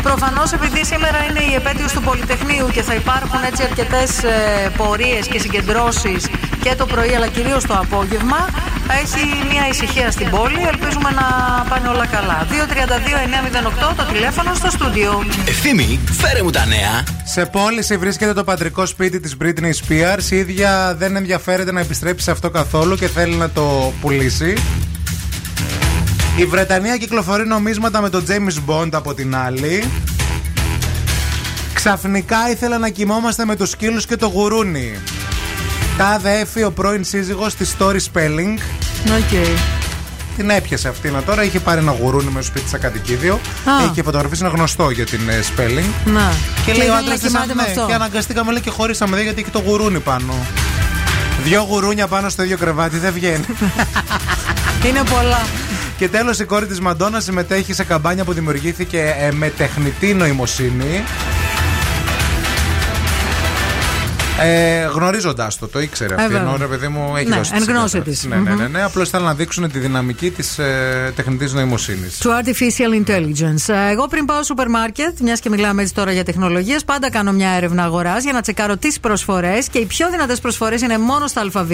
Προφανώς 0.02 0.52
επειδή 0.52 0.84
σήμερα 0.84 1.18
είναι 1.28 1.42
η 1.50 1.54
επέτειος 1.54 1.92
του 1.92 2.02
Πολυτεχνείου 2.08 2.66
και 2.74 2.82
θα 2.82 2.94
υπάρχουν 2.94 3.40
έτσι 3.50 3.62
αρκετές 3.62 4.10
ε, 4.22 4.32
πορείες 4.76 5.26
και 5.26 5.38
συγκεντρώσεις 5.38 6.22
και 6.62 6.74
το 6.74 6.86
πρωί 6.86 7.14
αλλά 7.16 7.26
κυρίως 7.26 7.62
το 7.70 7.74
απόγευμα, 7.84 8.40
έχει 8.94 9.46
μια 9.50 9.68
ησυχία 9.68 10.10
στην 10.10 10.30
πόλη. 10.30 10.60
Ελπίζουμε 10.72 11.10
να 11.10 11.26
πάνε 11.68 11.88
όλα 11.88 12.06
καλά. 12.06 12.46
232-908 13.90 13.94
το 13.96 14.04
τηλέφωνο 14.12 14.54
στο 14.54 14.70
στούντιο. 14.70 15.24
Ευθύμη, 15.48 16.00
φέρε 16.12 16.42
μου 16.42 16.50
τα 16.50 16.66
νέα. 16.66 17.04
Σε 17.24 17.46
πώληση 17.46 17.96
βρίσκεται 17.96 18.32
το 18.32 18.44
πατρικό 18.44 18.86
σπίτι 18.86 19.20
της 19.20 19.36
Britney 19.42 19.70
Spears. 19.70 20.30
Η 20.30 20.36
ίδια 20.36 20.94
δεν 20.98 21.16
ενδιαφέρεται 21.16 21.72
να 21.72 21.80
επιστρέψει 21.80 22.24
σε 22.24 22.30
αυτό 22.30 22.50
καθόλου 22.50 22.96
και 22.96 23.08
θέλει 23.08 23.34
να 23.34 23.50
το 23.50 23.92
πουλήσει. 24.00 24.54
Η 26.36 26.44
Βρετανία 26.44 26.96
κυκλοφορεί 26.96 27.46
νομίσματα 27.46 28.00
με 28.00 28.10
τον 28.10 28.24
James 28.28 28.70
Bond 28.70 28.88
από 28.92 29.14
την 29.14 29.36
άλλη. 29.36 29.84
Ξαφνικά 31.74 32.50
ήθελα 32.50 32.78
να 32.78 32.88
κοιμόμαστε 32.88 33.44
με 33.44 33.56
τους 33.56 33.70
σκύλους 33.70 34.06
και 34.06 34.16
το 34.16 34.26
γουρούνι. 34.26 34.98
Τάδε 35.96 36.38
έφη 36.38 36.62
ο 36.62 36.70
πρώην 36.72 37.04
σύζυγος 37.04 37.54
της 37.54 37.76
Story 37.78 37.96
Spelling. 38.12 38.58
Okay. 39.06 39.58
Την 40.36 40.50
έπιασε 40.50 40.88
αυτή 40.88 41.10
να 41.10 41.22
τώρα. 41.22 41.44
Είχε 41.44 41.60
πάρει 41.60 41.80
ένα 41.80 41.92
γουρούνι 41.92 42.30
με 42.30 42.42
στο 42.42 42.42
σπίτι 42.42 42.68
σαν 42.68 42.80
κατοικίδιο. 42.80 43.34
Α. 43.34 43.82
Έχει 43.82 43.90
και 43.92 44.02
φωτογραφίσει, 44.02 44.44
είναι 44.44 44.52
γνωστό 44.56 44.90
για 44.90 45.06
την 45.06 45.28
ε, 45.28 45.40
Spelling. 45.40 46.10
Να. 46.12 46.32
Και 46.64 46.72
λέει 46.72 46.88
ο 46.88 46.92
ήθελε 46.92 46.96
άντρας 46.96 47.08
να 47.08 47.14
της 47.14 47.26
κοιμάται 47.26 47.54
με 47.54 47.62
αυτό. 47.62 47.84
Και 47.86 47.94
αναγκαστήκαμε 47.94 48.52
λέει 48.52 48.60
και 48.60 48.70
χωρίσαμε 48.70 49.16
δε 49.16 49.22
γιατί 49.22 49.40
έχει 49.40 49.50
το 49.50 49.58
γουρούνι 49.58 50.00
πάνω. 50.00 50.34
Δυο 51.44 51.66
γουρούνια 51.68 52.06
πάνω 52.06 52.28
στο 52.28 52.42
ίδιο 52.42 52.56
κρεβάτι 52.56 52.98
δεν 52.98 53.12
βγαίνει. 53.12 53.44
Είναι 54.86 55.02
πολλά. 55.10 55.46
Και 55.98 56.08
τέλος 56.08 56.38
η 56.38 56.44
κόρη 56.44 56.66
της 56.66 56.80
Μαντόνα 56.80 57.20
συμμετέχει 57.20 57.72
σε 57.72 57.84
καμπάνια 57.84 58.24
που 58.24 58.32
δημιουργήθηκε 58.32 59.14
ε, 59.18 59.32
με 59.32 59.48
τεχνητή 59.48 60.14
νοημοσύνη. 60.14 61.04
Ε, 64.40 64.86
Γνωρίζοντα 64.92 65.50
το, 65.60 65.68
το 65.68 65.80
ήξερε 65.80 66.14
αυτή. 66.14 66.26
βέβαια. 66.26 66.40
Ενώ 66.40 66.56
ρε 66.56 66.64
παιδί 66.66 66.88
μου 66.88 67.16
έχει 67.16 67.28
Ναι, 67.28 67.36
δώσει 67.36 67.50
εν 67.54 67.58
τις 67.58 67.66
γνώση 67.68 67.88
συγκατάθεσεις. 67.88 68.20
της. 68.20 68.28
Ναι, 68.30 68.36
ναι, 68.36 68.54
ναι, 68.54 68.62
Μμμ. 68.64 68.72
ναι. 68.72 68.82
Απλώς 68.82 69.08
ήθελαν 69.08 69.26
να 69.26 69.34
δείξουν 69.34 69.70
τη 69.72 69.78
δυναμική 69.78 70.30
της 70.30 70.58
ε, 70.58 71.12
τεχνητής 71.16 71.52
νοημοσύνης. 71.52 72.18
To 72.22 72.26
artificial 72.28 73.04
intelligence. 73.08 73.74
Ε, 73.74 73.90
Εγώ 73.90 74.06
πριν 74.08 74.24
πάω 74.24 74.36
στο 74.36 74.44
σούπερ 74.44 74.68
μάρκετ, 74.68 75.18
μιας 75.20 75.40
και 75.40 75.48
μιλάμε 75.50 75.82
έτσι 75.82 75.94
τώρα 75.94 76.12
για 76.12 76.24
τεχνολογίες, 76.24 76.84
πάντα 76.84 77.10
κάνω 77.10 77.32
μια 77.32 77.50
έρευνα 77.50 77.82
αγοράς 77.84 78.22
για 78.22 78.32
να 78.32 78.40
τσεκάρω 78.40 78.76
τις 78.76 79.00
προσφορές 79.00 79.68
και 79.68 79.78
οι 79.78 79.84
πιο 79.84 80.10
δυνατές 80.10 80.40
προσφορές 80.40 80.80
είναι 80.80 80.98
μόνο 80.98 81.26
στα 81.26 81.40
ΑΒ. 81.54 81.70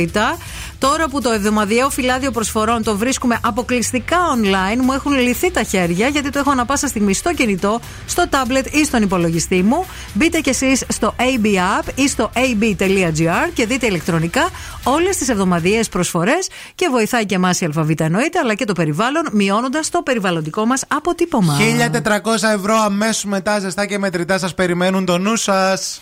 Τώρα 0.79 1.09
που 1.09 1.21
το 1.21 1.31
εβδομαδιαίο 1.31 1.91
φυλάδιο 1.91 2.31
προσφορών 2.31 2.83
το 2.83 2.97
βρίσκουμε 2.97 3.39
αποκλειστικά 3.43 4.17
online, 4.37 4.81
μου 4.85 4.93
έχουν 4.93 5.13
λυθεί 5.13 5.51
τα 5.51 5.63
χέρια 5.63 6.09
γιατί 6.09 6.31
το 6.31 6.39
έχω 6.39 6.51
ανα 6.51 6.65
πάσα 6.65 6.87
στιγμή 6.89 7.15
στο 7.15 7.35
κινητό, 7.35 7.81
στο 8.07 8.25
tablet 8.31 8.67
ή 8.71 8.85
στον 8.85 9.03
υπολογιστή 9.03 9.63
μου. 9.63 9.87
Μπείτε 10.15 10.39
κι 10.41 10.49
εσείς 10.49 10.85
στο 10.89 11.15
AB 11.19 11.47
App 11.47 11.89
ή 11.95 12.09
στο 12.09 12.31
ab.gr 12.61 13.51
και 13.55 13.67
δείτε 13.67 13.87
ηλεκτρονικά 13.87 14.49
όλες 14.83 15.17
τις 15.17 15.29
εβδομαδιαίες 15.29 15.89
προσφορές 15.89 16.49
και 16.75 16.89
βοηθάει 16.91 17.27
και 17.27 17.35
εμάς 17.35 17.61
η 17.61 17.69
ΑΒ 17.77 17.91
εννοείται, 17.97 18.39
αλλά 18.39 18.55
και 18.55 18.65
το 18.65 18.73
περιβάλλον, 18.73 19.29
μειώνοντας 19.33 19.89
το 19.89 20.03
περιβαλλοντικό 20.03 20.67
μας 20.67 20.85
αποτύπωμα. 20.89 21.57
1400 21.57 22.49
ευρώ 22.55 22.75
αμέσως 22.75 23.25
μετά 23.25 23.59
ζεστά 23.59 23.87
και 23.87 23.99
μετρητά 23.99 24.39
σας 24.39 24.55
περιμένουν 24.55 25.05
το 25.05 25.19
νου 25.19 25.37
σας. 25.37 26.01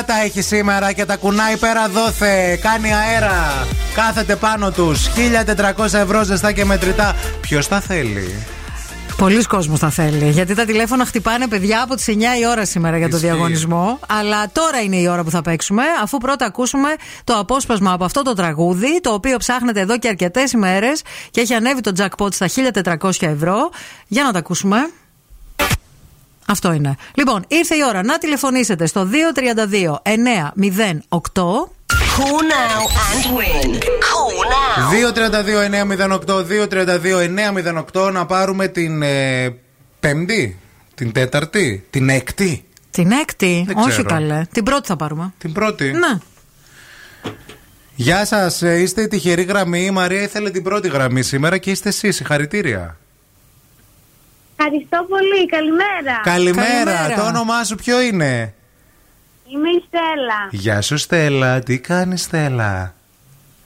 Η 0.00 0.02
Μαρία 0.02 0.14
τα 0.16 0.24
έχει 0.24 0.42
σήμερα 0.42 0.92
και 0.92 1.04
τα 1.04 1.16
κουνάει 1.16 1.56
πέρα 1.56 1.88
δόθε. 1.88 2.56
Κάνει 2.62 2.94
αέρα. 2.94 3.66
Κάθεται 3.94 4.36
πάνω 4.36 4.70
τους. 4.70 5.08
1400 5.76 5.92
ευρώ 5.94 6.22
ζεστά 6.22 6.52
και 6.52 6.64
μετρητά. 6.64 7.14
Ποιος 7.40 7.68
τα 7.68 7.80
θέλει; 7.80 8.34
Πολλοί 9.16 9.44
κόσμος 9.44 9.78
θα 9.78 9.90
θέλει. 9.90 10.30
Γιατί 10.30 10.54
τα 10.54 10.64
τηλέφωνα 10.64 11.04
χτυπάνε 11.04 11.46
παιδιά 11.48 11.82
από 11.82 11.94
τις 11.94 12.06
9 12.08 12.12
η 12.40 12.46
ώρα 12.46 12.64
σήμερα 12.64 12.98
για 12.98 13.08
το 13.08 13.16
Ισχύει. 13.16 13.28
διαγωνισμό. 13.28 13.98
Αλλά 14.08 14.50
τώρα 14.52 14.80
είναι 14.80 14.96
η 14.96 15.06
ώρα 15.08 15.24
που 15.24 15.30
θα 15.30 15.42
παίξουμε, 15.42 15.82
αφού 16.02 16.18
πρώτα 16.18 16.44
ακούσουμε 16.46 16.88
το 17.24 17.34
απόσπασμα 17.38 17.92
από 17.92 18.04
αυτό 18.04 18.22
το 18.22 18.32
τραγούδι, 18.34 19.00
το 19.00 19.10
οποίο 19.12 19.36
ψάχνετε 19.36 19.80
εδώ 19.80 19.98
και 19.98 20.08
αρκετές 20.08 20.52
ημέρες 20.52 21.02
και 21.30 21.40
έχει 21.40 21.54
ανέβει 21.54 21.80
το 21.80 21.92
jackpot 21.98 22.32
στα 22.34 22.46
1400 22.48 23.10
ευρώ. 23.26 23.70
Για 24.06 24.22
να 24.22 24.32
τα 24.32 24.38
ακούσουμε. 24.38 24.76
Αυτό 26.50 26.72
είναι. 26.72 26.96
Λοιπόν, 27.14 27.44
ήρθε 27.48 27.74
η 27.74 27.80
ώρα 27.88 28.02
να 28.02 28.18
τηλεφωνήσετε 28.18 28.86
στο 28.86 29.08
232 29.10 29.98
908. 30.02 31.42
Call 32.16 32.40
now 32.54 32.80
and 33.06 33.24
win. 33.36 33.70
Call 34.08 34.36
now. 34.52 34.90
232-908, 36.18 36.44
232-908 38.04 38.12
να 38.12 38.26
πάρουμε 38.26 38.68
την 38.68 39.02
ε, 39.02 39.54
Πέμπτη, 40.00 40.58
την 40.94 41.12
Τέταρτη, 41.12 41.86
την 41.90 42.08
Έκτη. 42.08 42.64
Την 42.90 43.10
έκτη; 43.10 43.64
Δεν 43.66 43.76
Όχι 43.76 43.88
ξέρω. 43.88 44.08
καλέ. 44.08 44.42
Την 44.52 44.64
πρώτη 44.64 44.86
θα 44.86 44.96
πάρουμε. 44.96 45.32
Την 45.38 45.52
πρώτη. 45.52 45.84
Ναι. 45.90 46.18
Γεια 47.94 48.24
σας, 48.24 48.60
είστε 48.60 49.02
η 49.02 49.08
τυχερή 49.08 49.42
γραμμή. 49.42 49.84
Η 49.84 49.90
Μαρία 49.90 50.22
ήθελε 50.22 50.50
την 50.50 50.62
πρώτη 50.62 50.88
γραμμή 50.88 51.22
σήμερα 51.22 51.58
και 51.58 51.70
είστε 51.70 51.88
εσείς. 51.88 52.16
Συγχαρητήρια. 52.16 52.96
Ευχαριστώ 54.62 55.06
πολύ. 55.08 55.46
Καλημέρα. 55.46 56.20
Καλημέρα. 56.22 57.14
Το 57.14 57.26
όνομά 57.26 57.64
σου 57.64 57.74
ποιο 57.74 58.00
είναι; 58.00 58.54
Είμαι 59.46 59.68
η 59.68 59.84
Στέλλα. 59.86 60.48
Γεια 60.50 60.80
σου 60.80 60.96
Στέλλα. 60.96 61.58
Τι 61.60 61.78
κάνεις 61.78 62.22
Στέλλα; 62.22 62.94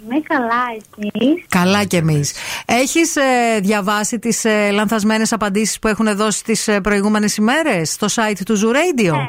Είμαι 0.04 0.20
καλά, 0.20 0.62
εσύ. 0.98 1.44
Καλά 1.48 1.84
κι 1.84 1.96
εμείς. 1.96 2.32
Έχεις 2.64 3.16
διαβάσει 3.60 4.18
τις 4.18 4.44
ε, 4.44 4.70
λανθασμένες 4.70 5.32
απαντήσεις 5.32 5.78
που 5.78 5.88
έχουν 5.88 6.16
δώσει 6.16 6.44
τις 6.44 6.68
ε, 6.68 6.80
προηγούμενες 6.80 7.36
ημέρες 7.36 7.92
στο 7.92 8.06
site 8.14 8.40
του 8.44 8.58
Zoo 8.58 8.74
Radio; 8.74 9.10
Ναι. 9.10 9.28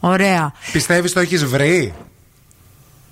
Ωραία. 0.00 0.52
Πιστεύεις 0.72 1.12
το 1.12 1.20
έχεις 1.20 1.44
βρει; 1.44 1.94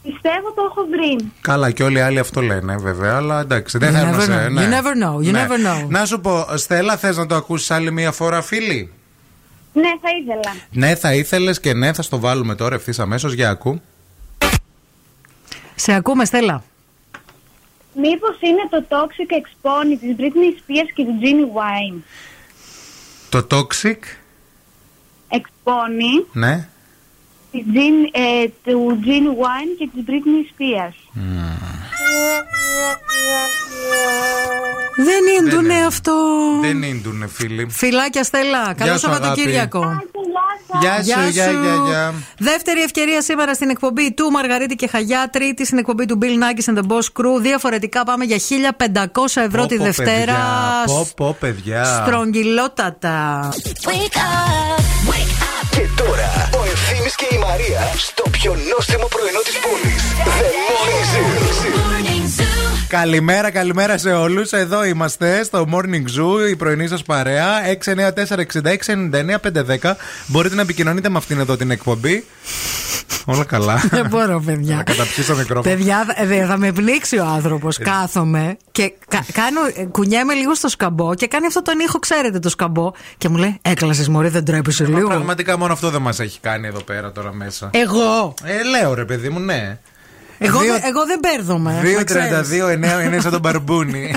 Πιστεύω 0.06 0.52
το 0.54 0.62
έχω 0.70 0.86
βρει. 0.90 1.30
Καλά, 1.40 1.70
και 1.70 1.82
όλοι 1.82 1.96
οι 1.98 2.00
άλλοι 2.00 2.18
αυτό 2.18 2.40
λένε, 2.40 2.76
βέβαια, 2.76 3.16
αλλά 3.16 3.40
εντάξει, 3.40 3.78
δεν 3.78 3.90
You 3.90 3.96
θέλουμε 3.96 4.16
never 4.16 4.20
σε. 4.20 4.46
know. 4.46 4.50
ναι. 4.50 4.62
You 4.68 4.72
never 4.72 5.04
know. 5.04 5.26
You 5.28 5.30
Ναι. 5.32 5.46
never 5.48 5.66
know. 5.84 5.88
Να 5.88 6.04
σου 6.04 6.20
πω, 6.20 6.46
Στέλλα, 6.56 6.96
θες 6.96 7.16
να 7.16 7.26
το 7.26 7.34
ακούσεις 7.34 7.70
άλλη 7.70 7.90
μία 7.92 8.12
φορά, 8.12 8.42
φίλη; 8.42 8.92
Ναι, 9.72 9.82
θα 10.02 10.08
ήθελα. 10.22 10.56
Ναι, 10.70 10.94
θα 10.94 11.14
ήθελες 11.14 11.60
και 11.60 11.72
ναι, 11.74 11.92
θα 11.92 12.02
στο 12.02 12.18
βάλουμε 12.20 12.54
τώρα 12.54 12.74
ευθύς 12.74 12.98
αμέσως. 12.98 13.32
Για 13.32 13.50
ακού. 13.50 13.80
Σε 15.74 15.92
ακούμε, 15.92 16.24
Στέλλα. 16.24 16.62
Μήπως 18.00 18.36
είναι 18.40 18.62
το 18.70 18.84
Toxic 18.88 19.32
Exponi 19.32 19.96
της 20.00 20.14
Britney 20.18 20.58
Spears 20.60 20.90
και 20.94 21.04
του 21.04 21.14
Ginny 21.22 21.58
Wine; 21.58 22.02
Το 23.28 23.46
Toxic, 23.50 23.96
Exponi 25.30 26.26
ναι. 26.32 26.68
Της 27.64 27.72
Gin, 27.74 28.10
ε, 28.12 28.48
του 28.70 28.98
Ginny 29.04 29.30
Wine 29.42 29.72
και 29.78 29.88
της 29.94 30.04
Britney 30.06 30.42
Spears. 30.50 30.94
Δεν 34.96 35.46
ίντουνε 35.46 35.74
είναι. 35.74 35.86
αυτό. 35.86 36.12
Δεν 36.60 36.82
ίντουνε, 36.82 37.26
φίλοι. 37.26 37.66
Φιλάκια, 37.70 38.22
Στέλλα. 38.22 38.74
Καλό 38.76 38.98
σου, 38.98 39.06
αγάπη. 39.06 39.22
Σαββατοκύριακο. 39.24 40.00
Γεια 40.80 40.96
σου, 40.96 41.28
γεια, 41.30 41.50
γεια, 41.50 41.74
γεια. 41.86 42.14
Δεύτερη 42.38 42.80
ευκαιρία 42.80 43.22
σήμερα 43.22 43.54
στην 43.54 43.70
εκπομπή 43.70 44.12
του 44.14 44.30
Μαργαρίτη 44.30 44.74
και 44.74 44.86
Χαγιά. 44.86 45.28
Τρίτη 45.32 45.64
στην 45.64 45.78
εκπομπή 45.78 46.06
του 46.06 46.18
Bill 46.22 46.24
Nackis 46.26 46.74
and 46.74 46.78
the 46.78 46.86
Boss 46.86 46.98
Crew. 47.20 47.40
Διαφορετικά 47.40 48.04
πάμε 48.04 48.24
για 48.24 48.38
1500 48.38 49.24
ευρώ 49.34 49.62
Πω, 49.62 49.66
τη 49.68 49.76
πω, 49.76 49.84
Δευτέρα. 49.84 50.10
παιδιά. 50.16 50.84
Πω, 50.86 51.08
πω, 51.16 51.36
παιδιά. 51.40 51.84
Στρογγυλότατα. 51.84 53.48
Και 55.76 55.88
τώρα 55.96 56.48
ο 56.52 56.64
Ευθύμης 56.64 57.14
και 57.14 57.26
η 57.32 57.38
Μαρία 57.38 57.92
στο 57.96 58.24
πιο 58.30 58.56
νόστιμο 58.74 59.06
πρωινό 59.06 59.40
της 59.44 59.58
πόλης. 59.58 60.02
The 60.38 60.48
Morning 60.68 61.02
Zoo. 61.12 61.26
Καλημέρα, 62.88 63.50
καλημέρα 63.50 63.98
σε 63.98 64.12
όλους. 64.12 64.52
Εδώ 64.52 64.84
είμαστε 64.84 65.44
στο 65.44 65.68
Morning 65.72 66.04
Zoo, 66.18 66.48
η 66.50 66.56
πρωινή 66.56 66.88
σας 66.88 67.02
παρέα. 67.02 67.46
694-6699-510. 69.82 69.96
Μπορείτε 70.26 70.54
να 70.54 70.62
επικοινωνείτε 70.62 71.08
με 71.08 71.18
αυτήν 71.18 71.38
εδώ 71.38 71.56
την 71.56 71.70
εκπομπή. 71.70 72.24
Όλα 73.28 73.44
καλά. 73.44 73.76
Δεν 73.90 74.06
μπορώ, 74.08 74.40
παιδιά. 74.46 74.76
Να 74.76 74.82
καταπιείς 74.82 75.26
το 75.26 75.36
μικρόφωνο. 75.36 75.74
Παιδιά, 75.76 76.06
δε- 76.26 76.46
θα 76.46 76.56
με 76.56 76.72
πνίξει 76.72 77.18
ο 77.18 77.24
άνθρωπος. 77.24 77.78
Ε. 77.78 77.82
Κάθομαι 77.84 78.56
και 78.72 78.92
κα- 79.08 79.24
κάνω, 79.32 79.60
ε, 79.74 79.84
κουνιέμαι 79.84 80.34
λίγο 80.34 80.54
στο 80.54 80.68
σκαμπό 80.68 81.14
και 81.14 81.26
κάνει 81.26 81.46
αυτό 81.46 81.62
τον 81.62 81.78
ήχο, 81.78 81.98
ξέρετε 81.98 82.38
το 82.38 82.48
σκαμπό. 82.48 82.90
Και 83.18 83.28
μου 83.28 83.36
λέει, 83.36 83.58
Έκλασες 83.62 84.08
Μωρή, 84.08 84.28
δεν 84.28 84.44
τρέπεσαι 84.44 84.86
λίγο. 84.86 85.08
Πραγματικά 85.08 85.58
μόνο 85.58 85.72
αυτό 85.72 85.90
δεν 85.90 86.02
μας 86.02 86.20
έχει 86.20 86.40
κάνει 86.40 86.66
εδώ 86.66 86.80
πέρα 86.80 87.12
τώρα 87.12 87.32
μέσα. 87.32 87.70
Εγώ. 87.72 88.34
Ε, 88.44 88.62
λέω 88.62 88.94
ρε 88.94 89.04
παιδί 89.04 89.28
μου, 89.28 89.38
ναι. 89.40 89.78
Εγώ, 90.38 90.58
Δύο- 90.60 90.72
δεν- 90.72 90.82
εγώ 90.84 91.04
δεν 91.06 91.18
μπέρδομαι. 91.22 91.72
να 91.96 92.04
ξέρεις. 92.04 92.48
2-32-9 92.48 93.02
είναι 93.04 93.20
σαν 93.20 93.30
τον 93.30 93.40
μπαρμπούνι. 93.40 94.14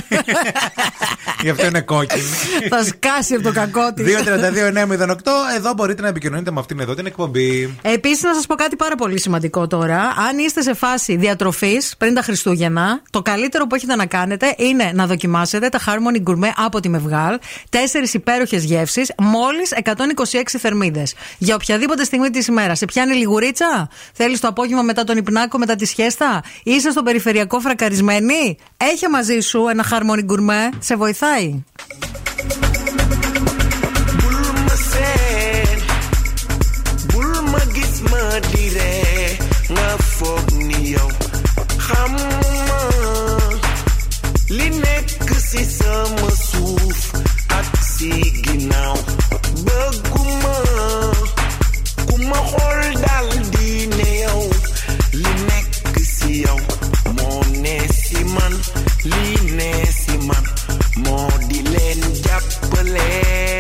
Γι' 1.42 1.50
αυτό 1.50 1.66
είναι 1.66 1.82
κόκκινη. 1.82 2.24
θα 2.70 2.84
σκάσει 2.84 3.34
από 3.34 3.44
το 3.44 3.52
κακό 3.52 3.94
της. 3.94 4.06
2-32-9-08. 4.06 5.32
Εδώ 5.58 5.74
μπορείτε 5.76 6.02
να 6.02 6.08
επικοινωνείτε 6.08 6.52
με 6.52 6.60
αυτήν 6.60 6.80
εδώ 6.80 6.94
την 6.94 7.06
εκπομπή. 7.06 7.76
Επίσης, 7.82 8.22
να 8.24 8.34
σας 8.34 8.46
πω 8.46 8.56
κάτι 8.56 8.76
πάρα 8.76 8.96
πολύ 8.96 9.20
σημαντικό 9.20 9.68
τώρα. 9.68 10.00
Αν 10.30 10.38
είστε 10.38 10.62
σε 10.62 10.74
φάση 10.74 11.16
διατροφής 11.16 11.94
πριν 11.98 12.14
τα 12.14 12.22
Χριστούγεννα, 12.22 13.02
το 13.10 13.22
καλύτερο 13.22 13.68
που 13.68 13.76
έχετε 13.76 13.96
να 13.96 14.06
κάνετε 14.06 14.56
είναι 14.58 14.92
να 14.94 15.06
δοκιμάσετε 15.08 15.70
τα 15.70 15.80
Harmony 15.86 16.30
Gourmet 16.30 16.52
από 16.56 16.80
τη 16.80 16.90
Μευγάλ. 16.90 17.40
Τέσσερις 17.70 18.14
υπέροχες 18.14 18.64
γεύσεις, 18.64 19.12
μόλις 19.18 19.72
126 19.84 20.58
θερμίδες. 20.60 21.14
Για 21.38 21.56
οποιαδήποτε 21.56 22.04
στιγμή 22.04 22.30
της 22.30 22.48
ημέρας. 22.48 22.78
Σε 22.78 22.86
πιάνει 22.86 23.14
λιγουρίτσα, 23.14 23.90
θέλεις 24.14 24.40
το 24.40 24.48
απόγευμα 24.48 24.82
μετά 24.82 25.04
τον 25.04 25.18
υπνάκο, 25.18 25.58
μετά 25.58 25.76
τη 25.76 25.86
σχέστα, 26.10 26.44
είσαι 26.64 26.92
στο 26.92 27.04
περιφερειακό 27.04 27.60
φρακαρισμένη. 27.60 28.58
Έχει 28.78 29.08
μαζί 29.08 29.40
σου 29.40 29.68
ένα 29.70 29.86
Harmony 29.92 30.32
Gourmet, 30.32 30.70
σε 30.80 30.96
βοηθάει. 30.96 31.64
Bulma 34.22 34.76
seen 34.90 35.78
Bulma 37.12 37.62
gis 37.76 37.96
ma 38.12 38.26
dire 38.52 39.00
young. 56.40 56.62
More 57.18 57.46
Nessie 57.64 58.24
man, 58.36 58.54
Lee 59.12 59.56
Nessie 59.58 60.18
man, 60.28 60.46
more 61.06 61.40
Dylan 61.50 62.02
Jappelet. 62.24 63.59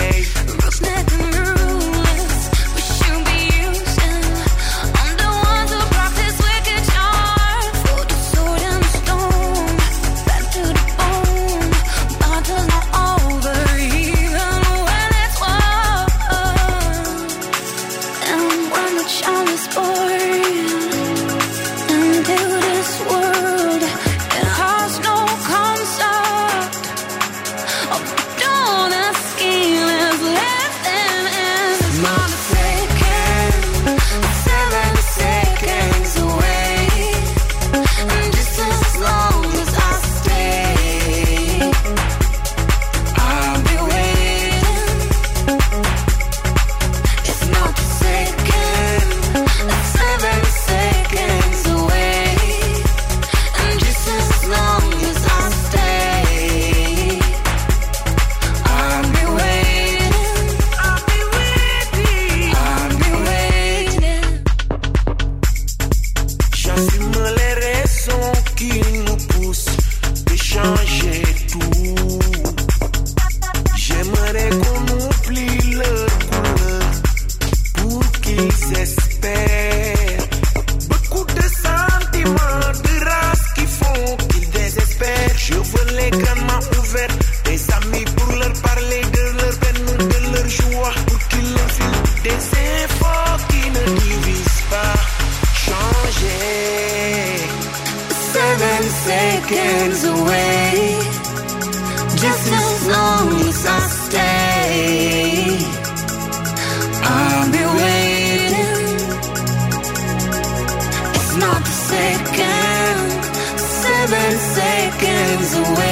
Seconds 114.55 115.53
away. 115.55 115.88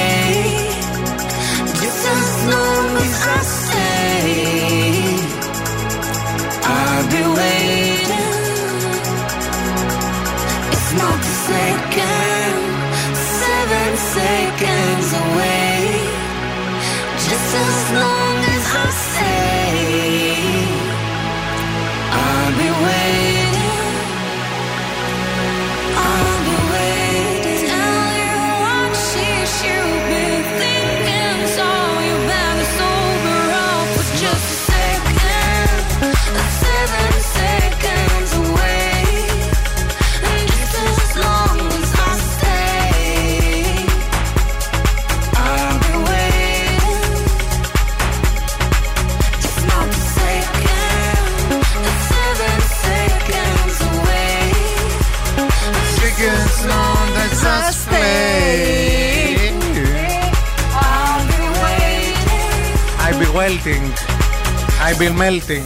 I 64.98 65.00
be 65.00 65.10
melting. 65.10 65.64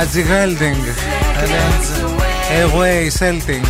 I 0.00 0.04
be 0.12 0.22
welding. 0.30 0.80
And 1.40 1.48
then 1.54 1.72
away 2.64 3.08
selting. 3.08 3.64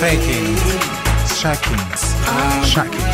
Faking. 0.00 0.54
Shacking. 1.38 1.84
Shacking. 2.72 3.08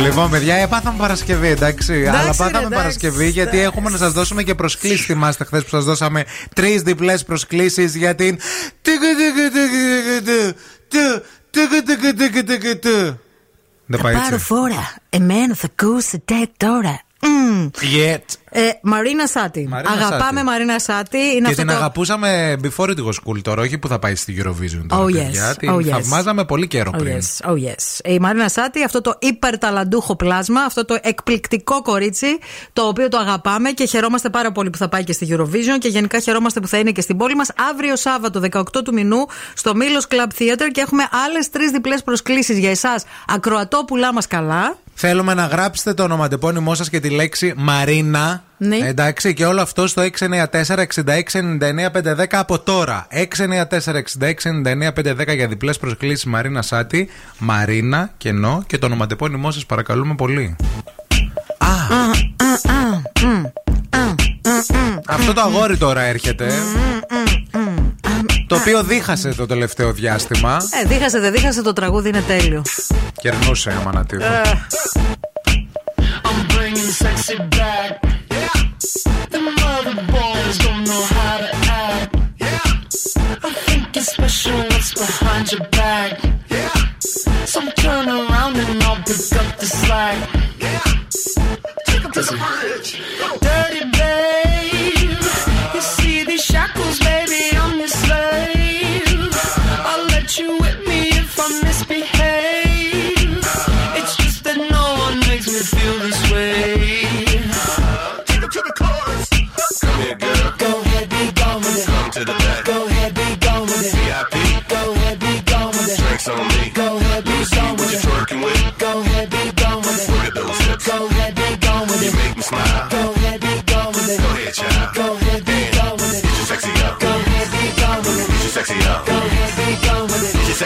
Λοιπόν, 0.00 0.30
παιδιά, 0.30 0.54
έπαθαμε 0.54 0.98
Παρασκευή, 0.98 1.48
εντάξει. 1.48 2.06
Αλλά 2.06 2.22
ρε, 2.22 2.26
πάθαμε 2.26 2.58
εντάξει, 2.58 2.74
Παρασκευή 2.74 3.28
γιατί 3.28 3.58
έχουμε 3.58 3.90
να 3.90 3.96
σα 3.96 4.10
δώσουμε 4.10 4.42
και 4.42 4.54
προσκλήσει. 4.54 5.02
Θυμάστε 5.02 5.44
χθε 5.44 5.60
που 5.60 5.68
σα 5.68 5.80
δώσαμε 5.80 6.24
τρει 6.54 6.80
διπλέ 6.80 7.18
προσκλήσει 7.18 7.84
για 7.84 8.14
την. 8.14 8.38
Δεν 13.90 14.00
πάει 14.00 14.14
Πάρω 14.14 14.34
έτσι. 14.34 14.46
φόρα. 14.46 14.94
Εμένα 15.10 15.54
θα 15.54 15.68
ακούσετε 15.78 16.34
τώρα. 16.56 17.00
Μμμ. 17.22 17.70
Yet. 17.80 18.34
Ε, 18.50 18.68
Μαρίνα 18.82 19.26
Σάτι. 19.26 19.66
Μαρίνα 19.68 19.92
Αγαπάμε 19.92 20.22
Σάτι. 20.24 20.42
Μαρίνα 20.44 20.78
Σάτι. 20.78 21.18
Είναι 21.18 21.34
Και 21.34 21.42
αυτό 21.46 21.54
την 21.56 21.66
το... 21.66 21.72
αγαπούσαμε 21.72 22.56
before 22.62 22.86
it 22.88 23.04
was 23.04 23.30
cool 23.30 23.42
τώρα, 23.42 23.62
όχι 23.62 23.78
που 23.78 23.88
θα 23.88 23.98
πάει 23.98 24.14
στη 24.14 24.42
Eurovision 24.42 24.84
τώρα. 24.88 25.02
Oh, 25.04 25.06
yes. 25.06 25.12
παιδιά. 25.12 25.54
Την 25.58 25.70
Oh, 25.72 25.76
yes. 25.76 25.84
θαυμάζαμε 25.88 26.44
πολύ 26.44 26.66
καιρό 26.66 26.90
Oh 26.94 26.98
πριν. 26.98 27.18
yes, 27.18 27.50
oh 27.50 27.54
yes. 27.54 28.10
Η 28.10 28.18
Μαρίνα 28.18 28.48
Σάτι, 28.48 28.84
αυτό 28.84 29.00
το 29.00 29.14
υπερταλαντούχο 29.18 30.16
πλάσμα, 30.16 30.60
αυτό 30.60 30.84
το 30.84 30.98
εκπληκτικό 31.02 31.82
κορίτσι, 31.82 32.38
το 32.72 32.82
οποίο 32.82 33.08
το 33.08 33.18
αγαπάμε 33.18 33.70
και 33.70 33.84
χαιρόμαστε 33.84 34.30
πάρα 34.30 34.52
πολύ 34.52 34.70
που 34.70 34.78
θα 34.78 34.88
πάει 34.88 35.04
και 35.04 35.12
στη 35.12 35.28
Eurovision 35.30 35.78
και 35.78 35.88
γενικά 35.88 36.18
χαιρόμαστε 36.20 36.60
που 36.60 36.68
θα 36.68 36.78
είναι 36.78 36.90
και 36.90 37.00
στην 37.00 37.16
πόλη 37.16 37.34
μας 37.34 37.50
αύριο 37.70 37.96
Σάββατο 37.96 38.40
18 38.52 38.62
του 38.84 38.92
μηνού 38.92 39.26
στο 39.54 39.74
Μήλο 39.74 40.02
Club 40.08 40.42
Theater 40.42 40.68
και 40.72 40.80
έχουμε 40.80 41.08
άλλες 41.26 41.50
τρεις 41.50 41.70
διπλές 41.70 42.02
προσκλήσεις 42.02 42.58
για 42.58 42.70
εσάς. 42.70 43.04
Ακροατόπουλά 43.28 44.12
μας 44.12 44.26
καλά. 44.26 44.76
Θέλουμε 45.00 45.34
να 45.34 45.46
γράψετε 45.46 45.94
το 45.94 46.02
ονοματεπώνυμό 46.02 46.74
σας 46.74 46.90
και 46.90 47.00
τη 47.00 47.10
λέξη 47.10 47.52
Μαρίνα. 47.56 48.42
Ναι. 48.56 48.76
Εντάξει, 48.76 49.34
και 49.34 49.46
όλο 49.46 49.60
αυτό 49.60 49.86
στο 49.86 50.02
694-6699-510 50.02 50.08
από 52.30 52.58
τώρα. 52.58 53.06
694-6699-510 53.10 55.34
για 55.34 55.48
διπλές 55.48 55.78
προσκλήσεις 55.78 56.24
Μαρίνα 56.24 56.62
Σάτι. 56.62 57.08
Μαρίνα, 57.38 58.10
κενό 58.16 58.62
και 58.66 58.78
το 58.78 58.86
ονοματεπώνυμό 58.86 59.50
σας 59.50 59.66
παρακαλούμε 59.66 60.14
πολύ. 60.14 60.56
Αυτό 65.06 65.32
το 65.32 65.40
αγόρι 65.40 65.76
τώρα 65.76 66.00
έρχεται. 66.00 66.52
Το 68.48 68.56
οποίο 68.56 68.82
δίχασε 68.82 69.28
το 69.28 69.46
τελευταίο 69.46 69.92
διάστημα. 69.92 70.56
Ε, 70.82 70.88
δίχασε, 70.88 71.20
δεν 71.20 71.32
δίχασε, 71.32 71.62
το 71.62 71.72
τραγούδι 71.72 72.08
είναι 72.08 72.20
τέλειο. 72.20 72.62
Κερνούσε 73.20 73.70
αμανατίδο. 73.80 74.24
I'm 76.24 76.40
bringing 76.54 76.90
sexy 77.02 77.36
back. 77.56 78.08
The 79.30 79.38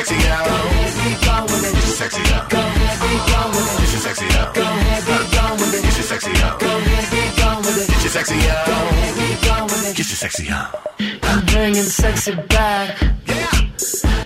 sexy 0.04 0.28
out. 0.28 0.46
Go 0.46 0.54
ahead, 0.54 0.94
be 0.98 1.26
gone 1.26 1.44
with 1.44 1.62
it. 1.62 1.74
Get 1.74 1.84
your 1.84 1.94
sexy 1.94 2.34
up. 2.34 2.50
Go 2.50 2.58
ahead, 2.58 2.98
be 3.02 3.12
gone 3.30 3.50
with 3.50 3.72
it. 3.72 3.78
Get 3.80 3.92
your 3.92 4.02
sexy 4.02 4.26
up. 4.38 4.54
Go 4.54 4.62
ahead, 4.62 5.02
be 5.06 5.36
gone 5.36 5.56
with 5.58 5.74
it. 5.74 5.82
Get 5.82 5.96
your 5.96 6.06
sexy 6.10 6.32
up. 6.42 6.58
Go 6.58 6.66
ahead, 6.66 7.06
be 7.12 7.22
gone 7.40 7.62
with 7.62 7.78
it. 7.78 7.88
Get 7.88 8.02
your 8.02 8.10
sexy 8.10 8.48
up. 8.50 8.66
Go 8.66 8.72
ahead, 8.72 9.14
be 9.14 9.46
gone 9.46 9.64
with 9.64 9.86
it. 9.86 9.96
Get 9.96 10.08
your 10.10 10.20
sexy 10.24 10.48
up. 10.50 10.70
I'm 11.22 11.44
bringing 11.46 11.88
sexy 12.02 12.34
back. 12.34 13.00
Yeah. 13.26 13.50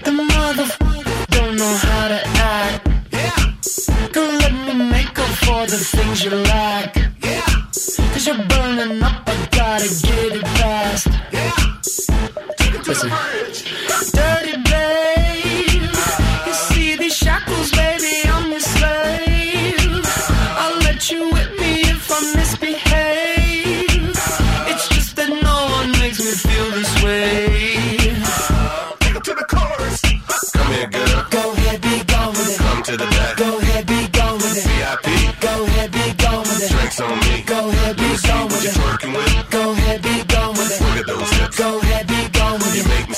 The 0.04 0.12
mother 0.12 0.66
don't 1.36 1.56
know 1.56 1.74
how 1.86 2.08
to 2.08 2.20
act. 2.56 2.88
Don't 4.12 4.38
let 4.38 4.52
me 4.66 4.74
make 4.90 5.18
up 5.18 5.32
for 5.44 5.66
the 5.66 5.76
things 5.76 6.24
you 6.24 6.30
lack. 6.30 6.94
Cause 8.12 8.26
you're 8.26 8.44
burning 8.48 9.02
up, 9.02 9.28
I 9.28 9.48
gotta 9.52 9.88
get 10.06 10.36
it 10.40 10.48
fast. 10.58 11.08
Yeah. 11.32 11.66
Listen. 12.86 13.10
Dirty 13.10 13.55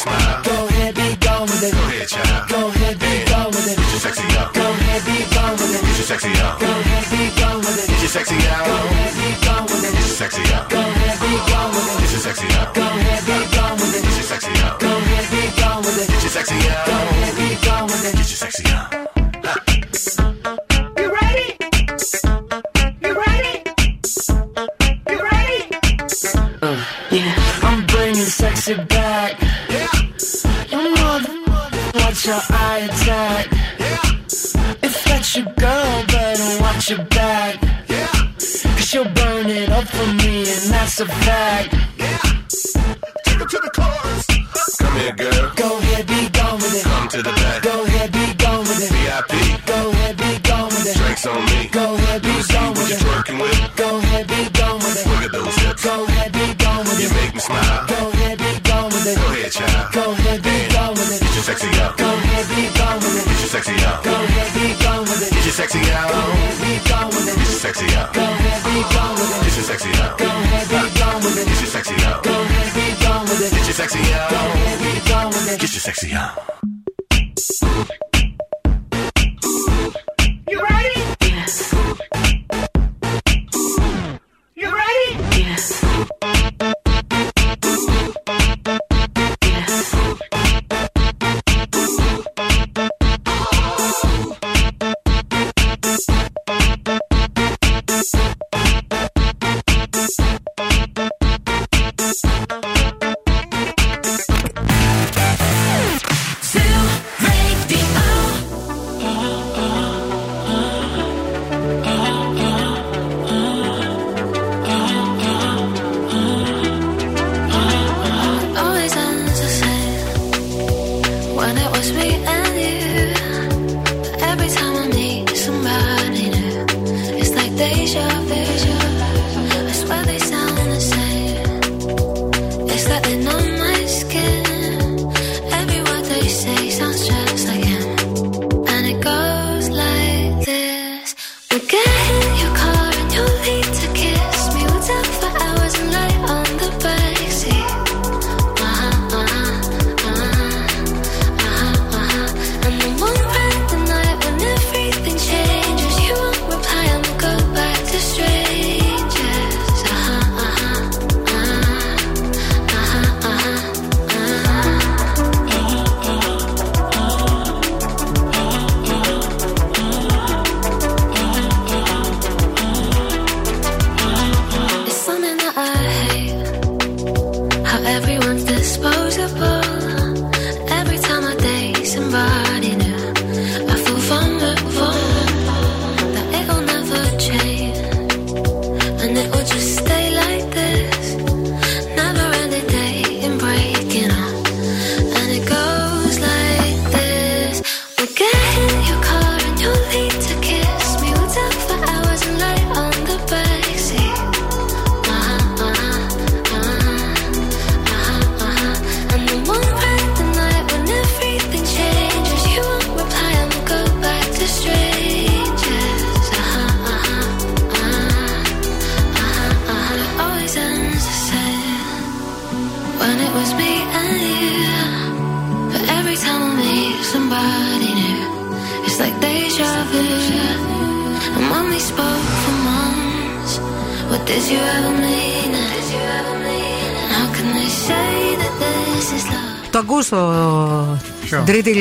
smile. 0.08 0.42
Go 0.42 0.66
ahead, 0.68 0.94
be 0.94 1.16
gone 1.16 1.42
with 1.42 1.62
it. 1.62 1.72
Go 1.72 1.82
ahead, 1.82 2.08
child. 2.08 2.48
Go 2.48 2.68
ahead, 2.68 2.98
be 2.98 3.12
gone 3.30 3.50
with 3.50 3.68
it. 3.68 3.76
Get 3.76 3.90
your 3.90 4.00
sexy 4.00 4.26
up. 4.38 4.54
Go 4.54 4.62
ahead, 4.62 5.02
be 5.04 5.16
gone 5.34 5.52
with 5.52 5.74
it. 5.74 5.80
Get 5.86 5.96
your 5.96 6.08
sexy 6.08 6.32
up. 6.40 6.60
Go 6.60 6.66
ahead, 6.66 7.04
be 7.12 7.40
gone 7.40 7.58
with 7.58 7.78
it. 7.82 7.88
Get 7.88 8.00
your 8.00 8.10
sexy 8.10 8.36
out. 8.48 8.97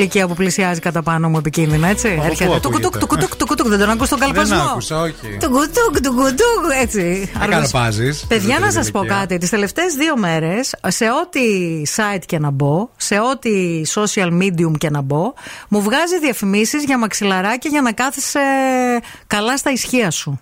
Ποιο; 0.07 0.27
Τρίτη 0.27 0.27
ηλικία 0.27 0.27
που 0.27 0.33
πλησιάζει 0.33 0.79
κατά 0.79 1.01
πάνω 1.03 1.29
μου 1.29 1.37
επικίνδυνα, 1.37 1.87
έτσι. 1.87 2.07
Από 2.17 2.25
Έρχεται. 2.25 2.49
πού 2.49 2.59
Του 2.59 2.69
κουτούκ, 2.69 2.95
ακούγεται; 2.95 2.99
του 2.99 3.07
κουτούκ, 3.07 3.35
του 3.35 3.45
κουτούκ. 3.45 3.67
Δεν 3.67 3.79
τον 3.79 3.89
ακούς 3.89 4.09
τον 4.09 4.19
καλπασμό. 4.19 4.55
Δεν 4.55 4.65
άκουσα, 4.65 5.01
όχι. 5.01 5.37
Του 5.39 5.49
κουτούκ, 5.49 6.01
του 6.03 6.13
κουτούκ, 6.13 6.63
έτσι. 6.81 7.31
Δεν 7.39 7.49
καλπάζεις. 7.49 8.25
Παιδιά, 8.27 8.53
Στην 8.53 8.65
να 8.65 8.71
σας 8.71 8.91
πω 8.91 8.99
ηλικία. 8.99 9.17
κάτι. 9.19 9.37
Τις 9.37 9.49
τελευταίες 9.49 9.93
δύο 9.93 10.17
μέρες, 10.17 10.75
σε 10.87 11.05
ό,τι 11.05 11.41
site 11.95 12.23
και 12.25 12.39
να 12.39 12.49
μπω, 12.51 12.89
σε 12.97 13.19
ό,τι 13.19 13.81
social 13.93 14.29
medium 14.41 14.77
και 14.77 14.89
να 14.89 15.01
μπω, 15.01 15.33
μου 15.67 15.81
βγάζει 15.81 16.19
διαφημίσεις 16.19 16.83
για 16.83 16.97
μαξιλαράκια 16.97 17.69
για 17.69 17.81
να 17.81 17.91
κάθεσαι 17.91 18.39
καλά 19.27 19.57
στα 19.57 19.71
ισχύα 19.71 20.11
σου. 20.11 20.39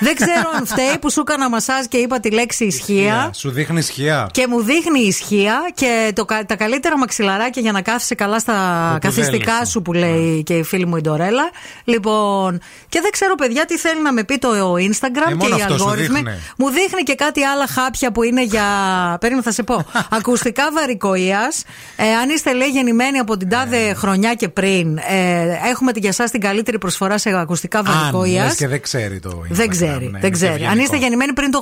Δεν 0.00 0.14
ξέρω 0.14 0.50
αν 0.56 0.66
φταίει 0.66 0.98
που 1.00 1.10
σου 1.10 1.20
έκανα 1.20 1.48
μασάζ 1.48 1.84
και 1.88 1.96
είπα 1.96 2.20
τη 2.20 2.30
λέξη 2.30 2.64
ισχύα. 2.64 3.30
Σου 3.34 3.50
δείχνει 3.50 3.78
ισχύα. 3.78 4.28
Και 4.32 4.46
μου 4.48 4.62
δείχνει 4.62 5.00
ισχύα 5.00 5.54
και 5.74 6.12
το, 6.14 6.24
κα- 6.24 6.44
τα 6.46 6.56
καλύτερα 6.56 6.98
μαξιλαράκια 6.98 7.62
για 7.62 7.72
να 7.72 7.82
κάθεσαι 7.82 8.14
καλά 8.14 8.38
στα 8.38 8.98
καθιστικά 9.00 9.52
θέλεις. 9.54 9.68
σου 9.70 9.82
που 9.82 9.92
λέει 9.92 10.42
και 10.42 10.54
η 10.54 10.62
φίλη 10.62 10.86
μου 10.86 10.96
η 10.96 11.00
Ντορέλα. 11.00 11.50
Λοιπόν, 11.84 12.60
και 12.88 13.00
δεν 13.00 13.10
ξέρω 13.10 13.34
παιδιά 13.34 13.64
τι 13.64 13.76
θέλει 13.78 14.02
να 14.02 14.12
με 14.12 14.24
πει 14.24 14.38
το 14.38 14.48
Instagram 14.74 15.26
Ε, 15.26 15.28
και 15.28 15.34
μόνο 15.34 15.56
οι 15.56 15.60
αυτό 15.62 15.76
σου 15.78 15.82
αλγόριθμοι. 15.84 16.14
δείχνει. 16.18 16.38
Μου 16.56 16.68
δείχνει 16.70 17.02
και 17.02 17.14
κάτι 17.14 17.42
άλλα 17.44 17.66
χάπια 17.66 18.12
που 18.12 18.22
είναι 18.22 18.44
για. 18.44 18.64
Περίμενα 19.20 19.44
θα 19.44 19.52
σε 19.52 19.62
πω. 19.62 19.84
Ακουστικά 20.18 20.64
βαρικοεία. 20.72 21.52
Ε, 21.96 22.14
αν 22.14 22.28
είστε 22.30 22.52
λέει 22.54 22.68
γεννημένοι 22.68 23.18
από 23.18 23.36
την 23.36 23.48
τάδε 23.48 23.94
χρονιά 23.94 24.34
και 24.34 24.48
πριν, 24.48 24.96
ε, 24.98 25.68
έχουμε 25.70 25.92
για 25.94 26.08
εσά 26.08 26.24
την 26.24 26.40
καλύτερη 26.40 26.78
προσφορά 26.78 27.18
σε 27.18 27.30
ακουστικά 27.38 27.78
Αν 27.78 27.84
βαρικοεία. 28.12 28.44
λες 28.44 28.54
και 28.54 28.68
δεν 28.68 28.80
ξέρει 28.80 29.20
το 29.20 29.42
Δεν 29.48 29.66
Instagram, 29.66 29.68
ξέρει, 29.90 30.04
ναι, 30.04 30.10
δεν 30.10 30.20
είναι 30.20 30.30
ξέρει. 30.30 30.52
Αν 30.52 30.58
ευγενικό. 30.60 30.82
είστε 30.82 30.96
γεννημένοι 30.96 31.32
πριν 31.32 31.50
το 31.50 31.60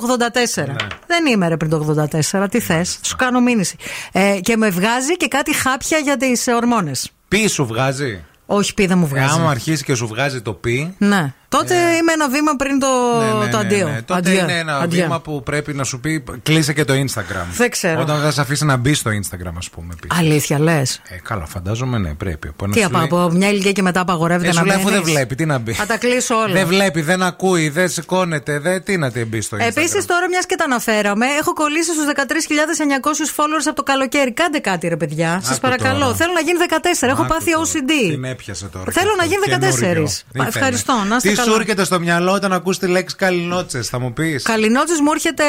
84. 0.63 0.65
Δεν 1.07 1.25
είμαι 1.31 1.47
ρε 1.47 1.57
πριν 1.57 1.69
το 1.71 1.95
84. 2.41 2.45
Τι 2.51 2.59
θες, 2.59 2.99
σου 3.03 3.15
κάνω 3.15 3.39
μήνυση. 3.41 3.75
Ε, 4.11 4.39
και 4.41 4.57
με 4.57 4.69
βγάζει 4.69 5.17
και 5.17 5.27
κάτι 5.27 5.55
χάπια 5.55 5.97
για 5.97 6.17
τις 6.17 6.47
ορμόνες. 6.47 7.11
Πι 7.27 7.47
σου 7.47 7.65
βγάζει. 7.65 8.23
Όχι, 8.45 8.73
πι 8.73 8.85
δεν 8.85 8.97
μου 8.97 9.05
Ε, 9.05 9.07
βγάζει. 9.07 9.33
άμα 9.39 9.49
αρχίσει 9.49 9.83
και 9.83 9.95
σου 9.95 10.07
βγάζει 10.07 10.41
το 10.41 10.53
πι, 10.53 10.95
Ναι. 10.97 11.33
Τότε 11.49 11.73
είμαι 11.75 12.11
ένα 12.13 12.29
βήμα 12.29 12.55
πριν 12.55 12.79
το, 12.79 12.87
Ναι, 13.19 13.45
ναι, 13.45 13.51
το 13.51 13.57
ναι, 13.57 13.63
αντίο. 13.65 13.87
ναι. 13.89 14.01
Τότε 14.01 14.29
Αντίο. 14.29 14.39
είναι 14.43 14.57
ένα 14.57 14.77
Αντίο. 14.77 15.01
βήμα 15.03 15.19
που 15.19 15.43
πρέπει 15.43 15.73
να 15.73 15.83
σου 15.83 15.99
πει 15.99 16.23
κλείσε 16.43 16.73
και 16.73 16.85
το 16.85 16.93
Instagram. 16.93 17.45
Δεν 17.51 17.69
ξέρω. 17.69 18.01
Όταν 18.01 18.21
θα 18.21 18.31
σε 18.31 18.41
αφήσει 18.41 18.65
να 18.65 18.75
μπει 18.75 18.93
στο 18.93 19.11
Instagram, 19.11 19.53
ας 19.57 19.69
πούμε. 19.69 19.93
επίσης. 19.97 20.19
Αλήθεια 20.19 20.59
λες. 20.59 21.01
Ε, 21.09 21.15
καλά, 21.23 21.45
φαντάζομαι 21.45 21.97
ναι, 21.97 22.13
πρέπει. 22.13 22.47
Από 22.47 22.63
ένα 22.65 22.73
Τι 22.73 22.79
σου 22.79 22.85
από, 22.85 22.97
λέει- 22.97 23.05
από 23.05 23.29
μια 23.37 23.49
ηλικία 23.49 23.71
και 23.71 23.81
μετά 23.81 23.99
απαγορεύεται 23.99 24.45
Ε, 24.49 24.53
να 24.53 24.59
σου 24.59 24.65
λέει 24.65 24.75
αφού 24.75 24.89
δεν 24.89 24.99
μπαίνεις; 24.99 25.11
βλέπει, 25.13 25.35
τι 25.35 25.45
να 25.45 25.57
μπει; 25.57 25.73
Θα 25.73 25.85
τα 25.85 25.97
κλείσω 25.97 26.35
όλα. 26.35 26.53
Δεν 26.53 26.67
βλέπει, 26.67 27.01
δεν 27.01 27.23
ακούει, 27.23 27.69
δεν 27.69 27.89
σηκώνεται, 27.89 28.59
δεν, 28.59 28.83
τι 28.83 28.97
να 28.97 29.11
την 29.11 29.27
μπει 29.27 29.41
στο 29.41 29.57
Instagram. 29.57 29.67
Επίσης, 29.67 30.05
τώρα 30.05 30.27
μιας 30.29 30.45
και 30.45 30.55
τα 30.55 30.63
αναφέραμε, 30.63 31.25
έχω 31.39 31.53
κολλήσει 31.53 31.91
στους 31.93 32.05
13.900 32.05 33.29
followers 33.35 33.65
από 33.65 33.75
το 33.75 33.83
καλοκαίρι. 33.83 34.31
Κάντε 34.33 34.59
κάτι, 34.59 34.87
ρε 34.87 34.97
παιδιά. 34.97 35.39
Σας 35.43 35.51
Άκου 35.51 35.59
παρακαλώ. 35.59 35.99
τώρα. 36.03 36.15
Θέλω 36.15 36.31
να 36.33 36.39
γίνει 36.41 36.57
14. 36.57 37.07
Έχω 37.07 37.21
Άκου 37.21 37.31
πάθει 37.33 37.51
τώρα. 37.51 37.65
OCD. 37.65 38.11
Την 38.11 38.23
έπιασε 38.23 38.65
τώρα. 38.67 38.91
Θέλω 38.91 39.11
να 39.17 39.25
γίνει 39.25 39.39
14. 39.45 39.79
Καινούριο. 39.79 40.03
Πα- 40.03 40.11
Ήθελε. 40.33 40.47
Ευχαριστώ. 40.47 40.93
Να 41.09 41.15
είστε 41.15 41.29
Τι 41.29 41.35
καλά. 41.35 41.38
Σου 41.43 41.53
έρχεται 41.53 41.83
στο 41.83 41.99
μυαλό 41.99 42.31
όταν 42.31 42.53
ακούς 42.53 42.77
τη 42.77 42.87
λέξη 42.87 43.15
καλλινότσε, 43.15 43.81
θα 43.81 43.99
μου 43.99 44.13
πεις; 44.13 44.43
Καληνότζη 44.43 45.01
μου 45.01 45.11
έρχεται 45.13 45.43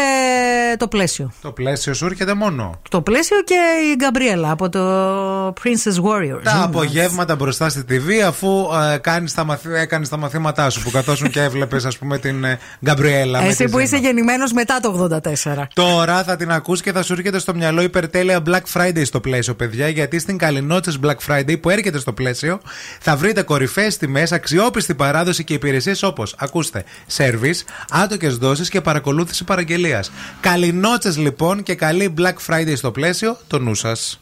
το 0.78 0.88
πλαίσιο. 0.88 1.32
Το 1.42 1.50
πλαίσιο 1.50 1.94
σου 1.94 2.06
έρχεται 2.06 2.34
μόνο; 2.34 2.80
Το 2.90 3.00
πλαίσιο 3.00 3.36
και 3.44 3.54
η 3.92 3.94
Γκαμπρίελα 3.96 4.50
από 4.50 4.68
το 4.68 4.80
Princess 5.48 6.02
Warriors. 6.04 6.40
Τα 6.42 6.62
απογεύματα 6.62 7.34
μπροστά 7.36 7.68
στη 7.68 7.84
TV, 7.88 8.10
αφού 8.26 8.68
ε, 8.92 8.96
κάνεις 8.98 9.34
τα 9.34 9.44
μαθη... 9.44 9.68
έκανες 9.74 10.08
τα 10.08 10.16
μαθήματά 10.16 10.70
σου 10.70 10.82
που 10.82 10.90
καθόσουν 10.90 11.30
και 11.30 11.42
έβλεπες, 11.42 11.84
ας 11.84 11.98
πούμε, 11.98 12.18
την 12.18 12.44
ε, 12.44 12.58
Γκαμπριέλα. 12.84 13.40
με 13.42 13.46
Εσύ 13.48 13.56
τη 13.56 13.62
που 13.64 13.70
Ζήνα. 13.70 13.82
είσαι 13.82 13.96
γεννημένος 13.96 14.52
μετά 14.52 14.78
το 14.82 15.08
84. 15.54 15.62
Τώρα 15.74 16.22
θα 16.24 16.36
την 16.36 16.50
ακούς 16.52 16.80
και 16.80 16.92
θα 16.92 17.02
σου 17.02 17.12
έρχεται 17.12 17.38
στο 17.38 17.54
μυαλό 17.54 17.82
υπερτέλεια 17.82 18.42
Black 18.46 18.62
Friday 18.80 19.02
στο 19.04 19.20
πλαίσιο, 19.20 19.54
παιδιά. 19.54 19.88
Γιατί 19.88 20.18
στην 20.18 20.38
Καλινότσε 20.38 20.92
Black 21.04 21.16
Friday 21.28 21.60
που 21.60 21.70
έρχεται 21.70 21.98
στο 21.98 22.12
πλαίσιο 22.12 22.60
θα 23.00 23.16
βρείτε 23.16 23.42
κορυφαίες 23.42 23.96
τιμές, 23.96 24.32
αξιόπιστη 24.32 24.94
παράδοση 24.94 25.44
και 25.44 25.54
υπηρεσίε 25.80 26.08
όπως, 26.08 26.34
ακούστε, 26.38 26.84
service, 27.16 27.62
άτοκες 27.90 28.36
δόσεις 28.36 28.68
και 28.68 28.80
παρακολούθηση 28.80 29.44
παραγγελίας. 29.44 30.10
Καλινότσε 30.40 31.14
λοιπόν 31.16 31.62
και 31.62 31.74
καλή 31.74 32.14
Black 32.18 32.34
Friday 32.46 32.76
στο 32.76 32.90
πλαίσιο, 32.90 33.36
το 33.46 33.58
νου 33.58 33.74
σας. 33.74 34.20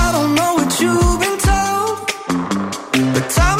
I 0.00 0.08
don't 0.14 0.32
know 0.38 0.50
what 0.58 0.72
you've 0.80 1.18
been 1.22 1.38
told, 1.50 1.96
but 3.14 3.26
time 3.36 3.51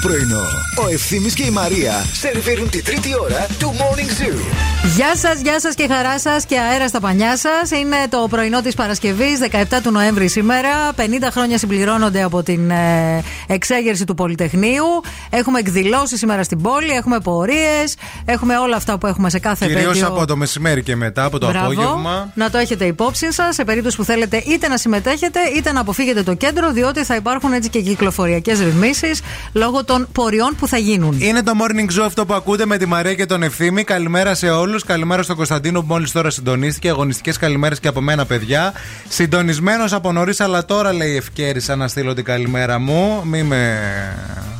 πρωινό. 0.00 0.42
Ο 0.84 0.88
Ευθύμης 0.92 1.34
και 1.34 1.42
η 1.44 1.50
Μαρία 1.50 2.04
σερβίρουν 2.12 2.70
τη 2.70 2.82
τρίτη 2.82 3.08
ώρα 3.22 3.46
του 3.58 3.74
Morning 3.78 4.22
Zoo. 4.22 4.36
Γεια 4.96 5.16
σας, 5.16 5.40
γεια 5.40 5.60
σας 5.60 5.74
και 5.74 5.86
χαρά 5.90 6.18
σας 6.18 6.44
και 6.44 6.58
αέρα 6.58 6.88
στα 6.88 7.00
πανιά 7.00 7.36
σας. 7.36 7.70
Είναι 7.70 7.96
το 8.08 8.26
πρωινό 8.30 8.60
της 8.62 8.74
Παρασκευής, 8.74 9.38
17 9.38 9.80
του 9.82 9.90
Νοέμβρη 9.90 10.28
σήμερα. 10.28 10.68
50 10.96 11.02
χρόνια 11.30 11.58
συμπληρώνονται 11.58 12.22
από 12.22 12.42
την 12.42 12.70
ε, 12.70 13.22
εξέγερση 13.46 14.04
του 14.04 14.14
Πολυτεχνείου. 14.14 14.84
Έχουμε 15.30 15.58
εκδηλώσει 15.58 16.16
σήμερα 16.16 16.42
στην 16.42 16.60
πόλη, 16.62 16.90
έχουμε 16.90 17.20
πορείες, 17.20 17.96
έχουμε 18.24 18.58
όλα 18.58 18.76
αυτά 18.76 18.98
που 18.98 19.06
έχουμε 19.06 19.30
σε 19.30 19.38
κάθε 19.38 19.66
Κυρίως 19.66 19.86
επέτειο. 19.86 20.06
από 20.06 20.26
το 20.26 20.36
μεσημέρι 20.36 20.82
και 20.82 20.96
μετά, 20.96 21.24
από 21.24 21.38
το 21.38 21.48
Μπράβο. 21.48 21.66
απόγευμα. 21.72 22.30
Να 22.34 22.50
το 22.50 22.58
έχετε 22.58 22.84
υπόψη 22.84 23.32
σας 23.32 23.54
σε 23.54 23.64
περίπτωση 23.64 23.96
που 23.96 24.04
θέλετε 24.04 24.42
είτε 24.46 24.68
να 24.68 24.76
συμμετέχετε 24.76 25.40
είτε 25.56 25.72
να 25.72 25.80
αποφύγετε 25.80 26.22
το 26.22 26.34
κέντρο, 26.34 26.70
διότι 26.72 27.04
θα 27.04 27.14
υπάρχουν 27.14 27.52
έτσι 27.52 27.68
και 27.68 27.80
κυκλοφοριακές 27.80 28.58
ρυθμίσεις 28.60 29.20
λόγω 29.52 29.84
των 29.90 30.08
πορεών 30.12 30.54
που 30.58 30.68
θα 30.68 30.78
γίνουν. 30.78 31.16
Είναι 31.20 31.42
το 31.42 31.52
morning 31.60 32.00
zoo 32.00 32.04
αυτό 32.04 32.26
που 32.26 32.34
ακούτε 32.34 32.66
με 32.66 32.76
τη 32.76 32.86
Μαρία 32.86 33.14
και 33.14 33.26
τον 33.26 33.42
Ευθύμη. 33.42 33.84
Καλημέρα 33.84 34.34
σε 34.34 34.50
όλους. 34.50 34.84
Καλημέρα 34.84 35.22
στον 35.22 35.36
Κωνσταντίνο 35.36 35.80
που 35.80 35.86
μόλις 35.88 36.12
τώρα 36.12 36.30
συντονίστηκε. 36.30 36.88
Αγωνιστικές 36.88 37.36
καλημέρες 37.36 37.80
και 37.80 37.88
από 37.88 38.00
μένα, 38.00 38.26
παιδιά. 38.26 38.72
Συντονισμένος 39.08 39.92
από 39.92 40.12
νωρίς, 40.12 40.40
αλλά 40.40 40.64
τώρα 40.64 40.92
λέει 40.92 41.16
ευκαίρισα 41.16 41.76
να 41.76 41.88
στείλω 41.88 42.14
την 42.14 42.24
καλημέρα 42.24 42.78
μου. 42.78 43.22
Μη 43.24 43.42
με 43.42 43.78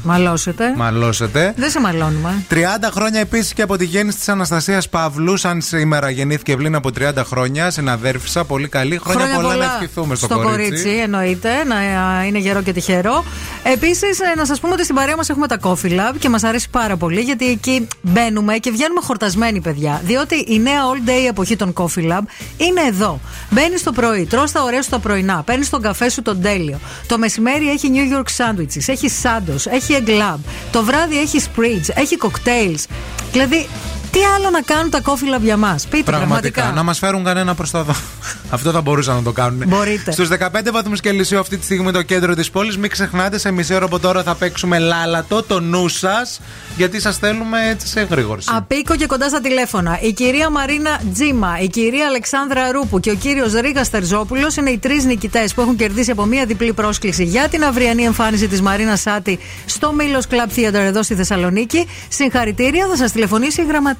Μαλώσετε. 0.02 0.74
μαλώσετε. 0.76 1.52
Δεν 1.56 1.70
σε 1.70 1.80
μαλώνουμε. 1.80 2.44
30 2.48 2.54
χρόνια 2.92 3.20
επίσης 3.20 3.52
και 3.52 3.62
από 3.62 3.76
τη 3.76 3.84
γέννηση 3.84 4.18
της 4.18 4.28
Αναστασίας 4.28 4.88
Παύλου. 4.88 5.36
Σαν 5.36 5.60
σήμερα 5.60 6.10
γεννήθηκε 6.10 6.56
πριν 6.56 6.74
από 6.74 6.90
30 6.98 7.24
χρόνια, 7.24 7.70
συναδέρφησα. 7.70 8.44
Πολύ 8.44 8.68
καλή. 8.68 9.00
Χρόνια, 9.04 9.34
πολλά, 9.34 9.56
να 9.56 9.64
ευχηθούμε 9.64 10.14
στο, 10.14 10.28
κορίτσι. 10.28 10.88
εννοείται. 10.88 11.48
Να 11.64 11.76
είναι 12.26 12.38
γερό 12.38 12.62
και 12.62 12.72
τυχερό. 12.72 13.00
καιρό. 13.00 13.24
Επίση, 13.62 14.06
να 14.36 14.44
σας 14.44 14.60
πούμε 14.60 14.72
ότι 14.72 14.82
στην 14.84 14.94
παρέα 14.94 15.16
μας 15.20 15.28
έχουμε 15.28 15.46
τα 15.46 15.58
Coffee 15.62 15.90
Lab 15.90 16.14
και 16.18 16.28
μας 16.28 16.44
αρέσει 16.44 16.70
πάρα 16.70 16.96
πολύ 16.96 17.20
γιατί 17.20 17.50
εκεί 17.50 17.88
μπαίνουμε 18.02 18.56
και 18.56 18.70
βγαίνουμε 18.70 19.00
χορτασμένοι, 19.00 19.60
παιδιά. 19.60 20.00
Διότι 20.04 20.34
η 20.48 20.58
νέα 20.58 20.80
all 20.92 21.08
day 21.08 21.28
εποχή 21.28 21.56
των 21.56 21.72
Coffee 21.72 22.10
Lab 22.10 22.22
είναι 22.56 22.80
εδώ. 22.88 23.20
Μπαίνεις 23.50 23.82
το 23.82 23.92
πρωί, 23.92 24.24
τρώ 24.24 24.44
τα 24.52 24.62
ωραία 24.62 24.82
σου 24.82 24.90
τα 24.90 24.98
πρωινά, 24.98 25.42
παίρνεις 25.42 25.70
τον 25.70 25.82
καφέ 25.82 26.08
σου 26.08 26.22
τον 26.22 26.42
τέλειο. 26.42 26.78
Το 27.06 27.18
μεσημέρι 27.18 27.70
έχει 27.70 27.90
New 27.94 28.16
York 28.16 28.26
sandwiches, 28.36 28.82
έχει 28.86 29.08
sandwich, 29.22 29.72
έχει 29.72 29.96
egg 30.04 30.08
lab. 30.08 30.38
Το 30.72 30.82
βράδυ 30.84 31.20
έχει 31.20 31.40
spritz, 31.46 31.88
έχει 31.94 32.16
cocktails. 32.20 32.84
Δηλαδή, 33.32 33.68
τι 34.10 34.18
άλλο 34.36 34.50
να 34.50 34.60
κάνουν 34.60 34.90
τα 34.90 35.00
Coffee 35.02 35.36
Lab 35.36 35.40
για 35.40 35.56
μας; 35.56 35.86
Πείτε 35.86 36.02
πραγματικά. 36.02 36.72
Να 36.74 36.82
μας 36.82 36.98
φέρουν 36.98 37.24
κανένα 37.24 37.54
προς 37.54 37.70
τα 37.70 37.82
δω. 37.82 37.94
Αυτό 38.54 38.70
θα 38.70 38.80
μπορούσαν 38.80 39.14
να 39.14 39.22
το 39.22 39.32
κάνουν. 39.32 39.62
Μπορείτε. 39.66 40.12
Στους 40.12 40.28
15 40.28 40.70
βαθμούς 40.72 41.00
Κελσίου 41.00 41.38
αυτή 41.38 41.56
τη 41.56 41.64
στιγμή 41.64 41.92
το 41.92 42.02
κέντρο 42.02 42.34
της 42.34 42.50
πόλης. 42.50 42.78
Μην 42.78 42.90
ξεχνάτε, 42.90 43.38
σε 43.38 43.50
μισή 43.50 43.74
ώρα 43.74 43.84
από 43.84 43.98
τώρα 43.98 44.22
θα 44.22 44.34
παίξουμε 44.34 44.78
λάλατο, 44.78 45.42
το 45.42 45.60
νου 45.60 45.88
σας, 45.88 46.40
γιατί 46.76 47.00
σας 47.00 47.16
θέλουμε 47.16 47.68
έτσι 47.68 47.86
σε 47.86 48.00
γρήγορση. 48.10 48.48
Απίκο 48.52 48.96
και 48.96 49.06
κοντά 49.06 49.28
στα 49.28 49.40
τηλέφωνα. 49.40 49.98
Η 50.00 50.12
κυρία 50.12 50.50
Μαρίνα 50.50 51.00
Τζίμα, 51.12 51.58
η 51.60 51.68
κυρία 51.68 52.06
Αλεξάνδρα 52.06 52.72
Ρούπου 52.72 53.00
και 53.00 53.10
ο 53.10 53.14
κύριος 53.14 53.52
Ρίγας 53.52 53.90
Τερζόπουλος 53.90 54.56
είναι 54.56 54.70
οι 54.70 54.78
τρεις 54.78 55.04
νικητές 55.04 55.54
που 55.54 55.60
έχουν 55.60 55.76
κερδίσει 55.76 56.10
από 56.10 56.24
μία 56.24 56.44
διπλή 56.44 56.72
πρόσκληση 56.72 57.24
για 57.24 57.48
την 57.48 57.64
αυριανή 57.64 58.02
εμφάνιση 58.02 58.48
της 58.48 58.62
Μαρίνας 58.62 59.00
Σάτι 59.00 59.38
στο 59.66 59.92
Μήλο 59.92 60.22
Club 60.30 60.58
Theater 60.58 60.74
εδώ 60.74 61.02
στη 61.02 61.14
Θεσσαλονίκη. 61.14 61.88
Συγχαρητήρια, 62.08 62.86
θα 62.86 62.96
σας 62.96 63.12
τηλεφωνήσει 63.12 63.62
η 63.62 63.64
γραμματεία. 63.64 63.99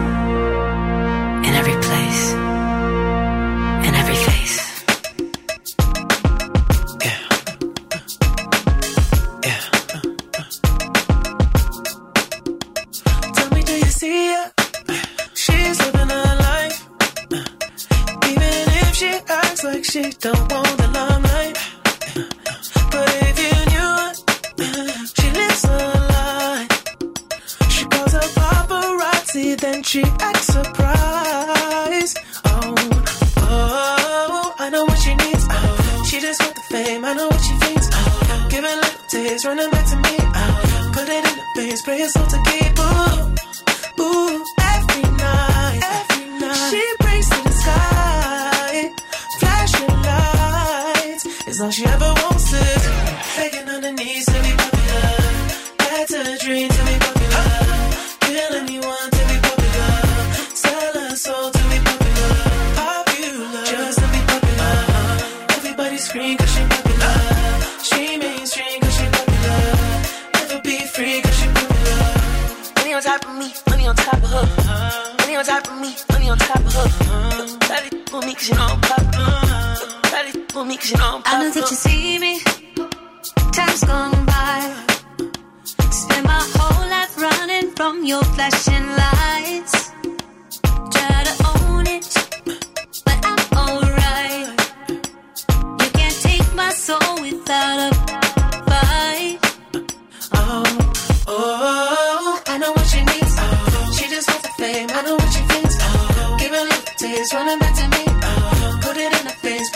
she 19.01 19.19
acts 19.29 19.63
like 19.63 19.83
she 19.83 20.03
don't 20.25 20.51
want 20.53 20.77
the 20.77 20.87
limelight. 20.93 21.57
But 22.93 23.09
if 23.27 23.35
you 23.43 23.53
knew 23.71 23.93
she 25.17 25.27
lives 25.39 25.63
a 25.65 25.77
lie. 26.13 26.67
She 27.73 27.83
calls 27.85 28.13
her 28.13 28.27
paparazzi, 28.37 29.59
then 29.59 29.81
she 29.81 30.03
acts 30.19 30.47
surprised. 30.53 32.19
Oh, 32.45 32.75
oh, 33.37 34.55
I 34.59 34.69
know 34.69 34.85
what 34.85 34.99
she 34.99 35.15
needs. 35.15 35.45
Oh, 35.49 36.03
she 36.07 36.19
just 36.19 36.39
want 36.43 36.53
the 36.53 36.61
fame. 36.69 37.03
I 37.03 37.13
know 37.15 37.27
what 37.27 37.41
she 37.41 37.55
thinks. 37.65 37.89
Oh, 37.91 38.47
give 38.51 38.63
it 38.63 38.75
little 38.83 39.07
taste, 39.09 39.45
running 39.45 39.71
back 39.71 39.85
to 39.89 39.95
me. 39.95 40.15
Oh, 40.41 40.91
put 40.93 41.09
it 41.09 41.25
in 41.29 41.35
the 41.39 41.45
face, 41.55 41.81
pray 41.81 41.97
it's 42.01 42.15
all 42.15 42.27
to 42.27 42.39
keep. 42.45 42.77
Ooh, 42.77 43.30
all 51.61 51.69
she 51.69 51.85
ever 51.85 52.13
wants 52.23 52.53
is 52.53 52.83
begging 53.37 53.69
on 53.69 53.83
her 53.83 53.91
knees 53.91 54.25
to 54.25 54.33
be 54.41 54.51
popular. 54.57 55.09
That's 55.77 56.13
a 56.13 56.37
dream 56.43 56.69
to 56.69 56.83
be 56.89 56.95
popular. 57.05 57.47
Kill 58.21 58.53
anyone 58.61 59.09
to 59.17 59.21
be 59.29 59.37
popular. 59.45 59.93
Sell 60.55 60.93
her 61.01 61.15
soul 61.15 61.51
to 61.51 61.63
be 61.69 61.77
popular. 61.89 62.33
Popular, 62.81 63.65
just 63.65 63.99
to 63.99 64.07
be 64.13 64.21
popular. 64.31 64.75
Everybody 65.57 65.97
scream 65.97 66.37
'cause 66.37 66.51
she 66.55 66.63
popular. 66.73 67.15
She 67.89 68.17
mainstream 68.17 68.81
'cause 68.81 68.95
she 68.97 69.05
popular. 69.17 69.61
Never 70.33 70.59
be 70.61 70.77
free 70.95 71.21
'cause 71.21 71.37
she 71.39 71.47
popular. 71.57 72.01
Money 72.77 72.93
on 72.95 73.01
top 73.03 73.25
of 73.29 73.35
me, 73.41 73.53
money 73.69 73.85
on 73.87 73.95
top 73.95 74.23
of 74.23 74.31
her. 74.33 74.45
Money 75.19 75.35
on 75.35 75.45
top 75.45 75.67
of 75.67 75.77
me, 75.83 75.91
money 76.11 76.29
on 76.29 76.37
top 76.39 76.65
of 76.65 76.73
her. 76.73 76.87
To 78.09 78.17
with 78.17 78.25
me 78.25 78.33
'cause 78.33 78.49
you 78.49 78.55
know 78.55 78.67
I'm 78.73 78.81
popular. 78.81 79.50
Try 80.51 80.53
to 80.53 80.59
with 80.59 80.67
me 80.67 80.77
'cause 80.77 80.91
you 80.91 80.97
know 80.97 81.05
I'm 81.15 81.23
I 81.25 81.43
know 81.43 81.49
popular. 81.49 81.51
that 81.51 81.71
you 81.71 81.77
see 81.77 82.19
me. 82.19 82.33
Time's 83.57 83.83
gone 83.83 84.25
by. 84.25 84.59
Spend 85.91 86.25
my 86.27 86.43
whole 86.55 86.85
life 86.95 87.13
running 87.25 87.71
from 87.77 88.03
your 88.03 88.23
flashing 88.35 88.85
lights. 89.03 89.75
Try 90.95 91.23
to 91.29 91.33
own 91.51 91.87
it, 91.87 92.05
but 93.05 93.17
I'm 93.31 93.41
alright. 93.63 94.47
You 95.81 95.89
can't 95.99 96.17
take 96.27 96.47
my 96.55 96.71
soul 96.73 97.13
without 97.21 97.79
a 97.87 97.91
fight. 98.69 99.39
Oh, 100.33 100.63
oh, 101.27 102.41
I 102.47 102.57
know 102.57 102.71
what 102.77 102.87
she 102.91 103.01
needs. 103.11 103.35
Oh, 103.39 103.93
she 103.97 104.05
just 104.09 104.27
wants 104.29 104.43
the 104.47 104.53
fame. 104.61 104.89
I 104.97 105.01
know 105.05 105.15
what 105.15 105.31
she 105.35 105.41
thinks. 105.51 105.75
Oh, 105.79 106.35
give 106.39 106.51
her 106.51 106.57
a 106.65 106.69
little 106.71 106.95
taste, 106.97 107.33
running 107.33 107.59
back 107.59 107.73
to 107.79 107.87
me. 107.95 108.00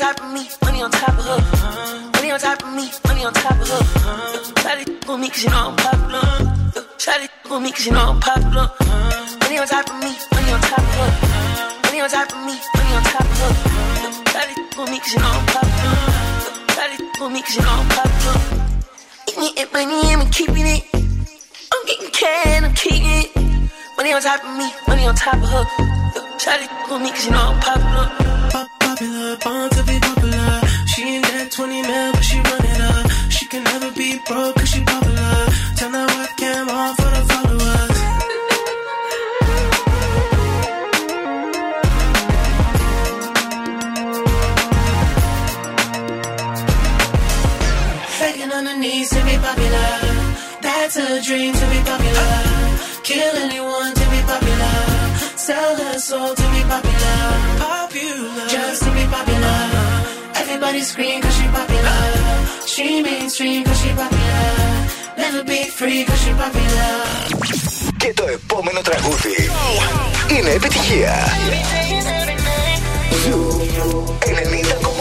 on 0.00 0.14
top 0.14 0.24
of 0.24 0.32
me, 0.32 0.48
money 0.62 0.82
on 0.82 0.90
top 0.92 1.08
of 1.08 1.24
her. 1.24 1.40
Money 2.14 2.30
on 2.30 2.38
top 2.38 2.62
of 2.62 2.72
me, 2.72 2.88
money 3.06 3.24
on 3.24 3.32
top 3.32 3.50
of 3.52 3.68
her. 3.68 3.82
To 3.84 5.12
with 5.12 5.20
me 5.20 5.28
'cause 5.28 5.42
you 5.42 5.50
know 5.50 5.70
I'm 5.70 5.76
popular. 5.76 6.20
To 6.98 7.28
with 7.50 7.62
me 7.62 7.72
'cause 7.72 7.86
you 7.86 7.92
know 7.92 8.10
I'm 8.10 8.20
popular. 8.20 8.70
Money 9.40 9.58
on 9.58 9.66
top 9.66 9.90
of 9.90 9.96
me, 9.96 10.16
money 10.32 10.52
on 10.52 10.60
top 10.60 10.78
of 10.78 10.94
her. 10.94 11.10
Money 11.84 12.00
on 12.00 12.10
top 12.10 12.30
of 12.30 12.38
me, 12.46 12.54
money 12.76 12.94
on 12.96 13.02
top 13.02 13.22
of 13.22 13.38
her. 13.40 13.52
To 14.32 14.80
with 14.80 14.90
me 14.90 14.98
'cause 15.00 15.14
you 15.14 15.20
know 15.20 15.32
I'm 15.38 15.46
popular. 15.46 15.96
To 16.76 17.24
with 17.24 17.32
me 17.32 17.42
'cause 17.42 17.56
you 17.56 17.62
know 17.62 17.76
I'm 17.80 17.88
popular. 17.88 18.38
Eating 19.26 19.52
it, 19.56 19.72
money, 19.72 20.12
I'm 20.14 20.30
keeping 20.30 20.66
it. 20.76 20.84
I'm 21.72 21.82
getting 21.86 22.10
can, 22.10 22.64
I'm 22.66 22.74
keeping 22.74 23.10
it. 23.22 23.30
Money 23.96 24.12
on 24.12 24.22
top 24.22 24.44
of 24.44 24.50
me, 24.50 24.72
money 24.86 25.08
on 25.08 25.14
top 25.16 25.34
of 25.34 25.48
her. 25.48 25.64
To 26.38 26.68
with 26.88 27.02
me 27.02 27.10
'cause 27.10 27.24
you 27.24 27.32
know 27.32 27.48
I'm 27.50 27.60
popular. 27.60 28.37
Popular, 28.98 29.36
born 29.36 29.70
to 29.70 29.82
be 29.84 29.96
popular. 30.00 30.60
She 30.88 31.02
ain't 31.04 31.24
that 31.26 31.52
20 31.52 31.82
mil, 31.82 32.12
but 32.14 32.24
she 32.24 32.36
run 32.38 32.64
it 32.66 32.80
up. 32.80 33.06
She 33.30 33.46
can 33.46 33.62
never 33.62 33.92
be 33.92 34.18
broke 34.26 34.56
'cause 34.56 34.70
she 34.70 34.80
popular. 34.82 35.46
Turn 35.78 35.92
that 35.92 36.10
webcam 36.16 36.68
on 36.68 36.96
for 36.96 37.10
the 37.14 37.22
followers. 37.30 37.96
Begging 48.18 48.52
on 48.52 48.66
her 48.66 48.78
knees 48.82 49.10
to 49.10 49.20
be 49.22 49.36
popular. 49.46 49.92
That's 50.60 50.96
a 50.96 51.22
dream 51.22 51.52
to 51.54 51.66
be 51.72 51.80
popular. 51.90 52.32
Kill 53.04 53.34
anyone 53.46 53.94
to 53.94 54.06
be 54.14 54.20
popular. 54.32 54.76
Sell 55.36 55.76
her 55.76 55.98
soul 56.00 56.34
to 56.34 56.47
Everybody 60.67 60.81
scream 60.91 61.17
'cause 61.21 61.35
she 61.39 61.47
popular. 61.57 61.99
She 62.73 62.85
mainstream 63.07 63.59
'cause 63.65 63.79
she 63.81 63.91
popular. 64.01 64.47
Never 65.23 65.41
be 65.51 65.59
free 65.79 66.01
'cause 66.05 66.21
she 66.23 66.31
popular. 66.43 66.95
Και 67.97 68.13
το 68.13 68.25
επόμενο 68.33 68.81
τραγούδι 68.81 69.49
είναι 70.37 70.49
επιτυχία. 70.49 71.13
Ζου 73.23 73.67
90,8. 74.25 74.96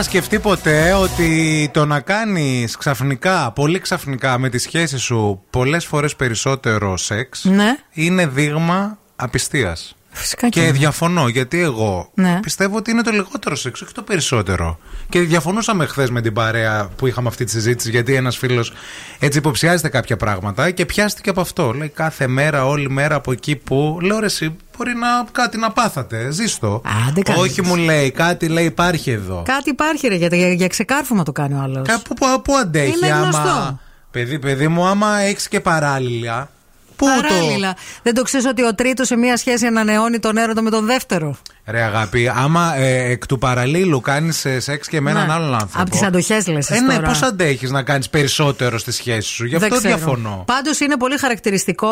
είχα 0.00 0.06
σκεφτεί 0.06 0.38
ποτέ 0.38 0.92
ότι 0.92 1.70
το 1.72 1.84
να 1.84 2.00
κάνεις 2.00 2.76
ξαφνικά, 2.76 3.52
πολύ 3.52 3.78
ξαφνικά 3.78 4.38
με 4.38 4.48
τη 4.48 4.58
σχέση 4.58 4.98
σου 4.98 5.42
πολλές 5.50 5.84
φορές 5.86 6.16
περισσότερο 6.16 6.96
σεξ 6.96 7.44
Ναι. 7.44 7.76
είναι 7.92 8.26
δείγμα 8.26 8.98
απιστίας. 9.16 9.96
Φυσικά 10.18 10.48
Και 10.48 10.60
είναι. 10.60 10.70
διαφωνώ, 10.72 11.28
γιατί 11.28 11.60
εγώ 11.60 12.10
Ναι. 12.14 12.40
πιστεύω 12.42 12.76
ότι 12.76 12.90
είναι 12.90 13.02
το 13.02 13.10
λιγότερο 13.10 13.56
σεξ, 13.56 13.82
όχι 13.82 13.92
το 13.92 14.02
περισσότερο. 14.02 14.78
Και 15.08 15.20
διαφωνούσαμε 15.20 15.86
χθες 15.86 16.10
με 16.10 16.20
την 16.20 16.32
παρέα 16.32 16.88
που 16.96 17.06
είχαμε 17.06 17.28
αυτή 17.28 17.44
τη 17.44 17.50
συζήτηση, 17.50 17.90
γιατί 17.90 18.14
ένας 18.14 18.36
φίλος 18.36 18.72
έτσι 19.18 19.38
υποψιάζεται 19.38 19.88
κάποια 19.88 20.16
πράγματα 20.16 20.70
και 20.70 20.86
πιάστηκε 20.86 21.30
από 21.30 21.40
αυτό. 21.40 21.72
Λέει 21.72 21.88
κάθε 21.88 22.26
μέρα, 22.26 22.66
όλη 22.66 22.90
μέρα 22.90 23.14
από 23.14 23.32
εκεί 23.32 23.56
που. 23.56 23.98
Λέω 24.02 24.18
ρε, 24.18 24.26
εσύ 24.26 24.56
μπορεί 24.76 24.94
να 24.94 25.08
κάτι 25.32 25.58
να 25.58 25.70
πάθατε. 25.70 26.30
Ζήστο. 26.30 26.82
Άντε, 27.08 27.20
καλή. 27.22 27.38
Όχι, 27.40 27.62
μου 27.62 27.76
λέει, 27.76 28.10
κάτι 28.10 28.48
λέει 28.48 28.64
υπάρχει 28.64 29.10
εδώ. 29.10 29.42
Κάτι 29.46 29.70
υπάρχει 29.70 30.08
ρε, 30.08 30.14
γιατί 30.14 30.36
για, 30.36 30.52
για 30.52 30.68
ξεκάρφωμα 30.68 31.22
το 31.22 31.32
κάνει 31.32 31.54
ο 31.54 31.60
άλλος. 31.62 31.88
Κάπου 31.88 32.14
που, 32.14 32.42
που 32.42 32.56
αντέχει, 32.56 32.96
Είναι 33.02 33.12
άμα. 33.12 33.22
γνωστό. 33.22 33.78
Παιδί, 34.10 34.38
παιδί 34.38 34.68
μου, 34.68 34.86
άμα 34.86 35.18
έχεις 35.18 35.48
και 35.48 35.60
παράλληλα. 35.60 36.50
Πού 36.98 37.06
Παράλληλα. 37.06 37.76
Δεν 38.02 38.14
το 38.14 38.22
ξέρεις 38.22 38.46
ότι 38.46 38.64
ο 38.64 38.74
τρίτος 38.74 39.06
σε 39.06 39.16
μία 39.16 39.36
σχέση 39.36 39.66
ανανεώνει 39.66 40.18
τον 40.18 40.36
έρωτα 40.36 40.62
με 40.62 40.70
τον 40.70 40.86
δεύτερο; 40.86 41.30
το. 41.30 41.72
Ρε 41.72 41.82
αγάπη, 41.82 42.28
άμα 42.28 42.74
ε, 42.76 43.10
εκ 43.10 43.26
του 43.26 43.38
παραλίλου 43.38 44.00
κάνεις 44.00 44.46
σεξ 44.58 44.88
και 44.88 45.00
με 45.00 45.10
έναν 45.10 45.26
Ναι. 45.26 45.32
άλλον 45.32 45.52
άνθρωπο. 45.54 45.80
Απ' 45.82 45.90
τις 45.90 46.02
αντοχές 46.02 46.46
λες 46.46 46.70
Ε, 46.70 46.74
εσύ 46.74 46.82
ναι, 46.84 46.94
τώρα. 46.94 47.06
πώς 47.08 47.22
αντέχεις 47.22 47.70
να 47.70 47.82
κάνεις 47.82 48.08
περισσότερο 48.10 48.78
στη 48.78 48.92
σχέση 48.92 49.28
σου; 49.28 49.44
Γι' 49.46 49.54
αυτό 49.56 49.68
Δεν 49.68 49.78
ξέρω. 49.78 49.96
διαφωνώ. 49.96 50.42
Πάντως 50.46 50.80
είναι 50.80 50.96
πολύ 50.96 51.18
χαρακτηριστικό 51.18 51.88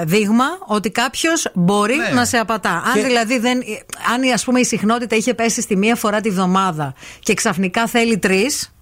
ε, 0.00 0.04
δείγμα 0.04 0.44
ότι 0.66 0.90
κάποιος 0.90 1.50
μπορεί 1.54 1.96
Ναι. 1.96 2.08
να 2.14 2.24
σε 2.24 2.36
απατά. 2.36 2.70
Αν 2.86 2.92
Και- 2.94 3.02
δηλαδή 3.02 3.38
δεν. 3.38 3.58
Αν 4.14 4.32
ας 4.34 4.44
πούμε 4.44 4.60
η 4.60 4.64
συχνότητα 4.64 5.16
είχε 5.16 5.34
πέσει 5.34 5.60
στη 5.60 5.76
μία 5.76 5.94
φορά 5.96 6.20
τη 6.20 6.30
βδομάδα 6.30 6.94
και 7.20 7.34
ξαφνικά 7.34 7.86
θέλει 7.86 8.18
τρεις, 8.18 8.72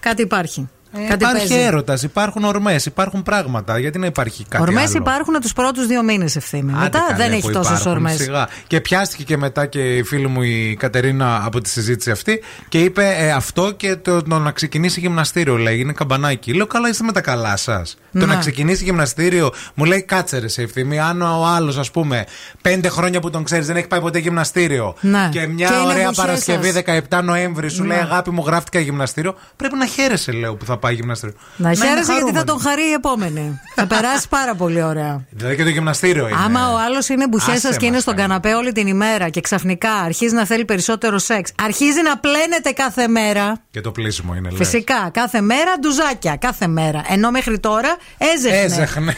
κάτι 0.00 0.22
υπάρχει. 0.22 0.68
Κάτι 0.92 1.06
Ε, 1.10 1.14
Υπάρχει 1.14 1.48
παίζει. 1.48 1.64
έρωτας, 1.64 2.02
υπάρχουν 2.02 2.44
ορμές, 2.44 2.86
υπάρχουν 2.86 3.22
πράγματα. 3.22 3.78
Γιατί 3.78 3.98
να 3.98 4.06
υπάρχει 4.06 4.44
κάτι 4.48 4.62
Ορμές 4.62 4.88
άλλο; 4.88 4.98
υπάρχουν 4.98 5.34
τους 5.40 5.52
πρώτους 5.52 5.86
δύο 5.86 6.02
μήνες 6.02 6.36
ευθύνη. 6.36 6.72
Άντε 6.72 6.82
Μετά 6.82 6.98
καλέ 7.08 7.16
δεν 7.16 7.28
που 7.28 7.34
έχει 7.34 7.50
τόσες 7.50 7.70
υπάρχουν, 7.80 7.90
ορμές. 7.92 8.16
σιγά. 8.16 8.48
Και 8.66 8.80
πιάστηκε 8.80 9.22
και 9.22 9.36
μετά 9.36 9.66
και 9.66 9.96
η 9.96 10.02
φίλη 10.02 10.26
μου 10.26 10.42
η 10.42 10.76
Κατερίνα 10.78 11.42
από 11.44 11.60
τη 11.60 11.68
συζήτηση 11.68 12.10
αυτή 12.10 12.42
και 12.68 12.78
είπε 12.80 13.14
ε, 13.18 13.30
αυτό 13.32 13.70
και 13.72 13.96
το, 13.96 14.22
το 14.22 14.38
να 14.38 14.50
ξεκινήσει 14.50 15.00
γυμναστήριο. 15.00 15.56
Λέει 15.56 15.78
είναι 15.78 15.92
καμπανάκι. 15.92 16.52
Λέω 16.54 16.66
καλά, 16.66 16.88
είστε 16.88 17.04
με 17.04 17.12
τα 17.12 17.20
καλά 17.20 17.56
σας. 17.56 17.96
Το 18.12 18.18
Ναι. 18.18 18.32
να 18.32 18.36
ξεκινήσει 18.40 18.84
γυμναστήριο 18.84 19.52
μου 19.74 19.84
λέει 19.84 20.02
κάτσε 20.02 20.38
ρε 20.38 20.48
σε 20.48 20.62
ευθύμη. 20.62 20.98
Αν 20.98 21.22
ο 21.22 21.46
άλλος, 21.46 21.76
ας 21.78 21.90
πούμε, 21.90 22.24
πέντε 22.62 22.88
χρόνια 22.88 23.20
που 23.20 23.30
τον 23.30 23.44
ξέρεις 23.44 23.66
δεν 23.66 23.76
έχει 23.76 23.86
πάει 23.86 24.00
ποτέ 24.00 24.18
γυμναστήριο 24.18 24.94
Ναι. 25.00 25.28
και 25.32 25.46
μια 25.46 25.68
Και 25.68 25.74
είναι 25.74 25.86
ωραία 25.92 26.08
μπουσέ 26.08 26.20
Παρασκευή 26.20 26.70
σας. 26.72 26.82
17 27.10 27.22
Νοέμβρη 27.22 27.68
σου 27.68 27.82
Ναι. 27.82 27.88
λέει 27.88 27.98
αγάπη 27.98 28.30
μου 28.30 28.42
γράφτηκα 28.46 28.78
γυμναστήριο, 28.80 29.34
πρέπει 29.56 29.76
να 29.76 29.86
χαίρεσαι, 29.86 30.32
λέω, 30.32 30.54
που 30.54 30.64
θα 30.64 30.76
πάει 30.78 30.85
γυμναστήριο. 30.90 31.36
Να 31.56 31.70
είναι 31.70 31.76
χαίρεσαι 31.86 31.94
γιατί 31.94 32.08
θα 32.08 32.12
χαρούμενος. 32.12 32.44
τον 32.44 32.60
χαρεί 32.60 32.82
η 32.88 32.92
επόμενη. 32.92 33.60
θα 33.74 33.86
περάσει 33.92 34.28
πάρα 34.28 34.54
πολύ 34.54 34.82
ωραία. 34.82 35.24
Δηλαδή 35.30 35.56
και 35.56 35.62
το 35.62 35.68
γυμναστήριο 35.68 36.28
είναι. 36.28 36.38
Άμα 36.44 36.72
ο 36.72 36.78
άλλος 36.78 37.08
είναι 37.08 37.28
μπουχές 37.28 37.54
Άσε 37.54 37.72
σα 37.72 37.76
και 37.78 37.84
είναι 37.84 37.94
μας, 37.94 38.02
στον 38.02 38.16
καναπέ 38.16 38.54
όλη 38.54 38.72
την 38.72 38.86
ημέρα 38.86 39.28
και 39.28 39.40
ξαφνικά 39.40 39.92
αρχίζει 39.92 40.34
να 40.34 40.46
θέλει 40.46 40.64
περισσότερο 40.64 41.18
σεξ, 41.18 41.52
αρχίζει 41.62 42.02
να 42.02 42.18
πλένεται 42.18 42.70
κάθε 42.70 43.08
μέρα. 43.08 43.60
Και 43.70 43.80
το 43.80 43.90
πλήσιμο 43.92 44.34
είναι, 44.34 44.50
λες. 44.50 44.58
Φυσικά, 44.58 45.10
κάθε 45.12 45.40
μέρα 45.40 45.78
ντουζάκια, 45.80 46.36
κάθε 46.36 46.66
μέρα. 46.66 47.02
Ενώ 47.08 47.30
μέχρι 47.30 47.58
τώρα 47.58 47.96
έζεχνε. 48.18 48.58
Έζεχνε. 48.58 49.14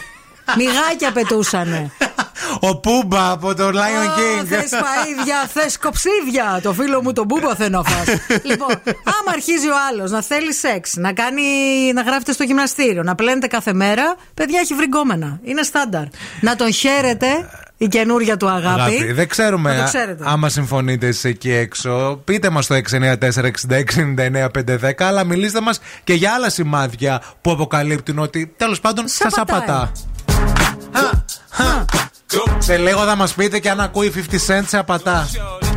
Μιγάκια 0.57 1.13
πετούσανε. 1.13 1.91
Ο 2.61 2.77
Πούμπα 2.81 3.31
από 3.31 3.55
το 3.55 3.69
Lion 3.69 4.19
King. 4.19 4.45
Θες 4.47 4.71
παίδια, 4.71 5.49
θες 5.53 5.79
κοψίδια. 5.79 6.61
Το 6.63 6.73
φίλο 6.73 7.03
μου 7.03 7.13
τον 7.13 7.27
Πούμπα 7.27 7.55
θέλω 7.55 7.71
να 7.71 7.83
φας. 7.91 8.07
λοιπόν, 8.51 8.71
άμα 9.05 9.31
αρχίζει 9.33 9.69
ο 9.69 9.75
άλλος 9.91 10.11
να 10.11 10.23
θέλει 10.23 10.55
σεξ, 10.55 10.95
να, 10.97 11.13
κάνει, 11.13 11.43
να 11.95 12.03
γράφεται 12.03 12.33
στο 12.33 12.43
γυμναστήριο, 12.45 13.03
να 13.03 13.15
πλένεται 13.15 13.47
κάθε 13.47 13.73
μέρα, 13.73 14.17
παιδιά 14.35 14.61
έχει 14.61 14.75
βρυγκόμενα. 14.75 15.41
Είναι 15.43 15.63
στάνταρ. 15.63 16.05
Να 16.41 16.57
τον 16.57 16.73
χαίρετε 16.73 17.27
η 17.77 17.89
καινούρια 17.89 18.37
του 18.37 18.49
αγάπη. 18.49 18.81
Αγάπη, 18.81 19.05
δεν 19.05 19.15
Να 19.17 19.25
ξέρουμε 19.25 19.75
το 19.77 19.83
α- 19.83 19.85
ξέρετε. 19.85 20.25
άμα 20.27 20.49
συμφωνείτε 20.49 21.07
εσείς 21.07 21.25
εκεί 21.25 21.53
έξω. 21.53 22.21
Πείτε 22.25 22.51
μας 22.51 22.67
το 22.67 22.75
694-6699-510, 22.75 24.93
αλλά 24.99 25.25
μιλήστε 25.25 25.61
μας 25.61 25.81
και 26.05 26.15
για 26.15 26.33
άλλα 26.33 26.51
σημάδια 26.51 27.23
που 27.41 27.51
αποκαλύπτουν 27.51 28.19
ότι 28.19 28.53
τέλος 28.57 28.81
πάντων 28.81 29.09
σας 29.09 29.39
απατάει. 29.39 29.59
απατά. 29.59 29.93
Σε 32.59 32.77
λίγο 32.77 33.05
θα 33.05 33.17
μας 33.17 33.33
πείτε 33.35 33.59
και 33.59 33.71
αν 33.71 33.81
ακούει 33.81 34.13
50 34.31 34.35
Cent 34.47 34.63
σε 34.67 34.79
απατά. 34.79 35.29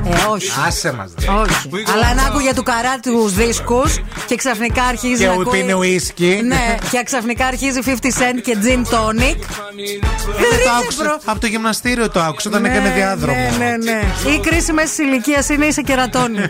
Ε, 0.06 0.10
όχι. 0.32 0.52
Άσε 0.68 0.92
μας. 0.92 1.12
δε. 1.18 1.28
Όχι. 1.28 1.84
Αλλά 1.94 2.14
να 2.14 2.24
άκουγε 2.24 2.54
του 2.54 2.64
καρά 2.64 3.00
τους 3.00 3.34
δίσκους 3.34 4.00
και 4.26 4.36
ξαφνικά 4.36 4.84
αρχίζει 4.84 5.22
Και 5.22 5.28
να 5.28 5.34
ου- 5.34 5.42
ακούει. 5.42 5.60
πίνει 5.60 5.74
ουίσκι. 5.74 6.42
Ναι, 6.44 6.76
και 6.92 7.02
ξαφνικά 7.06 7.46
αρχίζει 7.46 7.80
50 7.86 7.90
Cent 8.10 8.42
και 8.44 8.58
Gin 8.64 8.80
Tonic. 8.94 9.36
Ε, 9.36 10.48
δεν 10.50 10.64
το 10.64 10.70
άκουσα. 10.82 11.20
Από 11.26 11.40
το 11.40 11.48
γυμναστήριο 11.48 12.10
το 12.10 12.20
άκουσα 12.22 12.50
όταν 12.50 12.66
έκανε 12.66 12.90
διάδρομο. 12.90 13.50
Ναι, 13.58 13.66
ναι, 13.66 13.78
ναι. 13.78 14.02
Η 14.36 14.40
κρίση 14.40 14.74
μέση 14.74 15.04
ηλικίας 15.04 15.50
είναι 15.50 15.66
είσαι 15.66 15.82
κερατώνει. 15.82 16.42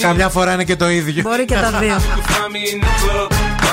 Καμιά 0.00 0.28
φορά 0.28 0.52
είναι 0.52 0.64
και 0.64 0.76
το 0.76 0.88
ίδιο. 0.90 1.22
Μπορεί 1.22 1.44
και 1.44 1.54
τα 1.54 1.70
δύο. 1.80 1.96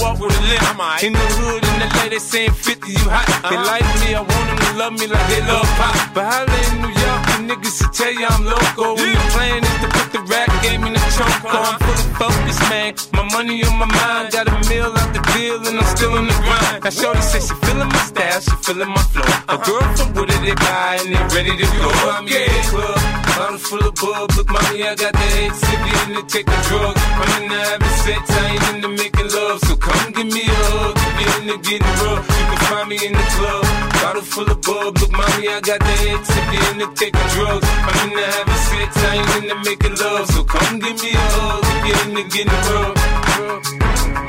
walk 0.00 0.18
with 0.20 0.32
a 0.32 0.42
limp. 0.48 0.64
In 1.02 1.12
the 1.12 1.26
hood, 1.40 1.62
in 1.64 1.76
the 1.80 1.88
lady 2.00 2.18
saying 2.18 2.52
50, 2.52 2.92
you 2.92 3.06
hot. 3.08 3.26
They 3.48 3.56
like 3.56 3.86
me, 4.02 4.14
I 4.14 4.20
want 4.20 4.46
them 4.48 4.58
to 4.58 4.70
love 4.76 4.94
me 4.96 5.06
like 5.06 5.26
they 5.28 5.42
love 5.44 5.68
pop. 5.76 5.94
But 6.14 6.24
holla 6.24 6.58
in 6.70 6.74
New 6.82 6.92
York, 6.92 7.22
the 7.30 7.36
niggas 7.48 7.76
to 7.80 7.86
tell 7.92 8.12
you 8.12 8.26
I'm 8.26 8.44
loco. 8.44 8.96
When 8.96 9.12
the 9.12 9.26
plan 9.34 9.60
is 9.64 9.76
to 9.82 9.88
put 9.92 10.08
the 10.12 10.22
rap 10.28 10.48
game 10.62 10.84
in 10.84 10.92
the 10.92 11.02
choke. 11.16 11.44
I'm 11.46 11.78
fully 11.80 12.06
focused, 12.16 12.64
man. 12.70 12.94
My 13.12 13.24
money 13.32 13.64
on 13.64 13.76
my 13.76 13.86
mind. 13.86 14.32
Got 14.32 14.48
a 14.48 14.56
meal 14.68 14.92
out 14.92 15.10
the 15.12 15.22
deal, 15.34 15.60
and 15.66 15.78
I'm 15.78 15.88
still 15.96 16.16
in 16.16 16.26
the 16.26 16.36
grind. 16.44 16.84
Now, 16.84 16.90
Shorty 16.90 17.22
says 17.22 17.48
she 17.48 17.54
feeling 17.66 17.88
my 17.88 18.02
style, 18.04 18.40
she 18.40 18.54
feeling 18.64 18.90
my 18.90 19.02
flow. 19.12 19.28
A 19.48 19.56
girl 19.58 19.86
from 19.96 20.14
Wooded, 20.14 20.40
they 20.44 20.54
buy, 20.54 21.00
and 21.00 21.14
they 21.14 21.22
ready 21.34 21.54
to 21.56 21.66
go. 21.78 21.88
I'm 22.12 22.26
in 22.26 22.32
the 22.32 22.62
club, 22.70 23.25
bottle 23.36 23.58
full 23.58 23.84
of 23.84 23.94
bub. 23.94 24.30
Look, 24.36 24.48
mommy, 24.48 24.82
I 24.82 24.94
got 24.96 25.12
the 25.12 25.26
head 25.36 25.52
sippy 25.52 25.92
in 26.02 26.10
the 26.16 26.22
taking 26.26 26.62
drugs. 26.68 27.00
I'm 27.20 27.42
in 27.42 27.48
the 27.52 27.58
having 27.68 27.96
sex, 28.04 28.22
I 28.30 28.42
ain't 28.52 28.64
into 28.74 28.88
making 28.88 29.28
love. 29.36 29.58
So 29.60 29.76
come 29.76 30.12
give 30.12 30.26
me 30.26 30.42
a 30.42 30.58
hug, 30.72 30.96
if 30.96 31.14
you're 31.20 31.36
into 31.40 31.56
getting 31.68 31.94
rough. 32.02 32.24
You 32.26 32.44
can 32.50 32.60
find 32.66 32.88
me 32.88 32.96
in 33.06 33.12
the 33.12 33.26
club, 33.36 33.64
bottle 34.00 34.26
full 34.32 34.48
of 34.50 34.60
bub. 34.64 34.98
Look, 34.98 35.12
mommy, 35.12 35.48
I 35.48 35.60
got 35.60 35.80
the 35.80 35.94
head 36.02 36.20
sippy 36.30 36.58
in 36.72 36.76
the 36.80 36.88
taking 36.96 37.28
drugs. 37.36 37.66
I'm 37.68 37.96
in 38.04 38.10
the 38.16 38.24
having 38.24 38.62
sex, 38.68 38.90
I 38.96 39.12
ain't 39.20 39.32
into 39.36 39.56
making 39.68 39.96
love. 40.00 40.26
So 40.32 40.40
come 40.44 40.78
give 40.80 40.96
me 41.04 41.10
a 41.12 41.26
hug, 41.36 41.64
if 41.76 41.82
you're 41.86 42.02
into 42.08 42.24
getting 42.32 42.62
rough. 42.72 42.96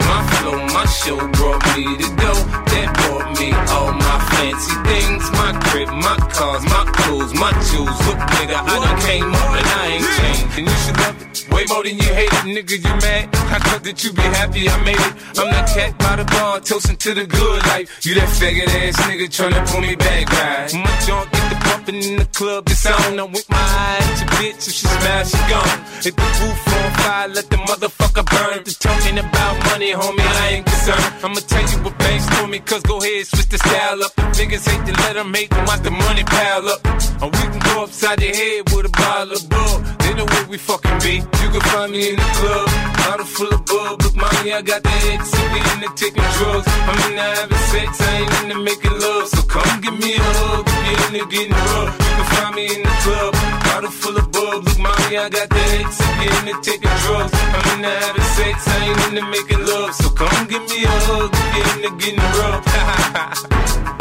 My 0.07 0.19
flow, 0.35 0.57
my 0.75 0.85
show 0.85 1.19
brought 1.35 1.63
me 1.75 1.84
to 2.01 2.07
go. 2.23 2.31
That 2.71 2.88
brought 2.99 3.27
me 3.39 3.49
all 3.71 3.91
my 3.93 4.06
fancy 4.31 4.75
things. 4.88 5.23
My 5.31 5.51
crib, 5.67 5.89
my 5.89 6.17
cars, 6.31 6.63
my 6.63 6.84
clothes, 6.95 7.34
my 7.34 7.51
jewels. 7.69 7.99
Look, 8.07 8.19
nigga, 8.35 8.57
I 8.57 8.75
done 8.84 8.99
came 9.01 9.29
up 9.34 9.51
and 9.59 9.67
I 9.67 9.84
ain't 9.95 10.09
changed. 10.17 10.57
And 10.57 10.67
you 10.67 10.77
should 10.84 10.97
love 10.97 11.21
it 11.21 11.27
way 11.57 11.65
more 11.69 11.84
than 11.84 11.97
you 11.97 12.09
hate 12.13 12.34
it. 12.39 12.45
Nigga, 12.55 12.75
you 12.85 12.93
mad? 13.01 13.29
I 13.55 13.59
thought 13.59 13.84
that 13.84 14.03
you 14.03 14.11
be 14.13 14.21
happy 14.21 14.69
I 14.69 14.77
made 14.84 15.01
it. 15.07 15.13
I'm 15.39 15.49
that 15.51 15.67
cat 15.73 15.97
by 15.97 16.15
the 16.17 16.25
bar, 16.25 16.59
toasting 16.59 16.97
to 16.97 17.13
the 17.13 17.25
good 17.25 17.59
life. 17.73 17.88
You 18.05 18.13
that 18.15 18.29
faggot 18.38 18.69
ass 18.81 18.97
nigga 19.09 19.27
tryna 19.27 19.61
pull 19.69 19.81
me 19.81 19.95
back, 19.95 20.25
right? 20.29 20.73
My 20.73 20.93
junk 21.05 21.31
get 21.31 21.47
the 21.51 21.57
bumping 21.65 22.01
in 22.03 22.15
the 22.17 22.25
club. 22.38 22.65
The 22.65 22.75
sound 22.75 23.19
I'm 23.19 23.31
with 23.31 23.49
my 23.49 23.57
eye 23.57 23.97
at 24.01 24.19
your 24.21 24.29
bitch. 24.38 24.67
If 24.67 24.73
she 24.77 24.88
smash, 24.88 25.31
she 25.31 25.41
gone. 25.49 25.79
If 26.07 26.13
the 26.15 26.27
roof 26.39 26.61
on 26.77 26.89
fire, 27.01 27.27
let 27.29 27.49
the 27.49 27.57
motherfucker 27.57 28.25
burn. 28.25 28.59
If 28.59 28.65
the 28.65 28.73
talking 28.79 29.17
about 29.17 29.55
money, 29.71 29.91
homie, 29.93 30.29
I 30.43 30.47
ain't 30.55 30.65
concerned. 30.65 31.07
I'ma 31.23 31.41
tell 31.51 31.65
you 31.71 31.77
what 31.84 31.97
banks 31.97 32.25
told 32.38 32.49
me, 32.49 32.59
cause 32.59 32.84
go 32.84 32.97
ahead, 33.01 33.25
switch 33.25 33.49
the 33.49 33.57
style 33.57 34.03
up. 34.03 34.06
If 34.17 34.38
niggas 34.38 34.65
hate 34.69 34.85
to 34.85 34.93
let 35.03 35.13
them 35.13 35.34
hate 35.34 35.49
them, 35.49 35.65
watch 35.65 35.81
the 35.81 35.91
money 35.91 36.23
pile 36.23 36.67
up. 36.69 36.79
And 37.21 37.34
we 37.34 37.43
can 37.51 37.59
go 37.59 37.84
upside 37.84 38.19
the 38.19 38.29
head 38.29 38.69
with 38.71 38.85
a 38.85 38.89
bottle 38.89 39.34
of 39.34 39.43
bull. 39.49 39.75
They 39.99 40.13
know 40.13 40.25
where 40.25 40.47
we 40.47 40.57
fucking 40.57 40.99
be. 41.01 41.15
You 41.41 41.47
can 41.49 41.61
find 41.73 41.91
me 41.91 42.09
in 42.11 42.15
the 42.15 42.29
club, 42.38 42.69
bottle 43.01 43.25
full 43.25 43.51
of 43.53 43.65
bub. 43.65 44.01
Look, 44.01 44.15
mommy, 44.15 44.53
I 44.53 44.61
got 44.61 44.84
the 44.84 44.89
head 44.89 45.19
sippy 45.21 45.59
in 45.73 45.79
the 45.81 45.89
taking 45.95 46.27
drugs. 46.38 46.67
I'm 46.67 46.97
in 47.09 47.15
the 47.17 47.25
having 47.25 47.63
sex, 47.73 47.89
I 48.01 48.09
ain't 48.21 48.34
into 48.43 48.57
making 48.61 48.95
love. 48.99 49.27
So 49.27 49.41
come 49.43 49.81
give 49.81 49.97
me 49.97 50.15
a 50.15 50.21
hug, 50.21 50.65
if 50.67 50.77
you're 50.85 51.01
into 51.07 51.25
getting 51.34 51.57
rough. 51.73 51.93
You 51.97 52.13
can 52.17 52.27
find 52.38 52.55
me 52.55 52.65
in 52.75 52.81
the 52.84 52.93
club, 53.03 53.34
bottle 53.65 53.91
full 53.91 54.17
of 54.17 54.31
bub. 54.31 54.63
Look, 54.63 54.79
mommy, 54.79 55.17
I 55.17 55.29
got 55.29 55.49
the 55.49 55.63
X. 55.81 56.01
I'm 56.01 56.13
getting 56.21 56.47
to 56.53 56.55
taking 56.61 56.95
drugs. 57.03 57.34
I'm 57.34 57.65
into 57.75 57.89
having 57.89 58.29
sex, 58.38 58.55
I 58.67 58.77
ain't 58.85 59.01
into 59.09 59.23
making 59.34 59.65
love. 59.65 59.93
So 59.95 60.09
come 60.11 60.47
give 60.47 60.63
me 60.69 60.85
a 60.85 60.95
hug, 61.09 61.31
get 61.34 61.65
into 61.75 61.91
getting 61.97 62.21
rough. 62.38 63.97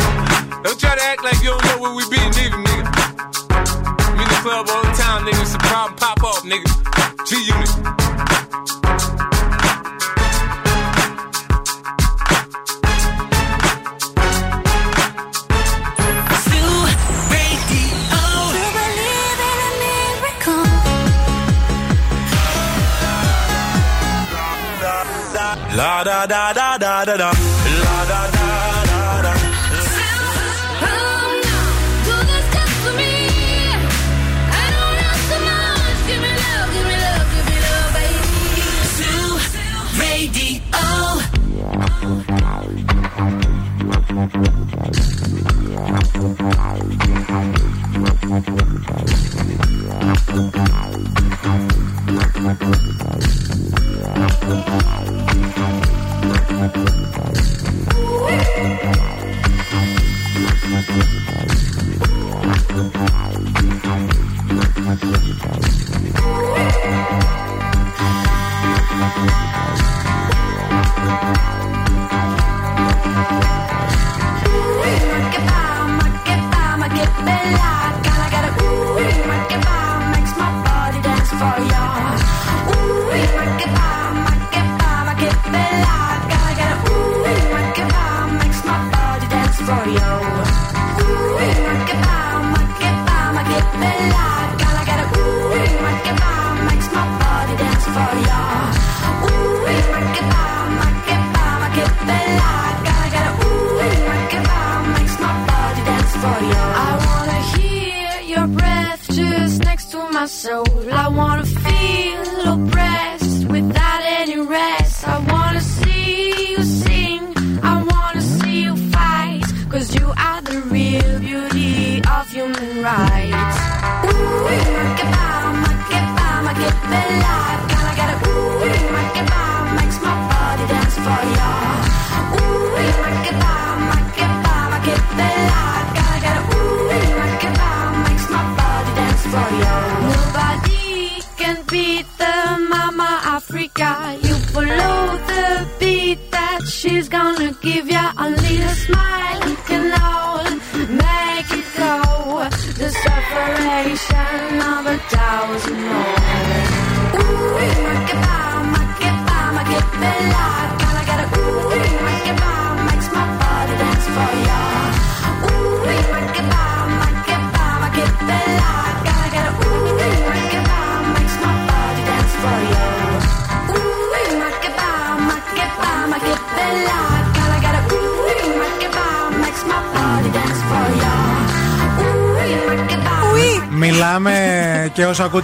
Don't 0.67 0.81
try 0.81 0.97
to 0.97 1.03
act 1.05 1.23
like 1.23 1.39
you 1.45 1.51
don't 1.51 1.65
know 1.67 1.79
where 1.79 1.95
we 1.95 2.03
be, 2.11 2.17
nigga, 2.17 2.59
nigga. 2.65 2.83
I'm 4.09 4.19
in 4.19 4.27
the 4.27 4.39
club 4.43 4.67
all 4.69 4.83
the 4.83 4.93
time, 4.99 5.25
nigga. 5.25 5.43
It's 5.43 5.55
a 5.55 5.59
problem, 5.59 5.97
pop 5.97 6.25
off, 6.25 6.43
nigga. 6.43 6.67
G 7.27 7.37
Unit. 7.47 7.71
La 25.77 26.03
da 26.03 26.27
da 26.27 26.53
da 26.55 26.79
da 26.79 27.05
da. 27.05 27.17
Da 27.17 27.56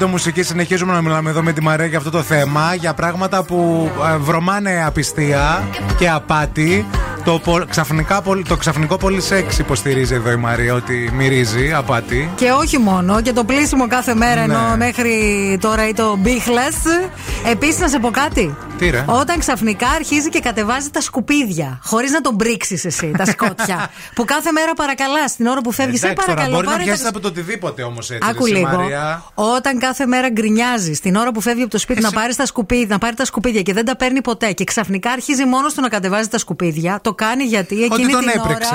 και 0.02 0.08
όσο 0.08 0.14
ακούτε 0.14 0.28
μουσικής, 0.30 0.46
συνεχίζουμε 0.46 0.92
να 0.92 1.02
μιλάμε 1.02 1.30
εδώ 1.30 1.42
με 1.42 1.52
τη 1.52 1.62
Μαρία 1.62 1.86
για 1.86 1.98
αυτό 1.98 2.10
το 2.10 2.22
θέμα. 2.22 2.74
Για 2.74 2.94
πράγματα 2.94 3.42
που 3.42 3.90
ε, 4.14 4.16
βρωμάνε 4.16 4.84
απιστία 4.86 5.62
και 5.98 6.08
απάτη. 6.10 6.86
Το, 7.24 7.38
πο- 7.38 7.64
ξαφνικά, 7.68 8.22
πολ- 8.22 8.48
το 8.48 8.56
ξαφνικό 8.56 8.96
πολύ 8.96 9.20
σεξ 9.20 9.58
υποστηρίζει 9.58 10.14
εδώ 10.14 10.30
η 10.30 10.36
Μαρία 10.36 10.74
ότι 10.74 11.10
μυρίζει 11.16 11.72
απάτη. 11.72 12.30
Και 12.34 12.50
όχι 12.50 12.78
μόνο, 12.78 13.20
και 13.20 13.32
το 13.32 13.44
πλήσιμο 13.44 13.86
κάθε 13.88 14.14
μέρα 14.14 14.46
Ναι. 14.46 14.54
ενώ 14.54 14.76
μέχρι 14.76 15.12
τώρα 15.60 15.88
ή 15.88 15.92
το 15.92 16.16
μπίχλα. 16.18 16.62
Επίσης, 17.50 17.78
να 17.78 17.88
σε 17.88 17.98
πω 17.98 18.10
κάτι. 18.10 18.56
Τι 18.82 18.90
ρε. 18.90 19.04
Όταν 19.06 19.38
ξαφνικά 19.38 19.88
αρχίζει 19.88 20.28
και 20.28 20.40
κατεβάζει 20.40 20.90
τα 20.90 21.00
σκουπίδια, 21.00 21.78
χωρίς 21.84 22.10
να 22.10 22.20
τον 22.20 22.34
μπρίξει 22.34 22.80
εσύ, 22.84 23.12
τα 23.18 23.24
σκότια. 23.24 23.90
που 24.14 24.24
κάθε 24.24 24.52
μέρα 24.52 24.74
παρακαλάς, 24.74 25.36
την 25.36 25.46
ώρα 25.46 25.60
που 25.60 25.72
φεύγεις, 25.72 25.98
σε 26.00 26.06
Εντάξει, 26.06 26.26
τώρα 26.26 26.34
παρακαλώ. 26.38 26.54
μπορεί 26.56 26.66
να 26.66 26.72
πάρε 26.72 26.84
πιάσεις 26.84 27.02
τα- 27.02 27.08
από 27.08 27.20
το 27.20 27.28
οτιδήποτε 27.28 27.82
όμως 27.82 28.10
έτσι. 28.10 28.28
Άκου 28.30 28.44
ρε, 28.44 28.50
εσύ, 28.52 28.60
λίγο. 28.60 28.76
Μαρία. 28.76 29.22
Όταν 29.34 29.78
κάθε 29.78 30.06
μέρα 30.06 30.28
γκρινιάζεις 30.30 31.00
την 31.00 31.16
ώρα 31.16 31.32
που 31.32 31.40
φεύγει 31.40 31.62
από 31.62 31.70
το 31.70 31.78
σπίτι 31.78 32.00
να, 32.00 32.10
πάρεις 32.10 32.36
τα 32.36 32.46
σκουπίδια, 32.46 32.86
να 32.88 32.98
πάρει 32.98 33.16
τα 33.16 33.24
σκουπίδια 33.24 33.62
και 33.62 33.72
δεν 33.72 33.84
τα 33.84 33.96
παίρνει 33.96 34.20
ποτέ 34.20 34.52
και 34.52 34.64
ξαφνικά 34.64 35.10
αρχίζει 35.10 35.44
μόνος 35.44 35.74
του 35.74 35.80
να 35.80 35.88
κατεβάζει 35.88 36.28
τα 36.28 36.38
σκουπίδια, 36.38 36.98
το 37.02 37.14
κάνει 37.14 37.44
γιατί 37.44 37.82
εκείνη 37.82 38.02
Ότι 38.04 38.12
τον 38.12 38.20
την 38.20 38.40
έπρεξες. 38.40 38.70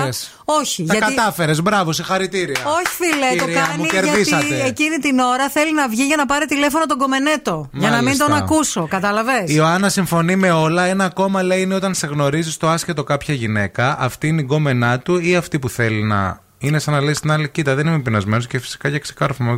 ώρα. 0.45 0.59
Όχι, 0.59 0.83
Τα 0.85 0.93
γιατί. 0.95 1.13
κατάφερες, 1.15 1.61
μπράβο, 1.61 1.91
συγχαρητήρια. 1.91 2.59
Όχι, 2.65 2.95
φίλε, 2.97 3.37
το 3.37 3.45
Κυρία 3.45 3.61
κάνει 3.61 3.77
μου, 3.77 3.85
γιατί 3.91 4.07
κερδίσατε. 4.07 4.63
εκείνη 4.65 4.97
την 4.97 5.19
ώρα 5.19 5.49
θέλει 5.49 5.73
να 5.73 5.87
βγει 5.87 6.03
για 6.03 6.15
να 6.15 6.25
πάρει 6.25 6.45
τηλέφωνο 6.45 6.85
τον 6.85 6.97
κομμενέτο. 6.97 7.69
Για 7.73 7.89
να 7.89 7.95
μην 7.95 8.03
Μάλιστα. 8.03 8.25
τον 8.25 8.35
ακούσω, 8.35 8.87
καταλαβέ. 8.87 9.39
Η 9.45 9.53
Ιωάννας 9.55 9.96
συμφωνεί 9.97 10.35
με 10.35 10.51
όλα. 10.51 10.83
Ένα 10.83 11.05
ακόμα 11.05 11.43
λέει 11.43 11.61
είναι 11.61 11.73
όταν 11.73 11.93
σε 11.93 12.07
γνωρίζεις 12.07 12.57
το 12.57 12.69
άσχετο 12.69 13.03
κάποια 13.03 13.33
γυναίκα, 13.33 13.99
αυτή 13.99 14.27
είναι 14.27 14.41
η 14.41 14.43
γκόμενά 14.43 14.99
του 14.99 15.17
ή 15.19 15.35
αυτή 15.35 15.59
που 15.59 15.69
θέλει 15.69 16.03
να. 16.03 16.39
Είναι 16.57 16.79
σαν 16.79 16.93
να 16.93 17.01
λέει 17.01 17.13
στην 17.13 17.31
άλλη, 17.31 17.49
κοίτα, 17.49 17.75
δεν 17.75 17.87
είμαι 17.87 17.99
πεινασμένος 17.99 18.47
και 18.47 18.59
φυσικά 18.59 18.89
για 18.89 18.99
ξεκάρφωμα. 18.99 19.51
Α, 19.51 19.57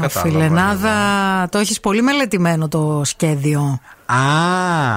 κατάλαβα, 0.00 0.08
φιλενάδα, 0.08 0.94
το 1.50 1.58
έχεις 1.58 1.80
πολύ 1.80 2.02
μελετημένο 2.02 2.68
το 2.68 3.02
σχέδιο. 3.04 3.80
Α, 4.06 4.16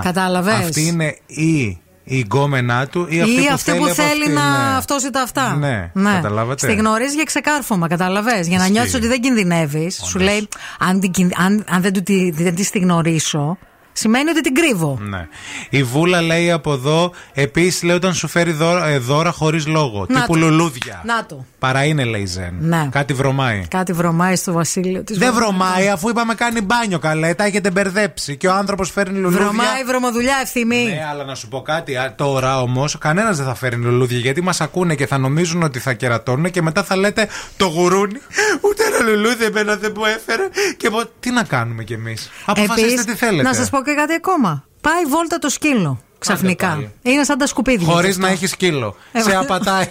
Κατάλαβες; 0.02 0.54
Αυτή 0.54 0.88
είναι 0.88 1.18
η, 1.26 1.80
η 2.10 2.20
γκόμενά 2.20 2.88
του 2.88 3.06
ή 3.10 3.22
αυτή 3.22 3.34
Ή 3.42 3.46
που 3.48 3.54
αυτή 3.54 3.70
θέλει, 3.72 3.80
που 3.80 3.86
από 3.86 3.94
θέλει 3.94 4.22
αυτή, 4.24 4.34
να 4.34 4.70
ναι. 4.72 4.76
αυτός 4.78 5.04
ή 5.04 5.10
τα 5.10 5.22
αυτά. 5.22 5.56
Ναι, 5.94 6.12
καταλάβατε. 6.14 6.68
Στη 6.68 6.76
γνωρίζεις 6.78 7.14
για 7.16 7.24
ξεκάρφωμα, 7.24 7.88
καταλαβέ. 7.88 8.40
Για 8.42 8.58
να 8.58 8.64
Ισχύει. 8.64 8.72
νιώθεις 8.72 8.94
ότι 8.94 9.08
δεν 9.08 9.22
κινδυνεύεις. 9.22 10.02
Σου 10.06 10.20
λέει, 10.20 10.48
αν, 10.80 11.00
την 11.00 11.12
κιν- 11.12 11.32
αν, 11.40 11.64
αν 11.70 11.82
δεν, 11.82 11.94
του, 11.94 12.04
τη- 12.04 12.32
δεν 12.32 12.56
της 12.56 12.68
στη 12.68 12.80
γνωρίσω, 12.80 13.58
σημαίνει 13.98 14.30
ότι 14.30 14.42
την 14.42 14.54
κρύβω. 14.54 15.00
Ναι. 15.02 15.28
Η 15.70 15.84
Βούλα 15.84 16.22
λέει 16.22 16.52
από 16.52 16.74
εδώ, 16.74 17.12
επίσης 17.34 17.84
λέει 17.84 17.96
όταν 17.96 18.14
σου 18.14 18.28
φέρει 18.28 18.52
δώρα, 18.52 18.88
ε, 18.88 18.98
δώρα 18.98 19.32
χωρίς 19.32 19.68
λόγο. 19.68 20.06
Να 20.10 20.20
τύπου 20.22 20.34
το. 20.34 20.40
λουλούδια. 20.40 21.02
Να 21.06 21.26
το. 21.26 21.46
Παρά 21.60 21.84
είναι, 21.86 22.04
λέει 22.04 22.22
η 22.22 22.26
Ζεν. 22.26 22.56
Ναι. 22.60 22.88
Κάτι 22.92 23.14
βρωμάει. 23.14 23.66
Κάτι 23.70 23.94
βρωμάει 23.94 24.36
στο 24.36 24.52
βασίλειο 24.52 25.04
της. 25.04 25.18
Δεν 25.18 25.34
βρωμάει, 25.34 25.90
αφού 25.90 26.10
είπαμε 26.10 26.34
κάνει 26.36 26.62
μπάνιο 26.62 27.00
καλέ, 27.00 27.34
τα 27.34 27.44
έχετε 27.44 27.72
μπερδέψει. 27.72 28.38
Και 28.38 28.48
ο 28.48 28.54
άνθρωπος 28.54 28.92
φέρνει 28.92 29.18
λουλούδια. 29.20 29.40
Βρωμάει 29.40 29.84
βρωμοδουλειά 29.88 30.36
ευθυμή. 30.42 30.84
Ναι, 30.84 31.06
αλλά 31.12 31.24
να 31.24 31.36
σου 31.36 31.48
πω 31.48 31.62
κάτι. 31.62 31.96
α, 31.96 32.14
Τώρα 32.18 32.62
όμως, 32.62 32.98
κανένας 32.98 33.38
δεν 33.38 33.46
θα 33.46 33.56
φέρνει 33.56 33.86
λουλούδια 33.86 34.18
γιατί 34.18 34.42
μας 34.42 34.62
ακούνε 34.62 34.96
και 34.96 35.08
θα 35.08 35.18
νομίζουν 35.18 35.64
ότι 35.64 35.80
θα 35.80 35.94
κερατώνουν 35.94 36.52
και 36.52 36.62
μετά 36.62 36.84
θα 36.84 36.96
λέτε 36.98 37.28
το 37.58 37.66
γουρούνι. 37.66 38.20
Ούτε 38.62 38.84
ένα 38.84 39.10
λουλούδι 39.10 39.44
εμένα 39.44 39.76
δεν 39.76 39.94
μου 39.98 40.06
έφερε. 40.06 40.44
Και 40.78 40.90
πω, 40.90 41.02
τι 41.20 41.32
να 41.32 41.44
κάνουμε 41.44 41.84
κι 41.84 41.94
εμείς. 41.94 42.30
Αποφασίστε 42.46 42.82
Επίσης, 42.82 43.06
τι 43.06 43.16
θέλετε. 43.16 43.44
Να 43.44 43.54
σας 43.54 43.70
πω 43.70 43.82
και 43.88 43.94
κάτι 43.94 44.14
ακόμα. 44.14 44.64
Πάει 44.82 45.04
βόλτα 45.06 45.38
το 45.40 45.50
σκύλο. 45.50 46.02
Ξαφνικά. 46.20 46.92
Είναι 47.02 47.24
σαν 47.24 47.38
τα 47.38 47.48
σκουπίδια. 47.48 47.88
Χωρίς 47.94 48.10
αυτό. 48.10 48.22
να 48.22 48.30
έχεις 48.32 48.50
σκύλο. 48.50 48.96
Ε, 49.12 49.22
Σε 49.22 49.34
μα- 49.34 49.40
απατάει. 49.50 49.86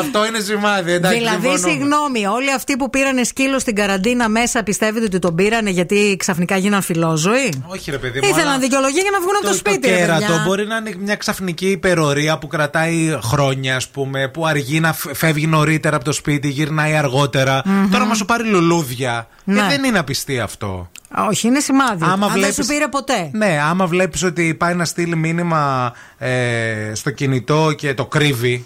Αυτό 0.00 0.26
είναι 0.26 0.40
σημάδι, 0.40 0.92
εντάξει. 0.92 1.18
δηλαδή, 1.18 1.40
συμφωνούμε. 1.48 1.70
συγγνώμη, 1.70 2.26
όλοι 2.26 2.52
αυτοί 2.52 2.76
που 2.76 2.90
πήρανε 2.90 3.24
σκύλο 3.24 3.58
στην 3.58 3.74
καραντίνα 3.74 4.28
μέσα 4.28 4.62
πιστεύετε 4.62 5.04
ότι 5.04 5.18
τον 5.18 5.34
πήρανε 5.34 5.70
γιατί 5.70 6.16
ξαφνικά 6.18 6.56
γίναν 6.56 6.82
φιλόζωοι; 6.82 7.62
Όχι, 7.66 7.90
ρε 7.90 7.98
παιδί 7.98 8.20
μου. 8.20 8.28
Ήθελαν 8.28 8.48
αλλά 8.48 8.58
δικαιολογία 8.58 9.02
για 9.02 9.10
να 9.10 9.20
βγουν 9.20 9.36
από 9.36 9.46
το, 9.46 9.54
σπίτι. 9.54 9.80
Το 9.80 9.88
ρε 9.88 9.96
κέρατο 9.96 10.26
παιδιά. 10.26 10.42
μπορεί 10.46 10.66
να 10.66 10.76
είναι 10.76 10.94
μια 10.98 11.16
ξαφνική 11.16 11.70
υπερορία 11.70 12.38
που 12.38 12.46
κρατάει 12.46 13.18
χρόνια, 13.22 13.76
ας 13.76 13.88
πούμε, 13.88 14.28
που 14.28 14.46
αργεί 14.46 14.80
να 14.80 14.92
φ- 14.92 15.14
φεύγει 15.14 15.46
νωρίτερα 15.46 15.96
από 15.96 16.04
το 16.04 16.12
σπίτι, 16.12 16.48
γυρνάει 16.48 16.94
αργότερα. 16.96 17.62
Μμμ. 17.64 17.90
Τώρα 17.90 18.04
μα 18.04 18.14
σου 18.14 18.24
πάρει 18.24 18.44
λουλούδια. 18.44 19.28
Ναι. 19.44 19.60
Ε, 19.60 19.66
δεν 19.68 19.84
είναι 19.84 19.98
απιστή 19.98 20.40
αυτό. 20.40 20.90
Όχι, 21.28 21.46
είναι 21.46 21.60
σημάδι. 21.60 22.04
Άμα 22.04 22.12
Αν 22.12 22.20
δεν 22.20 22.30
βλέπεις- 22.30 22.54
σου 22.54 22.66
πήρε 22.66 22.88
ποτέ. 22.88 23.30
Ναι, 23.32 23.58
άμα 23.68 23.86
βλέπεις 23.86 24.22
ότι 24.22 24.54
πάει 24.54 24.74
να 24.74 24.84
στείλει 24.84 25.16
μήνυμα 25.16 25.92
ε, 26.18 26.92
στο 26.94 27.10
κινητό 27.10 27.72
και 27.76 27.94
το 27.94 28.06
κρύβει. 28.06 28.64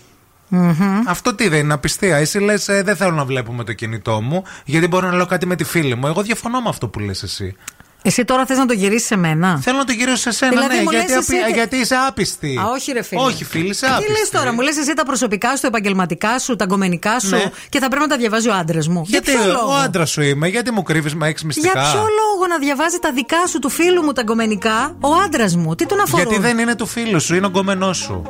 Μμμ. 0.48 1.00
Αυτό 1.08 1.34
τι 1.34 1.48
δεν 1.48 1.58
είναι 1.58 1.72
απιστία. 1.72 2.16
Εσύ 2.16 2.38
λες, 2.38 2.64
δεν 2.64 2.96
θέλω 2.96 3.10
να 3.14 3.24
βλέπουμε 3.24 3.64
το 3.64 3.72
κινητό 3.72 4.20
μου, 4.20 4.42
γιατί 4.64 4.86
μπορώ 4.86 5.08
να 5.08 5.16
λέω 5.16 5.26
κάτι 5.26 5.46
με 5.46 5.56
τη 5.56 5.64
φίλη 5.64 5.94
μου. 5.94 6.06
Εγώ 6.06 6.22
διαφωνώ 6.22 6.60
με 6.60 6.68
αυτό 6.68 6.88
που 6.88 6.98
λες 6.98 7.22
εσύ. 7.22 7.56
Εσύ 8.02 8.24
τώρα 8.24 8.46
θες 8.46 8.58
να 8.58 8.66
το 8.66 8.72
γυρίσεις 8.72 9.06
σε 9.06 9.16
μένα; 9.16 9.58
Θέλω 9.62 9.78
να 9.78 9.84
το 9.84 9.92
γυρίσω 9.92 10.16
σε 10.16 10.30
σένα, 10.30 10.50
Δηλαδή, 10.52 10.76
ναι, 10.76 10.82
μου 10.82 10.90
γιατί, 10.90 11.06
λες 11.12 11.16
απει- 11.16 11.40
εσύ- 11.42 11.52
γιατί 11.54 11.76
είσαι 11.76 11.94
άπιστη. 12.08 12.58
Α, 12.60 12.64
όχι, 12.74 12.92
ρε 12.92 13.02
φίλε. 13.02 13.20
Όχι, 13.20 13.44
φίλη, 13.44 13.68
είσαι 13.68 13.86
Τι 13.86 13.92
άπιστη. 13.92 14.10
λες 14.12 14.30
τώρα, 14.30 14.52
μου 14.52 14.60
λες 14.60 14.76
εσύ 14.76 14.94
τα 14.94 15.04
προσωπικά 15.04 15.54
σου, 15.54 15.60
τα 15.60 15.66
επαγγελματικά 15.66 16.38
σου, 16.38 16.56
τα 16.56 16.64
γκομενικά 16.64 17.20
σου 17.20 17.28
Ναι. 17.36 17.50
και 17.68 17.78
θα 17.78 17.88
πρέπει 17.88 18.02
να 18.02 18.08
τα 18.08 18.16
διαβάζει 18.16 18.48
ο 18.48 18.54
άντρας 18.54 18.88
μου. 18.88 19.02
Γιατί 19.06 19.30
Για 19.30 19.40
ποιο 19.40 19.50
ο 19.50 19.52
λόγο; 19.52 19.72
άντρας 19.72 20.10
σου 20.10 20.22
είμαι, 20.22 20.48
γιατί 20.48 20.70
μου 20.70 20.82
κρύβεις 20.82 21.14
με 21.14 21.28
έξι 21.28 21.46
μυστικά; 21.46 21.70
Για 21.72 21.90
ποιο 21.90 22.00
λόγο 22.00 22.46
να 22.48 22.58
διαβάζει 22.58 22.98
τα 22.98 23.12
δικά 23.12 23.46
σου 23.48 23.58
του 23.58 23.68
φίλου 23.70 24.02
μου 24.02 24.12
τα 24.12 24.22
γκομενικά 24.22 24.96
ο 25.00 25.14
άντρας 25.24 25.56
μου, 25.56 25.74
τι 25.74 25.86
τον 25.86 26.00
αφορούν; 26.00 26.26
Γιατί 26.26 26.42
δεν 26.42 26.58
είναι 26.58 26.74
του 26.74 26.86
φίλου 26.86 27.20
σου, 27.20 27.34
είναι 27.34 27.46
ο 27.46 27.48
γκόμενό 27.48 27.92
σου. 27.92 28.22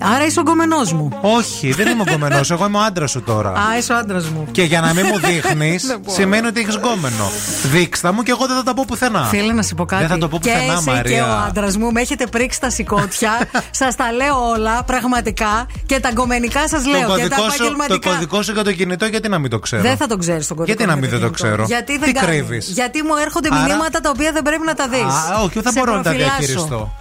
Άρα 0.00 0.24
είσαι 0.26 0.38
ο 0.40 0.42
γκομενό 0.42 0.80
μου. 0.94 1.18
Όχι, 1.20 1.72
δεν 1.72 1.88
είμαι 1.88 2.00
ο 2.00 2.04
γκόμενό, 2.10 2.40
εγώ 2.50 2.66
είμαι 2.66 2.78
ο 2.78 2.80
άντρας 2.80 3.10
σου 3.10 3.22
τώρα. 3.22 3.50
Α, 3.50 3.76
είσαι 3.78 3.92
ο 3.92 3.96
άντρας 3.96 4.28
μου. 4.28 4.46
Και 4.52 4.62
για 4.62 4.80
να 4.80 4.92
μην 4.94 5.04
μου 5.12 5.18
δείχνεις, 5.18 5.86
Δεν 5.86 5.98
μπορώ. 6.00 6.16
σημαίνει 6.18 6.46
ότι 6.46 6.60
έχεις 6.60 6.74
γκόμενο. 6.76 7.30
Δείξτα 7.72 8.12
μου 8.12 8.22
και 8.22 8.30
εγώ 8.30 8.46
δεν 8.46 8.56
θα 8.56 8.62
τα 8.62 8.74
πω 8.74 8.84
πουθενά. 9.10 9.24
Φίλε, 9.28 9.52
να 9.52 9.62
σου 9.62 9.74
πω 9.74 9.84
κάτι. 9.84 10.02
Δεν 10.02 10.10
θα 10.10 10.18
το 10.18 10.28
πω 10.28 10.38
και 10.38 10.50
πουθενά, 10.50 10.72
εσύ 10.72 10.90
Μαρία. 10.90 11.16
και 11.16 11.22
ο 11.22 11.34
άντρας 11.48 11.76
μου 11.76 11.92
με 11.92 12.00
έχετε 12.00 12.26
πρίξει 12.26 12.60
τα 12.60 12.70
σηκώτια. 12.70 13.32
σας 13.80 13.94
τα 13.94 14.12
λέω 14.12 14.48
όλα, 14.50 14.82
πραγματικά. 14.84 15.66
Και 15.86 16.00
τα 16.00 16.10
γκομενικά 16.10 16.68
σας 16.68 16.86
λέω. 16.86 17.06
το, 17.08 17.14
Και 17.16 17.28
τα 17.28 17.36
κωδικό 17.36 17.50
σου, 17.50 17.56
το 17.58 17.64
επαγγελματικά. 17.64 18.10
κωδικό 18.10 18.42
σου 18.42 18.52
για 18.52 18.64
το 18.64 18.72
κινητό, 18.72 19.06
γιατί 19.06 19.28
να 19.28 19.38
μην 19.38 19.50
το 19.50 19.58
ξέρω; 19.58 19.82
Δεν 19.82 19.96
θα 19.96 20.06
τον 20.06 20.18
ξέρεις 20.18 20.46
τον 20.46 20.56
κωδικό. 20.56 20.76
Γιατί 20.76 20.90
να 20.90 20.94
με 20.96 21.00
μην 21.00 21.10
δεν 21.10 21.20
το 21.20 21.26
κινητό. 21.30 21.46
ξέρω; 21.46 21.64
Γιατί 21.66 21.98
δεν 21.98 22.08
Τι 22.08 22.12
κάνει; 22.12 22.26
κρύβεις; 22.26 22.68
Γιατί 22.68 23.02
μου 23.02 23.16
έρχονται 23.24 23.48
Άρα- 23.52 23.62
μηνύματα 23.66 24.00
τα 24.00 24.10
οποία 24.10 24.32
δεν 24.32 24.42
πρέπει 24.42 24.64
να 24.64 24.74
τα 24.74 24.88
δεις. 24.88 25.00
Α, 25.02 25.42
όχι, 25.44 25.60
δεν 25.60 25.72
μπορώ 25.76 25.94
να 25.96 26.02
τα 26.02 26.10
διαχειριστώ. 26.10 26.92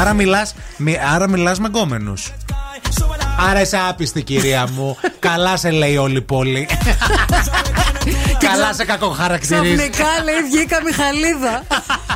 Άρα 0.00 0.12
μιλά 0.12 0.46
άρα 1.14 1.28
μιλάς 1.28 1.58
με 1.58 1.68
γκόμενους. 1.68 2.32
Άρα 3.50 3.60
είσαι 3.60 3.80
άπιστη, 3.88 4.22
κυρία 4.22 4.66
μου. 4.72 4.96
Καλά 5.28 5.56
σε 5.56 5.70
λέει 5.70 5.96
όλη 5.96 6.16
η 6.16 6.20
πόλη. 6.20 6.68
Καλά 8.48 8.72
σε 8.72 8.84
κακοχαρακτηρίζει. 8.84 9.74
Ξαφνικά 9.74 10.06
λέει 10.24 10.34
βγήκα 10.50 10.82
Μιχαλίδα. 10.84 11.62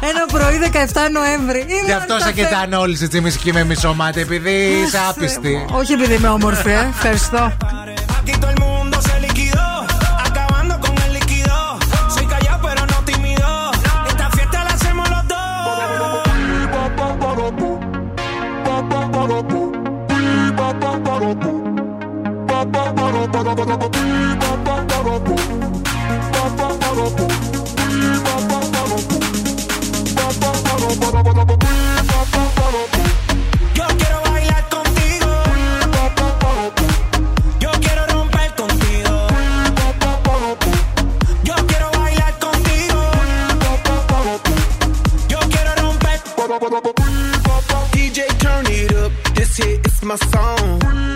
Ένα 0.00 0.26
πρωί 0.32 0.70
17 0.72 1.10
Νοέμβρη. 1.12 1.58
Είμαι 1.60 1.80
Γι' 1.86 1.92
αυτό 1.92 2.14
σε 2.14 2.18
καφέ. 2.20 2.32
κοιτάνε 2.32 2.76
όλοι 2.76 2.96
σε 2.96 3.08
τσιμισκή 3.08 3.52
με 3.52 3.64
μισό 3.64 3.94
μάτι, 3.94 4.20
επειδή 4.20 4.50
είσαι 4.86 4.98
άπιστη. 5.08 5.64
Όχι 5.70 5.92
επειδή 5.92 6.14
είμαι 6.14 6.28
όμορφη, 6.28 6.70
ε. 6.70 6.88
Ευχαριστώ. 6.94 7.52
My 50.06 50.14
song. 50.30 51.15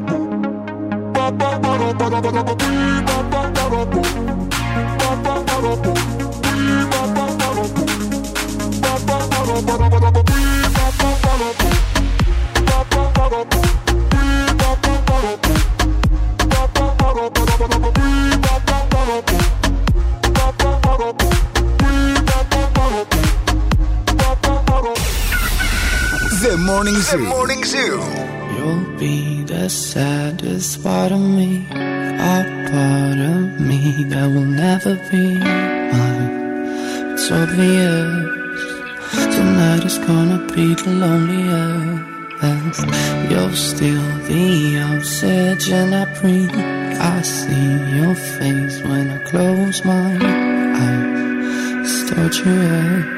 Bye. 0.00 0.38
The 26.40 26.56
Morning 26.56 26.94
Zoo. 26.94 27.18
The 27.18 27.24
Morning 27.24 27.64
Zoo. 27.64 28.00
You'll 28.54 28.96
be 28.96 29.42
the 29.42 29.68
saddest 29.68 30.84
part 30.84 31.10
of 31.10 31.20
me, 31.20 31.66
a 31.72 32.44
part 32.70 33.18
of 33.18 33.60
me 33.60 34.04
that 34.04 34.26
will 34.26 34.46
never 34.46 34.94
be 35.10 35.34
mine. 35.36 37.12
It's 37.12 37.28
obvious 37.32 38.54
tonight 39.34 39.84
is 39.84 39.98
gonna 39.98 40.46
be 40.54 40.74
the 40.74 40.90
loneliest. 41.02 42.86
You're 43.30 43.56
still 43.56 44.08
the 44.28 44.78
oxygen 44.94 45.92
I 45.92 46.04
breathe. 46.20 46.54
I 46.54 47.20
see 47.22 47.96
your 47.98 48.14
face 48.14 48.80
when 48.82 49.10
I 49.10 49.18
close 49.24 49.84
my 49.84 50.14
eyes. 50.86 51.82
It's 51.82 52.10
torture. 52.10 53.17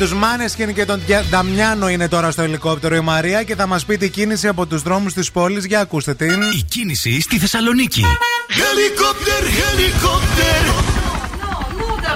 Τους 0.00 0.14
Μάνεσκιν 0.14 0.74
και 0.74 0.84
τον 0.84 1.02
Τια- 1.06 1.24
Νταμιάνο 1.30 1.88
είναι 1.88 2.08
τώρα 2.08 2.30
στο 2.30 2.42
ελικόπτερο 2.42 2.94
η 2.94 3.00
Μαρία 3.00 3.42
και 3.42 3.54
θα 3.54 3.66
μας 3.66 3.84
πει 3.84 3.96
την 3.96 4.10
κίνηση 4.10 4.48
από 4.48 4.66
τους 4.66 4.82
δρόμους 4.82 5.12
της 5.12 5.30
πόλης. 5.30 5.64
Για 5.64 5.80
ακούστε 5.80 6.14
την. 6.14 6.40
Η 6.42 6.62
κίνηση 6.68 7.20
στη 7.20 7.38
Θεσσαλονίκη. 7.38 8.04
Helicopter, 8.48 9.42
helicopter. 9.42 10.62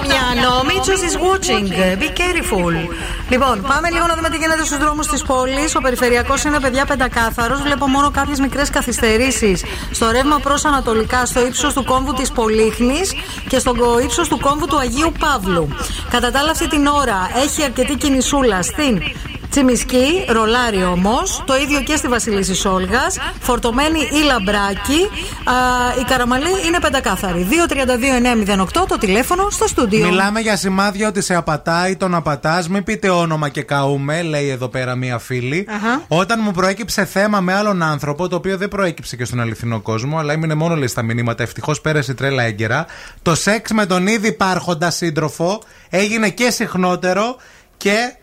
Μιανό, 0.07 0.63
Μίτσος 0.63 0.99
is 0.99 1.15
watching. 1.15 1.67
Be 2.01 2.09
careful. 2.19 2.73
Λοιπόν, 3.29 3.61
πάμε 3.61 3.89
λίγο 3.89 4.05
να 4.07 4.15
δούμε 4.15 4.29
τι 4.29 4.37
γίνεται 4.37 4.65
στους 4.65 4.77
δρόμους 4.77 5.07
της 5.07 5.23
πόλης. 5.23 5.75
Ο 5.75 5.81
περιφερειακός 5.81 6.43
είναι 6.43 6.59
παιδιά 6.59 6.85
πεντακάθαρος. 6.85 7.61
Βλέπω 7.61 7.87
μόνο 7.87 8.11
κάποιες 8.11 8.39
μικρές 8.39 8.69
καθυστερήσεις 8.69 9.63
στο 9.91 10.11
ρεύμα 10.11 10.39
προς 10.39 10.65
Ανατολικά, 10.65 11.25
στο 11.25 11.45
ύψος 11.45 11.73
του 11.73 11.83
κόμβου 11.83 12.13
της 12.13 12.31
Πολύχνης 12.31 13.13
και 13.47 13.59
στο 13.59 13.73
ύψος 14.03 14.27
του 14.27 14.39
κόμβου 14.39 14.67
του 14.67 14.77
Αγίου 14.77 15.11
Παύλου. 15.19 15.67
Κατά 16.09 16.31
τα 16.31 16.39
άλλα, 16.39 16.51
αυτή 16.51 16.67
την 16.67 16.85
ώρα 16.85 17.29
έχει 17.43 17.63
αρκετή 17.63 17.95
κινησούλα 17.95 18.61
στην 18.61 19.01
Τσιμισκή, 19.55 20.25
ρολάρι 20.27 20.83
όμως. 20.83 21.43
Το 21.45 21.55
ίδιο 21.57 21.81
και 21.81 21.95
στη 21.95 22.07
Βασιλίση 22.07 22.67
Όλγα. 22.67 23.01
Φορτωμένη 23.39 23.99
ή 23.99 24.23
λαμπράκι. 24.25 25.01
Α, 25.43 25.53
η 25.99 26.03
Καραμαλή 26.03 26.49
είναι 26.65 26.79
πεντακάθαρη. 26.79 27.47
232-908 28.75 28.85
το 28.87 28.97
τηλέφωνο 28.97 29.49
στο 29.49 29.67
στούντιο. 29.67 30.07
Μιλάμε 30.07 30.39
για 30.39 30.57
σημάδια 30.57 31.07
ότι 31.07 31.21
σε 31.21 31.35
απατάει, 31.35 31.95
τον 31.95 32.15
απατάς. 32.15 32.69
Μην 32.69 32.83
πείτε 32.83 33.09
όνομα 33.09 33.49
και 33.49 33.61
καούμε, 33.61 34.21
λέει 34.21 34.49
εδώ 34.49 34.67
πέρα 34.67 34.95
μία 34.95 35.17
φίλη. 35.17 35.67
Αχα. 35.69 36.01
Όταν 36.07 36.39
μου 36.43 36.51
προέκυψε 36.51 37.05
θέμα 37.05 37.39
με 37.39 37.53
άλλον 37.53 37.83
άνθρωπο, 37.83 38.27
το 38.27 38.35
οποίο 38.35 38.57
δεν 38.57 38.67
προέκυψε 38.67 39.15
και 39.15 39.25
στον 39.25 39.39
αληθινό 39.39 39.79
κόσμο, 39.79 40.17
αλλά 40.17 40.33
έμεινε 40.33 40.53
μόνο 40.53 40.75
λέει 40.75 40.87
στα 40.87 41.01
μηνύματα. 41.01 41.43
Ευτυχώς 41.43 41.81
πέρασε 41.81 42.11
η 42.11 42.15
τρέλα 42.15 42.43
έγκαιρα. 42.43 42.85
Το 43.21 43.35
σεξ 43.35 43.71
με 43.71 43.85
τον 43.85 44.07
ήδη 44.07 44.27
υπάρχοντα 44.27 44.91
σύντροφο 44.91 45.61
έγινε 45.89 46.29
και 46.29 46.49
συχνότερο 46.49 47.35
και 47.77 48.15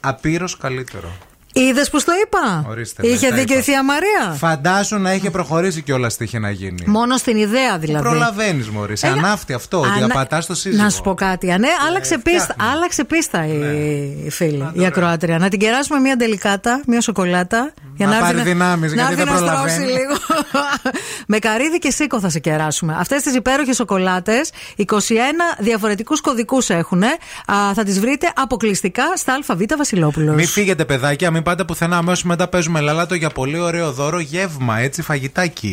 απείρως 0.00 0.56
καλύτερο. 0.56 1.12
Είδες 1.52 1.90
που 1.90 1.98
στο 1.98 2.12
είπα; 2.24 2.64
Ορίστε, 2.68 3.02
ναι, 3.06 3.08
Είχε 3.12 3.28
τα 3.28 3.34
δίκιο 3.34 3.52
είπα. 3.54 3.60
η 3.60 3.64
Θεία 3.64 3.84
Μαρία; 3.84 4.34
Φαντάσου 4.38 4.98
να 4.98 5.12
είχε 5.14 5.30
προχωρήσει 5.30 5.82
κιόλα 5.82 6.08
τι 6.08 6.24
είχε 6.24 6.38
να 6.38 6.50
γίνει. 6.50 6.82
Μόνο 6.86 7.16
στην 7.16 7.36
ιδέα 7.36 7.78
δηλαδή. 7.78 8.08
Προλαβαίνεις, 8.08 8.68
Μωρή. 8.68 8.96
Σε 8.96 9.06
Ε, 9.06 9.10
ανάφτει 9.10 9.52
αυτό, 9.52 9.78
ότι 9.80 9.88
ανα- 9.88 10.04
απατά 10.04 10.42
το 10.46 10.54
σύζυγο. 10.54 10.82
Να 10.82 10.90
σου 10.90 11.02
πω 11.02 11.14
κάτι. 11.14 11.52
Α, 11.52 11.58
ναι, 11.58 11.68
άλλαξε, 11.88 12.18
πίστα, 12.18 12.54
άλλαξε 12.72 13.04
πίστα 13.04 13.46
η, 13.46 13.58
η 14.24 14.30
φίλη, 14.30 14.70
η 14.72 14.86
ακροάτρια. 14.86 15.38
Να 15.38 15.48
την 15.48 15.58
κεράσουμε 15.58 15.98
μια 16.00 16.16
ντελικάτα, 16.16 16.82
μια 16.86 17.00
σοκολάτα. 17.00 17.72
Για 17.96 18.06
Να 18.08 18.16
έρθει 18.16 18.26
πάρει 18.32 18.40
δυνάμεις, 18.42 18.92
να 18.94 19.02
γιατί 19.02 19.12
έρθει 19.20 19.24
δεν 19.24 19.32
να 19.32 19.38
στρώσει 19.52 19.76
προλαβαίνει. 19.76 19.86
λίγο. 19.92 20.14
Με 21.26 21.38
καρύδι 21.38 21.78
και 21.78 21.90
σίκο 21.90 22.20
θα 22.20 22.28
σε 22.28 22.38
κεράσουμε. 22.38 22.96
Αυτές 22.98 23.22
τις 23.22 23.34
υπέροχες 23.34 23.76
σοκολάτες, 23.76 24.50
21 24.76 24.84
διαφορετικούς 25.58 26.20
κωδικούς 26.20 26.70
έχουν. 26.70 27.02
Θα 27.74 27.82
τις 27.84 28.00
βρείτε 28.00 28.32
αποκλειστικά 28.36 29.02
στα 29.16 29.38
ΑΒ 29.48 29.60
Βασιλόπουλος. 29.76 30.34
Μην 30.34 30.46
φύγετε, 30.46 30.84
παιδάκια, 30.84 31.30
μην 31.40 31.48
πάτε 31.48 31.64
πουθενά. 31.64 31.96
Αμέσως 31.96 32.22
μετά 32.24 32.48
παίζουμε 32.48 32.80
λαλάτο 32.80 33.14
για 33.14 33.30
πολύ 33.30 33.58
ωραίο 33.58 33.92
δώρο 33.92 34.18
γεύμα, 34.18 34.78
έτσι, 34.78 35.02
φαγητάκι. 35.02 35.72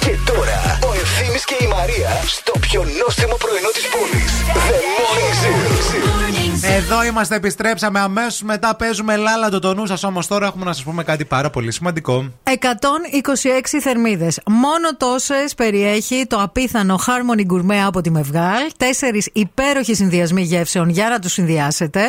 Και 0.00 0.12
τώρα 0.24 0.78
ο 0.82 0.92
Ευθύμης 0.92 1.44
και 1.44 1.56
η 1.60 1.66
Μαρία 1.66 2.20
στο 2.26 2.52
πιο 2.60 2.84
νόστιμο 3.04 3.36
πρωινό 3.36 3.68
της 3.72 3.84
πόλης. 3.88 4.32
The 4.68 4.78
Morning 4.96 5.34
Zoo. 5.42 6.25
Εδώ 6.68 7.04
είμαστε, 7.04 7.34
επιστρέψαμε. 7.34 8.00
Αμέσως 8.00 8.42
μετά 8.42 8.76
παίζουμε 8.76 9.16
λάλατο 9.16 9.58
το 9.58 9.74
νου 9.74 9.86
σας. 9.86 10.02
Όμως 10.04 10.26
τώρα 10.26 10.46
έχουμε 10.46 10.64
να 10.64 10.72
σας 10.72 10.82
πούμε 10.82 11.04
κάτι 11.04 11.24
πάρα 11.24 11.50
πολύ 11.50 11.72
σημαντικό. 11.72 12.32
126 12.42 13.80
θερμίδες. 13.80 14.40
Μόνο 14.46 14.96
τόσες 14.96 15.54
περιέχει 15.54 16.26
το 16.28 16.36
απίθανο 16.40 16.98
Harmony 17.06 17.52
Gourmet 17.52 17.82
από 17.86 18.00
τη 18.00 18.10
Μευγάλ. 18.10 18.62
Τέσσερις 18.76 19.28
υπέροχοι 19.32 19.94
συνδυασμοί 19.94 20.42
γεύσεων 20.42 20.88
για 20.88 21.08
να 21.08 21.18
τους 21.18 21.32
συνδυάσετε. 21.32 22.00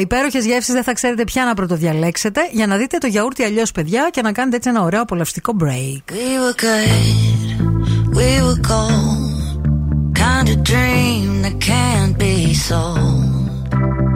Υπέροχες 0.00 0.44
γεύσεις 0.44 0.74
δεν 0.74 0.82
θα 0.82 0.92
ξέρετε 0.92 1.24
ποια 1.24 1.44
να 1.44 1.54
πρωτοδιαλέξετε. 1.54 2.40
Για 2.52 2.66
να 2.66 2.76
δείτε 2.76 2.98
το 2.98 3.06
γιαούρτι 3.06 3.42
αλλιώς, 3.42 3.72
παιδιά, 3.72 4.08
και 4.12 4.22
να 4.22 4.32
κάνετε 4.32 4.56
έτσι 4.56 4.68
ένα 4.68 4.82
ωραίο 4.82 5.02
απολαυστικό 5.02 5.56
break. 5.60 6.12
We 6.12 6.38
were 6.42 6.56
good, 6.66 8.16
we 8.16 8.30
were 8.46 8.60
gold. 8.72 9.30
Kind 10.24 10.48
of 10.54 10.58
dream 10.72 11.28
that 11.44 11.56
can't 11.70 12.14
be 12.18 12.54
sold. 12.68 13.51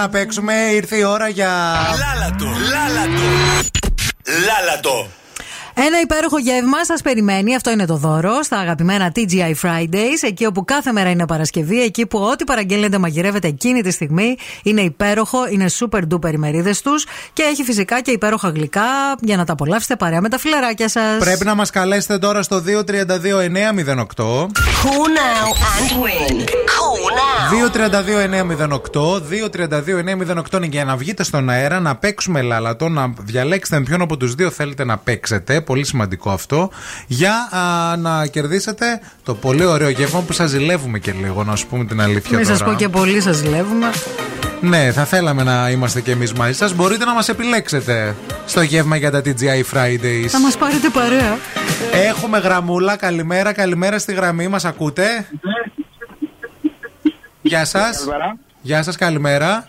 Να 0.00 0.08
παίξουμε. 0.08 0.52
Ήρθε 0.52 0.96
η 0.96 1.02
ώρα 1.02 1.28
για. 1.28 1.48
Λάλατο, 1.98 2.44
λάλατο. 2.44 3.22
Λάλατο. 4.46 5.08
Ένα 5.74 6.00
υπέροχο 6.00 6.38
γεύμα 6.38 6.84
σας 6.84 7.02
περιμένει. 7.02 7.54
Αυτό 7.54 7.70
είναι 7.70 7.86
το 7.86 7.96
δώρο 7.96 8.42
στα 8.42 8.58
αγαπημένα 8.58 9.12
TGI 9.14 9.54
Fridays. 9.62 10.20
Εκεί 10.20 10.46
όπου 10.46 10.64
κάθε 10.64 10.92
μέρα 10.92 11.10
είναι 11.10 11.26
Παρασκευή. 11.26 11.82
Εκεί 11.82 12.06
που 12.06 12.18
ό,τι 12.18 12.44
παραγγέλνετε 12.44 12.98
μαγειρεύετε 12.98 13.48
εκείνη 13.48 13.82
τη 13.82 13.90
στιγμή. 13.90 14.36
Είναι 14.62 14.80
υπέροχο. 14.80 15.48
Είναι 15.48 15.66
super 15.78 16.00
duper 16.12 16.32
οι 16.32 16.36
μερίδες 16.36 16.80
τους. 16.80 17.06
Και 17.32 17.42
έχει 17.42 17.62
φυσικά 17.62 18.00
και 18.00 18.10
υπέροχα 18.10 18.48
γλυκά 18.48 19.16
για 19.20 19.36
να 19.36 19.44
τα 19.44 19.52
απολαύσετε 19.52 19.96
παρέα 19.96 20.20
με 20.20 20.28
τα 20.28 20.38
φιλαράκια 20.38 20.88
σας. 20.88 21.18
Πρέπει 21.18 21.44
να 21.44 21.54
μας 21.54 21.70
καλέσετε 21.70 22.18
τώρα 22.18 22.42
στο 22.42 22.60
232-908. 22.60 24.48
Cool 24.82 25.08
now 25.20 25.46
and 25.72 25.90
win; 26.02 26.36
Cool 26.90 27.10
now. 27.18 27.50
232-908. 28.90 29.20
232-908 30.52 30.56
είναι 30.56 30.66
για 30.66 30.84
να 30.84 30.96
βγείτε 30.96 31.22
στον 31.24 31.48
αέρα, 31.50 31.80
να 31.80 31.96
παίξουμε 31.96 32.42
λάλατο, 32.42 32.88
να 32.88 33.12
διαλέξετε 33.20 33.78
με 33.78 33.84
ποιον 33.84 34.00
από 34.02 34.16
τους 34.16 34.34
δύο 34.34 34.50
θέλετε 34.50 34.84
να 34.84 34.98
παίξετε. 34.98 35.60
Πολύ 35.60 35.84
σημαντικό 35.84 36.30
αυτό. 36.30 36.70
Για 37.06 37.32
α, 37.32 37.96
να 37.96 38.26
κερδίσετε 38.26 39.00
το 39.22 39.34
πολύ 39.34 39.64
ωραίο 39.64 39.88
γεύμα 39.88 40.20
που 40.20 40.32
σας 40.32 40.50
ζηλεύουμε 40.50 40.98
και 40.98 41.12
λίγο, 41.12 41.44
να 41.44 41.56
σου 41.56 41.66
πούμε 41.66 41.84
την 41.84 42.00
αλήθεια 42.00 42.36
Μην 42.36 42.46
τώρα. 42.46 42.58
σα 42.58 42.64
πω 42.64 42.74
και 42.74 42.88
πολύ, 42.88 43.20
σας 43.20 43.36
ζηλεύουμε. 43.36 43.90
Ναι, 44.60 44.92
θα 44.92 45.04
θέλαμε 45.04 45.42
να 45.42 45.70
είμαστε 45.70 46.00
και 46.00 46.10
εμείς 46.10 46.32
μαζί 46.32 46.52
σας. 46.52 46.74
Μπορείτε 46.74 47.04
να 47.04 47.14
μας 47.14 47.28
επιλέξετε 47.28 48.14
στο 48.46 48.60
γεύμα 48.60 48.96
για 48.96 49.10
τα 49.10 49.20
TGI 49.24 49.62
Fridays. 49.74 50.26
Θα 50.28 50.40
μας 50.40 50.56
πάρετε 50.56 50.88
παρέα. 50.88 51.38
Έχουμε 52.08 52.38
γραμμούλα. 52.38 52.96
Καλημέρα, 52.96 53.52
καλημέρα 53.52 53.98
στη 53.98 54.12
γραμμή. 54.12 54.48
Μας 54.48 54.64
ακούτε; 54.64 55.26
Γεια 57.42 57.64
σας. 57.64 58.06
Γεια 58.62 58.82
σας, 58.82 58.96
καλημέρα. 58.96 59.64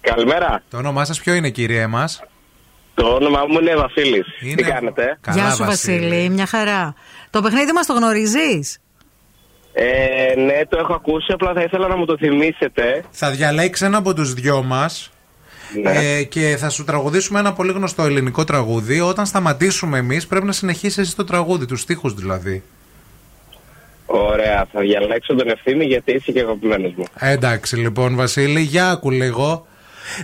Καλημέρα. 0.00 0.62
Το 0.70 0.76
όνομά 0.76 1.04
σας 1.04 1.20
ποιο 1.20 1.34
είναι, 1.34 1.50
κύριε 1.50 1.86
μα. 1.86 2.08
Το 2.94 3.06
όνομα 3.06 3.44
μου 3.48 3.58
είναι 3.58 3.76
Βασίλης. 3.76 4.26
Τι 4.56 4.62
κάνετε, 4.62 5.18
Γεια 5.32 5.50
σου, 5.50 5.64
Βασίλη. 5.64 6.28
Μια 6.28 6.46
χαρά. 6.46 6.94
Το 7.30 7.42
παιχνίδι 7.42 7.72
μας 7.72 7.86
το 7.86 7.92
γνωρίζεις; 7.92 8.78
ε, 9.72 10.40
Ναι, 10.40 10.66
το 10.68 10.78
έχω 10.78 10.94
ακούσει. 10.94 11.32
Απλά 11.32 11.52
θα 11.52 11.62
ήθελα 11.62 11.88
να 11.88 11.96
μου 11.96 12.04
το 12.04 12.16
θυμίσετε. 12.16 13.04
Θα 13.10 13.30
διαλέξει 13.30 13.84
ένα 13.84 13.98
από 13.98 14.14
τους 14.14 14.34
δυο 14.34 14.62
μας. 14.62 15.10
Ναι. 15.82 15.90
Ε, 15.90 16.22
και 16.22 16.56
θα 16.58 16.68
σου 16.68 16.84
τραγουδήσουμε 16.84 17.38
ένα 17.38 17.52
πολύ 17.52 17.72
γνωστό 17.72 18.02
ελληνικό 18.02 18.44
τραγούδι. 18.44 19.00
Όταν 19.00 19.26
σταματήσουμε 19.26 19.98
εμείς, 19.98 20.26
πρέπει 20.26 20.46
να 20.46 20.52
συνεχίσεις 20.52 20.98
εσύ 20.98 21.16
το 21.16 21.24
τραγούδι, 21.24 21.66
τους 21.66 21.80
στίχους 21.80 22.14
δηλαδή. 22.14 22.62
Ωραία, 24.10 24.66
θα 24.72 24.80
διαλέξω 24.80 25.34
τον 25.34 25.48
ευθύνη 25.48 25.84
γιατί 25.84 26.12
είσαι 26.12 26.32
και 26.32 26.40
αγαπημένο 26.40 26.92
μου. 26.96 27.04
Ε, 27.18 27.30
Εντάξει 27.30 27.76
λοιπόν 27.76 28.16
Βασίλη, 28.16 28.60
για 28.60 28.90
άκου 28.90 29.10
λίγο 29.10 29.66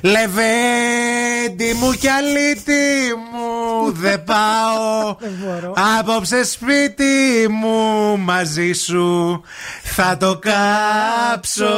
Λεβέντι 0.03 1.75
μου 1.81 1.93
κι 1.93 2.09
αλήτη 2.09 3.15
μου 3.33 3.91
Δεν 4.03 4.25
πάω 4.25 5.17
Απόψε 5.99 6.45
σπίτι 6.45 7.47
μου 7.51 8.17
μαζί 8.19 8.73
σου 8.73 9.43
Θα 9.83 10.17
το 10.17 10.39
κάψω. 10.39 11.75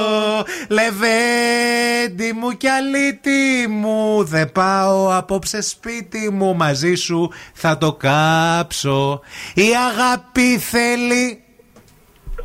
Λεβέντι 0.68 2.32
μου 2.32 2.50
κι 2.50 2.68
αλήτη 2.68 3.66
μου 3.68 4.24
Δεν 4.24 4.52
πάω. 4.52 5.16
Απόψε 5.16 5.62
σπίτι 5.62 6.30
μου 6.30 6.56
μαζί 6.56 6.94
σου 6.94 7.32
Θα 7.52 7.78
το 7.78 7.92
κάψω. 7.92 9.20
Η 9.54 9.68
αγάπη 9.90 10.58
θέλει 10.58 11.45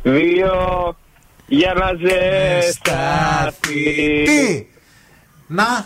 Δύο 0.02 0.96
για 1.46 1.72
να 1.74 1.90
ζεσταθεί. 2.08 3.74
Τι; 4.24 4.66
Να; 5.46 5.84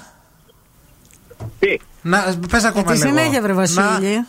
Τι; 1.59 1.77
Να, 2.03 2.39
πες 2.51 2.65
ακόμα 2.65 2.93
Τη 2.93 2.99
λίγο. 2.99 3.09
συνέχεια, 3.09 3.43
βρε 3.43 3.53
Βασίλη. 3.53 4.27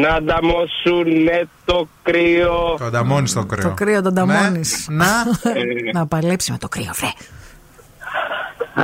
Να 0.00 0.08
ανταμώσουνε 0.08 1.48
το 1.64 1.88
κρύο. 2.02 2.74
Το 2.78 2.84
ανταμώνεις 2.84 3.32
το 3.32 3.44
κρύο. 3.44 3.68
Το 3.68 3.74
κρύο 3.74 4.02
τον 4.02 4.14
ταμώνει. 4.14 4.60
Να. 4.88 5.06
Να 5.92 6.06
παλέψει 6.06 6.50
με 6.52 6.58
το 6.58 6.68
κρύο, 6.68 6.92
βρε. 6.94 7.08
Ε, 8.78 8.82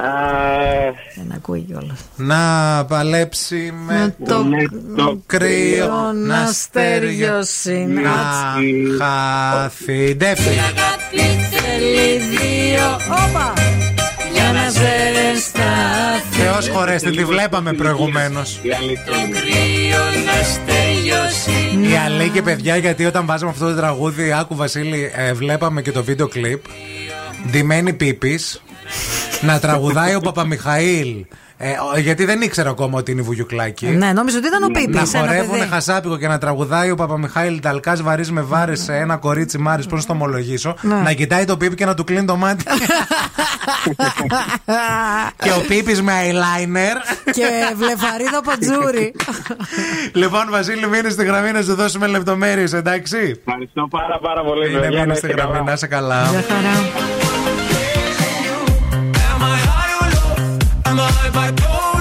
Δεν 1.17 1.33
ακούει 1.35 1.61
κιόλας. 1.61 1.99
Να 2.17 2.85
παλέψει 2.85 3.73
με 3.87 4.17
το, 4.27 4.45
το 4.97 5.23
κρύο 5.27 6.13
να 6.15 6.47
στεριώσει 6.47 7.87
Να 7.87 8.11
χάθει 8.99 10.15
Ντέφη 10.17 10.51
Θέλει 11.51 12.19
δύο. 12.19 12.93
Όπα! 13.11 13.53
Για 14.33 14.53
να 14.53 14.69
ζεσταθεί. 14.69 16.41
Θεός 16.43 16.69
χωρέστε, 16.69 17.11
τη 17.11 17.25
βλέπαμε 17.25 17.73
προηγουμένως 17.73 18.61
Η 21.91 21.97
Αλέκη 22.05 22.43
παιδιά 22.43 22.77
γιατί 22.77 23.05
όταν 23.05 23.27
βάζαμε 23.27 23.51
αυτό 23.51 23.69
το 23.69 23.75
τραγούδι 23.75 24.33
Άκου 24.33 24.57
Βασίλη 24.57 25.13
ε, 25.15 25.33
βλέπαμε 25.33 25.83
και 25.83 25.93
το 25.93 26.05
βίντεο 26.05 26.29
κλιπ 26.29 26.65
Ντυμένη 27.51 27.93
Πίπης 27.93 28.63
Να 29.43 29.59
τραγουδάει 29.61 30.15
ο 30.15 30.21
Παπαμιχαήλ 30.21 31.25
ε, 31.65 31.71
ο- 31.95 31.99
γιατί 31.99 32.25
δεν 32.25 32.41
ήξερα 32.41 32.71
ακόμα 32.71 32.99
ότι 32.99 33.11
είναι 33.11 33.21
η 33.21 33.25
Βουγιουκλάκη. 33.25 33.87
Ναι, 33.87 34.13
νόμιζα 34.13 34.39
ότι 34.39 34.47
ήταν 34.47 34.63
ο 34.63 34.67
Πίπης, 34.67 35.13
Να 35.13 35.19
ένα 35.19 35.29
χορεύουν 35.29 35.59
παιδί. 35.59 35.71
χασάπικο 35.71 36.17
και 36.19 36.29
να 36.29 36.39
τραγουδάει 36.39 36.91
ο 36.91 36.95
Παπαμιχάηλ 36.95 37.61
Ταλκά 37.61 37.97
βαρύς 38.03 38.31
με 38.33 38.41
βάρες 38.41 38.81
σε 38.81 38.97
ένα 38.97 39.17
κορίτσι 39.17 39.59
Μάρι. 39.59 39.83
Πώς 39.89 40.01
να 40.01 40.07
το 40.07 40.13
ομολογήσω. 40.13 40.75
Ναι. 40.81 40.95
Να 40.95 41.13
κοιτάει 41.13 41.45
το 41.45 41.57
Πίπη 41.57 41.75
και 41.75 41.85
να 41.85 41.95
του 41.95 42.05
κλείνει 42.05 42.25
το 42.25 42.37
μάτι. 42.37 42.65
και 45.43 45.51
ο 45.51 45.61
Πίπης 45.69 46.03
με 46.03 46.13
eyeliner. 46.23 46.97
Και 47.33 47.47
βλεφαρίδο 47.77 48.41
πατζούρι. 48.45 49.15
λοιπόν, 50.23 50.47
Βασίλη, 50.51 50.87
μείνε 50.89 51.09
στη 51.09 51.25
γραμμή 51.25 51.53
να 51.53 51.63
σου 51.63 51.75
δώσουμε 51.75 52.07
λεπτομέρειες, 52.07 52.73
εντάξει; 52.73 53.41
Ευχαριστώ 53.47 53.89
πάρα 53.91 54.19
πάρα 54.23 54.43
πολύ. 54.43 54.71
Είναι, 54.71 54.81
παιδιά, 54.81 54.97
να 54.97 55.01
μείνε 55.03 55.15
στη 55.15 55.27
είστε 55.27 55.39
γραμμή, 55.41 55.53
καλά. 55.57 55.65
να 55.65 55.73
είσαι 55.73 55.87
καλά. 55.87 56.31
Am 60.93 61.01
I 61.01 61.31
bipolar? 61.33 61.92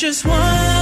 just 0.00 0.24
one 0.24 0.79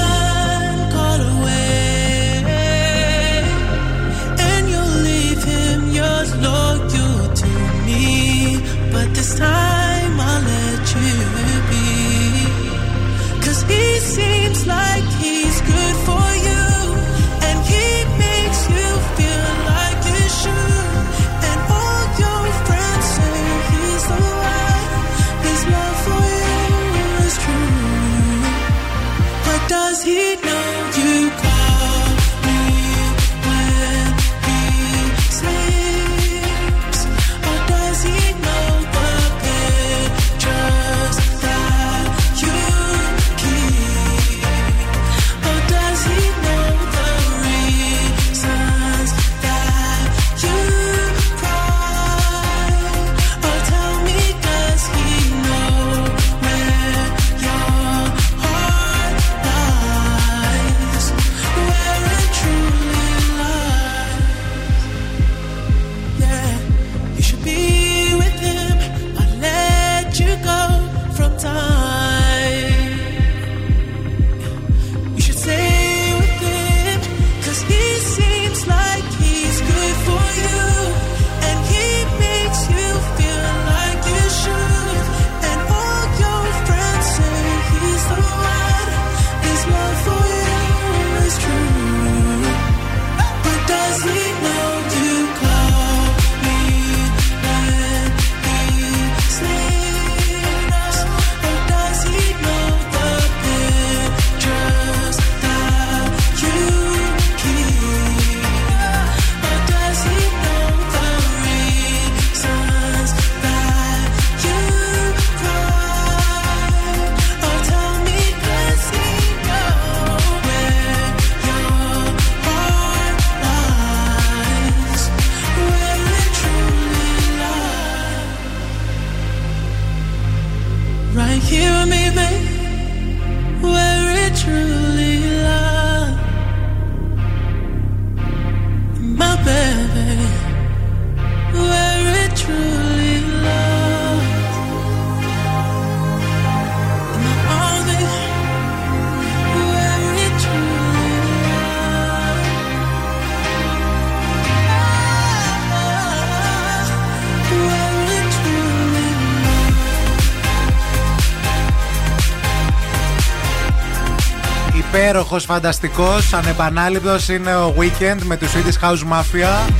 υπέροχος, 165.18 165.44
φανταστικός, 165.44 166.32
ανεπανάληπτος 166.32 167.28
είναι 167.28 167.54
ο 167.54 167.74
Weeknd 167.78 168.18
με 168.22 168.36
τους 168.36 168.52
Swedish 168.52 168.86
House 168.88 169.12
Mafia 169.12 169.70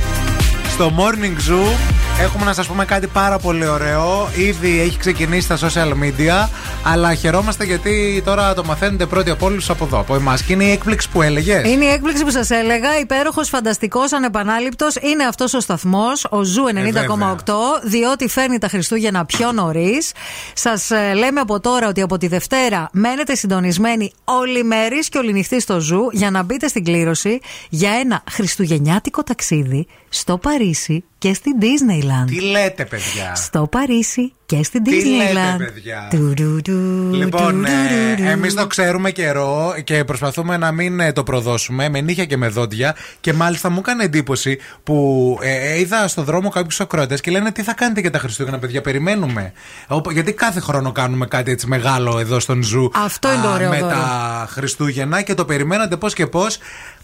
στο 0.69 0.91
Morning 0.97 1.49
Zoo. 1.49 1.77
Έχουμε 2.21 2.45
να 2.45 2.53
σας 2.53 2.67
πούμε 2.67 2.85
κάτι 2.85 3.07
πάρα 3.07 3.39
πολύ 3.39 3.67
ωραίο. 3.67 4.29
Ήδη 4.35 4.79
έχει 4.79 4.97
ξεκινήσει 4.97 5.41
στα 5.41 5.57
social 5.57 5.91
media. 5.91 6.49
Αλλά 6.83 7.13
χαιρόμαστε 7.15 7.63
γιατί 7.63 8.21
τώρα 8.25 8.53
το 8.53 8.63
μαθαίνετε 8.63 9.05
πρώτοι 9.05 9.29
από 9.29 9.45
όλους 9.45 9.69
από 9.69 9.85
εδώ, 9.85 9.99
από 9.99 10.15
εμάς. 10.15 10.43
Και 10.43 10.53
είναι 10.53 10.63
η 10.63 10.71
έκπληξη 10.71 11.09
που 11.09 11.21
έλεγες. 11.21 11.67
Είναι 11.71 11.85
η 11.85 11.87
έκπληξη 11.87 12.23
που 12.23 12.31
σας 12.31 12.49
έλεγα. 12.49 12.99
Υπέροχος, 12.99 13.49
φανταστικός, 13.49 14.13
ανεπανάληπτος. 14.13 14.95
Είναι 14.95 15.23
αυτός 15.23 15.53
ο 15.53 15.59
σταθμός, 15.59 16.25
ο 16.29 16.43
Zoo 16.43 16.63
90,8, 16.67 17.53
διότι 17.83 18.27
φέρνει 18.29 18.57
τα 18.57 18.67
Χριστούγεννα 18.67 19.25
πιο 19.25 19.51
νωρίς. 19.51 20.11
Σας 20.53 20.89
λέμε 21.15 21.39
από 21.39 21.59
τώρα 21.59 21.87
ότι 21.87 22.01
από 22.01 22.17
τη 22.17 22.27
Δευτέρα 22.27 22.89
μένετε 22.91 23.35
συντονισμένοι 23.35 24.11
ολημερίς 24.23 24.99
και 24.99 25.17
ολονυχτίς 25.17 25.61
στο 25.61 25.79
Zoo 25.79 26.09
για 26.11 26.31
να 26.31 26.43
μπείτε 26.43 26.67
στην 26.67 26.83
κλήρωση 26.83 27.39
για 27.69 27.91
ένα 27.91 28.23
χριστουγεννιάτικο 28.31 29.23
ταξίδι 29.23 29.87
στο 30.09 30.37
Παρίσι 30.37 31.03
και 31.19 31.33
στην 31.33 31.53
Disneyland. 31.61 32.27
Τι 32.27 32.41
λέτε, 32.41 32.85
παιδιά; 32.85 33.35
Στο 33.35 33.67
Παρίσι 33.71 34.33
και 34.45 34.63
στην 34.63 34.83
Τι 34.83 34.91
λέτε, 35.05 35.31
Disneyland. 35.33 35.57
παιδιά; 35.57 36.07
Του, 36.09 36.33
του, 36.35 36.59
του, 36.63 36.71
Λοιπόν, 37.13 37.51
του, 37.63 37.71
ε, 37.71 38.15
του, 38.15 38.21
του. 38.23 38.27
εμείς 38.29 38.53
το 38.53 38.67
ξέρουμε 38.67 39.11
καιρό 39.11 39.73
και 39.83 40.03
προσπαθούμε 40.03 40.57
να 40.57 40.71
μην 40.71 40.99
ε, 40.99 41.11
το 41.11 41.23
προδώσουμε 41.23 41.89
με 41.89 42.01
νύχια 42.01 42.25
και 42.25 42.37
με 42.37 42.47
δόντια. 42.47 42.95
Και 43.19 43.33
μάλιστα 43.33 43.69
μου 43.69 43.77
έκανε 43.79 44.03
εντύπωση 44.03 44.57
που 44.83 45.37
ε, 45.41 45.71
ε, 45.73 45.79
είδα 45.79 46.07
στο 46.07 46.23
δρόμο 46.23 46.49
κάποιους 46.49 46.79
ακροατές 46.79 47.21
και 47.21 47.31
λένε 47.31 47.51
τι 47.51 47.63
θα 47.63 47.73
κάνετε 47.73 47.99
για 48.01 48.11
τα 48.11 48.19
Χριστούγεννα, 48.19 48.59
παιδιά; 48.59 48.81
Περιμένουμε. 48.81 49.53
Οπο- 49.87 50.11
Γιατί 50.11 50.33
κάθε 50.33 50.59
χρόνο 50.59 50.91
κάνουμε 50.91 51.25
κάτι 51.25 51.51
έτσι 51.51 51.67
μεγάλο 51.67 52.19
εδώ 52.19 52.39
στον 52.39 52.63
Zoo. 52.63 52.91
Αυτό 52.95 53.33
είναι 53.33 53.41
το 53.41 53.51
ωραίο 53.53 53.69
Με 53.69 53.79
δώρο. 53.79 53.91
τα 53.91 54.47
Χριστούγεννα 54.51 55.21
και 55.21 55.33
το 55.33 55.45
περιμένατε 55.45 55.97
πώς 55.97 56.13
και 56.13 56.27
πώς. 56.27 56.57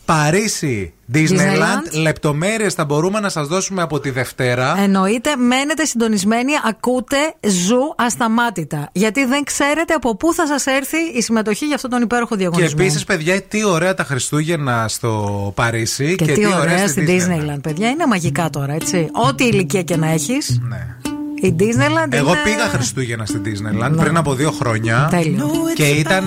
Παρίσι, 0.05 0.93
Disneyland, 1.13 1.19
Disneyland. 1.19 2.01
λεπτομέρειες 2.01 2.73
θα 2.73 2.85
μπορούμε 2.85 3.19
να 3.19 3.29
σας 3.29 3.47
δώσουμε 3.47 3.81
από 3.81 3.99
τη 3.99 4.09
Δευτέρα. 4.09 4.75
Εννοείται, 4.77 5.35
μένετε 5.35 5.85
συντονισμένοι, 5.85 6.51
ακούτε 6.67 7.17
Zoo 7.47 7.93
ασταμάτητα. 7.97 8.89
Γιατί 8.91 9.25
δεν 9.25 9.43
ξέρετε 9.43 9.93
από 9.93 10.15
πού 10.15 10.33
θα 10.33 10.47
σας 10.47 10.65
έρθει 10.65 10.97
η 11.13 11.21
συμμετοχή 11.21 11.65
για 11.65 11.75
αυτόν 11.75 11.89
τον 11.89 12.01
υπέροχο 12.01 12.29
Και 12.29 12.35
διαγωνισμό. 12.37 12.77
επίσης, 12.81 13.03
παιδιά, 13.03 13.41
τι 13.41 13.63
ωραία 13.63 13.93
τα 13.93 14.03
Χριστούγεννα 14.03 14.87
στο 14.87 15.51
Παρίσι 15.55 16.15
Και, 16.15 16.25
τι 16.25 16.45
ωραία 16.45 16.87
στην 16.87 17.05
Disneyland. 17.07 17.61
παιδιά. 17.61 17.89
Είναι 17.89 18.05
μαγικά 18.05 18.49
τώρα, 18.49 18.73
έτσι. 18.73 19.09
Ό,τι 19.29 19.43
ηλικία 19.43 19.81
και 19.83 19.95
να 19.97 20.09
έχεις. 20.11 20.59
Ναι. 20.69 20.95
Η 21.41 21.55
Disneyland 21.59 22.07
Εγώ 22.13 22.29
είναι... 22.31 22.41
πήγα 22.43 22.67
Χριστούγεννα 22.69 23.25
στην 23.25 23.41
Disneyland 23.45 23.91
Ναι. 23.91 24.01
πριν 24.03 24.17
από 24.17 24.33
δύο 24.33 24.51
χρόνια. 24.51 25.07
Τέλειο. 25.11 25.49
Και 25.75 25.83
ήταν 25.85 26.23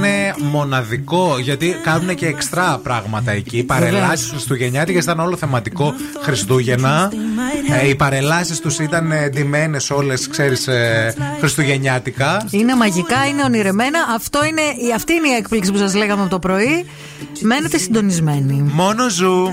μοναδικό 0.51 1.39
γιατί 1.43 1.75
κάνουν 1.83 2.15
και 2.15 2.27
εξτρά 2.27 2.81
πράγματα 2.83 3.31
εκεί. 3.33 3.63
Παρελάσεις 3.65 4.29
Χριστουγεννιάτικε 4.31 4.99
ήταν 4.99 5.21
όλο 5.21 5.37
θεματικό 5.37 5.95
Χριστούγεννα. 6.23 7.11
Ε, 7.83 7.89
οι 7.89 7.95
παρελάσεις 7.95 8.61
τους 8.61 8.79
ήταν 8.79 9.13
εντυμένε 9.13 9.79
όλες, 9.91 10.29
ξέρεις, 10.29 10.69
Χριστουγεννιάτικα. 11.39 12.47
Είναι 12.51 12.75
μαγικά, 12.77 13.27
είναι 13.29 13.43
ονειρεμένα. 13.43 13.99
Αυτό 14.15 14.45
είναι, 14.45 14.61
η- 14.61 14.93
αυτή 14.95 15.13
είναι 15.13 15.29
η 15.29 15.33
έκπληξη 15.33 15.73
που 15.73 15.79
σας 15.79 15.95
λέγαμε 15.95 16.21
από 16.21 16.31
το 16.31 16.39
πρωί. 16.39 16.85
Μένετε 17.41 17.79
συντονισμένοι. 17.79 18.71
Μόνο 18.73 19.09
ζου. 19.11 19.53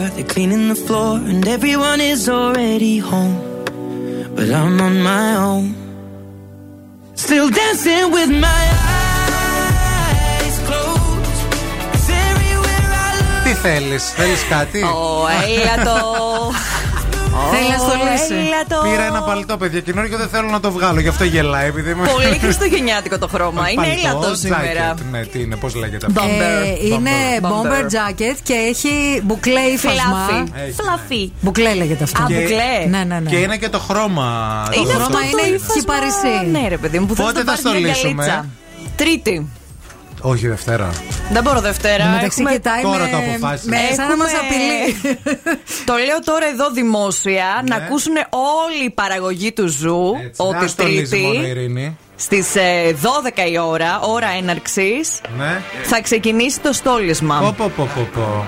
shutting 0.00 0.06
the 0.06 0.08
bar, 0.08 0.10
they're 0.14 0.24
cleaning 0.34 0.68
the 0.68 0.74
floor, 0.86 1.16
and 1.30 1.46
everyone 1.48 2.00
is 2.00 2.28
already 2.28 2.98
home. 2.98 3.36
But 4.34 4.48
I'm 4.50 4.80
on 4.80 5.02
my 5.02 5.28
own. 5.36 5.74
Still 7.14 7.48
dancing 7.50 8.10
with 8.16 8.30
my 8.46 8.64
eyes 8.98 10.56
closed. 10.68 11.40
'Cause 11.90 12.08
everywhere 12.28 12.88
I 13.04 13.10
look. 13.18 13.44
Τι 13.44 13.52
θέλει, 13.64 13.98
θέλει 13.98 14.36
κάτι. 14.48 14.82
Ω, 14.82 15.26
έλα 15.58 15.76
το. 15.84 15.96
Θέλει 17.53 17.69
να 17.69 17.77
στολίσει. 17.77 18.33
Έλα 18.47 18.61
το. 18.81 18.89
Πήρα 18.89 19.03
ένα 19.03 19.21
παλτό, 19.21 19.57
παιδιά, 19.57 19.79
καινούργιο 19.79 20.17
δεν 20.17 20.27
θέλω 20.29 20.49
να 20.49 20.59
το 20.59 20.71
βγάλω, 20.71 20.99
γι' 20.99 21.07
αυτό 21.07 21.23
γελάει. 21.23 21.67
Επειδή 21.67 21.89
είμαι... 21.91 22.07
Πολύ 22.07 22.37
χριστουγεννιάτικο 22.39 23.17
το 23.17 23.27
χρώμα. 23.27 23.69
Είναι 23.69 23.81
Παλτό, 23.81 24.07
έλατο 24.07 24.35
σήμερα. 24.35 24.93
jacket, 24.93 24.97
Ναι, 25.11 25.25
τι 25.25 25.39
είναι, 25.41 25.55
πώς 25.55 25.75
λέγεται 25.75 26.05
αυτό; 26.05 26.21
Ε, 26.21 26.85
είναι 26.87 27.11
bomber 27.41 27.83
jacket 27.95 28.35
και 28.43 28.53
έχει 28.53 29.21
μπουκλέ 29.23 29.59
ύφασμα. 29.59 30.01
Fluffy. 30.27 30.51
Έχει, 30.65 30.75
Fluffy. 30.81 31.31
Μπουκλέ 31.41 31.73
λέγεται 31.73 32.03
αυτό. 32.03 32.21
Α, 32.21 32.25
Και- 32.27 32.33
μπουκλέ. 32.33 32.97
Ναι, 32.97 33.03
ναι, 33.03 33.19
ναι. 33.19 33.29
Και 33.29 33.35
είναι 33.37 33.57
και 33.57 33.69
το 33.69 33.79
χρώμα. 33.79 34.63
Το 34.73 34.79
Είναι 34.81 34.89
χρώμα 34.93 35.05
αυτό 35.05 35.17
το 35.17 35.37
είναι 35.47 35.55
ύφασμα. 35.55 35.73
κυπαρισσί. 35.73 36.49
Ναι, 36.51 36.67
ρε 36.67 36.77
παιδί 36.77 36.99
μου, 36.99 37.05
που 37.05 37.15
θες 37.15 37.25
Πότε 37.25 37.43
να 37.43 37.55
θα 37.55 37.61
πάρεις 37.61 37.81
μια 37.81 37.93
στολίσουμε; 37.93 38.23
αγκαλίτσα. 38.25 38.45
Τρίτη. 38.95 39.49
Όχι, 40.21 40.47
Δευτέρα. 40.47 40.89
Δεν 41.31 41.43
μπορώ 41.43 41.59
Δευτέρα. 41.61 42.05
Μεταξύ 42.05 42.41
Έχουμε- 42.41 42.51
κοιτάει 42.51 42.81
Τώρα 42.81 42.97
με, 43.03 43.09
το 43.09 43.17
αποφάσισα. 43.17 43.69
με 43.69 43.77
σαν 43.95 43.95
να 43.95 44.03
Έχουμε- 44.03 44.17
μας 44.17 44.31
απειλεί. 44.41 45.17
Το 45.89 45.93
λέω 45.93 46.19
τώρα 46.23 46.45
εδώ 46.53 46.71
δημόσια 46.71 47.45
να 47.67 47.77
Ναι. 47.77 47.83
ακούσουν 47.85 48.13
όλη 48.29 48.85
η 48.85 48.89
παραγωγή 48.89 49.51
του 49.51 49.67
Zoo 49.67 50.13
Έτσι, 50.25 50.43
δεν 50.51 50.57
ότι 50.57 50.67
στολίζει 50.67 51.17
μόνο 51.17 51.33
η 51.33 51.37
Τρίτη 51.37 51.49
Ειρήνη. 51.49 51.97
στις 52.15 52.47
12 53.01 53.45
η 53.51 53.57
ώρα, 53.57 53.99
ώρα 53.99 54.27
έναρξης, 54.37 55.21
Ναι. 55.37 55.61
θα 55.83 56.01
ξεκινήσει 56.01 56.59
το 56.59 56.73
στόλισμα. 56.73 57.39
Πω, 57.39 57.53
πω, 57.57 57.71
πω, 57.75 57.89
πω, 57.95 58.07
πω. 58.13 58.45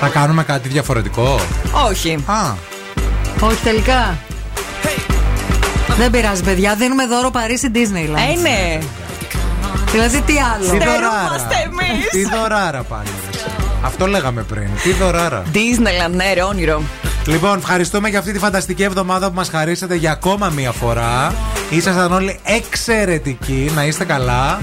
Θα 0.00 0.08
κάνουμε 0.08 0.42
κάτι 0.42 0.68
διαφορετικό; 0.68 1.40
Όχι. 1.88 2.24
Α, 2.26 2.54
Όχι 3.40 3.62
τελικά. 3.62 4.16
Δεν 5.96 6.10
πειράζει, 6.10 6.42
παιδιά. 6.42 6.74
Δίνουμε 6.74 7.06
δώρο 7.06 7.30
Παρίσι 7.30 7.70
Disneyland. 7.74 8.36
Ε, 8.36 8.40
ναι. 8.40 8.78
Δηλαδή, 9.90 10.20
τι 10.20 10.32
άλλο; 10.54 10.60
τι 10.60 10.66
Στερούμαστε 10.66 10.88
δωράρα. 11.00 11.62
εμείς. 11.64 12.08
Τι 12.10 12.24
δωράρα 12.24 12.82
πάλι. 12.82 13.08
ρε. 13.32 13.38
Αυτό 13.84 14.06
λέγαμε 14.06 14.42
πριν. 14.42 14.68
Τι 14.82 14.92
δωράρα. 14.92 15.42
Disneyland, 15.54 16.10
ναι, 16.14 16.32
ρε, 16.34 16.42
όνειρο. 16.42 16.82
Λοιπόν, 17.26 17.58
ευχαριστούμε 17.58 18.08
για 18.08 18.18
αυτή 18.18 18.32
τη 18.32 18.38
φανταστική 18.38 18.82
εβδομάδα 18.82 19.28
που 19.28 19.34
μας 19.34 19.48
χαρίσατε 19.48 19.94
για 19.94 20.10
ακόμα 20.12 20.48
μία 20.48 20.72
φορά. 20.72 21.34
Ήσασταν 21.70 22.12
όλοι 22.12 22.38
εξαιρετικοί. 22.44 23.70
Να 23.74 23.84
είστε 23.84 24.04
καλά. 24.04 24.58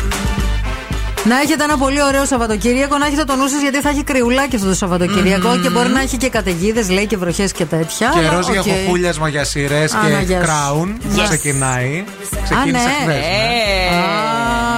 Να 1.23 1.39
έχετε 1.39 1.63
ένα 1.63 1.77
πολύ 1.77 2.03
ωραίο 2.03 2.25
Σαββατοκύριακο, 2.25 2.97
να 2.97 3.05
έχετε 3.05 3.23
το 3.23 3.35
νου 3.35 3.47
σας 3.47 3.61
γιατί 3.61 3.81
θα 3.81 3.89
έχει 3.89 4.03
κρυουλάκι 4.03 4.55
αυτό 4.55 4.67
το 4.67 4.73
σαββατοκυριακο 4.73 5.57
και 5.63 5.69
μπορεί 5.69 5.89
να 5.89 6.01
έχει 6.01 6.17
και 6.17 6.29
καταιγίδες, 6.29 6.89
λέει 6.89 7.05
και 7.05 7.17
βροχές 7.17 7.51
και 7.51 7.65
τέτοια. 7.65 8.09
Καιρός 8.13 8.47
αλλά 8.47 8.51
για 8.51 8.59
οκ. 8.59 8.67
χουχούλιασμα 8.67 9.27
για 9.27 9.43
σειρές 9.43 9.93
Άνα, 9.93 10.17
και 10.17 10.23
γεια 10.25 10.39
σου. 10.39 10.45
Crown. 10.45 10.97
Yes. 11.15 11.23
Ξεκινάει. 11.23 12.03
Ξεκίνησε 12.43 12.83
ναι. 12.85 12.91
χθες, 13.01 13.05
ναι. 13.05 13.95
Α, 13.95 14.68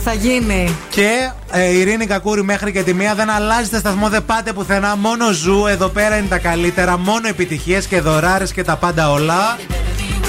θα 0.00 0.12
γίνει. 0.12 0.76
Και 0.90 1.30
ε, 1.50 1.68
η 1.68 1.78
Ειρήνη 1.78 2.06
Κακούρη 2.06 2.42
μέχρι 2.42 2.72
και 2.72 2.82
τη 2.82 2.94
μία 2.94 3.14
δεν 3.14 3.30
αλλάζετε 3.30 3.78
σταθμό, 3.78 4.08
δεν 4.08 4.24
πάτε 4.24 4.52
πουθενά. 4.52 4.96
Μόνο 4.96 5.32
Zoo, 5.32 5.66
εδώ 5.66 5.88
πέρα 5.88 6.16
είναι 6.16 6.28
τα 6.28 6.38
καλύτερα. 6.38 6.98
Μόνο 6.98 7.28
επιτυχίες 7.28 7.86
και 7.86 8.00
δωράρες 8.00 8.52
και 8.52 8.62
τα 8.62 8.76
πάντα 8.76 9.10
όλα. 9.10 9.58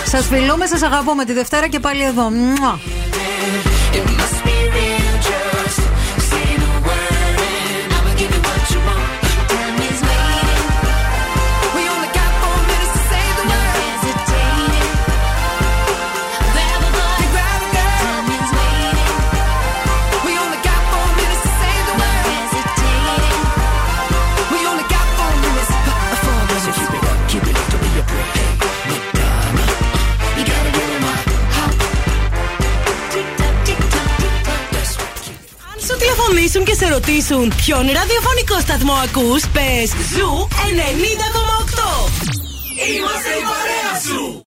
Σας 0.06 0.27
φιλούμε, 0.27 0.66
σας 0.66 0.82
αγαπούμε 0.82 1.25
τη 1.25 1.33
Δευτέρα 1.33 1.67
και 1.67 1.80
πάλι 1.80 2.03
εδώ. 2.03 2.30
Μουα. 2.30 2.80
Σου 36.44 36.50
τηλεφωνήσουν 36.50 36.64
και 36.64 36.86
σε 36.86 36.94
ρωτήσουν 36.94 37.54
ποιον 37.56 37.86
ραδιοφωνικό 37.86 38.60
σταθμό 38.60 38.94
ακούς, 38.94 39.48
πες 39.48 39.90
Zoo 39.90 40.48
90,8. 40.50 42.10
Είμαστε 42.88 43.30
η 43.30 43.44
παρέα 43.52 44.02
σου. 44.06 44.42